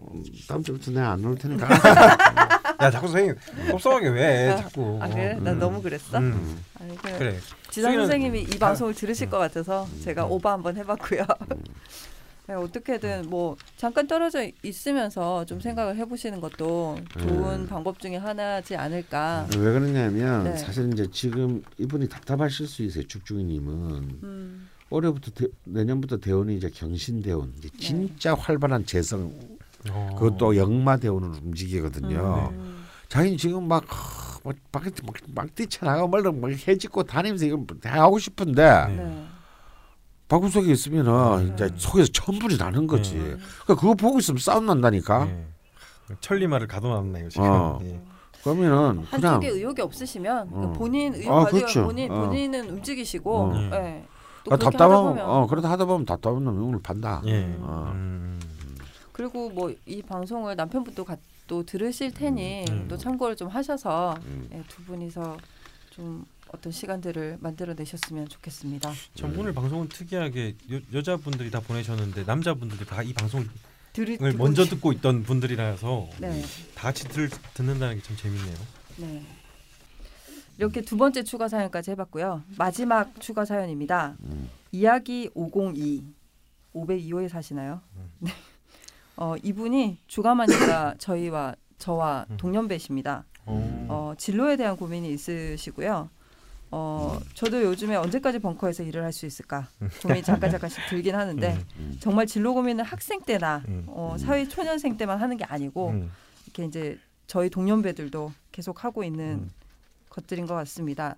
다음 0.49 0.63
주부터 0.63 0.93
내가 0.93 1.11
안 1.13 1.25
올 1.25 1.37
테니까. 1.37 1.69
야 2.81 2.91
자꾸 2.91 3.09
선생님 3.09 3.35
섭섭하게 3.73 4.09
왜 4.11 4.57
자꾸 4.57 4.99
아 5.03 5.09
그래? 5.09 5.35
나 5.41 5.53
음. 5.53 5.59
너무 5.59 5.83
그랬어? 5.83 6.19
음, 6.19 6.59
아니, 6.81 6.97
그래. 6.97 7.19
그래 7.19 7.39
수기는- 7.83 7.95
선생님이 7.97 8.43
이 8.43 8.59
다- 8.59 8.67
방송을 8.69 8.95
들으실 8.95 9.31
것 9.31 9.39
같아서 9.39 9.87
제가 10.03 10.27
음. 10.27 10.33
오버 10.33 10.51
한번 10.51 10.77
해봤고요. 10.77 11.23
네, 12.47 12.53
어떻게든 12.55 13.31
뭐 13.31 13.57
잠깐 13.79 14.07
떨어져 14.07 14.47
있으면서 14.63 15.47
좀 15.47 15.61
생각을 15.61 15.97
해보시는 15.97 16.43
것도 16.43 16.99
좋은 17.19 17.61
음. 17.63 17.67
방법 17.67 17.99
중에 17.99 18.17
하나지 18.17 18.77
않을까. 18.77 19.47
왜 19.57 19.73
그러냐면 19.73 20.45
네. 20.45 20.57
사실 20.59 20.93
이제 20.93 21.07
지금 21.11 21.63
이분이 21.79 22.07
답답하실 22.11 22.67
수 22.67 22.83
있어요. 22.83 23.07
죽중이님은 23.07 23.73
음, 24.23 24.69
올해부터 24.91 25.31
대, 25.31 25.47
내년부터 25.65 26.19
대운이 26.19 26.57
이제 26.59 26.69
경신대운, 26.69 27.55
이제 27.57 27.71
네. 27.71 27.79
진짜 27.79 28.35
활발한 28.35 28.85
재성, 28.85 29.33
어. 29.91 30.15
그것도 30.19 30.57
역마 30.57 30.99
대운으로 30.99 31.33
움직이거든요. 31.43 32.51
음, 32.53 32.85
자기는 33.09 33.39
지금 33.39 33.67
막, 33.67 33.85
하, 33.89 34.34
막, 34.45 34.55
막, 34.73 34.83
막, 34.85 35.15
막 35.35 35.55
뛰쳐나가고 35.55 36.09
말로 36.09 36.33
막 36.33 36.51
해짓고 36.51 37.05
다니면서 37.05 37.47
이거 37.47 37.65
다 37.83 38.03
하고 38.03 38.19
싶은데 38.19 38.63
네. 38.89 38.97
네. 38.97 39.25
바구 40.29 40.49
속에 40.49 40.71
있으면은 40.73 41.55
이제 41.55 41.71
속에서 41.77 42.11
천불이 42.13 42.57
나는 42.59 42.87
거지. 42.87 43.15
네. 43.15 43.21
그러니까 43.65 43.75
그거 43.75 43.95
보고 43.95 44.19
있으면 44.19 44.39
싸움 44.39 44.67
난다니까. 44.67 45.27
예. 45.29 45.47
천리마를 46.21 46.67
가둬놨네요 46.67 47.31
지금 47.31 47.47
어. 47.47 47.79
예. 47.83 47.99
그러면은 48.43 49.05
그냥 49.11 49.35
한쪽에 49.35 49.49
의욕이 49.49 49.81
없으시면 49.81 50.49
어. 50.53 50.73
본인 50.77 51.15
의욕 51.15 51.33
아, 51.33 51.45
가지고 51.45 51.59
그렇죠. 51.61 51.85
본인 51.85 52.13
어. 52.13 52.27
본인은 52.27 52.69
움직이시고 52.69 53.37
어. 53.43 53.55
예. 53.57 53.69
네. 53.71 54.07
또 54.45 54.53
아, 54.53 54.57
답답하면 54.59 55.19
어 55.21 55.47
그러다 55.47 55.71
하다 55.71 55.87
보면 55.87 56.05
답답한 56.05 56.45
놈이 56.45 56.59
오늘 56.63 56.83
판다. 56.83 57.23
예. 57.25 57.57
어. 57.61 57.91
음. 57.95 58.39
그리고 59.13 59.49
뭐 59.49 59.73
이 59.87 60.03
방송을 60.03 60.57
남편분도 60.57 61.05
가, 61.05 61.17
또 61.47 61.65
들으실 61.65 62.13
테니 62.13 62.65
음. 62.71 62.89
또 62.89 62.97
참고를 62.97 63.37
좀 63.37 63.49
하셔서 63.49 64.15
음. 64.25 64.49
예, 64.53 64.63
두 64.69 64.83
분이서 64.85 65.37
좀 65.91 66.25
어떤 66.49 66.73
시간들을 66.73 67.39
만들어 67.41 67.75
내셨으면 67.75 68.29
좋겠습니다. 68.29 68.93
참 69.15 69.33
음. 69.33 69.39
오늘 69.41 69.53
방송은 69.53 69.89
특이하게 69.89 70.57
여, 70.73 70.81
여자분들이 70.93 71.51
다 71.51 71.61
보내셨는데 71.61 72.25
남자분들이 72.25 72.85
다 72.87 73.03
이 73.03 73.13
방송을 73.13 73.49
들이, 73.93 74.19
먼저 74.37 74.65
듣고 74.65 74.93
있던 74.93 75.23
분들이라서 75.23 76.09
네, 76.21 76.43
다 76.75 76.83
같이 76.89 77.05
들, 77.09 77.29
듣는다는 77.55 77.97
게 77.97 78.03
참 78.03 78.17
재밌네요. 78.17 78.55
네. 78.97 79.23
이렇게 80.59 80.81
두 80.83 80.97
번째 80.97 81.23
추가 81.25 81.49
사연까지 81.49 81.91
해봤고요. 81.93 82.43
마지막 82.57 83.21
추가 83.21 83.45
사연입니다. 83.45 84.17
음. 84.25 84.49
이야기 84.73 85.31
502 85.35 86.05
502호에 86.75 87.29
사시나요? 87.29 87.81
음. 87.97 88.11
네. 88.21 88.33
어, 89.17 89.35
이분이 89.43 89.99
주가마니가 90.07 90.95
저희와 90.99 91.55
저와 91.79 92.27
음. 92.31 92.37
동년배십니다. 92.37 93.25
어. 93.47 93.87
어, 93.89 94.15
진로에 94.17 94.57
대한 94.57 94.77
고민이 94.77 95.13
있으시고요. 95.13 96.09
어, 96.71 97.21
저도 97.35 97.63
요즘에 97.63 97.95
언제까지 97.95 98.41
벙커에서 98.41 98.83
일을 98.83 99.05
할 99.05 99.13
수 99.13 99.27
있을까 99.27 99.69
고민이 100.03 100.23
잠깐 100.25 100.51
잠깐씩 100.51 100.81
들긴 100.91 101.15
하는데 101.15 101.53
음, 101.53 101.65
음. 101.79 101.97
정말 102.01 102.27
진로 102.27 102.53
고민은 102.53 102.85
학생 102.85 103.21
때나 103.23 103.63
음. 103.69 103.85
어, 103.87 104.17
사회 104.19 104.49
초년생 104.49 104.97
때만 104.97 105.21
하는 105.21 105.37
게 105.37 105.45
아니고 105.45 105.91
음. 105.91 106.11
이렇게 106.45 106.65
이제 106.65 106.99
저희 107.29 107.49
동년배들도 107.49 108.33
계속 108.51 108.83
하고 108.83 109.05
있는 109.05 109.45
음. 109.45 109.51
것들인 110.09 110.47
것 110.47 110.55
같습니다. 110.55 111.17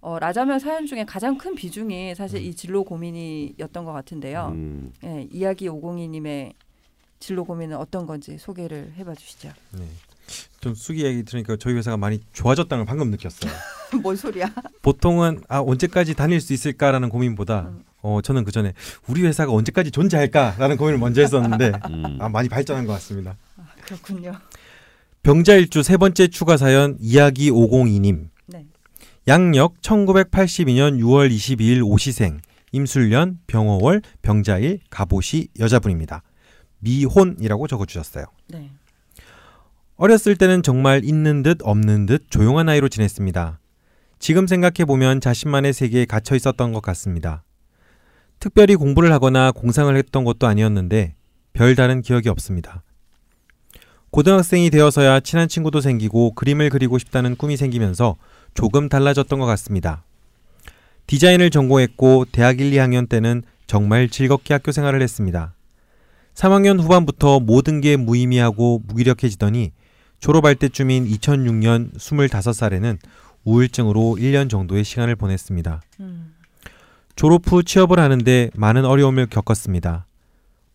어, 0.00 0.18
라자면 0.18 0.60
사연 0.60 0.86
중에 0.86 1.04
가장 1.04 1.36
큰 1.36 1.54
비중이 1.54 2.14
사실 2.14 2.40
이 2.40 2.54
진로 2.54 2.84
고민이었던 2.84 3.84
것 3.84 3.92
같은데요. 3.92 4.52
음. 4.54 4.92
예, 5.04 5.28
이야기 5.30 5.68
502님의 5.68 6.52
진로 7.20 7.44
고민은 7.44 7.76
어떤 7.76 8.06
건지 8.06 8.36
소개를 8.38 8.92
해봐 8.96 9.14
주시죠. 9.14 9.50
네. 9.72 9.84
좀 10.60 10.74
수기 10.74 11.04
얘기 11.04 11.22
들으니까 11.22 11.56
저희 11.56 11.74
회사가 11.74 11.96
많이 11.96 12.20
좋아졌다는 12.32 12.84
걸 12.84 12.86
방금 12.86 13.10
느꼈어요. 13.10 13.52
뭔 14.02 14.16
소리야? 14.16 14.52
보통은 14.82 15.42
아 15.48 15.60
언제까지 15.60 16.14
다닐 16.14 16.40
수 16.40 16.52
있을까라는 16.52 17.08
고민보다 17.08 17.68
음. 17.68 17.84
어 18.02 18.20
저는 18.22 18.44
그 18.44 18.50
전에 18.52 18.72
우리 19.06 19.22
회사가 19.22 19.52
언제까지 19.52 19.90
존재할까라는 19.90 20.76
고민을 20.76 20.98
먼저 20.98 21.20
했었는데 21.20 21.72
음. 21.90 22.18
아 22.20 22.28
많이 22.28 22.48
발전한 22.48 22.86
것 22.86 22.92
같습니다. 22.94 23.36
아, 23.56 23.62
그렇군요. 23.84 24.32
병자일주 25.22 25.82
세 25.82 25.96
번째 25.96 26.28
추가 26.28 26.56
사연 26.56 26.96
이야기 27.00 27.50
502님 27.50 28.28
네. 28.46 28.66
양력 29.26 29.80
1982년 29.80 31.00
6월 31.00 31.30
22일 31.30 31.84
오시생 31.84 32.40
임술년 32.72 33.40
병어월 33.46 34.02
병자일 34.22 34.80
갑오시 34.90 35.48
여자분입니다. 35.58 36.22
미혼이라고 36.80 37.66
적어주셨어요. 37.66 38.24
네. 38.48 38.70
어렸을 39.96 40.36
때는 40.36 40.62
정말 40.62 41.04
있는 41.04 41.42
듯 41.42 41.58
없는 41.62 42.06
듯 42.06 42.26
조용한 42.30 42.68
아이로 42.68 42.88
지냈습니다. 42.88 43.58
지금 44.18 44.46
생각해보면 44.46 45.20
자신만의 45.20 45.72
세계에 45.72 46.04
갇혀 46.04 46.36
있었던 46.36 46.72
것 46.72 46.82
같습니다. 46.82 47.44
특별히 48.38 48.76
공부를 48.76 49.12
하거나 49.12 49.52
공상을 49.52 49.94
했던 49.96 50.24
것도 50.24 50.46
아니었는데 50.46 51.14
별다른 51.52 52.02
기억이 52.02 52.28
없습니다. 52.28 52.82
고등학생이 54.10 54.70
되어서야 54.70 55.20
친한 55.20 55.48
친구도 55.48 55.80
생기고 55.80 56.34
그림을 56.34 56.70
그리고 56.70 56.98
싶다는 56.98 57.36
꿈이 57.36 57.56
생기면서 57.56 58.16
조금 58.54 58.88
달라졌던 58.88 59.38
것 59.38 59.46
같습니다. 59.46 60.04
디자인을 61.06 61.50
전공했고 61.50 62.26
대학 62.32 62.60
1, 62.60 62.70
2학년 62.72 63.08
때는 63.08 63.42
정말 63.66 64.08
즐겁게 64.08 64.54
학교 64.54 64.72
생활을 64.72 65.02
했습니다. 65.02 65.55
3학년 66.36 66.78
후반부터 66.78 67.40
모든 67.40 67.80
게 67.80 67.96
무의미하고 67.96 68.82
무기력해지더니 68.86 69.72
졸업할 70.20 70.54
때쯤인 70.54 71.06
2006년 71.08 71.94
25살에는 71.96 72.98
우울증으로 73.44 74.16
1년 74.18 74.50
정도의 74.50 74.84
시간을 74.84 75.16
보냈습니다. 75.16 75.80
음. 76.00 76.34
졸업 77.14 77.50
후 77.50 77.62
취업을 77.62 77.98
하는데 77.98 78.50
많은 78.54 78.84
어려움을 78.84 79.28
겪었습니다. 79.28 80.06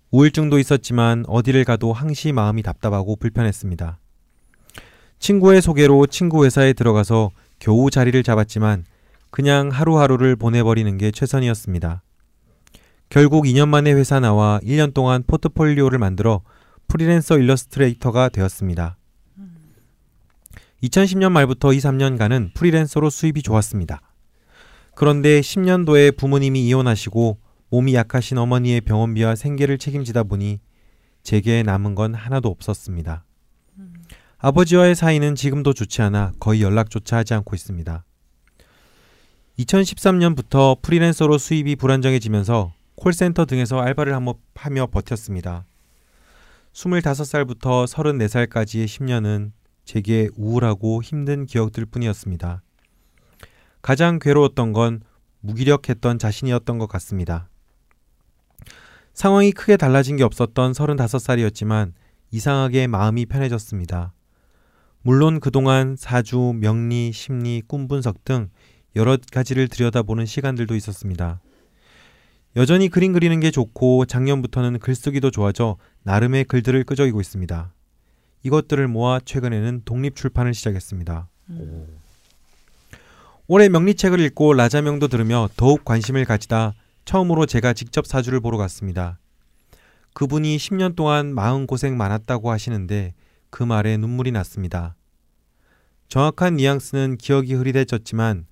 우울증도 0.10 0.58
있었지만 0.58 1.26
어디를 1.28 1.64
가도 1.64 1.94
항시 1.94 2.32
마음이 2.32 2.64
답답하고 2.64 3.16
불편했습니다. 3.16 4.00
친구의 5.20 5.62
소개로 5.62 6.08
친구 6.08 6.44
회사에 6.44 6.74
들어가서 6.74 7.30
겨우 7.60 7.92
자리를 7.92 8.22
잡았지만 8.24 8.86
그냥 9.30 9.70
하루하루를 9.70 10.36
보내버리는 10.36 10.98
게 10.98 11.12
최선이었습니다. 11.12 12.02
결국 13.12 13.44
2년 13.44 13.68
만에 13.68 13.92
회사 13.92 14.22
나와 14.22 14.62
1년 14.64 14.94
동안 14.94 15.22
포트폴리오를 15.28 16.00
만들어 16.00 16.44
프리랜서 16.88 17.38
일러스트레이터가 17.38 18.30
되었습니다. 18.30 18.98
2010년 20.82 21.34
말부터 21.34 21.74
2, 21.74 21.78
3년간은 21.80 22.54
프리랜서로 22.54 23.10
수입이 23.10 23.42
좋았습니다. 23.42 24.00
그런데 24.96 25.42
10년도에 25.42 26.16
부모님이 26.16 26.66
이혼하시고 26.68 27.38
몸이 27.70 27.96
약하신 27.96 28.38
어머니의 28.38 28.80
병원비와 28.80 29.36
생계를 29.36 29.78
책임지다 29.78 30.24
보니 30.24 30.62
제게 31.22 31.64
남은 31.64 31.96
건 31.96 32.14
하나도 32.14 32.48
없었습니다. 32.48 33.26
아버지와의 34.38 34.96
사이는 34.96 35.36
지금도 35.36 35.74
좋지 35.74 36.02
않아 36.02 36.32
거의 36.40 36.62
연락조차 36.62 37.18
하지 37.18 37.34
않고 37.34 37.58
있습니다. 37.58 38.06
2013년부터 39.60 40.82
프리랜서로 40.82 41.38
수입이 41.38 41.76
불안정해지면서 41.76 42.72
콜센터 43.02 43.46
등에서 43.46 43.80
알바를 43.80 44.14
한번 44.14 44.36
하며 44.54 44.86
버텼습니다. 44.86 45.66
25살부터 46.72 47.88
34살까지의 47.88 48.86
10년은 48.86 49.54
제게 49.86 50.30
우울하고 50.38 51.02
힘든 51.02 51.48
기억들 51.48 51.88
뿐이었습니다. 51.88 52.62
가장 53.82 54.20
괴로웠던 54.20 54.74
건 54.74 55.02
무기력했던 55.40 56.20
자신이었던 56.20 56.78
것 56.78 56.86
같습니다. 56.90 57.50
상황이 59.16 59.52
크게 59.52 59.78
달라진 59.78 60.16
게 60.16 60.24
없었던 60.24 60.74
35살이었지만 60.74 61.94
이상하게 62.30 62.86
마음이 62.86 63.26
편해졌습니다. 63.26 64.14
물론 65.02 65.40
그동안 65.40 65.96
사주, 65.98 66.54
명리, 66.56 67.12
심리, 67.14 67.64
꿈 67.66 67.88
분석 67.88 68.24
등 68.24 68.52
여러 68.96 69.18
가지를 69.32 69.70
들여다보는 69.70 70.28
시간들도 70.28 70.76
있었습니다. 70.76 71.42
여전히 72.56 72.90
그림 72.90 73.14
그리는 73.14 73.40
게 73.40 73.50
좋고 73.50 74.06
작년부터는 74.06 74.80
글쓰기도 74.80 75.32
좋아져 75.32 75.78
나름의 76.04 76.46
글들을 76.46 76.84
끄적이고 76.84 77.22
있습니다. 77.22 77.74
이것들을 78.44 78.88
모아 78.88 79.20
최근에는 79.24 79.84
독립 79.86 80.16
출판을 80.16 80.54
시작했습니다. 80.54 81.30
음. 81.52 81.88
올해 83.48 83.70
명리책을 83.70 84.20
읽고 84.20 84.54
라자명도 84.54 85.08
들으며 85.08 85.48
더욱 85.56 85.86
관심을 85.86 86.26
가지다 86.26 86.74
처음으로 87.06 87.46
제가 87.46 87.74
직접 87.74 88.06
사주를 88.06 88.40
보러 88.40 88.58
갔습니다. 88.58 89.20
그분이 90.14 90.58
10년 90.58 90.96
동안 90.96 91.34
마음 91.34 91.68
고생 91.68 91.98
많았다고 91.98 92.52
하시는데 92.52 93.14
그 93.50 93.64
말에 93.64 93.98
눈물이 93.98 94.32
났습니다. 94.32 94.96
정확한 96.10 96.58
뉘앙스는 96.58 97.18
기억이 97.18 97.54
흐릿해졌지만 97.54 98.46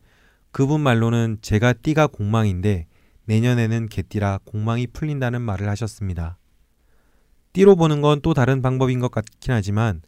그분 0.52 0.82
말로는 0.82 1.40
제가 1.42 1.74
띠가 1.74 2.08
공망인데 2.08 2.88
내년에는 3.30 3.90
개띠라 3.90 4.40
공망이 4.44 4.88
풀린다는 4.88 5.44
말을 5.44 5.70
하셨습니다. 5.70 6.40
띠로 7.54 7.76
보는 7.76 8.02
건 8.02 8.22
또 8.24 8.34
다른 8.34 8.64
방법인 8.64 9.00
것 9.00 9.12
같긴 9.12 9.54
하지만 9.54 10.02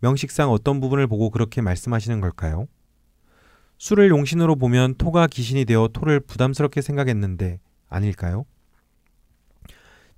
명식상 0.00 0.50
어떤 0.50 0.78
부분을 0.80 1.06
보고 1.06 1.30
그렇게 1.30 1.62
말씀하시는 1.62 2.20
걸까요? 2.20 2.68
술을 3.78 4.10
용신으로 4.10 4.56
보면 4.56 4.96
토가 4.96 5.26
귀신이 5.26 5.64
되어 5.64 5.88
토를 5.90 6.20
부담스럽게 6.20 6.82
생각했는데 6.82 7.60
아닐까요? 7.88 8.44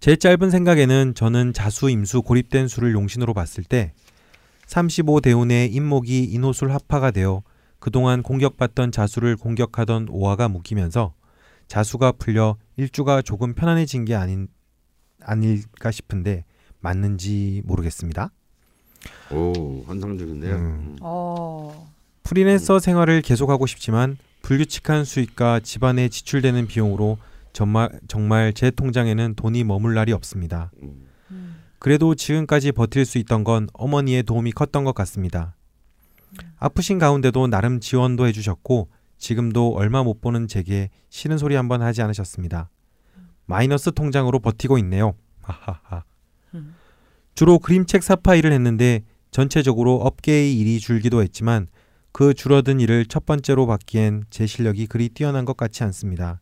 제 0.01 0.16
짧은 0.16 0.51
생각에는 0.51 1.14
저는 1.14 1.52
자수, 1.52 1.89
임수, 1.90 2.22
고립된 2.22 2.66
수를 2.66 2.93
용신으로 2.93 3.35
봤을 3.35 3.62
때 3.62 3.93
35대운의 4.66 5.72
인목이 5.72 6.24
인호술 6.24 6.72
합파가 6.72 7.12
되어 7.12 7.44
그동안 7.78 8.24
공격받던 8.24 8.90
자수를 8.90 9.36
공격하던 9.36 10.09
오화가 10.10 10.48
묶이면서 10.48 11.14
자수가 11.69 12.12
풀려 12.12 12.57
일주가 12.77 13.23
조금 13.23 13.55
편안해진 13.55 14.05
게 14.05 14.15
아닌 14.15 14.49
아닐까 15.23 15.90
싶은데 15.90 16.45
맞는지 16.81 17.62
모르겠습니다. 17.65 18.31
오 19.31 19.85
환상적인데요. 19.86 20.55
음. 20.57 20.61
음. 20.61 20.97
어. 21.01 21.93
프리랜서 22.23 22.78
생활을 22.78 23.23
계속하고 23.23 23.66
싶지만 23.66 24.16
불규칙한 24.43 25.05
수익과 25.05 25.61
집안에 25.61 26.09
지출되는 26.09 26.66
비용으로 26.66 27.19
정말 27.53 27.90
정말 28.09 28.53
제 28.53 28.70
통장에는 28.70 29.35
돈이 29.35 29.65
머물 29.65 29.95
날이 29.95 30.12
없습니다. 30.12 30.70
음. 30.82 31.07
음. 31.31 31.57
그래도 31.78 32.15
지금까지 32.15 32.73
버틸 32.73 33.05
수 33.05 33.19
있던 33.19 33.45
건 33.45 33.69
어머니의 33.73 34.23
도움이 34.24 34.53
컸던 34.53 34.85
것 34.85 34.95
같습니다. 34.95 35.55
아프신 36.59 36.99
가운데도 36.99 37.47
나름 37.47 37.81
지원도 37.81 38.27
해주셨고 38.27 38.89
지금도 39.19 39.74
얼마 39.74 40.03
못 40.03 40.20
보는 40.20 40.49
제게 40.49 40.90
싫은 41.11 41.39
소리 41.39 41.55
한번 41.55 41.82
하지 41.82 42.03
않으셨습니다. 42.03 42.70
마이너스 43.47 43.93
통장으로 43.93 44.39
버티고 44.39 44.78
있네요. 44.78 45.15
하하하. 45.43 46.05
음. 46.55 46.74
주로 47.35 47.59
그림책 47.59 48.03
사파 48.03 48.35
일을 48.36 48.53
했는데 48.53 49.05
전체적으로 49.31 49.97
업계의 49.97 50.59
일이 50.59 50.81
줄기도 50.81 51.23
했지만 51.23 51.66
그 52.12 52.35
줄어든 52.35 52.81
일을 52.81 53.07
첫 53.07 53.27
번째로 53.27 53.66
받기엔 53.66 54.24
제 54.31 54.47
실력이 54.47 54.86
그리 54.86 55.09
뛰어난 55.09 55.45
것 55.45 55.57
같지 55.57 55.85
않습니다. 55.85 56.40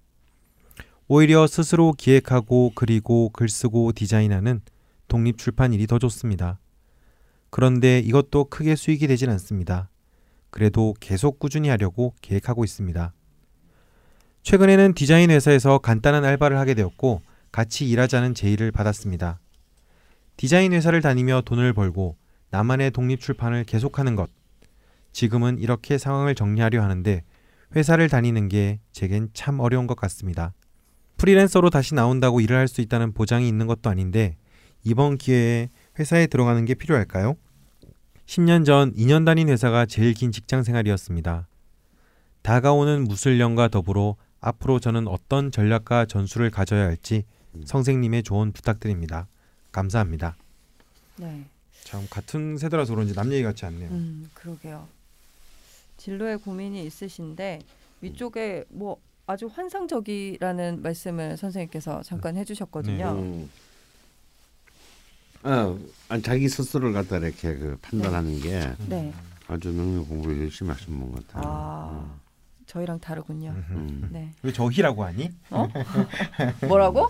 오히려 1.08 1.46
스스로 1.46 1.92
기획하고 1.92 2.72
그리고 2.74 3.30
글쓰고 3.30 3.92
디자인하는 3.92 4.60
독립 5.08 5.38
출판 5.38 5.72
일이 5.72 5.86
더 5.86 5.98
좋습니다. 5.98 6.58
그런데 7.50 8.00
이것도 8.00 8.46
크게 8.46 8.74
수익이 8.74 9.06
되진 9.06 9.30
않습니다. 9.30 9.88
그래도 10.56 10.94
계속 11.00 11.38
꾸준히 11.38 11.68
하려고 11.68 12.14
계획하고 12.22 12.64
있습니다. 12.64 13.12
최근에는 14.42 14.94
디자인 14.94 15.30
회사에서 15.30 15.76
간단한 15.76 16.24
알바를 16.24 16.56
하게 16.56 16.72
되었고 16.72 17.20
같이 17.52 17.86
일하자는 17.86 18.32
제의를 18.32 18.72
받았습니다. 18.72 19.38
디자인 20.38 20.72
회사를 20.72 21.02
다니며 21.02 21.42
돈을 21.44 21.74
벌고 21.74 22.16
나만의 22.48 22.92
독립 22.92 23.20
출판을 23.20 23.64
계속하는 23.64 24.16
것. 24.16 24.30
지금은 25.12 25.58
이렇게 25.58 25.98
상황을 25.98 26.34
정리하려 26.34 26.82
하는데 26.82 27.22
회사를 27.76 28.08
다니는 28.08 28.48
게 28.48 28.80
제겐 28.92 29.28
참 29.34 29.60
어려운 29.60 29.86
것 29.86 29.94
같습니다. 29.94 30.54
프리랜서로 31.18 31.68
다시 31.68 31.94
나온다고 31.94 32.40
일을 32.40 32.56
할 32.56 32.66
수 32.66 32.80
있다는 32.80 33.12
보장이 33.12 33.46
있는 33.46 33.66
것도 33.66 33.90
아닌데 33.90 34.38
이번 34.84 35.18
기회에 35.18 35.68
회사에 35.98 36.26
들어가는 36.28 36.64
게 36.64 36.72
필요할까요? 36.72 37.36
10년 38.26 38.64
전 38.66 38.92
2년 38.94 39.24
다닌 39.24 39.48
회사가 39.48 39.86
제일 39.86 40.12
긴 40.12 40.32
직장 40.32 40.62
생활이었습니다. 40.62 41.46
다가오는 42.42 43.04
무술년과 43.04 43.68
더불어 43.68 44.16
앞으로 44.40 44.78
저는 44.80 45.08
어떤 45.08 45.50
전략과 45.50 46.06
전술을 46.06 46.50
가져야 46.50 46.86
할지 46.86 47.24
선생님의 47.64 48.24
조언 48.24 48.52
부탁드립니다. 48.52 49.26
감사합니다. 49.72 50.36
네. 51.16 51.44
참 51.84 52.06
같은 52.10 52.58
세대라서 52.58 52.94
그런지 52.94 53.14
남 53.14 53.32
얘기 53.32 53.42
같지 53.42 53.64
않네요. 53.66 53.90
음, 53.90 54.28
그러게요. 54.34 54.88
진로에 55.96 56.36
고민이 56.36 56.84
있으신데 56.84 57.60
위쪽에 58.00 58.64
뭐 58.68 58.98
아주 59.26 59.46
환상적이라는 59.46 60.82
말씀을 60.82 61.36
선생님께서 61.36 62.02
잠깐 62.02 62.36
해주셨거든요. 62.36 63.12
음. 63.12 63.50
어, 65.46 65.78
자기 66.22 66.48
스스로를 66.48 66.92
갖다 66.92 67.18
이렇게 67.18 67.56
그 67.56 67.78
판단하는 67.80 68.40
게 68.40 68.74
네. 68.88 69.12
아주 69.46 69.72
명료 69.72 70.04
공부를 70.04 70.40
열심히 70.42 70.72
하신 70.72 70.98
분 70.98 71.12
같아요. 71.12 71.42
아, 71.46 72.14
저희랑 72.66 72.98
다르군요. 72.98 73.50
음. 73.70 74.08
네. 74.10 74.32
왜 74.42 74.52
저희라고 74.52 75.04
하니? 75.04 75.30
어? 75.50 75.68
뭐라고? 76.66 77.06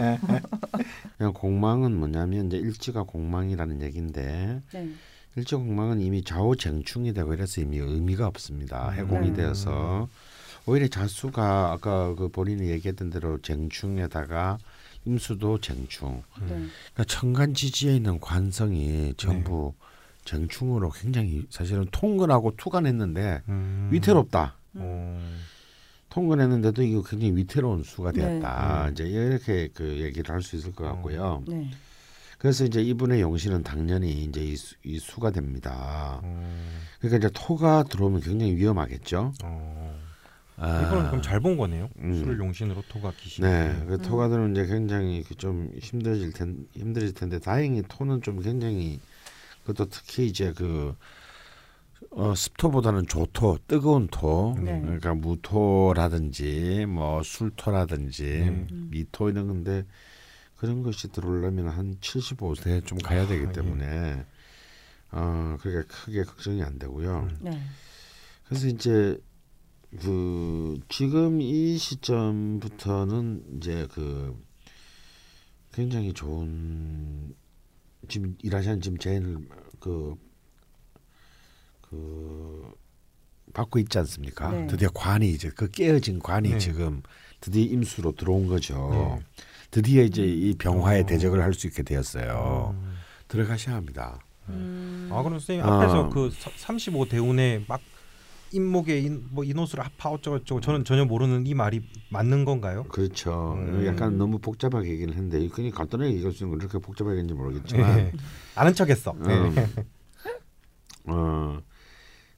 그냥 1.16 1.32
공망은 1.32 1.96
뭐냐면 1.96 2.48
이제 2.48 2.58
일지가 2.58 3.04
공망이라는 3.04 3.80
얘기인데 3.80 4.60
네. 4.70 4.90
일지 5.36 5.54
공망은 5.54 6.02
이미 6.02 6.22
좌우 6.22 6.56
쟁충이 6.56 7.14
되고 7.14 7.32
이래서 7.32 7.62
이미 7.62 7.78
의미가 7.78 8.26
없습니다. 8.26 8.90
해공이 8.90 9.30
음. 9.30 9.34
되어서 9.34 10.08
오히려 10.66 10.88
자수가 10.88 11.72
아까 11.72 12.14
그 12.14 12.28
본인이 12.28 12.68
얘기했던 12.68 13.08
대로 13.08 13.38
쟁충에다가 13.40 14.58
임수도 15.06 15.60
쟁충. 15.60 16.22
네. 16.40 16.46
그러니까 16.48 17.04
천간 17.06 17.54
지지에 17.54 17.96
있는 17.96 18.20
관성이 18.20 19.14
전부 19.16 19.72
쟁충으로 20.24 20.90
굉장히 20.90 21.46
사실은 21.50 21.86
통근하고 21.92 22.54
투간했는데 22.56 23.42
음. 23.48 23.88
위태롭다. 23.92 24.56
어. 24.74 25.36
통근했는데도 26.10 26.82
이거 26.82 27.02
굉장히 27.02 27.36
위태로운 27.36 27.82
수가 27.84 28.12
되었다. 28.12 28.86
네. 28.86 28.92
이제 28.92 29.04
이렇게 29.04 29.68
그 29.72 29.84
얘기를 30.00 30.34
할 30.34 30.42
수 30.42 30.56
있을 30.56 30.72
것 30.72 30.84
같고요. 30.84 31.42
네. 31.46 31.70
그래서 32.38 32.64
이제 32.64 32.82
이분의 32.82 33.20
용신은 33.22 33.62
당연히 33.62 34.24
이제 34.24 34.42
이, 34.42 34.56
수, 34.56 34.74
이 34.84 34.98
수가 34.98 35.30
됩니다. 35.30 36.20
어. 36.22 36.72
그러니까 37.00 37.18
이제 37.26 37.30
토가 37.34 37.82
들어오면 37.84 38.20
굉장히 38.20 38.54
위험하겠죠. 38.56 39.32
어. 39.44 40.05
아, 40.58 40.82
이거는 40.82 41.06
그럼 41.08 41.22
잘 41.22 41.40
본 41.40 41.56
거네요. 41.56 41.90
음. 41.98 42.14
술을 42.14 42.38
용신으로 42.38 42.82
토가 42.88 43.12
귀신. 43.18 43.44
네, 43.44 43.84
그 43.86 43.94
음. 43.94 43.98
토가 44.02 44.28
들어오면 44.28 44.52
이제 44.52 44.66
굉장히 44.66 45.22
그좀 45.22 45.70
힘들어질 45.78 46.32
텐 46.32 46.66
힘들어질 46.72 47.14
텐데 47.14 47.38
다행히 47.38 47.82
토는 47.86 48.22
좀 48.22 48.40
굉장히 48.40 49.00
그것도 49.64 49.90
특히 49.90 50.26
이제 50.26 50.52
그 50.56 50.94
어, 52.10 52.34
습토보다는 52.34 53.06
조토, 53.06 53.58
뜨거운 53.66 54.06
토, 54.08 54.54
네. 54.58 54.80
그러니까 54.80 55.14
무토라든지 55.14 56.86
뭐 56.86 57.22
술토라든지 57.22 58.22
네. 58.24 58.66
미토 58.70 59.30
이런 59.30 59.46
건데 59.48 59.84
그런 60.56 60.82
것이 60.82 61.08
들어오려면 61.08 61.68
한 61.68 61.96
75세 62.00 62.84
좀 62.86 62.98
가야 62.98 63.26
되기 63.26 63.44
아, 63.46 63.48
예. 63.48 63.52
때문에 63.52 64.24
어 65.12 65.56
그러니까 65.60 65.94
크게 65.94 66.24
걱정이 66.24 66.62
안 66.62 66.78
되고요. 66.78 67.28
음. 67.30 67.36
네. 67.40 67.60
그래서 68.48 68.68
이제 68.68 69.18
그 70.00 70.78
지금 70.88 71.40
이 71.40 71.76
시점부터는 71.78 73.44
이제 73.56 73.86
그 73.92 74.36
굉장히 75.72 76.12
좋은 76.12 77.34
지금 78.08 78.36
일하시는 78.42 78.80
지금 78.80 78.98
제일 78.98 79.48
그, 79.80 80.14
그 81.82 82.72
받고 83.52 83.78
있지 83.80 83.98
않습니까? 83.98 84.50
네. 84.50 84.66
드디어 84.66 84.88
관이 84.90 85.30
이제 85.30 85.50
그 85.54 85.70
깨어진 85.70 86.18
관이 86.18 86.50
네. 86.50 86.58
지금 86.58 87.02
드디어 87.40 87.64
임수로 87.64 88.12
들어온 88.12 88.46
거죠. 88.46 88.90
네. 88.92 89.26
드디어 89.70 90.02
이제 90.02 90.22
이 90.24 90.54
병화의 90.54 91.02
어. 91.02 91.06
대적을 91.06 91.42
할 91.42 91.52
수 91.52 91.66
있게 91.66 91.82
되었어요. 91.82 92.74
음. 92.78 92.96
들어가셔야 93.28 93.76
합니다. 93.76 94.20
음. 94.48 95.08
아 95.10 95.22
그럼 95.22 95.38
선생님 95.38 95.64
아. 95.64 95.82
앞에서 95.82 96.10
그35 96.10 97.08
대운에 97.08 97.64
막 97.66 97.80
인목에 98.52 99.00
인, 99.00 99.26
뭐 99.30 99.44
인호술 99.44 99.80
아파 99.80 100.10
어쩌고저쩌고 100.10 100.60
저는 100.60 100.84
전혀 100.84 101.04
모르는 101.04 101.46
이 101.46 101.54
말이 101.54 101.82
맞는 102.10 102.44
건가요? 102.44 102.84
그렇죠. 102.84 103.54
음. 103.58 103.84
약간 103.86 104.16
너무 104.16 104.38
복잡하게 104.38 104.90
얘기는 104.90 105.12
했는데 105.12 105.46
그냥 105.48 105.70
간단하게 105.72 106.12
얘기할 106.12 106.32
수 106.32 106.44
있는 106.44 106.58
건 106.58 106.68
그렇게 106.68 106.84
복잡하게인지 106.84 107.34
모르겠지만 107.34 107.98
예. 107.98 108.12
아는 108.54 108.74
척했어. 108.74 109.12
음, 109.12 109.54
네. 109.54 109.66
어, 111.06 111.60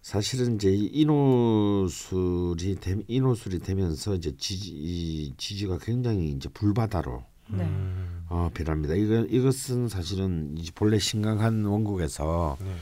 사실은 0.02 0.54
이제 0.56 0.70
이 0.70 0.86
인호술이 0.86 2.76
되, 2.80 2.96
인호술이 3.06 3.58
되면서 3.60 4.14
이제 4.14 4.34
지지 4.36 4.70
이 4.72 5.34
지지가 5.36 5.78
굉장히 5.78 6.30
이제 6.30 6.48
불바다로 6.48 7.24
네. 7.50 7.64
음, 7.64 8.24
어, 8.28 8.50
변합니다. 8.52 8.94
이거 8.94 9.20
이것은 9.28 9.88
사실은 9.88 10.56
이제 10.58 10.70
본래 10.74 10.98
신강한 10.98 11.64
원국에서 11.64 12.56
네. 12.60 12.74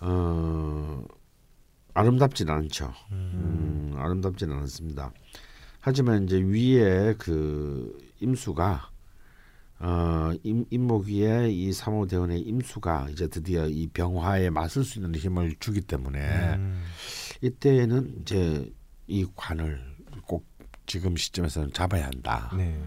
어, 0.00 1.02
아름답진 1.96 2.50
않죠. 2.50 2.92
음, 3.10 3.92
음, 3.94 3.98
아름답지는 3.98 4.54
않습니다. 4.58 5.12
하지만 5.80 6.24
이제 6.24 6.36
위에 6.38 7.14
그 7.16 7.96
임수가 8.20 8.90
어, 9.78 10.32
임, 10.42 10.64
임목 10.70 11.06
위에 11.06 11.50
이 11.50 11.72
삼호 11.72 12.06
대원의 12.06 12.40
임수가 12.40 13.08
이제 13.10 13.28
드디어 13.28 13.66
이 13.66 13.86
병화에 13.88 14.50
맞설 14.50 14.84
수 14.84 14.98
있는 14.98 15.14
힘을 15.14 15.56
주기 15.58 15.80
때문에 15.80 16.18
음, 16.56 16.82
이때는 17.40 18.18
이제 18.20 18.70
이 19.06 19.26
관을 19.34 19.80
꼭 20.26 20.44
지금 20.84 21.16
시점에서는 21.16 21.72
잡아야 21.72 22.06
한다. 22.06 22.52
네. 22.56 22.78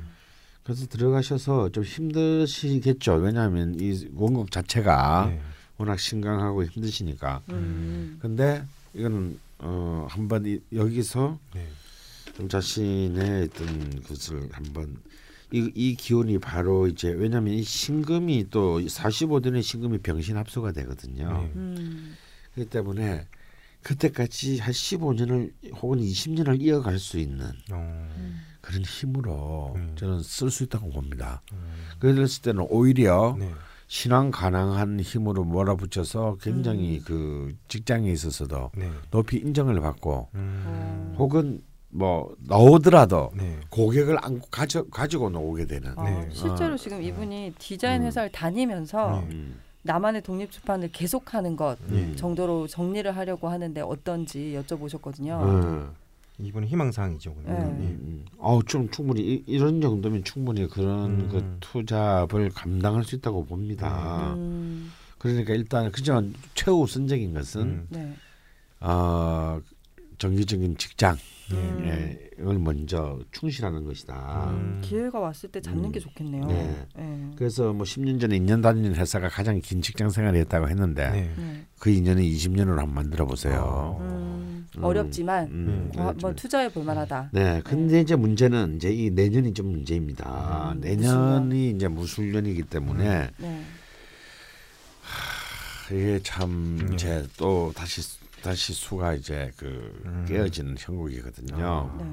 그래서 0.63 0.85
들어가셔서 0.85 1.69
좀 1.69 1.83
힘드시겠죠. 1.83 3.15
왜냐하면 3.15 3.75
이 3.79 4.07
원국 4.13 4.51
자체가 4.51 5.27
네. 5.31 5.41
워낙 5.77 5.97
신강하고 5.97 6.65
힘드시니까. 6.65 7.41
음. 7.49 8.19
근데 8.21 8.63
이거는 8.93 9.39
어 9.59 10.07
한번 10.09 10.45
이, 10.45 10.59
여기서 10.73 11.37
네. 11.53 11.67
좀 12.35 12.47
자신의 12.47 13.43
어떤 13.43 14.03
것을 14.03 14.49
한번 14.51 14.97
이, 15.51 15.71
이 15.75 15.95
기운이 15.95 16.39
바로 16.39 16.87
이제 16.87 17.09
왜냐하면 17.09 17.53
이 17.53 17.63
신금이 17.63 18.49
또 18.49 18.79
45도의 18.79 19.63
신금이 19.63 19.99
병신 19.99 20.37
합수가 20.37 20.71
되거든요. 20.73 21.33
네. 21.33 21.51
음. 21.55 22.17
그렇기 22.53 22.69
때문에 22.69 23.27
그때까지 23.81 24.59
한 24.59 24.73
15년을 24.73 25.53
혹은 25.75 25.99
20년을 25.99 26.61
이어갈 26.61 26.99
수 26.99 27.17
있는 27.17 27.45
어, 27.71 28.09
음. 28.17 28.41
그런 28.61 28.83
힘으로 28.83 29.73
음. 29.75 29.95
저는 29.97 30.21
쓸 30.21 30.51
수 30.51 30.63
있다고 30.63 30.89
봅니다. 30.91 31.41
음, 31.53 31.57
그랬을 31.99 32.41
때는 32.41 32.67
오히려 32.69 33.35
네. 33.39 33.51
신앙 33.89 34.29
가능한 34.29 34.99
힘으로 34.99 35.43
몰아붙여서 35.43 36.37
굉장히 36.41 36.99
그 36.99 37.55
직장에 37.67 38.11
있어서도 38.11 38.69
네. 38.77 38.87
높이 39.09 39.37
인정을 39.37 39.81
받고 39.81 40.29
음, 40.35 40.63
어. 40.67 41.15
혹은 41.17 41.63
뭐 41.89 42.31
나오더라도 42.37 43.31
네. 43.35 43.57
고객을 43.71 44.23
안고 44.23 44.47
가져 44.51 44.83
가지고 44.83 45.31
나오게 45.31 45.65
되는. 45.65 45.91
아, 45.97 46.03
네. 46.03 46.29
실제로 46.31 46.75
어. 46.75 46.77
지금 46.77 47.01
이분이 47.01 47.55
디자인 47.57 48.03
음. 48.03 48.05
회사를 48.05 48.31
다니면서 48.31 49.21
네. 49.27 49.35
음. 49.35 49.59
나만의 49.81 50.21
독립 50.21 50.51
출판을 50.51 50.91
계속하는 50.91 51.55
것 51.55 51.79
음. 51.89 52.13
정도로 52.15 52.67
정리를 52.67 53.09
하려고 53.17 53.49
하는데 53.49 53.81
어떤지 53.81 54.55
여쭤보셨거든요. 54.67 55.89
어. 56.39 56.43
이분은 56.43 56.67
희망사항이죠. 56.67 57.35
네. 57.45 57.51
음, 57.51 57.79
음. 57.81 58.25
아우 58.39 58.63
좀 58.63 58.89
충분히 58.89 59.21
이, 59.21 59.43
이런 59.47 59.81
정도면 59.81 60.23
충분히 60.23 60.67
그런 60.67 61.21
음. 61.21 61.29
그 61.29 61.57
투잡을 61.59 62.49
감당할 62.49 63.03
수 63.03 63.15
있다고 63.15 63.45
봅니다. 63.45 64.33
음, 64.35 64.91
그러니까 65.17 65.53
일단 65.53 65.91
그지만 65.91 66.33
최우선적인 66.55 67.33
것은 67.33 67.61
음, 67.61 67.87
네. 67.89 68.13
어, 68.79 69.59
정기적인 70.17 70.77
직장 70.77 71.13
음. 71.13 71.38
예, 71.55 72.29
이걸 72.39 72.59
먼저 72.59 73.19
충실하는 73.31 73.83
것이다. 73.83 74.51
음. 74.51 74.81
기회가 74.83 75.19
왔을 75.19 75.49
때 75.51 75.61
잡는 75.61 75.85
음. 75.85 75.91
게 75.91 75.99
좋겠네요. 75.99 76.45
네. 76.45 76.85
네. 76.95 77.31
그래서 77.35 77.73
뭐 77.73 77.85
10년 77.85 78.19
전에 78.19 78.37
2년 78.39 78.61
다니는 78.61 78.95
회사가 78.95 79.29
가장 79.29 79.59
긴 79.61 79.81
직장 79.81 80.09
생활을 80.09 80.39
했다고 80.41 80.69
했는데 80.69 81.09
네. 81.09 81.33
네. 81.37 81.65
그 81.79 81.89
2년을 81.89 82.19
20년으로 82.19 82.77
한번 82.77 82.93
만들어 82.93 83.25
보세요. 83.25 83.61
어. 83.63 83.97
음, 84.01 84.67
음. 84.77 84.83
어렵지만 84.83 85.47
음, 85.47 85.91
어, 85.97 86.07
한번 86.07 86.35
투자해 86.35 86.69
볼 86.69 86.83
만하다. 86.83 87.29
네, 87.33 87.61
근데 87.63 88.01
이제 88.01 88.15
문제는 88.15 88.75
이제 88.75 88.91
이 88.91 89.09
내년이 89.09 89.53
좀 89.53 89.71
문제입니다. 89.71 90.73
음, 90.73 90.81
내년이 90.81 91.71
이제 91.71 91.87
무술년이기 91.87 92.63
때문에 92.63 93.29
네. 93.37 93.63
이게 95.91 96.19
참 96.23 96.77
음. 96.81 96.93
이제 96.93 97.25
또 97.37 97.71
다시 97.75 98.18
다시 98.43 98.73
수가 98.73 99.13
이제 99.13 99.51
그 99.57 100.01
음. 100.05 100.25
깨어지는 100.27 100.75
형국이거든요. 100.77 101.95
네. 101.99 102.05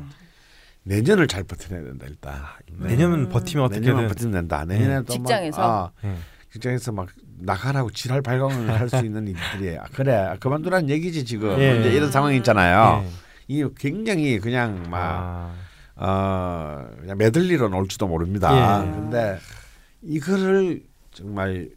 내년을 0.85 1.27
잘 1.27 1.43
버텨내야 1.43 1.85
된다 1.85 2.07
일단. 2.09 2.43
내년은 2.78 3.20
음. 3.27 3.28
버티면 3.28 3.65
어떻게든 3.66 4.09
버티면 4.09 4.32
된다. 4.32 4.65
내년에 4.65 5.03
또 5.05 5.12
직장에서? 5.15 5.61
막, 5.61 5.66
아, 5.69 5.90
네. 6.07 6.16
직장에서 6.53 6.93
막 6.93 7.09
나가라고 7.39 7.90
지랄 7.90 8.23
발광을 8.23 8.78
할 8.81 8.89
수 8.89 8.97
있는 9.05 9.27
일들이 9.28 9.77
아, 9.78 9.85
그래 9.93 10.36
그만두라는 10.40 10.89
얘기지 10.89 11.24
지금 11.24 11.59
예. 11.59 11.81
이제 11.81 11.93
이런 11.93 12.11
상황 12.11 12.35
있잖아요. 12.35 13.03
네. 13.03 13.11
이 13.48 13.69
굉장히 13.77 14.39
그냥 14.39 14.85
막 14.89 15.55
아, 15.97 16.86
어, 16.89 16.89
그냥 17.01 17.19
메들리로 17.19 17.69
나올지도 17.69 18.07
모릅니다. 18.07 18.85
예. 18.86 18.90
근데 18.90 19.39
이거를 20.03 20.82
정말 21.12 21.69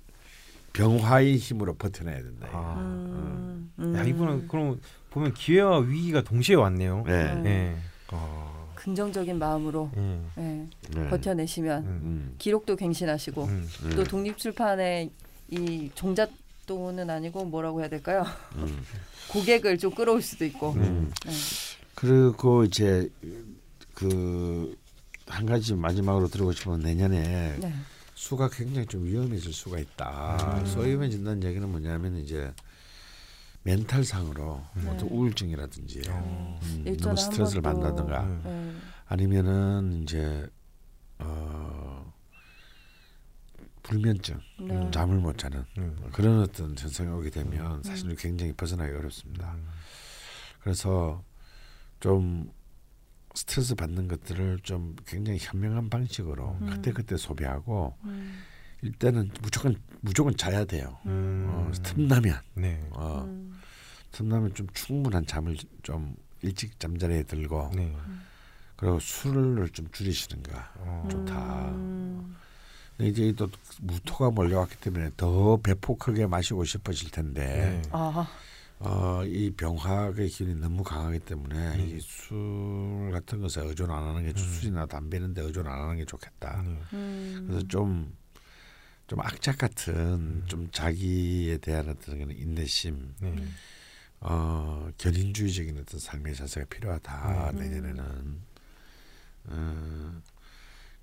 병화의 0.79 1.37
힘으로 1.37 1.73
버텨내야 1.75 2.15
된다. 2.15 2.47
아. 2.53 2.75
음, 2.79 3.71
음. 3.79 3.95
야 3.95 4.03
이분은 4.03 4.47
그럼 4.47 4.79
보면 5.09 5.33
기회와 5.33 5.79
위기가 5.79 6.21
동시에 6.23 6.55
왔네요. 6.55 7.03
네. 7.05 7.33
음. 7.33 7.43
네. 7.43 7.75
어, 8.11 8.71
긍정적인 8.75 9.37
마음으로 9.37 9.91
네. 9.93 10.21
네. 10.35 10.69
네. 10.91 11.09
버텨내시면 11.09 11.83
음, 11.83 11.87
음, 12.03 12.35
기록도 12.37 12.77
갱신하시고 12.77 13.43
음. 13.43 13.67
음, 13.83 13.89
또 13.95 14.03
독립출판의 14.05 15.11
이 15.51 15.91
종잣돈은 15.95 17.09
아니고 17.09 17.45
뭐라고 17.45 17.81
해야 17.81 17.89
될까요? 17.89 18.25
음, 18.55 18.81
고객을 19.31 19.77
좀 19.77 19.93
끌어올 19.93 20.21
수도 20.21 20.45
있고. 20.45 20.71
음. 20.73 21.11
네. 21.25 21.31
그리고 21.95 22.63
이제 22.63 23.09
그 23.93 24.79
한 25.29 25.45
가지 25.45 25.75
마지막으로 25.75 26.27
들고 26.27 26.51
싶은 26.51 26.79
내년에 26.79 27.55
네. 27.59 27.73
수가 28.19 28.49
굉장히 28.49 28.85
좀 28.85 29.05
위험해질 29.05 29.53
수가 29.53 29.79
있다. 29.79 30.59
음. 30.59 30.65
수 30.65 30.85
위험해진다는 30.85 31.41
얘기는 31.41 31.67
뭐냐면 31.69 32.17
이제 32.17 32.53
멘탈상으로 33.63 34.61
네. 34.75 34.89
어떤 34.89 35.07
우울증이라든지 35.07 36.01
어. 36.09 36.59
음, 36.61 36.97
너무 36.97 37.15
스트레스를 37.15 37.61
받는다든가 37.61 38.23
음. 38.23 38.41
네. 38.43 38.89
아니면은 39.07 40.03
이제 40.03 40.45
어 41.19 42.13
불면증, 43.83 44.37
네. 44.67 44.91
잠을 44.91 45.19
못 45.19 45.37
자는 45.37 45.63
음. 45.77 46.09
그런 46.11 46.41
어떤 46.41 46.77
현상이 46.77 47.09
오게 47.09 47.29
되면 47.29 47.81
사실 47.83 48.13
굉장히 48.17 48.51
벗어나기 48.51 48.93
어렵습니다. 48.95 49.53
음. 49.53 49.65
그래서 50.59 51.23
좀 52.01 52.51
스트레스 53.39 53.73
받는 53.73 54.09
것들을 54.09 54.59
좀 54.63 54.97
굉장히 55.07 55.39
현명한 55.39 55.89
방식으로 55.89 56.57
음. 56.59 56.69
그때 56.69 56.91
그때 56.91 57.15
소비하고 57.15 57.95
음. 58.03 58.37
일단은 58.81 59.31
무조건 59.41 59.77
무조건 60.01 60.35
자야 60.35 60.65
돼요. 60.65 60.97
음. 61.05 61.45
어, 61.49 61.71
틈나면 61.81 62.37
네. 62.55 62.85
어, 62.91 63.23
음. 63.25 63.57
틈나면 64.11 64.55
좀 64.55 64.67
충분한 64.73 65.25
잠을 65.25 65.55
좀 65.83 66.17
일찍 66.41 66.77
잠자리에 66.81 67.23
들고 67.23 67.71
네. 67.75 67.95
그리고 68.75 68.99
술을 68.99 69.69
좀 69.69 69.87
줄이시는가 69.93 70.73
어. 70.79 71.07
좋다. 71.09 71.69
음. 71.69 72.35
근데 72.97 73.09
이제 73.09 73.33
또 73.37 73.49
무토가 73.79 74.31
몰려왔기 74.31 74.75
때문에 74.81 75.11
더 75.15 75.55
배폭하게 75.63 76.27
마시고 76.27 76.65
싶어질 76.65 77.09
텐데 77.09 77.81
네. 77.81 77.89
아, 77.91 78.27
어, 78.79 79.23
이 79.25 79.51
병화의 79.51 80.29
기운이 80.29 80.55
너무 80.55 80.83
강하기 80.83 81.19
때문에 81.19 81.75
음. 81.75 81.97
이술 81.97 83.08
같은 83.19 83.39
것에 83.41 83.61
의존 83.61 83.91
안 83.91 84.03
하는 84.03 84.23
게 84.23 84.33
좋- 84.33 84.43
음. 84.45 84.51
술이나 84.53 84.85
담배는 84.85 85.33
데 85.33 85.41
의존 85.41 85.67
안 85.67 85.79
하는 85.81 85.97
게 85.97 86.05
좋겠다. 86.05 86.61
네. 86.63 86.79
음. 86.93 87.43
그래서 87.47 87.67
좀좀 87.67 89.19
악착 89.19 89.57
같은 89.57 89.93
음. 89.95 90.43
좀 90.47 90.69
자기에 90.71 91.57
대한 91.57 91.89
어떤 91.89 92.17
그런 92.19 92.31
인내심, 92.31 93.15
네. 93.21 93.35
어, 94.21 94.89
견인주의적인 94.97 95.77
어떤 95.79 95.99
삶의 95.99 96.35
자세가 96.35 96.67
필요하다 96.69 97.51
음. 97.51 97.55
내년에는. 97.57 98.41
어, 99.45 100.21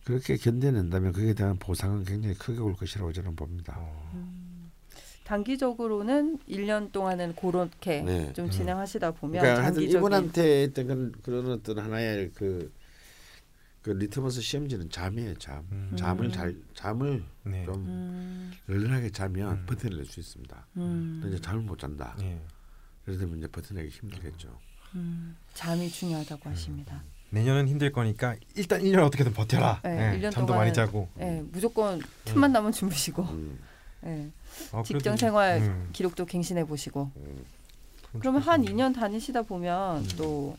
그렇게 0.05 0.36
견뎌낸다면 0.36 1.12
그에 1.12 1.34
대한 1.34 1.59
보상은 1.59 2.05
굉장히 2.05 2.36
크게 2.36 2.60
올 2.60 2.74
것이라고 2.76 3.12
저는 3.12 3.34
봅니다. 3.34 3.74
어. 3.76 4.45
음. 5.27 5.28
단기적으로는 5.28 6.39
1년 6.48 6.93
동안은 6.93 7.35
그렇게 7.35 8.03
네. 8.03 8.32
좀 8.32 8.47
음. 8.47 8.51
진행하시다 8.51 9.11
보면 9.12 9.43
그러니까 9.43 9.65
장기적인 9.65 9.98
이분한테 9.98 10.62
했던 10.62 10.86
그런, 10.86 11.12
그런 11.23 11.51
어떤 11.51 11.78
하나의 11.81 12.31
그, 12.35 12.73
그 13.82 13.90
리트머스 13.90 14.40
시험지는 14.40 14.89
잠이에요 14.90 15.35
잠. 15.35 15.66
음. 15.73 15.93
잠을 15.97 16.27
음. 16.27 16.32
잘 16.32 16.57
잠을 16.74 17.24
네. 17.43 17.65
좀 17.65 17.74
음. 17.74 18.53
널널하게 18.66 19.11
자면 19.11 19.53
음. 19.53 19.66
버텨낼 19.66 20.05
수 20.05 20.20
있습니다. 20.20 20.66
음. 20.77 21.19
근데 21.23 21.36
이제 21.36 21.43
잠을 21.43 21.62
못 21.62 21.78
잔다. 21.78 22.16
네. 22.20 22.40
그러면 23.05 23.39
이제 23.39 23.47
버텨내기 23.48 23.89
힘들겠죠. 23.89 24.48
음, 24.94 25.36
잠이 25.55 25.89
중요하다고 25.89 26.51
하십니다. 26.51 27.03
내년은 27.31 27.69
힘들 27.69 27.93
거니까 27.93 28.35
일단 28.55 28.81
1년 28.81 29.05
어떻게든 29.05 29.32
버텨라. 29.32 29.81
네, 29.85 30.15
예, 30.15 30.19
1년 30.19 30.31
잠도 30.32 30.47
동안은 30.47 30.57
많이 30.57 30.73
자고. 30.73 31.09
예, 31.20 31.44
무조건 31.53 32.01
틈만 32.24 32.53
나면 32.53 32.73
주무시고 32.73 33.27
음. 34.06 34.32
예, 34.32 34.76
아, 34.76 34.82
직장 34.82 35.12
그래도- 35.12 35.16
생활 35.16 35.58
음, 35.60 35.88
기록도 35.92 36.24
갱신해 36.26 36.64
보시고 36.64 37.10
그럼 37.14 38.20
그러면 38.20 38.40
한 38.42 38.62
좋겠네요. 38.62 38.88
2년 38.90 38.94
다니시다 38.94 39.42
보면 39.42 39.98
음. 40.04 40.08
또 40.16 40.56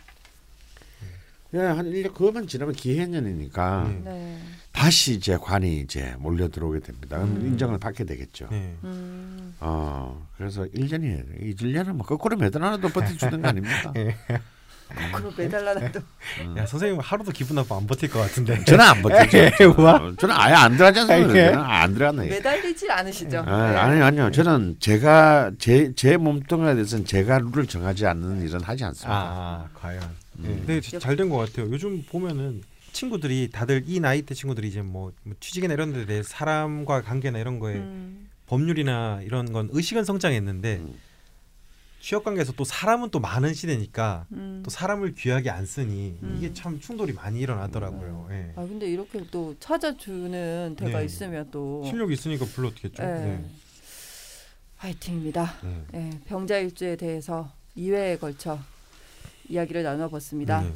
예, 1.53 1.59
한 1.59 1.85
1년 1.85 2.13
그것만 2.13 2.45
지나면 2.47 2.75
기해년이니까 2.75 3.83
음. 3.85 4.01
네. 4.03 4.37
다시 4.73 5.13
이제 5.13 5.37
관이 5.37 5.79
이제 5.79 6.13
몰려 6.19 6.49
들어오게 6.49 6.81
됩니다. 6.81 7.17
그럼 7.17 7.37
음. 7.37 7.47
인정을 7.47 7.79
받게 7.79 8.03
되겠죠. 8.03 8.47
네. 8.51 8.75
음. 8.83 8.83
음, 8.83 9.55
어, 9.61 10.27
그래서 10.37 10.63
1년이에요. 10.65 11.41
이 11.41 11.55
1년은 11.55 11.93
뭐 11.93 12.05
거꾸로 12.05 12.35
매달 12.35 12.63
하나도 12.63 12.89
버텨주는 12.89 13.41
거 13.41 13.47
아닙니까? 13.47 13.93
예. 13.95 14.15
거꾸로 15.11 15.33
매달라놔도 15.35 15.99
음. 16.41 16.57
야 16.57 16.65
선생님 16.65 16.99
하루도 16.99 17.31
기분 17.31 17.55
나빠 17.55 17.77
안 17.77 17.87
버틸 17.87 18.09
것 18.09 18.19
같은데. 18.19 18.63
저는 18.65 18.85
안 18.85 19.01
버티죠. 19.01 19.37
예, 19.37 19.51
뭐야? 19.65 19.91
어, 19.93 20.15
저는 20.17 20.35
아예 20.35 20.53
안 20.53 20.73
들어가지 20.73 20.99
않습니까? 21.01 21.37
예. 21.37 21.51
저는 21.51 21.59
안 21.59 21.93
들어갔네. 21.93 22.27
매달리질 22.27 22.91
않으시죠? 22.91 23.43
아, 23.45 23.71
네. 23.71 23.77
아니요, 23.77 24.05
아니요. 24.05 24.31
저는 24.31 24.77
제가 24.79 25.51
제, 25.59 25.93
제 25.95 26.17
몸뚱아리에 26.17 26.75
대해서는 26.75 27.05
제가 27.05 27.39
룰을 27.39 27.67
정하지 27.67 28.05
않는 28.05 28.47
일은 28.47 28.61
하지 28.61 28.83
않습니다. 28.85 29.13
아, 29.13 29.67
과연. 29.73 30.01
예. 30.01 30.47
음. 30.47 30.63
근데 30.65 30.81
잘된 30.81 31.29
것 31.29 31.37
같아요. 31.37 31.71
요즘 31.71 32.03
보면은 32.03 32.61
친구들이 32.93 33.49
다들 33.51 33.83
이 33.85 33.99
나이 33.99 34.23
대 34.23 34.33
친구들이 34.33 34.67
이제 34.67 34.81
뭐, 34.81 35.11
뭐 35.23 35.35
취직이나 35.39 35.73
이런 35.73 35.93
데 35.93 36.05
대해 36.05 36.23
사람과 36.23 37.01
관계나 37.01 37.37
이런 37.37 37.59
거에 37.59 37.75
음, 37.75 38.27
법률이나 38.47 39.19
이런 39.23 39.51
건 39.51 39.69
의식은 39.71 40.03
성장했는데 40.03 40.77
음. 40.77 40.95
취업 42.07 42.23
관계에서 42.23 42.53
또 42.53 42.63
사람은 42.63 43.09
또 43.09 43.19
많은 43.19 43.53
시대니까 43.53 44.27
음. 44.31 44.61
또 44.63 44.69
사람을 44.69 45.13
귀하게 45.15 45.49
안 45.49 45.65
쓰니 45.65 46.17
음. 46.23 46.35
이게 46.37 46.53
참 46.53 46.79
충돌이 46.79 47.11
많이 47.11 47.41
일어나더라고요. 47.41 48.29
예. 48.31 48.53
아 48.55 48.61
근데 48.61 48.89
이렇게 48.89 49.25
또 49.29 49.53
찾아주는 49.59 50.77
데가 50.79 50.99
네. 50.99 51.05
있으면 51.05 51.51
또 51.51 51.83
실력이 51.83 52.13
있으니까 52.13 52.45
불러드겠죠. 52.45 53.03
예. 53.03 53.07
네. 53.07 53.45
화이팅입니다. 54.77 55.53
네. 55.61 55.83
예, 55.95 56.09
병자일주에 56.27 56.95
대해서 56.95 57.51
2회에 57.75 58.17
걸쳐 58.21 58.57
이야기를 59.49 59.83
나눠봤습니다. 59.83 60.61
네. 60.61 60.73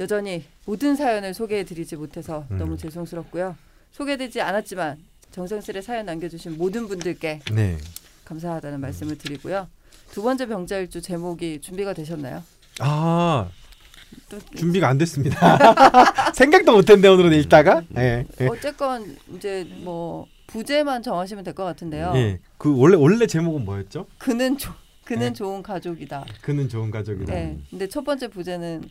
여전히 0.00 0.44
모든 0.66 0.96
사연을 0.96 1.34
소개해드리지 1.34 1.94
못해서 1.94 2.48
음. 2.50 2.58
너무 2.58 2.76
죄송스럽고요. 2.76 3.56
소개되지 3.92 4.40
않았지만 4.40 4.98
정성스레 5.30 5.82
사연 5.82 6.06
남겨주신 6.06 6.58
모든 6.58 6.88
분들께 6.88 7.42
네. 7.52 7.78
감사하다는 8.24 8.80
말씀을 8.80 9.16
드리고요. 9.18 9.68
두 10.14 10.22
번째 10.22 10.46
병자일주 10.46 11.02
제목이 11.02 11.60
준비가 11.60 11.92
되셨나요? 11.92 12.40
아또 12.78 14.38
준비가 14.54 14.86
안 14.88 14.96
됐습니다. 14.96 15.58
생각도 16.34 16.70
못했는데 16.72 17.08
오늘은 17.08 17.32
읽다가. 17.40 17.82
예. 17.96 18.24
예. 18.40 18.46
어쨌건 18.46 19.16
이제 19.34 19.64
뭐 19.82 20.28
부제만 20.46 21.02
정하시면 21.02 21.42
될 21.42 21.52
것 21.52 21.64
같은데요. 21.64 22.12
예. 22.14 22.38
그 22.58 22.78
원래 22.78 22.96
원래 22.96 23.26
제목은 23.26 23.64
뭐였죠? 23.64 24.06
그는 24.18 24.56
조, 24.56 24.72
그는 25.04 25.28
네. 25.28 25.32
좋은 25.32 25.64
가족이다. 25.64 26.24
그는 26.42 26.68
좋은 26.68 26.92
가족이다. 26.92 27.34
네. 27.34 27.58
근데 27.70 27.88
첫 27.88 28.04
번째 28.04 28.28
부제는 28.28 28.88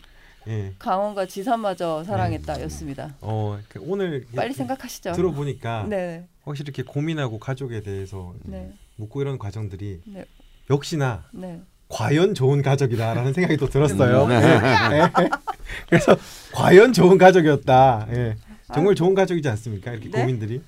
예. 0.49 0.73
강원과 0.77 1.27
지산마저 1.27 2.03
사랑했다였습니다. 2.03 3.15
어그 3.21 3.79
오늘 3.79 4.25
빨리 4.35 4.53
생각하시죠. 4.53 5.13
들어보니까 5.13 5.85
네, 5.89 6.27
확실히 6.43 6.73
이렇게 6.75 6.83
고민하고 6.83 7.39
가족에 7.39 7.81
대해서 7.81 8.33
네, 8.43 8.73
묻고 8.97 9.21
이런 9.21 9.37
과정들이 9.37 10.01
네, 10.03 10.25
역시나 10.69 11.25
네. 11.33 11.61
과연 11.89 12.33
좋은 12.33 12.61
가족이다라는 12.61 13.33
생각이 13.33 13.57
또 13.57 13.69
들었어요. 13.69 14.27
네. 14.27 14.35
예. 14.35 15.29
그래서 15.89 16.17
과연 16.53 16.93
좋은 16.93 17.17
가족이었다. 17.17 18.07
예. 18.11 18.35
정말 18.73 18.93
아, 18.93 18.95
좋은 18.95 19.13
가족이지 19.13 19.47
않습니까? 19.49 19.91
이렇게 19.91 20.09
네? 20.09 20.21
고민들이 20.21 20.61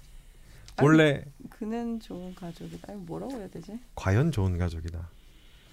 아니, 0.76 0.88
원래 0.88 1.24
그는 1.50 2.00
좋은 2.00 2.36
가족이다. 2.36 2.92
아니, 2.92 3.00
뭐라고 3.02 3.38
해야 3.38 3.48
되지? 3.48 3.80
과연 3.96 4.32
좋은 4.32 4.58
가족이다. 4.58 5.10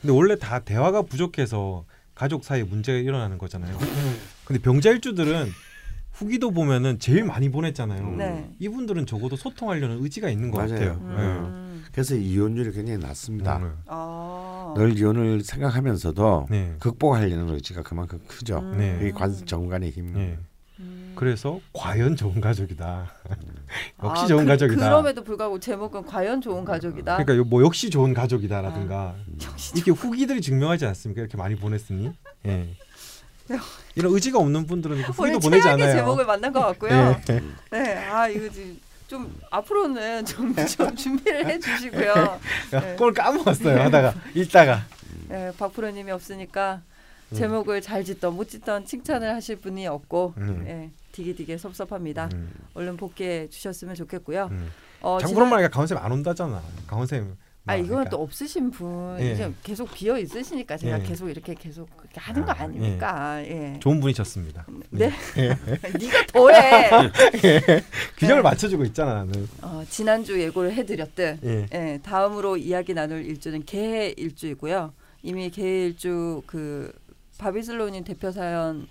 근데 0.01 0.15
원래 0.15 0.39
다 0.39 0.61
대화가 0.61 1.03
부족해서 1.03 1.85
가족 2.15 2.45
사이에 2.45 2.63
문제가 2.65 2.99
일어나는 2.99 3.39
거잖아요. 3.39 3.77
근데 4.45 4.61
병자일주들은 4.63 5.49
후기도 6.13 6.51
보면은 6.51 6.99
제일 6.99 7.25
많이 7.25 7.51
보냈잖아요. 7.51 8.17
네. 8.17 8.51
이분들은 8.59 9.07
적어도 9.07 9.37
소통하려는 9.37 10.03
의지가 10.03 10.29
있는 10.29 10.51
것 10.51 10.59
맞아요. 10.59 10.71
같아요. 10.71 10.93
음. 11.01 11.52
그래서 11.93 12.15
이혼율이 12.15 12.73
굉장히 12.73 12.99
낮습니다. 12.99 13.59
네. 13.59 13.67
아. 13.87 14.75
늘 14.77 14.99
이혼을 14.99 15.43
생각하면서도 15.45 16.47
네. 16.51 16.75
극복하려는 16.79 17.51
의지가 17.55 17.83
그만큼 17.83 18.21
크죠. 18.27 18.59
음. 18.59 18.79
네. 18.79 18.95
그게 18.99 19.11
관 19.13 19.35
정관의 19.45 19.91
힘. 19.91 20.13
네. 20.15 20.39
음. 20.81 21.13
그래서 21.15 21.61
과연 21.75 22.17
좋은 22.17 22.41
가족이다. 22.41 23.13
역시 24.03 24.23
아, 24.25 24.27
좋은 24.27 24.45
그, 24.45 24.49
가족이다. 24.49 24.81
그럼에도 24.83 25.23
불구하고 25.23 25.61
제목은 25.61 26.07
과연 26.07 26.41
좋은 26.41 26.65
가족이다. 26.65 27.17
그러니까 27.19 27.37
요- 27.37 27.45
뭐 27.45 27.63
역시 27.63 27.91
좋은 27.91 28.15
가족이다라든가 28.15 29.15
역시 29.45 29.73
이게 29.77 29.91
후기들이 29.91 30.41
증명하지 30.41 30.87
않습니까? 30.87 31.21
이렇게 31.21 31.37
많이 31.37 31.55
보냈으니. 31.57 32.11
예. 32.47 32.75
이런 33.97 34.15
의지가 34.15 34.39
없는 34.39 34.67
분들은 34.67 34.97
이렇게 34.97 35.13
오늘 35.19 35.35
후기도 35.35 35.51
보내지 35.51 35.69
않아요. 35.69 35.93
제목을 35.93 36.25
만난 36.25 36.53
것 36.55 36.61
같고요. 36.61 37.21
예. 37.29 37.43
네, 37.71 37.97
아 38.07 38.27
이거 38.29 38.49
지금 38.51 38.79
좀 39.13 39.39
앞으로는 39.51 40.25
좀, 40.25 40.55
좀 40.57 40.97
준비를 40.97 41.45
해주시고요. 41.47 42.09
야, 42.13 42.41
네. 42.81 42.97
까먹었어요. 42.97 43.79
하다가 43.83 44.15
읽다가. 44.35 44.87
네, 45.29 45.53
박 45.59 45.71
프로님이 45.75 46.11
없으니까 46.13 46.81
음. 47.31 47.37
제목을 47.37 47.83
잘 47.83 48.05
짓던 48.05 48.35
못 48.35 48.49
짓던 48.49 48.87
칭찬을 48.87 49.35
하실 49.35 49.57
분이 49.57 49.87
없고, 49.87 50.33
음. 50.39 50.63
네, 50.65 50.91
디게디게 51.13 51.59
섭섭합니다. 51.59 52.31
음, 52.33 52.51
얼른 52.73 52.97
복귀해 52.97 53.51
주셨으면 53.51 53.95
좋겠고요. 53.97 54.49
음. 54.51 54.71
어, 55.03 55.19
참고로 55.21 55.45
지난- 55.45 55.51
말이야 55.51 55.69
강원쌤 55.69 55.99
안 55.99 56.11
온다잖아. 56.11 56.63
강원쌤. 56.87 57.37
아 57.65 57.77
이거는 57.77 57.89
그러니까. 57.89 58.11
또 58.11 58.23
없으신 58.23 58.71
분 58.73 59.17
예. 59.21 59.53
계속 59.63 59.93
비어 59.93 60.19
있으니까 60.19 60.77
제가 60.77 60.99
예. 60.99 61.03
계속 61.05 61.29
이렇게 61.29 61.55
계속 61.55 61.89
그렇게 61.97 62.19
하는 62.19 62.45
거 62.45 62.51
아, 62.51 62.63
아닙니까? 62.63 63.41
예. 63.43 63.79
좋은 63.81 64.01
분이셨습니다. 64.01 64.67
네. 64.91 65.13
네가 66.01 66.27
더해. 66.33 66.91
균형을 68.19 68.43
네. 68.43 68.49
맞춰주고 68.49 68.85
있잖아 68.87 69.15
나는. 69.15 69.49
어, 69.63 69.85
지난주 69.89 70.41
예고를 70.41 70.73
해드렸듯 70.75 71.39
예. 71.45 71.67
예, 71.73 72.01
다음으로 72.03 72.57
이야기 72.57 72.95
나눌 72.95 73.25
일주는 73.25 73.65
개해 73.65 74.13
일주이고요. 74.17 74.93
이미 75.23 75.49
개해 75.51 75.87
일주 75.87 76.43
그 76.47 76.93
바비슬로님 77.39 78.03
대표 78.03 78.33
사연을 78.33 78.87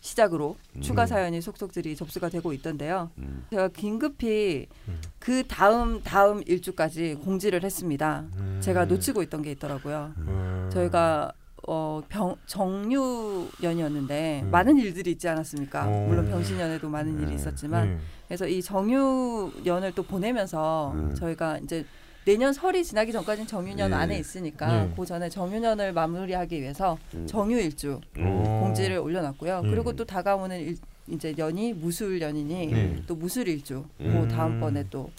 시작으로 0.00 0.56
추가 0.80 1.02
음. 1.02 1.06
사연이 1.06 1.40
속속들이 1.40 1.96
접수가 1.96 2.28
되고 2.28 2.52
있던데요. 2.52 3.10
음. 3.18 3.44
제가 3.50 3.68
긴급히 3.68 4.66
음. 4.88 5.00
그 5.18 5.46
다음 5.46 6.02
다음 6.02 6.42
일주까지 6.46 7.16
공지를 7.24 7.64
했습니다. 7.64 8.24
음. 8.36 8.58
제가 8.62 8.84
놓치고 8.86 9.22
있던 9.24 9.42
게 9.42 9.50
있더라고요. 9.52 10.12
음. 10.18 10.70
저희가 10.72 11.32
어, 11.66 12.02
병, 12.08 12.34
정유년이었는데 12.46 14.42
음. 14.44 14.50
많은 14.50 14.78
일들이 14.78 15.10
있지 15.10 15.28
않았습니까? 15.28 15.86
어. 15.86 16.06
물론 16.08 16.26
병신년에도 16.28 16.88
많은 16.88 17.20
일이 17.20 17.32
음. 17.32 17.36
있었지만 17.36 17.88
음. 17.88 18.00
그래서 18.26 18.46
이 18.46 18.62
정유년을 18.62 19.92
또 19.94 20.02
보내면서 20.02 20.92
음. 20.94 21.14
저희가 21.14 21.58
이제 21.58 21.84
내년 22.28 22.52
설이 22.52 22.84
지나기 22.84 23.10
전까지는 23.10 23.46
정유년 23.46 23.90
예. 23.90 23.94
안에 23.94 24.18
있으니까 24.18 24.82
예. 24.84 24.92
그 24.94 25.06
전에 25.06 25.30
정유년을 25.30 25.94
마무리하기 25.94 26.60
위해서 26.60 26.98
음. 27.14 27.26
정유일주 27.26 28.02
어. 28.18 28.60
공지를 28.64 28.98
올려놨고요. 28.98 29.62
음. 29.64 29.70
그리고 29.70 29.94
또 29.96 30.04
다가오는 30.04 30.60
일, 30.60 30.76
이제 31.06 31.32
년이 31.34 31.72
무술년이니 31.72 32.66
네. 32.66 33.02
또 33.06 33.16
무술일주 33.16 33.82
음. 34.02 34.12
뭐 34.12 34.28
다음번에 34.28 34.84
또 34.90 35.10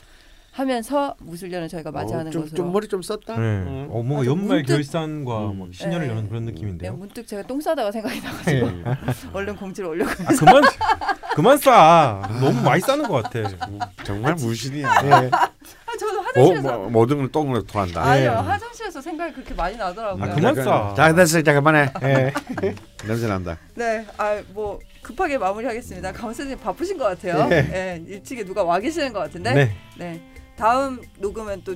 하면서 0.51 1.15
무술년을 1.19 1.67
저희가 1.67 1.89
맞이하는 1.89 2.27
어, 2.27 2.29
좀, 2.29 2.41
것으로 2.43 2.55
좀 2.57 2.71
머리 2.71 2.87
좀 2.87 3.01
썼다. 3.01 3.33
네. 3.37 3.41
음. 3.41 3.87
어, 3.89 4.03
뭔가 4.03 4.27
연말 4.27 4.57
문득- 4.57 4.73
결산과 4.73 5.49
음. 5.49 5.57
뭐 5.57 5.69
신년을 5.71 6.05
네. 6.05 6.13
여는 6.13 6.29
그런 6.29 6.45
네, 6.45 6.51
느낌인데요. 6.51 6.93
문득 6.93 7.25
제가 7.25 7.41
똥 7.47 7.59
싸다가 7.59 7.91
생각이 7.91 8.21
나가지고 8.21 8.67
음. 8.67 8.83
얼른 9.33 9.55
공지를 9.55 9.89
올려고 9.89 10.11
아, 10.11 10.35
그만 10.37 10.61
그만 11.33 11.57
싸. 11.57 12.21
너무 12.39 12.61
많이 12.61 12.81
싸는 12.81 13.07
것 13.07 13.23
같아. 13.23 13.49
정말 14.03 14.35
무신이야. 14.35 14.89
예. 15.89 15.95
아, 15.95 15.97
저는 15.97 16.19
어, 16.19 16.21
화장실에서 16.23 16.77
뭐, 16.77 16.89
모든 16.89 17.17
걸 17.17 17.31
똥으로 17.31 17.63
토한다. 17.63 18.01
아니요 18.03 18.23
예. 18.25 18.27
화장실에서 18.35 19.01
생각이 19.01 19.33
그렇게 19.33 19.53
많이 19.53 19.75
나더라고요. 19.77 20.23
아, 20.23 20.35
그만 20.35 20.55
싸. 20.55 20.93
자, 20.95 21.13
됐어. 21.13 21.41
자, 21.41 21.53
그만해. 21.53 21.91
예. 22.03 22.33
냄새 23.05 23.27
난다. 23.27 23.57
네, 23.75 24.05
아 24.17 24.41
뭐 24.53 24.79
급하게 25.01 25.37
마무리하겠습니다. 25.37 26.11
강 26.11 26.33
선생님 26.33 26.59
바쁘신 26.59 26.97
것 26.97 27.05
같아요. 27.05 27.47
네. 27.47 27.61
네, 27.63 28.03
일찍에 28.07 28.43
누가 28.43 28.63
와 28.63 28.79
계시는 28.79 29.13
것 29.13 29.19
같은데. 29.19 29.53
네. 29.53 29.75
네. 29.97 30.21
다음 30.55 31.01
녹음은 31.17 31.63
또 31.63 31.73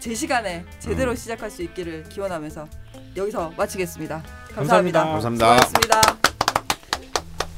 제 0.00 0.14
시간에 0.14 0.64
제대로 0.78 1.10
음. 1.10 1.16
시작할 1.16 1.50
수 1.50 1.60
있기를 1.62 2.04
기원하면서 2.04 2.68
여기서 3.16 3.52
마치겠습니다. 3.56 4.22
감사합니다. 4.54 5.02
감사합니다. 5.02 5.46
감사합니다. 5.48 5.66
수고하셨습니다. 5.66 6.18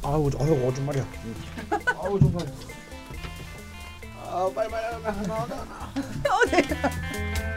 아우, 0.02 0.30
아유, 0.40 0.66
오줌 0.66 0.86
말이야. 0.86 1.04
아우, 1.98 2.18
좀 2.18 2.32
말이야. 2.32 2.50
아, 4.32 4.48
빨리 4.54 4.70
빨리 4.70 5.02
빨리. 5.02 5.30
어, 6.30 6.44
네. 6.50 7.49